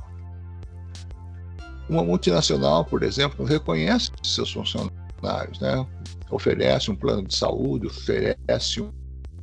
Uma 1.90 2.02
multinacional, 2.02 2.82
por 2.82 3.02
exemplo, 3.02 3.44
reconhece 3.44 4.10
seus 4.22 4.50
funcionários, 4.50 5.60
né? 5.60 5.86
oferece 6.30 6.90
um 6.90 6.96
plano 6.96 7.22
de 7.28 7.36
saúde, 7.36 7.86
oferece 7.86 8.82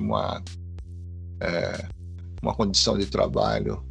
uma, 0.00 0.42
é, 1.38 1.88
uma 2.42 2.52
condição 2.52 2.98
de 2.98 3.06
trabalho 3.06 3.84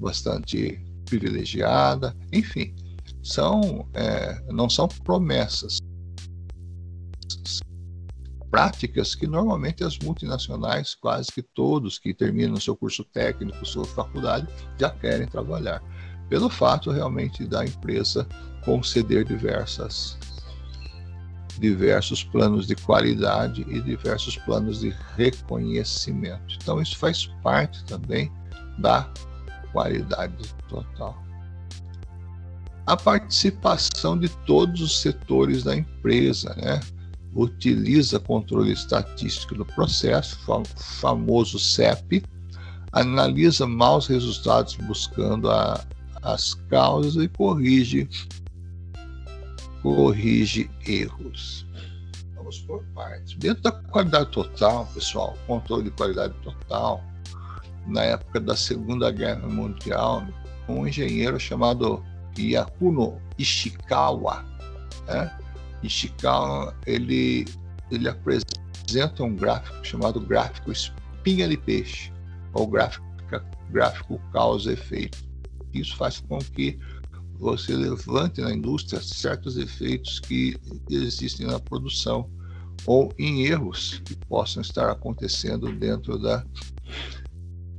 bastante 0.00 0.82
privilegiada, 1.04 2.16
enfim, 2.32 2.74
são, 3.22 3.88
é, 3.94 4.42
não 4.50 4.68
são 4.68 4.88
promessas, 4.88 5.78
práticas 8.50 9.16
que 9.16 9.26
normalmente 9.26 9.82
as 9.82 9.98
multinacionais, 9.98 10.94
quase 10.94 11.32
que 11.32 11.42
todos 11.42 11.98
que 11.98 12.14
terminam 12.14 12.56
seu 12.60 12.76
curso 12.76 13.02
técnico, 13.02 13.66
sua 13.66 13.84
faculdade, 13.84 14.46
já 14.78 14.90
querem 14.90 15.26
trabalhar, 15.26 15.82
pelo 16.28 16.48
fato 16.48 16.90
realmente 16.90 17.44
da 17.46 17.64
empresa 17.64 18.28
conceder 18.64 19.24
diversas 19.24 20.16
diversos 21.58 22.24
planos 22.24 22.66
de 22.66 22.74
qualidade 22.74 23.64
e 23.68 23.80
diversos 23.80 24.36
planos 24.38 24.80
de 24.80 24.94
reconhecimento. 25.16 26.56
Então 26.62 26.80
isso 26.80 26.96
faz 26.96 27.26
parte 27.42 27.84
também 27.84 28.30
da 28.78 29.08
qualidade 29.74 30.54
total. 30.68 31.22
A 32.86 32.96
participação 32.96 34.16
de 34.16 34.28
todos 34.46 34.80
os 34.80 35.00
setores 35.00 35.64
da 35.64 35.76
empresa, 35.76 36.54
né? 36.54 36.80
Utiliza 37.34 38.20
controle 38.20 38.72
estatístico 38.72 39.56
do 39.56 39.64
processo, 39.64 40.38
famoso 40.76 41.58
CEP, 41.58 42.22
analisa 42.92 43.66
maus 43.66 44.06
resultados 44.06 44.76
buscando 44.76 45.50
a, 45.50 45.84
as 46.22 46.54
causas 46.70 47.16
e 47.22 47.26
corrige 47.26 48.08
corrige 49.82 50.70
erros. 50.86 51.66
Vamos 52.34 52.60
por 52.60 52.82
partes. 52.94 53.36
Dentro 53.36 53.64
da 53.64 53.72
qualidade 53.72 54.30
total, 54.30 54.86
pessoal, 54.94 55.36
controle 55.46 55.84
de 55.84 55.90
qualidade 55.90 56.32
total, 56.42 57.02
na 57.86 58.02
época 58.02 58.40
da 58.40 58.56
Segunda 58.56 59.10
Guerra 59.10 59.46
Mundial, 59.48 60.26
um 60.68 60.86
engenheiro 60.86 61.38
chamado 61.38 62.02
Yakuno 62.38 63.20
Ishikawa. 63.38 64.44
Né? 65.06 65.38
Ishikawa 65.82 66.74
ele, 66.86 67.44
ele 67.90 68.08
apresenta 68.08 69.22
um 69.22 69.34
gráfico 69.34 69.84
chamado 69.84 70.20
gráfico 70.20 70.72
espinha 70.72 71.48
de 71.48 71.56
peixe, 71.56 72.12
ou 72.52 72.66
gráfico, 72.66 73.04
gráfico 73.70 74.20
causa-efeito. 74.32 75.18
Isso 75.72 75.96
faz 75.96 76.20
com 76.20 76.38
que 76.38 76.78
você 77.38 77.74
levante 77.74 78.40
na 78.40 78.52
indústria 78.52 79.02
certos 79.02 79.56
efeitos 79.56 80.20
que 80.20 80.56
existem 80.88 81.46
na 81.46 81.58
produção 81.58 82.30
ou 82.86 83.12
em 83.18 83.44
erros 83.44 84.00
que 84.04 84.14
possam 84.14 84.62
estar 84.62 84.90
acontecendo 84.90 85.72
dentro 85.72 86.18
da 86.18 86.44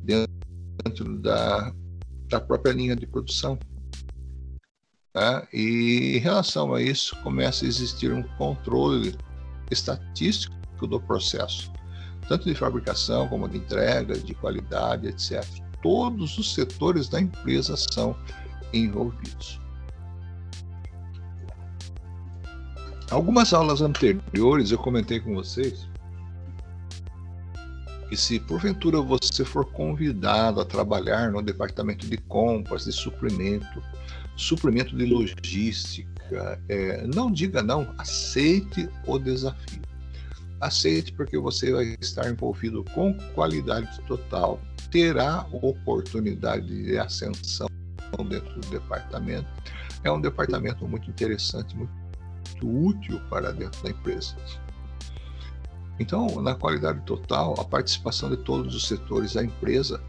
dentro 0.06 1.18
da, 1.20 1.74
da 2.30 2.40
própria 2.40 2.74
linha 2.74 2.96
de 2.96 3.08
produção. 3.08 3.58
Tá? 5.12 5.48
E 5.54 6.18
em 6.18 6.20
relação 6.20 6.74
a 6.74 6.82
isso, 6.82 7.16
começa 7.24 7.66
a 7.66 7.68
existir 7.68 8.12
um 8.14 8.24
controle 8.38 9.16
estatístico 9.72 10.56
do 10.82 11.00
processo, 11.00 11.72
tanto 12.28 12.46
de 12.46 12.54
fabricação 12.54 13.28
como 13.28 13.48
de 13.48 13.58
entrega, 13.58 14.14
de 14.18 14.34
qualidade, 14.36 15.08
etc. 15.08 15.44
Todos 15.82 16.38
os 16.38 16.54
setores 16.54 17.08
da 17.08 17.22
empresa 17.22 17.76
são 17.78 18.16
envolvidos. 18.74 19.60
Algumas 23.10 23.54
aulas 23.54 23.82
anteriores 23.82 24.72
eu 24.72 24.78
comentei 24.78 25.20
com 25.20 25.36
vocês 25.36 25.88
que 28.16 28.22
se 28.22 28.40
porventura 28.40 29.02
você 29.02 29.44
for 29.44 29.66
convidado 29.66 30.62
a 30.62 30.66
trabalhar 30.66 31.30
no 31.34 31.42
departamento 31.42 32.08
de 32.08 32.16
compras, 32.16 32.86
de 32.86 32.94
suprimento, 32.94 33.84
suprimento 34.38 34.96
de 34.96 35.06
logística, 35.06 36.62
é, 36.70 37.06
não 37.08 37.30
diga 37.30 37.62
não, 37.62 37.94
aceite 37.98 38.90
o 39.06 39.20
desafio. 39.20 39.82
Aceite 40.62 41.12
porque 41.12 41.38
você 41.38 41.74
vai 41.74 41.98
estar 42.00 42.30
envolvido 42.30 42.86
com 42.96 43.14
qualidade 43.34 44.00
total, 44.08 44.62
terá 44.90 45.46
oportunidade 45.52 46.86
de 46.86 46.98
ascensão 46.98 47.68
dentro 48.30 48.62
do 48.62 48.70
departamento. 48.70 49.48
É 50.06 50.12
um 50.12 50.22
departamento 50.22 50.88
muito 50.88 51.10
interessante, 51.10 51.76
muito 51.76 51.92
útil 52.64 53.20
para 53.30 53.52
dentro 53.52 53.84
da 53.84 53.90
empresa. 53.90 54.38
Então, 56.00 56.42
na 56.42 56.56
qualidade 56.56 57.02
total, 57.06 57.60
a 57.60 57.64
participação 57.64 58.30
de 58.30 58.38
todos 58.38 58.76
os 58.76 58.88
setores 58.88 59.34
da 59.34 59.44
empresa, 59.44 60.02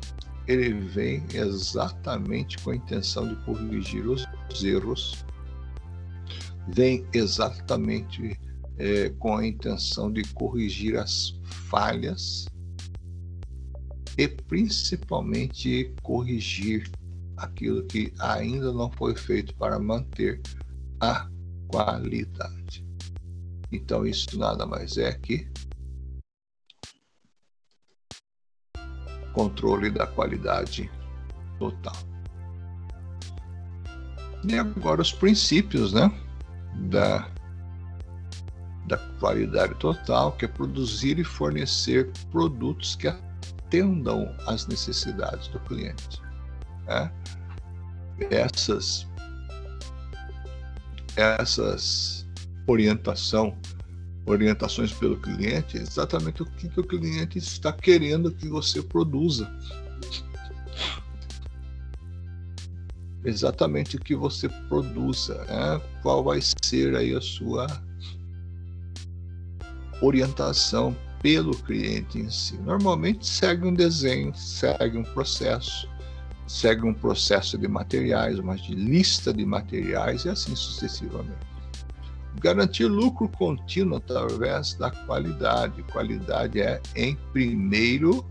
ele 0.48 0.72
vem 0.72 1.24
exatamente 1.32 2.58
com 2.58 2.70
a 2.70 2.76
intenção 2.76 3.28
de 3.28 3.36
corrigir 3.44 4.06
os 4.08 4.26
erros, 4.62 5.24
vem 6.68 7.06
exatamente 7.12 8.38
é, 8.78 9.10
com 9.10 9.36
a 9.36 9.46
intenção 9.46 10.12
de 10.12 10.22
corrigir 10.34 10.96
as 10.96 11.38
falhas 11.68 12.46
e 14.18 14.26
principalmente 14.26 15.94
corrigir 16.02 16.90
aquilo 17.36 17.84
que 17.84 18.12
ainda 18.18 18.72
não 18.72 18.90
foi 18.90 19.14
feito 19.14 19.54
para 19.56 19.78
manter 19.78 20.40
a 21.00 21.28
qualidade. 21.68 22.84
Então, 23.70 24.06
isso 24.06 24.38
nada 24.38 24.64
mais 24.64 24.96
é 24.96 25.12
que 25.12 25.46
controle 29.36 29.90
da 29.90 30.06
qualidade 30.06 30.90
total. 31.58 31.94
E 34.48 34.58
agora 34.58 35.02
os 35.02 35.12
princípios 35.12 35.92
né, 35.92 36.10
da, 36.88 37.28
da 38.86 38.96
qualidade 39.20 39.74
total, 39.74 40.32
que 40.32 40.46
é 40.46 40.48
produzir 40.48 41.18
e 41.18 41.24
fornecer 41.24 42.10
produtos 42.30 42.96
que 42.96 43.08
atendam 43.08 44.34
às 44.46 44.66
necessidades 44.66 45.48
do 45.48 45.60
cliente. 45.60 46.22
Né? 46.86 47.12
Essas, 48.30 49.06
essas 51.14 52.26
orientação 52.66 53.54
orientações 54.26 54.92
pelo 54.92 55.16
cliente, 55.16 55.76
exatamente 55.76 56.42
o 56.42 56.46
que, 56.46 56.68
que 56.68 56.80
o 56.80 56.84
cliente 56.84 57.38
está 57.38 57.72
querendo 57.72 58.32
que 58.32 58.48
você 58.48 58.82
produza. 58.82 59.48
Exatamente 63.24 63.96
o 63.96 64.00
que 64.00 64.14
você 64.14 64.48
produza, 64.68 65.44
né? 65.44 65.80
qual 66.02 66.22
vai 66.22 66.40
ser 66.62 66.96
aí 66.96 67.14
a 67.14 67.20
sua 67.20 67.66
orientação 70.02 70.94
pelo 71.22 71.56
cliente 71.56 72.18
em 72.18 72.30
si. 72.30 72.56
Normalmente 72.58 73.26
segue 73.26 73.66
um 73.66 73.74
desenho, 73.74 74.34
segue 74.34 74.98
um 74.98 75.02
processo, 75.02 75.88
segue 76.46 76.84
um 76.84 76.94
processo 76.94 77.56
de 77.56 77.66
materiais, 77.66 78.38
uma 78.38 78.54
lista 78.68 79.32
de 79.32 79.44
materiais 79.44 80.24
e 80.24 80.28
assim 80.28 80.54
sucessivamente 80.54 81.55
garantir 82.40 82.86
lucro 82.86 83.28
contínuo 83.28 83.98
através 83.98 84.74
da 84.74 84.90
qualidade. 84.90 85.82
Qualidade 85.84 86.60
é 86.60 86.80
em 86.94 87.16
primeiro 87.32 88.24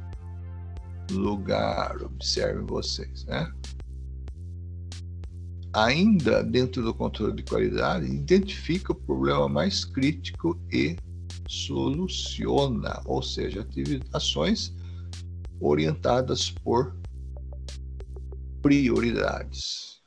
lugar, 1.11 2.02
observem 2.02 2.65
vocês, 2.65 3.26
né? 3.26 3.52
Ainda 5.73 6.41
dentro 6.41 6.82
do 6.82 6.94
controle 6.94 7.36
de 7.36 7.44
qualidade, 7.44 8.06
identifica 8.06 8.94
o 8.94 8.95
problema 8.95 9.49
mais 9.49 9.84
crítico 9.84 10.57
e 10.72 10.95
soluciona, 11.48 13.02
ou 13.06 13.22
seja, 13.22 13.68
ações 14.14 14.73
orientadas 15.60 16.49
por 16.49 16.95
prioridades. 18.61 20.02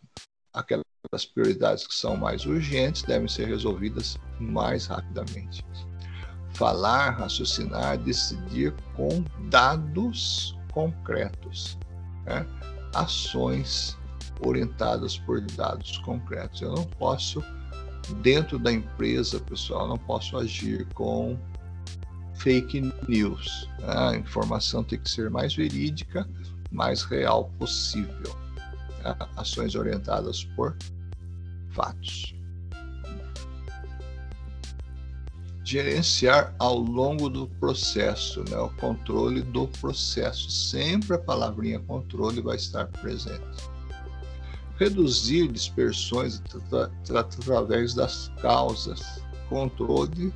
Aquela 0.52 0.82
as 1.12 1.24
prioridades 1.24 1.86
que 1.86 1.94
são 1.94 2.16
mais 2.16 2.44
urgentes 2.44 3.02
devem 3.02 3.28
ser 3.28 3.46
resolvidas 3.46 4.18
mais 4.38 4.86
rapidamente. 4.86 5.64
Falar, 6.54 7.10
raciocinar, 7.10 7.98
decidir 7.98 8.74
com 8.96 9.24
dados 9.48 10.56
concretos, 10.72 11.78
né? 12.24 12.46
ações 12.94 13.96
orientadas 14.40 15.18
por 15.18 15.40
dados 15.40 15.98
concretos. 15.98 16.62
Eu 16.62 16.74
não 16.74 16.84
posso, 16.84 17.42
dentro 18.22 18.58
da 18.58 18.72
empresa, 18.72 19.40
pessoal, 19.40 19.88
não 19.88 19.98
posso 19.98 20.36
agir 20.36 20.86
com 20.94 21.38
fake 22.34 22.92
news. 23.08 23.68
Né? 23.80 23.86
A 23.88 24.16
informação 24.16 24.82
tem 24.82 24.98
que 24.98 25.10
ser 25.10 25.30
mais 25.30 25.54
verídica, 25.54 26.28
mais 26.70 27.02
real 27.02 27.50
possível. 27.58 28.36
Né? 29.02 29.16
Ações 29.36 29.74
orientadas 29.74 30.44
por 30.56 30.76
fatos. 31.78 32.34
Gerenciar 35.62 36.54
ao 36.58 36.78
longo 36.78 37.28
do 37.28 37.46
processo, 37.46 38.42
né? 38.48 38.56
o 38.56 38.70
controle 38.70 39.42
do 39.42 39.68
processo. 39.68 40.50
Sempre 40.50 41.14
a 41.14 41.18
palavrinha 41.18 41.78
controle 41.78 42.40
vai 42.40 42.56
estar 42.56 42.86
presente. 42.86 43.68
Reduzir 44.76 45.48
dispersões 45.48 46.42
através 47.14 47.94
das 47.94 48.32
causas. 48.40 49.22
Controle, 49.48 50.32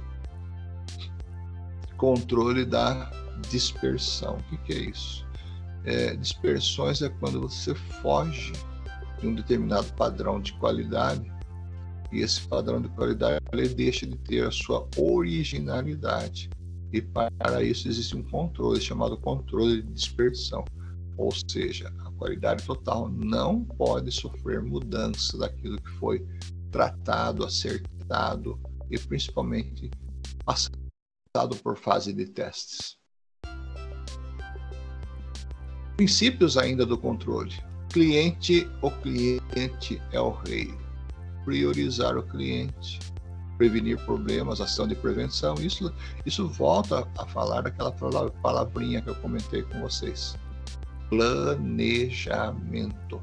controle 1.97 2.65
da 2.65 3.11
dispersão. 3.51 4.37
O 4.37 4.43
que, 4.45 4.57
que 4.59 4.73
é 4.73 4.91
isso? 4.91 5.27
É, 5.85 6.15
dispersões 6.15 7.03
é 7.03 7.09
quando 7.09 7.41
você 7.41 7.75
foge 7.75 8.53
de 9.23 9.29
um 9.29 9.35
determinado 9.35 9.91
padrão 9.95 10.41
de 10.41 10.53
qualidade 10.55 11.33
e 12.11 12.21
esse 12.21 12.47
padrão 12.47 12.83
de 12.83 12.89
qualidade 12.89 13.41
ele 13.53 13.69
deixa 13.69 14.05
de 14.05 14.19
ter 14.19 14.47
a 14.47 14.51
sua 14.51 14.87
originalidade. 14.99 16.51
E 16.93 17.01
para 17.01 17.63
isso 17.63 17.89
existe 17.89 18.17
um 18.17 18.23
controle 18.23 18.81
chamado 18.81 19.17
controle 19.17 19.81
de 19.81 19.93
dispersão, 19.93 20.65
Ou 21.17 21.31
seja, 21.49 21.93
a 22.05 22.11
qualidade 22.13 22.65
total 22.65 23.09
não 23.09 23.65
pode 23.65 24.11
sofrer 24.11 24.61
mudança 24.61 25.39
daquilo 25.39 25.81
que 25.81 25.91
foi 25.93 26.27
tratado, 26.71 27.45
acertado 27.45 28.59
e 28.91 28.99
principalmente 28.99 29.91
passado 30.45 31.57
por 31.63 31.79
fase 31.79 32.13
de 32.13 32.27
testes. 32.27 32.99
Princípios 35.97 36.57
ainda 36.57 36.85
do 36.85 36.99
controle. 36.99 37.72
Cliente, 37.93 38.69
o 38.81 38.91
cliente 38.91 40.03
é 40.13 40.21
o 40.21 40.31
rei. 40.31 40.73
Priorizar 41.45 42.17
o 42.17 42.23
cliente, 42.23 42.99
prevenir 43.59 44.03
problemas, 44.07 44.63
ação 44.63 44.89
de 44.89 44.95
prevenção. 44.95 45.57
Isso, 45.57 45.93
isso 46.25 46.49
volta 46.49 47.07
a 47.19 47.27
falar 47.27 47.61
daquela 47.61 47.93
palavrinha 48.43 49.03
que 49.03 49.11
eu 49.11 49.15
comentei 49.17 49.63
com 49.63 49.83
vocês. 49.83 50.35
Planejamento. 51.11 53.21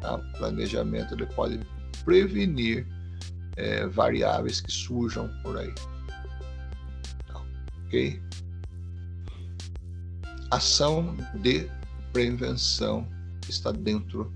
Tá? 0.00 0.16
Planejamento 0.38 1.12
ele 1.12 1.26
pode 1.26 1.60
prevenir 2.02 2.86
é, 3.56 3.86
variáveis 3.86 4.62
que 4.62 4.72
surjam 4.72 5.28
por 5.42 5.58
aí. 5.58 5.74
Ok? 7.84 8.22
Ação 10.50 11.14
de 11.34 11.70
prevenção 12.10 13.06
está 13.50 13.72
dentro 13.72 14.32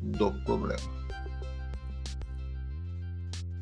do 0.00 0.32
problema. 0.44 0.98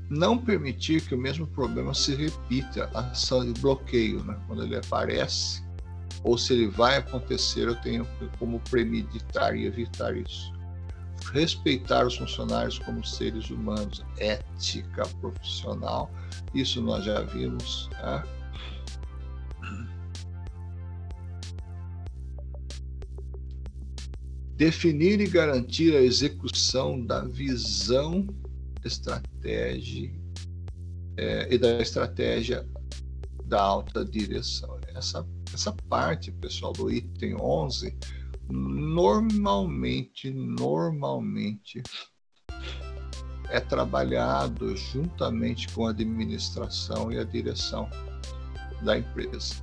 Não 0.08 0.38
permitir 0.38 1.02
que 1.02 1.14
o 1.14 1.18
mesmo 1.18 1.46
problema 1.48 1.92
se 1.92 2.14
repita, 2.14 2.88
a 2.94 3.00
ação 3.10 3.44
de 3.44 3.60
bloqueio, 3.60 4.22
né? 4.24 4.38
quando 4.46 4.62
ele 4.62 4.76
aparece, 4.76 5.64
ou 6.22 6.38
se 6.38 6.52
ele 6.52 6.68
vai 6.68 6.96
acontecer, 6.96 7.66
eu 7.66 7.74
tenho 7.76 8.06
como 8.38 8.60
premeditar 8.70 9.56
e 9.56 9.66
evitar 9.66 10.16
isso. 10.16 10.52
Respeitar 11.32 12.06
os 12.06 12.16
funcionários 12.16 12.78
como 12.78 13.04
seres 13.04 13.50
humanos, 13.50 14.04
ética 14.18 15.02
profissional, 15.20 16.10
isso 16.54 16.80
nós 16.80 17.04
já 17.04 17.22
vimos. 17.22 17.88
Tá? 17.92 18.24
Definir 24.56 25.20
e 25.20 25.26
garantir 25.26 25.94
a 25.94 26.00
execução 26.00 27.00
da 27.00 27.22
visão 27.24 28.26
estratégia 28.84 30.10
é, 31.16 31.52
e 31.52 31.58
da 31.58 31.80
estratégia 31.80 32.66
da 33.44 33.62
alta 33.62 34.04
direção. 34.04 34.78
Essa, 34.94 35.26
essa 35.52 35.72
parte, 35.88 36.32
pessoal, 36.32 36.72
do 36.72 36.90
item 36.90 37.36
11, 37.40 37.96
normalmente, 38.48 40.30
normalmente 40.30 41.82
é 43.50 43.60
trabalhado 43.60 44.76
juntamente 44.76 45.68
com 45.68 45.86
a 45.86 45.90
administração 45.90 47.12
e 47.12 47.18
a 47.18 47.24
direção 47.24 47.88
da 48.82 48.98
empresa. 48.98 49.62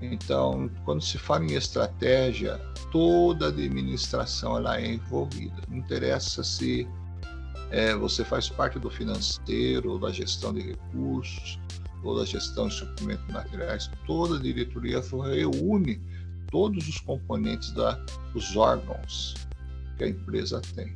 Então, 0.00 0.70
quando 0.84 1.02
se 1.02 1.18
fala 1.18 1.44
em 1.44 1.54
estratégia, 1.54 2.58
toda 2.92 3.46
a 3.46 3.48
administração 3.48 4.56
ela 4.56 4.80
é 4.80 4.94
envolvida. 4.94 5.56
Não 5.68 5.76
interessa 5.76 6.44
se 6.44 6.86
é, 7.70 7.94
você 7.94 8.24
faz 8.24 8.48
parte 8.48 8.78
do 8.78 8.90
financeiro, 8.90 9.92
ou 9.92 9.98
da 9.98 10.10
gestão 10.10 10.54
de 10.54 10.60
recursos, 10.60 11.58
ou 12.02 12.16
da 12.16 12.24
gestão 12.24 12.68
de 12.68 12.74
suprimentos 12.74 13.26
materiais, 13.28 13.90
toda 14.06 14.36
a 14.36 14.40
diretoria 14.40 15.00
reúne 15.00 16.00
todos 16.50 16.88
os 16.88 16.98
componentes 16.98 17.72
da, 17.72 17.92
dos 18.32 18.56
órgãos 18.56 19.34
que 19.96 20.04
a 20.04 20.08
empresa 20.08 20.62
tem. 20.74 20.92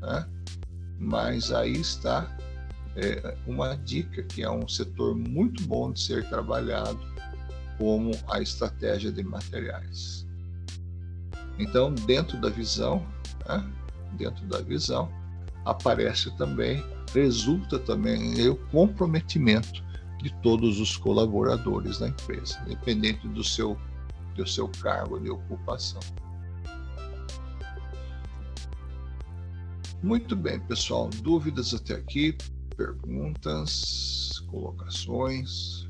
Né? 0.00 0.28
Mas 0.98 1.52
aí 1.52 1.72
está 1.72 2.34
é, 2.96 3.36
uma 3.46 3.74
dica 3.76 4.22
que 4.22 4.42
é 4.42 4.50
um 4.50 4.66
setor 4.68 5.14
muito 5.14 5.64
bom 5.64 5.92
de 5.92 6.00
ser 6.00 6.28
trabalhado 6.28 7.13
como 7.78 8.12
a 8.28 8.40
estratégia 8.40 9.10
de 9.10 9.22
materiais. 9.22 10.26
Então, 11.58 11.94
dentro 11.94 12.40
da 12.40 12.48
visão, 12.48 13.06
né, 13.48 13.64
dentro 14.16 14.44
da 14.46 14.60
visão, 14.60 15.10
aparece 15.64 16.36
também, 16.36 16.84
resulta 17.12 17.78
também 17.78 18.48
o 18.48 18.56
comprometimento 18.70 19.82
de 20.22 20.32
todos 20.42 20.80
os 20.80 20.96
colaboradores 20.96 21.98
da 21.98 22.08
empresa, 22.08 22.58
independente 22.66 23.28
do 23.28 23.44
seu, 23.44 23.78
do 24.34 24.46
seu 24.46 24.68
cargo 24.68 25.20
de 25.20 25.30
ocupação. 25.30 26.00
Muito 30.02 30.36
bem, 30.36 30.60
pessoal. 30.60 31.08
Dúvidas 31.22 31.72
até 31.72 31.94
aqui? 31.94 32.36
Perguntas, 32.76 34.42
colocações? 34.50 35.86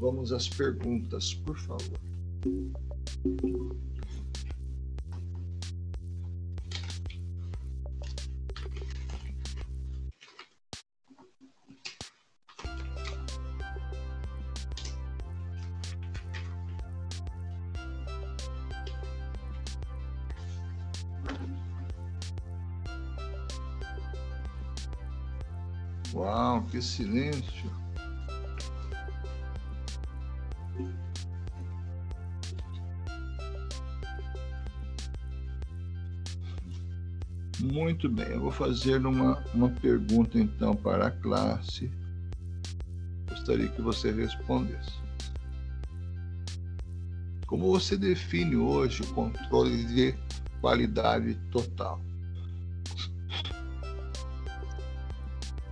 Vamos 0.00 0.32
às 0.32 0.48
perguntas, 0.48 1.34
por 1.34 1.58
favor. 1.58 2.00
Uau, 26.14 26.62
que 26.70 26.80
silêncio! 26.80 27.79
Muito 37.90 38.08
bem, 38.08 38.28
eu 38.28 38.40
vou 38.40 38.52
fazer 38.52 39.04
uma, 39.04 39.42
uma 39.52 39.68
pergunta 39.68 40.38
então 40.38 40.76
para 40.76 41.08
a 41.08 41.10
classe. 41.10 41.90
Gostaria 43.28 43.66
que 43.66 43.82
você 43.82 44.12
respondesse. 44.12 44.92
Como 47.48 47.68
você 47.72 47.96
define 47.96 48.54
hoje 48.54 49.02
o 49.02 49.06
controle 49.12 49.84
de 49.86 50.14
qualidade 50.60 51.34
total? 51.50 52.00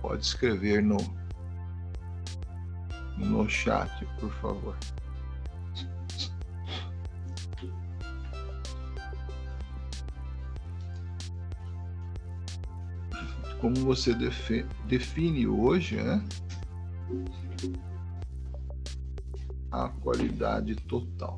Pode 0.01 0.25
escrever 0.25 0.83
no, 0.83 0.97
no 3.15 3.49
chat, 3.49 4.05
por 4.19 4.31
favor. 4.41 4.75
Como 13.59 13.75
você 13.75 14.13
define 14.87 15.47
hoje 15.47 15.97
né, 15.97 16.23
a 19.71 19.89
qualidade 19.89 20.75
total. 20.75 21.37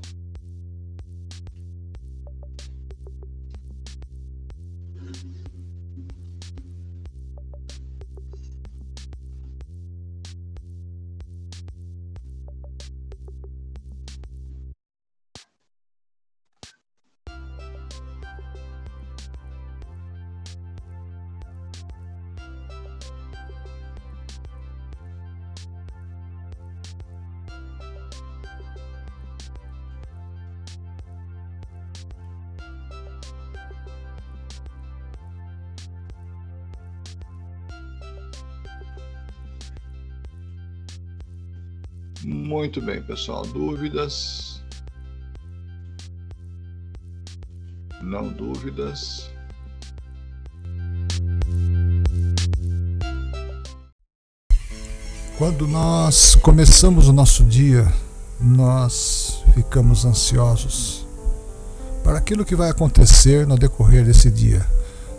Muito 42.62 42.80
bem, 42.80 43.02
pessoal. 43.02 43.42
Dúvidas? 43.42 44.62
Não 48.04 48.28
dúvidas? 48.28 49.32
Quando 55.40 55.68
nós 55.68 56.36
começamos 56.36 57.08
o 57.08 57.14
nosso 57.14 57.44
dia, 57.46 57.92
nós 58.40 59.44
ficamos 59.56 60.06
ansiosos 60.06 61.08
para 62.04 62.20
aquilo 62.20 62.46
que 62.46 62.56
vai 62.56 62.70
acontecer 62.70 63.48
no 63.48 63.58
decorrer 63.58 64.06
desse 64.06 64.30
dia. 64.30 64.64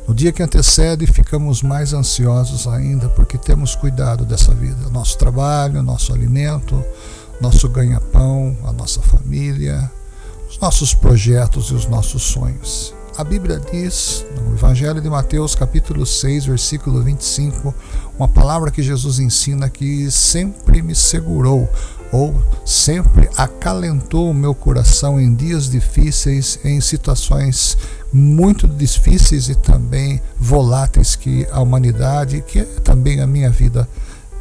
No 0.07 0.15
dia 0.15 0.33
que 0.33 0.45
antecede, 0.45 1.07
ficamos 1.09 1.61
mais 1.61 1.93
ansiosos 1.93 2.69
ainda 2.69 3.09
porque 3.09 3.37
temos 3.37 3.75
cuidado 3.75 4.25
dessa 4.25 4.55
vida, 4.55 4.91
nosso 4.91 5.19
trabalho, 5.19 5.83
nosso 5.83 6.13
alimento, 6.13 6.85
nosso 7.43 7.69
ganha-pão, 7.69 8.57
a 8.65 8.73
nossa 8.73 9.03
família, 9.03 9.91
os 10.49 10.59
nossos 10.61 10.95
projetos 10.95 11.67
e 11.67 11.75
os 11.75 11.87
nossos 11.87 12.23
sonhos. 12.23 12.95
A 13.19 13.25
Bíblia 13.25 13.61
diz, 13.71 14.25
no 14.37 14.55
Evangelho 14.55 15.01
de 15.01 15.11
Mateus, 15.11 15.57
capítulo 15.57 16.07
6, 16.07 16.47
versículo 16.47 17.03
25, 17.03 17.75
uma 18.17 18.29
palavra 18.29 18.71
que 18.71 18.81
Jesus 18.81 19.19
ensina 19.19 19.69
que 19.69 20.09
sempre 20.09 20.81
me 20.83 20.95
segurou 20.95 21.69
ou 22.13 22.33
sempre 22.65 23.29
acalentou 23.37 24.31
o 24.31 24.35
meu 24.35 24.55
coração 24.55 25.21
em 25.21 25.35
dias 25.35 25.69
difíceis, 25.69 26.61
em 26.65 26.81
situações 26.81 27.77
muito 28.13 28.69
difíceis 28.69 29.49
e 29.49 29.57
também 29.57 30.23
voláteis 30.39 31.17
que 31.17 31.45
a 31.51 31.61
humanidade, 31.61 32.45
que 32.47 32.63
também 32.85 33.21
a 33.21 33.27
minha 33.27 33.51
vida 33.51 33.89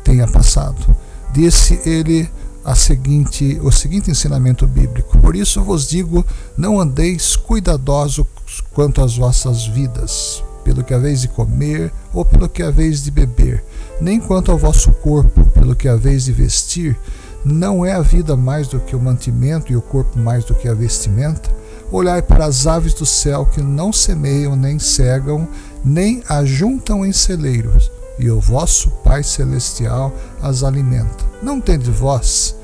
tenha 0.04 0.28
passado. 0.28 0.96
Disse 1.34 1.82
ele 1.84 2.30
a 2.64 2.76
seguinte, 2.76 3.60
o 3.64 3.72
seguinte 3.72 4.12
ensinamento 4.12 4.68
bíblico: 4.68 5.18
Por 5.20 5.36
isso 5.36 5.64
vos 5.64 5.88
digo, 5.88 6.26
não 6.58 6.80
andeis 6.80 7.36
cuidadosos 7.36 8.26
quanto 8.74 9.02
às 9.02 9.18
vossas 9.18 9.66
vidas, 9.66 10.44
pelo 10.64 10.84
que 10.84 10.94
haveis 10.94 11.22
de 11.22 11.28
comer 11.28 11.92
ou 12.14 12.24
pelo 12.24 12.48
que 12.48 12.64
haveis 12.64 13.04
de 13.04 13.12
beber, 13.12 13.64
nem 14.00 14.20
quanto 14.20 14.52
ao 14.52 14.58
vosso 14.58 14.92
corpo, 14.94 15.44
pelo 15.52 15.76
que 15.76 15.88
haveis 15.88 16.26
de 16.26 16.32
vestir. 16.32 16.98
Não 17.44 17.84
é 17.84 17.94
a 17.94 18.02
vida 18.02 18.38
mais 18.38 18.68
do 18.68 18.80
que 18.80 18.96
o 18.96 19.00
mantimento 19.00 19.72
e 19.72 19.76
o 19.76 19.82
corpo 19.82 20.20
mais 20.20 20.46
do 20.46 20.54
que 20.54 20.68
a 20.68 20.76
vestimenta? 20.76 21.50
Olhai 21.92 22.22
para 22.22 22.46
as 22.46 22.68
aves 22.68 22.94
do 22.94 23.06
céu 23.06 23.46
que 23.48 23.62
não 23.62 23.92
semeiam, 23.92 24.56
nem 24.56 24.78
cegam, 24.78 25.48
nem 25.84 26.24
ajuntam 26.30 27.04
em 27.04 27.12
celeiros, 27.12 27.92
e 28.22 28.30
o 28.30 28.40
vosso 28.40 28.92
Pai 29.04 29.24
Celestial 29.24 30.14
as 30.42 30.64
alimenta. 30.64 31.26
Não 31.42 31.60
tendes 31.60 31.88
vós 31.88 32.56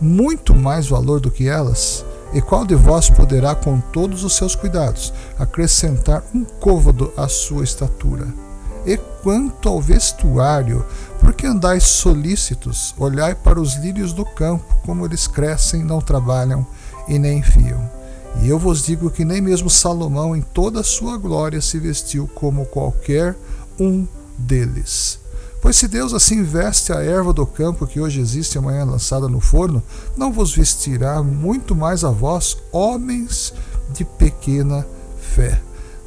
muito 0.00 0.54
mais 0.54 0.88
valor 0.88 1.20
do 1.20 1.30
que 1.30 1.48
elas? 1.48 2.04
E 2.32 2.42
qual 2.42 2.66
de 2.66 2.74
vós 2.74 3.08
poderá, 3.08 3.54
com 3.54 3.80
todos 3.80 4.24
os 4.24 4.34
seus 4.34 4.56
cuidados, 4.56 5.14
acrescentar 5.38 6.24
um 6.34 6.44
côvado 6.44 7.12
à 7.16 7.28
sua 7.28 7.62
estatura? 7.62 8.26
E 8.84 8.96
quanto 9.22 9.68
ao 9.68 9.80
vestuário, 9.80 10.84
por 11.20 11.32
que 11.32 11.46
andais 11.46 11.84
solícitos? 11.84 12.92
Olhai 12.98 13.36
para 13.36 13.60
os 13.60 13.76
lírios 13.76 14.12
do 14.12 14.24
campo, 14.24 14.64
como 14.84 15.06
eles 15.06 15.28
crescem, 15.28 15.84
não 15.84 16.00
trabalham 16.00 16.66
e 17.06 17.20
nem 17.20 17.40
fiam. 17.40 17.88
E 18.42 18.48
eu 18.48 18.58
vos 18.58 18.84
digo 18.84 19.10
que 19.10 19.24
nem 19.24 19.40
mesmo 19.40 19.70
Salomão, 19.70 20.34
em 20.34 20.42
toda 20.42 20.80
a 20.80 20.84
sua 20.84 21.16
glória, 21.16 21.60
se 21.60 21.78
vestiu 21.78 22.28
como 22.34 22.66
qualquer 22.66 23.36
um 23.78 24.06
deles. 24.38 25.18
Pois 25.60 25.76
se 25.76 25.88
Deus 25.88 26.12
assim 26.12 26.42
veste 26.42 26.92
a 26.92 27.02
erva 27.02 27.32
do 27.32 27.46
campo 27.46 27.86
que 27.86 27.98
hoje 27.98 28.20
existe 28.20 28.54
e 28.54 28.58
amanhã 28.58 28.80
é 28.80 28.84
lançada 28.84 29.28
no 29.28 29.40
forno, 29.40 29.82
não 30.14 30.30
vos 30.30 30.54
vestirá 30.54 31.22
muito 31.22 31.74
mais 31.74 32.04
a 32.04 32.10
vós, 32.10 32.58
homens 32.70 33.54
de 33.94 34.04
pequena 34.04 34.86
fé. 35.18 35.60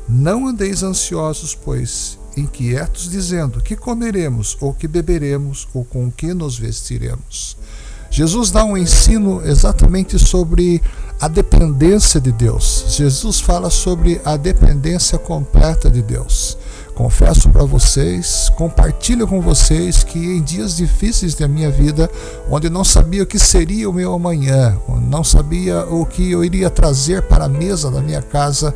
Não 0.08 0.48
andeis 0.48 0.84
ansiosos, 0.84 1.56
pois 1.56 2.20
inquietos, 2.38 3.10
dizendo: 3.10 3.62
que 3.62 3.76
comeremos, 3.76 4.56
ou 4.62 4.74
que 4.74 4.88
beberemos, 4.88 5.68
ou 5.74 5.84
com 5.84 6.12
que 6.12 6.34
nos 6.34 6.58
vestiremos. 6.58 7.58
Jesus 8.10 8.52
dá 8.52 8.64
um 8.64 8.78
ensino 8.78 9.42
exatamente 9.44 10.18
sobre 10.18 10.82
a 11.20 11.28
dependência 11.28 12.22
de 12.22 12.32
Deus. 12.32 12.86
Jesus 12.90 13.40
fala 13.40 13.70
sobre 13.70 14.22
a 14.24 14.38
dependência 14.38 15.18
completa 15.18 15.90
de 15.90 16.02
Deus. 16.02 16.58
Confesso 16.98 17.50
para 17.50 17.64
vocês, 17.64 18.52
compartilho 18.56 19.28
com 19.28 19.40
vocês 19.40 20.04
que 20.04 20.18
em 20.18 20.42
dias 20.42 20.76
difíceis 20.76 21.36
da 21.36 21.48
minha 21.48 21.70
vida, 21.70 22.10
onde 22.50 22.72
não 22.72 22.84
sabia 22.84 23.22
o 23.22 23.26
que 23.28 23.38
seria 23.38 23.88
o 23.88 23.94
meu 23.94 24.16
amanhã, 24.16 24.76
não 25.08 25.24
sabia 25.24 25.86
o 25.86 26.08
que 26.08 26.32
eu 26.32 26.44
iria 26.44 26.72
trazer 26.72 27.22
para 27.22 27.46
a 27.46 27.48
mesa 27.48 27.92
da 27.92 28.02
minha 28.02 28.24
casa 28.24 28.74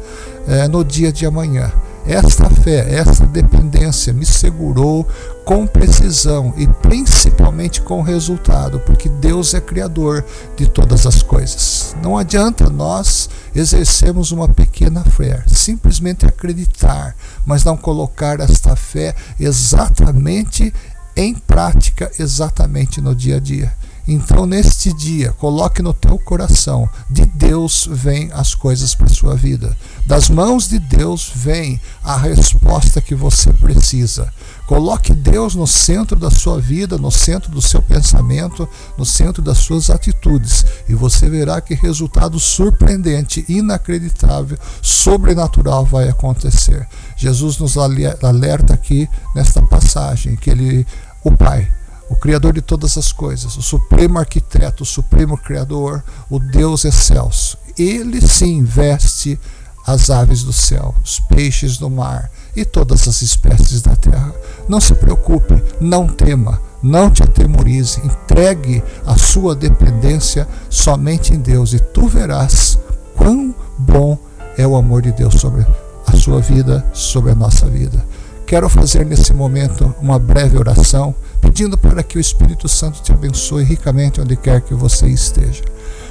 eh, 0.48 0.68
no 0.68 0.85
dia 0.85 1.11
de 1.11 1.26
amanhã, 1.26 1.73
esta 2.05 2.49
fé, 2.49 2.95
esta 2.95 3.25
dependência 3.25 4.13
me 4.13 4.25
segurou 4.25 5.07
com 5.45 5.67
precisão 5.67 6.53
e 6.57 6.67
principalmente 6.67 7.81
com 7.81 8.01
resultado, 8.01 8.79
porque 8.79 9.07
Deus 9.07 9.53
é 9.53 9.61
criador 9.61 10.25
de 10.55 10.67
todas 10.67 11.05
as 11.05 11.21
coisas. 11.21 11.95
Não 12.01 12.17
adianta 12.17 12.69
nós 12.69 13.29
exercermos 13.53 14.31
uma 14.31 14.47
pequena 14.47 15.03
fé, 15.03 15.43
simplesmente 15.47 16.25
acreditar, 16.25 17.15
mas 17.45 17.63
não 17.63 17.77
colocar 17.77 18.39
esta 18.39 18.75
fé 18.75 19.15
exatamente 19.39 20.73
em 21.15 21.35
prática, 21.35 22.11
exatamente 22.17 23.01
no 23.01 23.15
dia 23.15 23.37
a 23.37 23.39
dia. 23.39 23.71
Então, 24.07 24.45
neste 24.45 24.91
dia, 24.93 25.31
coloque 25.33 25.81
no 25.81 25.93
teu 25.93 26.17
coração: 26.17 26.89
de 27.09 27.25
Deus 27.25 27.87
vem 27.91 28.29
as 28.33 28.55
coisas 28.55 28.95
para 28.95 29.05
a 29.05 29.09
sua 29.09 29.35
vida. 29.35 29.77
Das 30.05 30.29
mãos 30.29 30.67
de 30.67 30.79
Deus 30.79 31.31
vem 31.33 31.79
a 32.03 32.17
resposta 32.17 33.01
que 33.01 33.13
você 33.13 33.53
precisa. 33.53 34.33
Coloque 34.65 35.13
Deus 35.13 35.53
no 35.53 35.67
centro 35.67 36.17
da 36.17 36.31
sua 36.31 36.59
vida, 36.59 36.97
no 36.97 37.11
centro 37.11 37.51
do 37.51 37.61
seu 37.61 37.81
pensamento, 37.81 38.67
no 38.97 39.05
centro 39.05 39.41
das 39.41 39.57
suas 39.57 39.89
atitudes, 39.89 40.65
e 40.87 40.95
você 40.95 41.29
verá 41.29 41.59
que 41.59 41.73
resultado 41.73 42.39
surpreendente, 42.39 43.45
inacreditável, 43.49 44.57
sobrenatural 44.81 45.85
vai 45.85 46.07
acontecer. 46.07 46.87
Jesus 47.17 47.57
nos 47.57 47.77
alerta 47.77 48.73
aqui 48.73 49.09
nesta 49.35 49.61
passagem 49.61 50.35
que 50.35 50.49
ele, 50.49 50.87
o 51.23 51.31
Pai, 51.31 51.69
o 52.11 52.15
Criador 52.17 52.51
de 52.51 52.61
todas 52.61 52.97
as 52.97 53.13
coisas, 53.13 53.55
o 53.55 53.61
Supremo 53.61 54.19
Arquiteto, 54.19 54.83
o 54.83 54.85
Supremo 54.85 55.38
Criador, 55.38 56.03
o 56.29 56.39
Deus 56.39 56.83
excelso. 56.83 57.57
Ele 57.79 58.19
sim 58.19 58.63
veste 58.65 59.39
as 59.88 60.09
aves 60.09 60.43
do 60.43 60.51
céu, 60.51 60.93
os 61.01 61.21
peixes 61.21 61.77
do 61.77 61.89
mar 61.89 62.29
e 62.53 62.65
todas 62.65 63.07
as 63.07 63.21
espécies 63.21 63.81
da 63.81 63.95
terra. 63.95 64.35
Não 64.67 64.81
se 64.81 64.93
preocupe, 64.93 65.63
não 65.79 66.05
tema, 66.05 66.61
não 66.83 67.09
te 67.09 67.23
atemorize, 67.23 68.01
entregue 68.03 68.83
a 69.05 69.17
sua 69.17 69.55
dependência 69.55 70.45
somente 70.69 71.33
em 71.33 71.39
Deus 71.39 71.71
e 71.71 71.79
tu 71.79 72.09
verás 72.09 72.77
quão 73.15 73.55
bom 73.77 74.17
é 74.57 74.67
o 74.67 74.75
amor 74.75 75.01
de 75.01 75.13
Deus 75.13 75.35
sobre 75.35 75.65
a 76.05 76.17
sua 76.17 76.41
vida, 76.41 76.85
sobre 76.91 77.31
a 77.31 77.35
nossa 77.35 77.67
vida. 77.67 78.05
Quero 78.51 78.67
fazer 78.67 79.05
nesse 79.05 79.33
momento 79.33 79.95
uma 80.01 80.19
breve 80.19 80.57
oração, 80.57 81.15
pedindo 81.39 81.77
para 81.77 82.03
que 82.03 82.17
o 82.17 82.19
Espírito 82.19 82.67
Santo 82.67 83.01
te 83.01 83.13
abençoe 83.13 83.63
ricamente 83.63 84.19
onde 84.19 84.35
quer 84.35 84.59
que 84.59 84.73
você 84.73 85.07
esteja. 85.07 85.63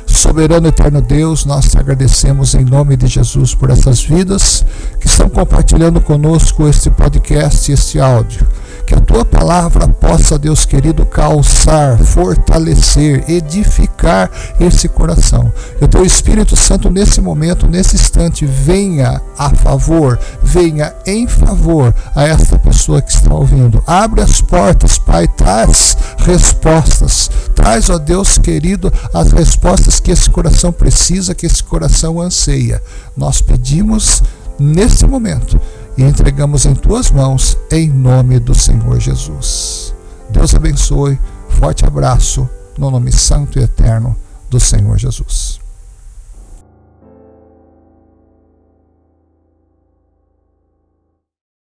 Soberano 0.07 0.67
eterno 0.67 1.03
Deus, 1.03 1.45
nós 1.45 1.69
te 1.69 1.77
agradecemos 1.77 2.55
em 2.55 2.65
nome 2.65 2.97
de 2.97 3.09
Jesus 3.09 3.55
por 3.55 3.69
essas 3.69 4.03
vidas 4.03 4.65
que 4.99 5.07
estão 5.07 5.29
compartilhando 5.29 6.01
conosco 6.01 6.67
este 6.67 6.89
podcast, 6.89 7.71
este 7.71 8.01
áudio. 8.01 8.49
Que 8.91 8.97
a 8.97 9.01
tua 9.01 9.25
palavra 9.25 9.87
possa, 9.87 10.37
Deus 10.37 10.65
querido, 10.65 11.07
calçar, 11.07 11.97
fortalecer, 11.97 13.25
edificar 13.31 14.29
esse 14.59 14.89
coração. 14.89 15.53
Que 15.79 15.85
o 15.85 15.89
teu 15.89 16.05
Espírito 16.05 16.57
Santo, 16.57 16.91
nesse 16.91 17.21
momento, 17.21 17.69
nesse 17.69 17.95
instante, 17.95 18.45
venha 18.45 19.23
a 19.39 19.51
favor, 19.51 20.19
venha 20.43 20.93
em 21.07 21.29
favor 21.29 21.95
a 22.17 22.25
esta 22.25 22.59
pessoa 22.59 23.01
que 23.01 23.13
está 23.13 23.33
ouvindo. 23.33 23.81
Abre 23.87 24.23
as 24.23 24.41
portas, 24.41 24.99
Pai, 24.99 25.29
traz 25.29 25.97
respostas. 26.19 27.31
Traz, 27.55 27.89
ó 27.91 27.97
Deus 27.97 28.39
querido, 28.39 28.93
as 29.15 29.31
respostas 29.31 30.01
que 30.01 30.11
esse 30.11 30.29
coração 30.29 30.73
precisa, 30.73 31.33
que 31.33 31.47
esse 31.47 31.63
coração 31.63 32.21
anseia. 32.21 32.83
Nós 33.17 33.41
pedimos 33.41 34.21
nesse 34.61 35.07
momento 35.07 35.59
e 35.97 36.03
entregamos 36.03 36.67
em 36.67 36.75
tuas 36.75 37.11
mãos, 37.11 37.57
em 37.71 37.89
nome 37.89 38.39
do 38.39 38.55
Senhor 38.55 39.01
Jesus. 39.01 39.95
Deus 40.29 40.55
abençoe, 40.55 41.19
forte 41.49 41.85
abraço, 41.85 42.49
no 42.79 42.91
nome 42.91 43.11
santo 43.11 43.59
e 43.59 43.63
eterno 43.63 44.15
do 44.49 44.61
Senhor 44.61 44.99
Jesus. 44.99 45.60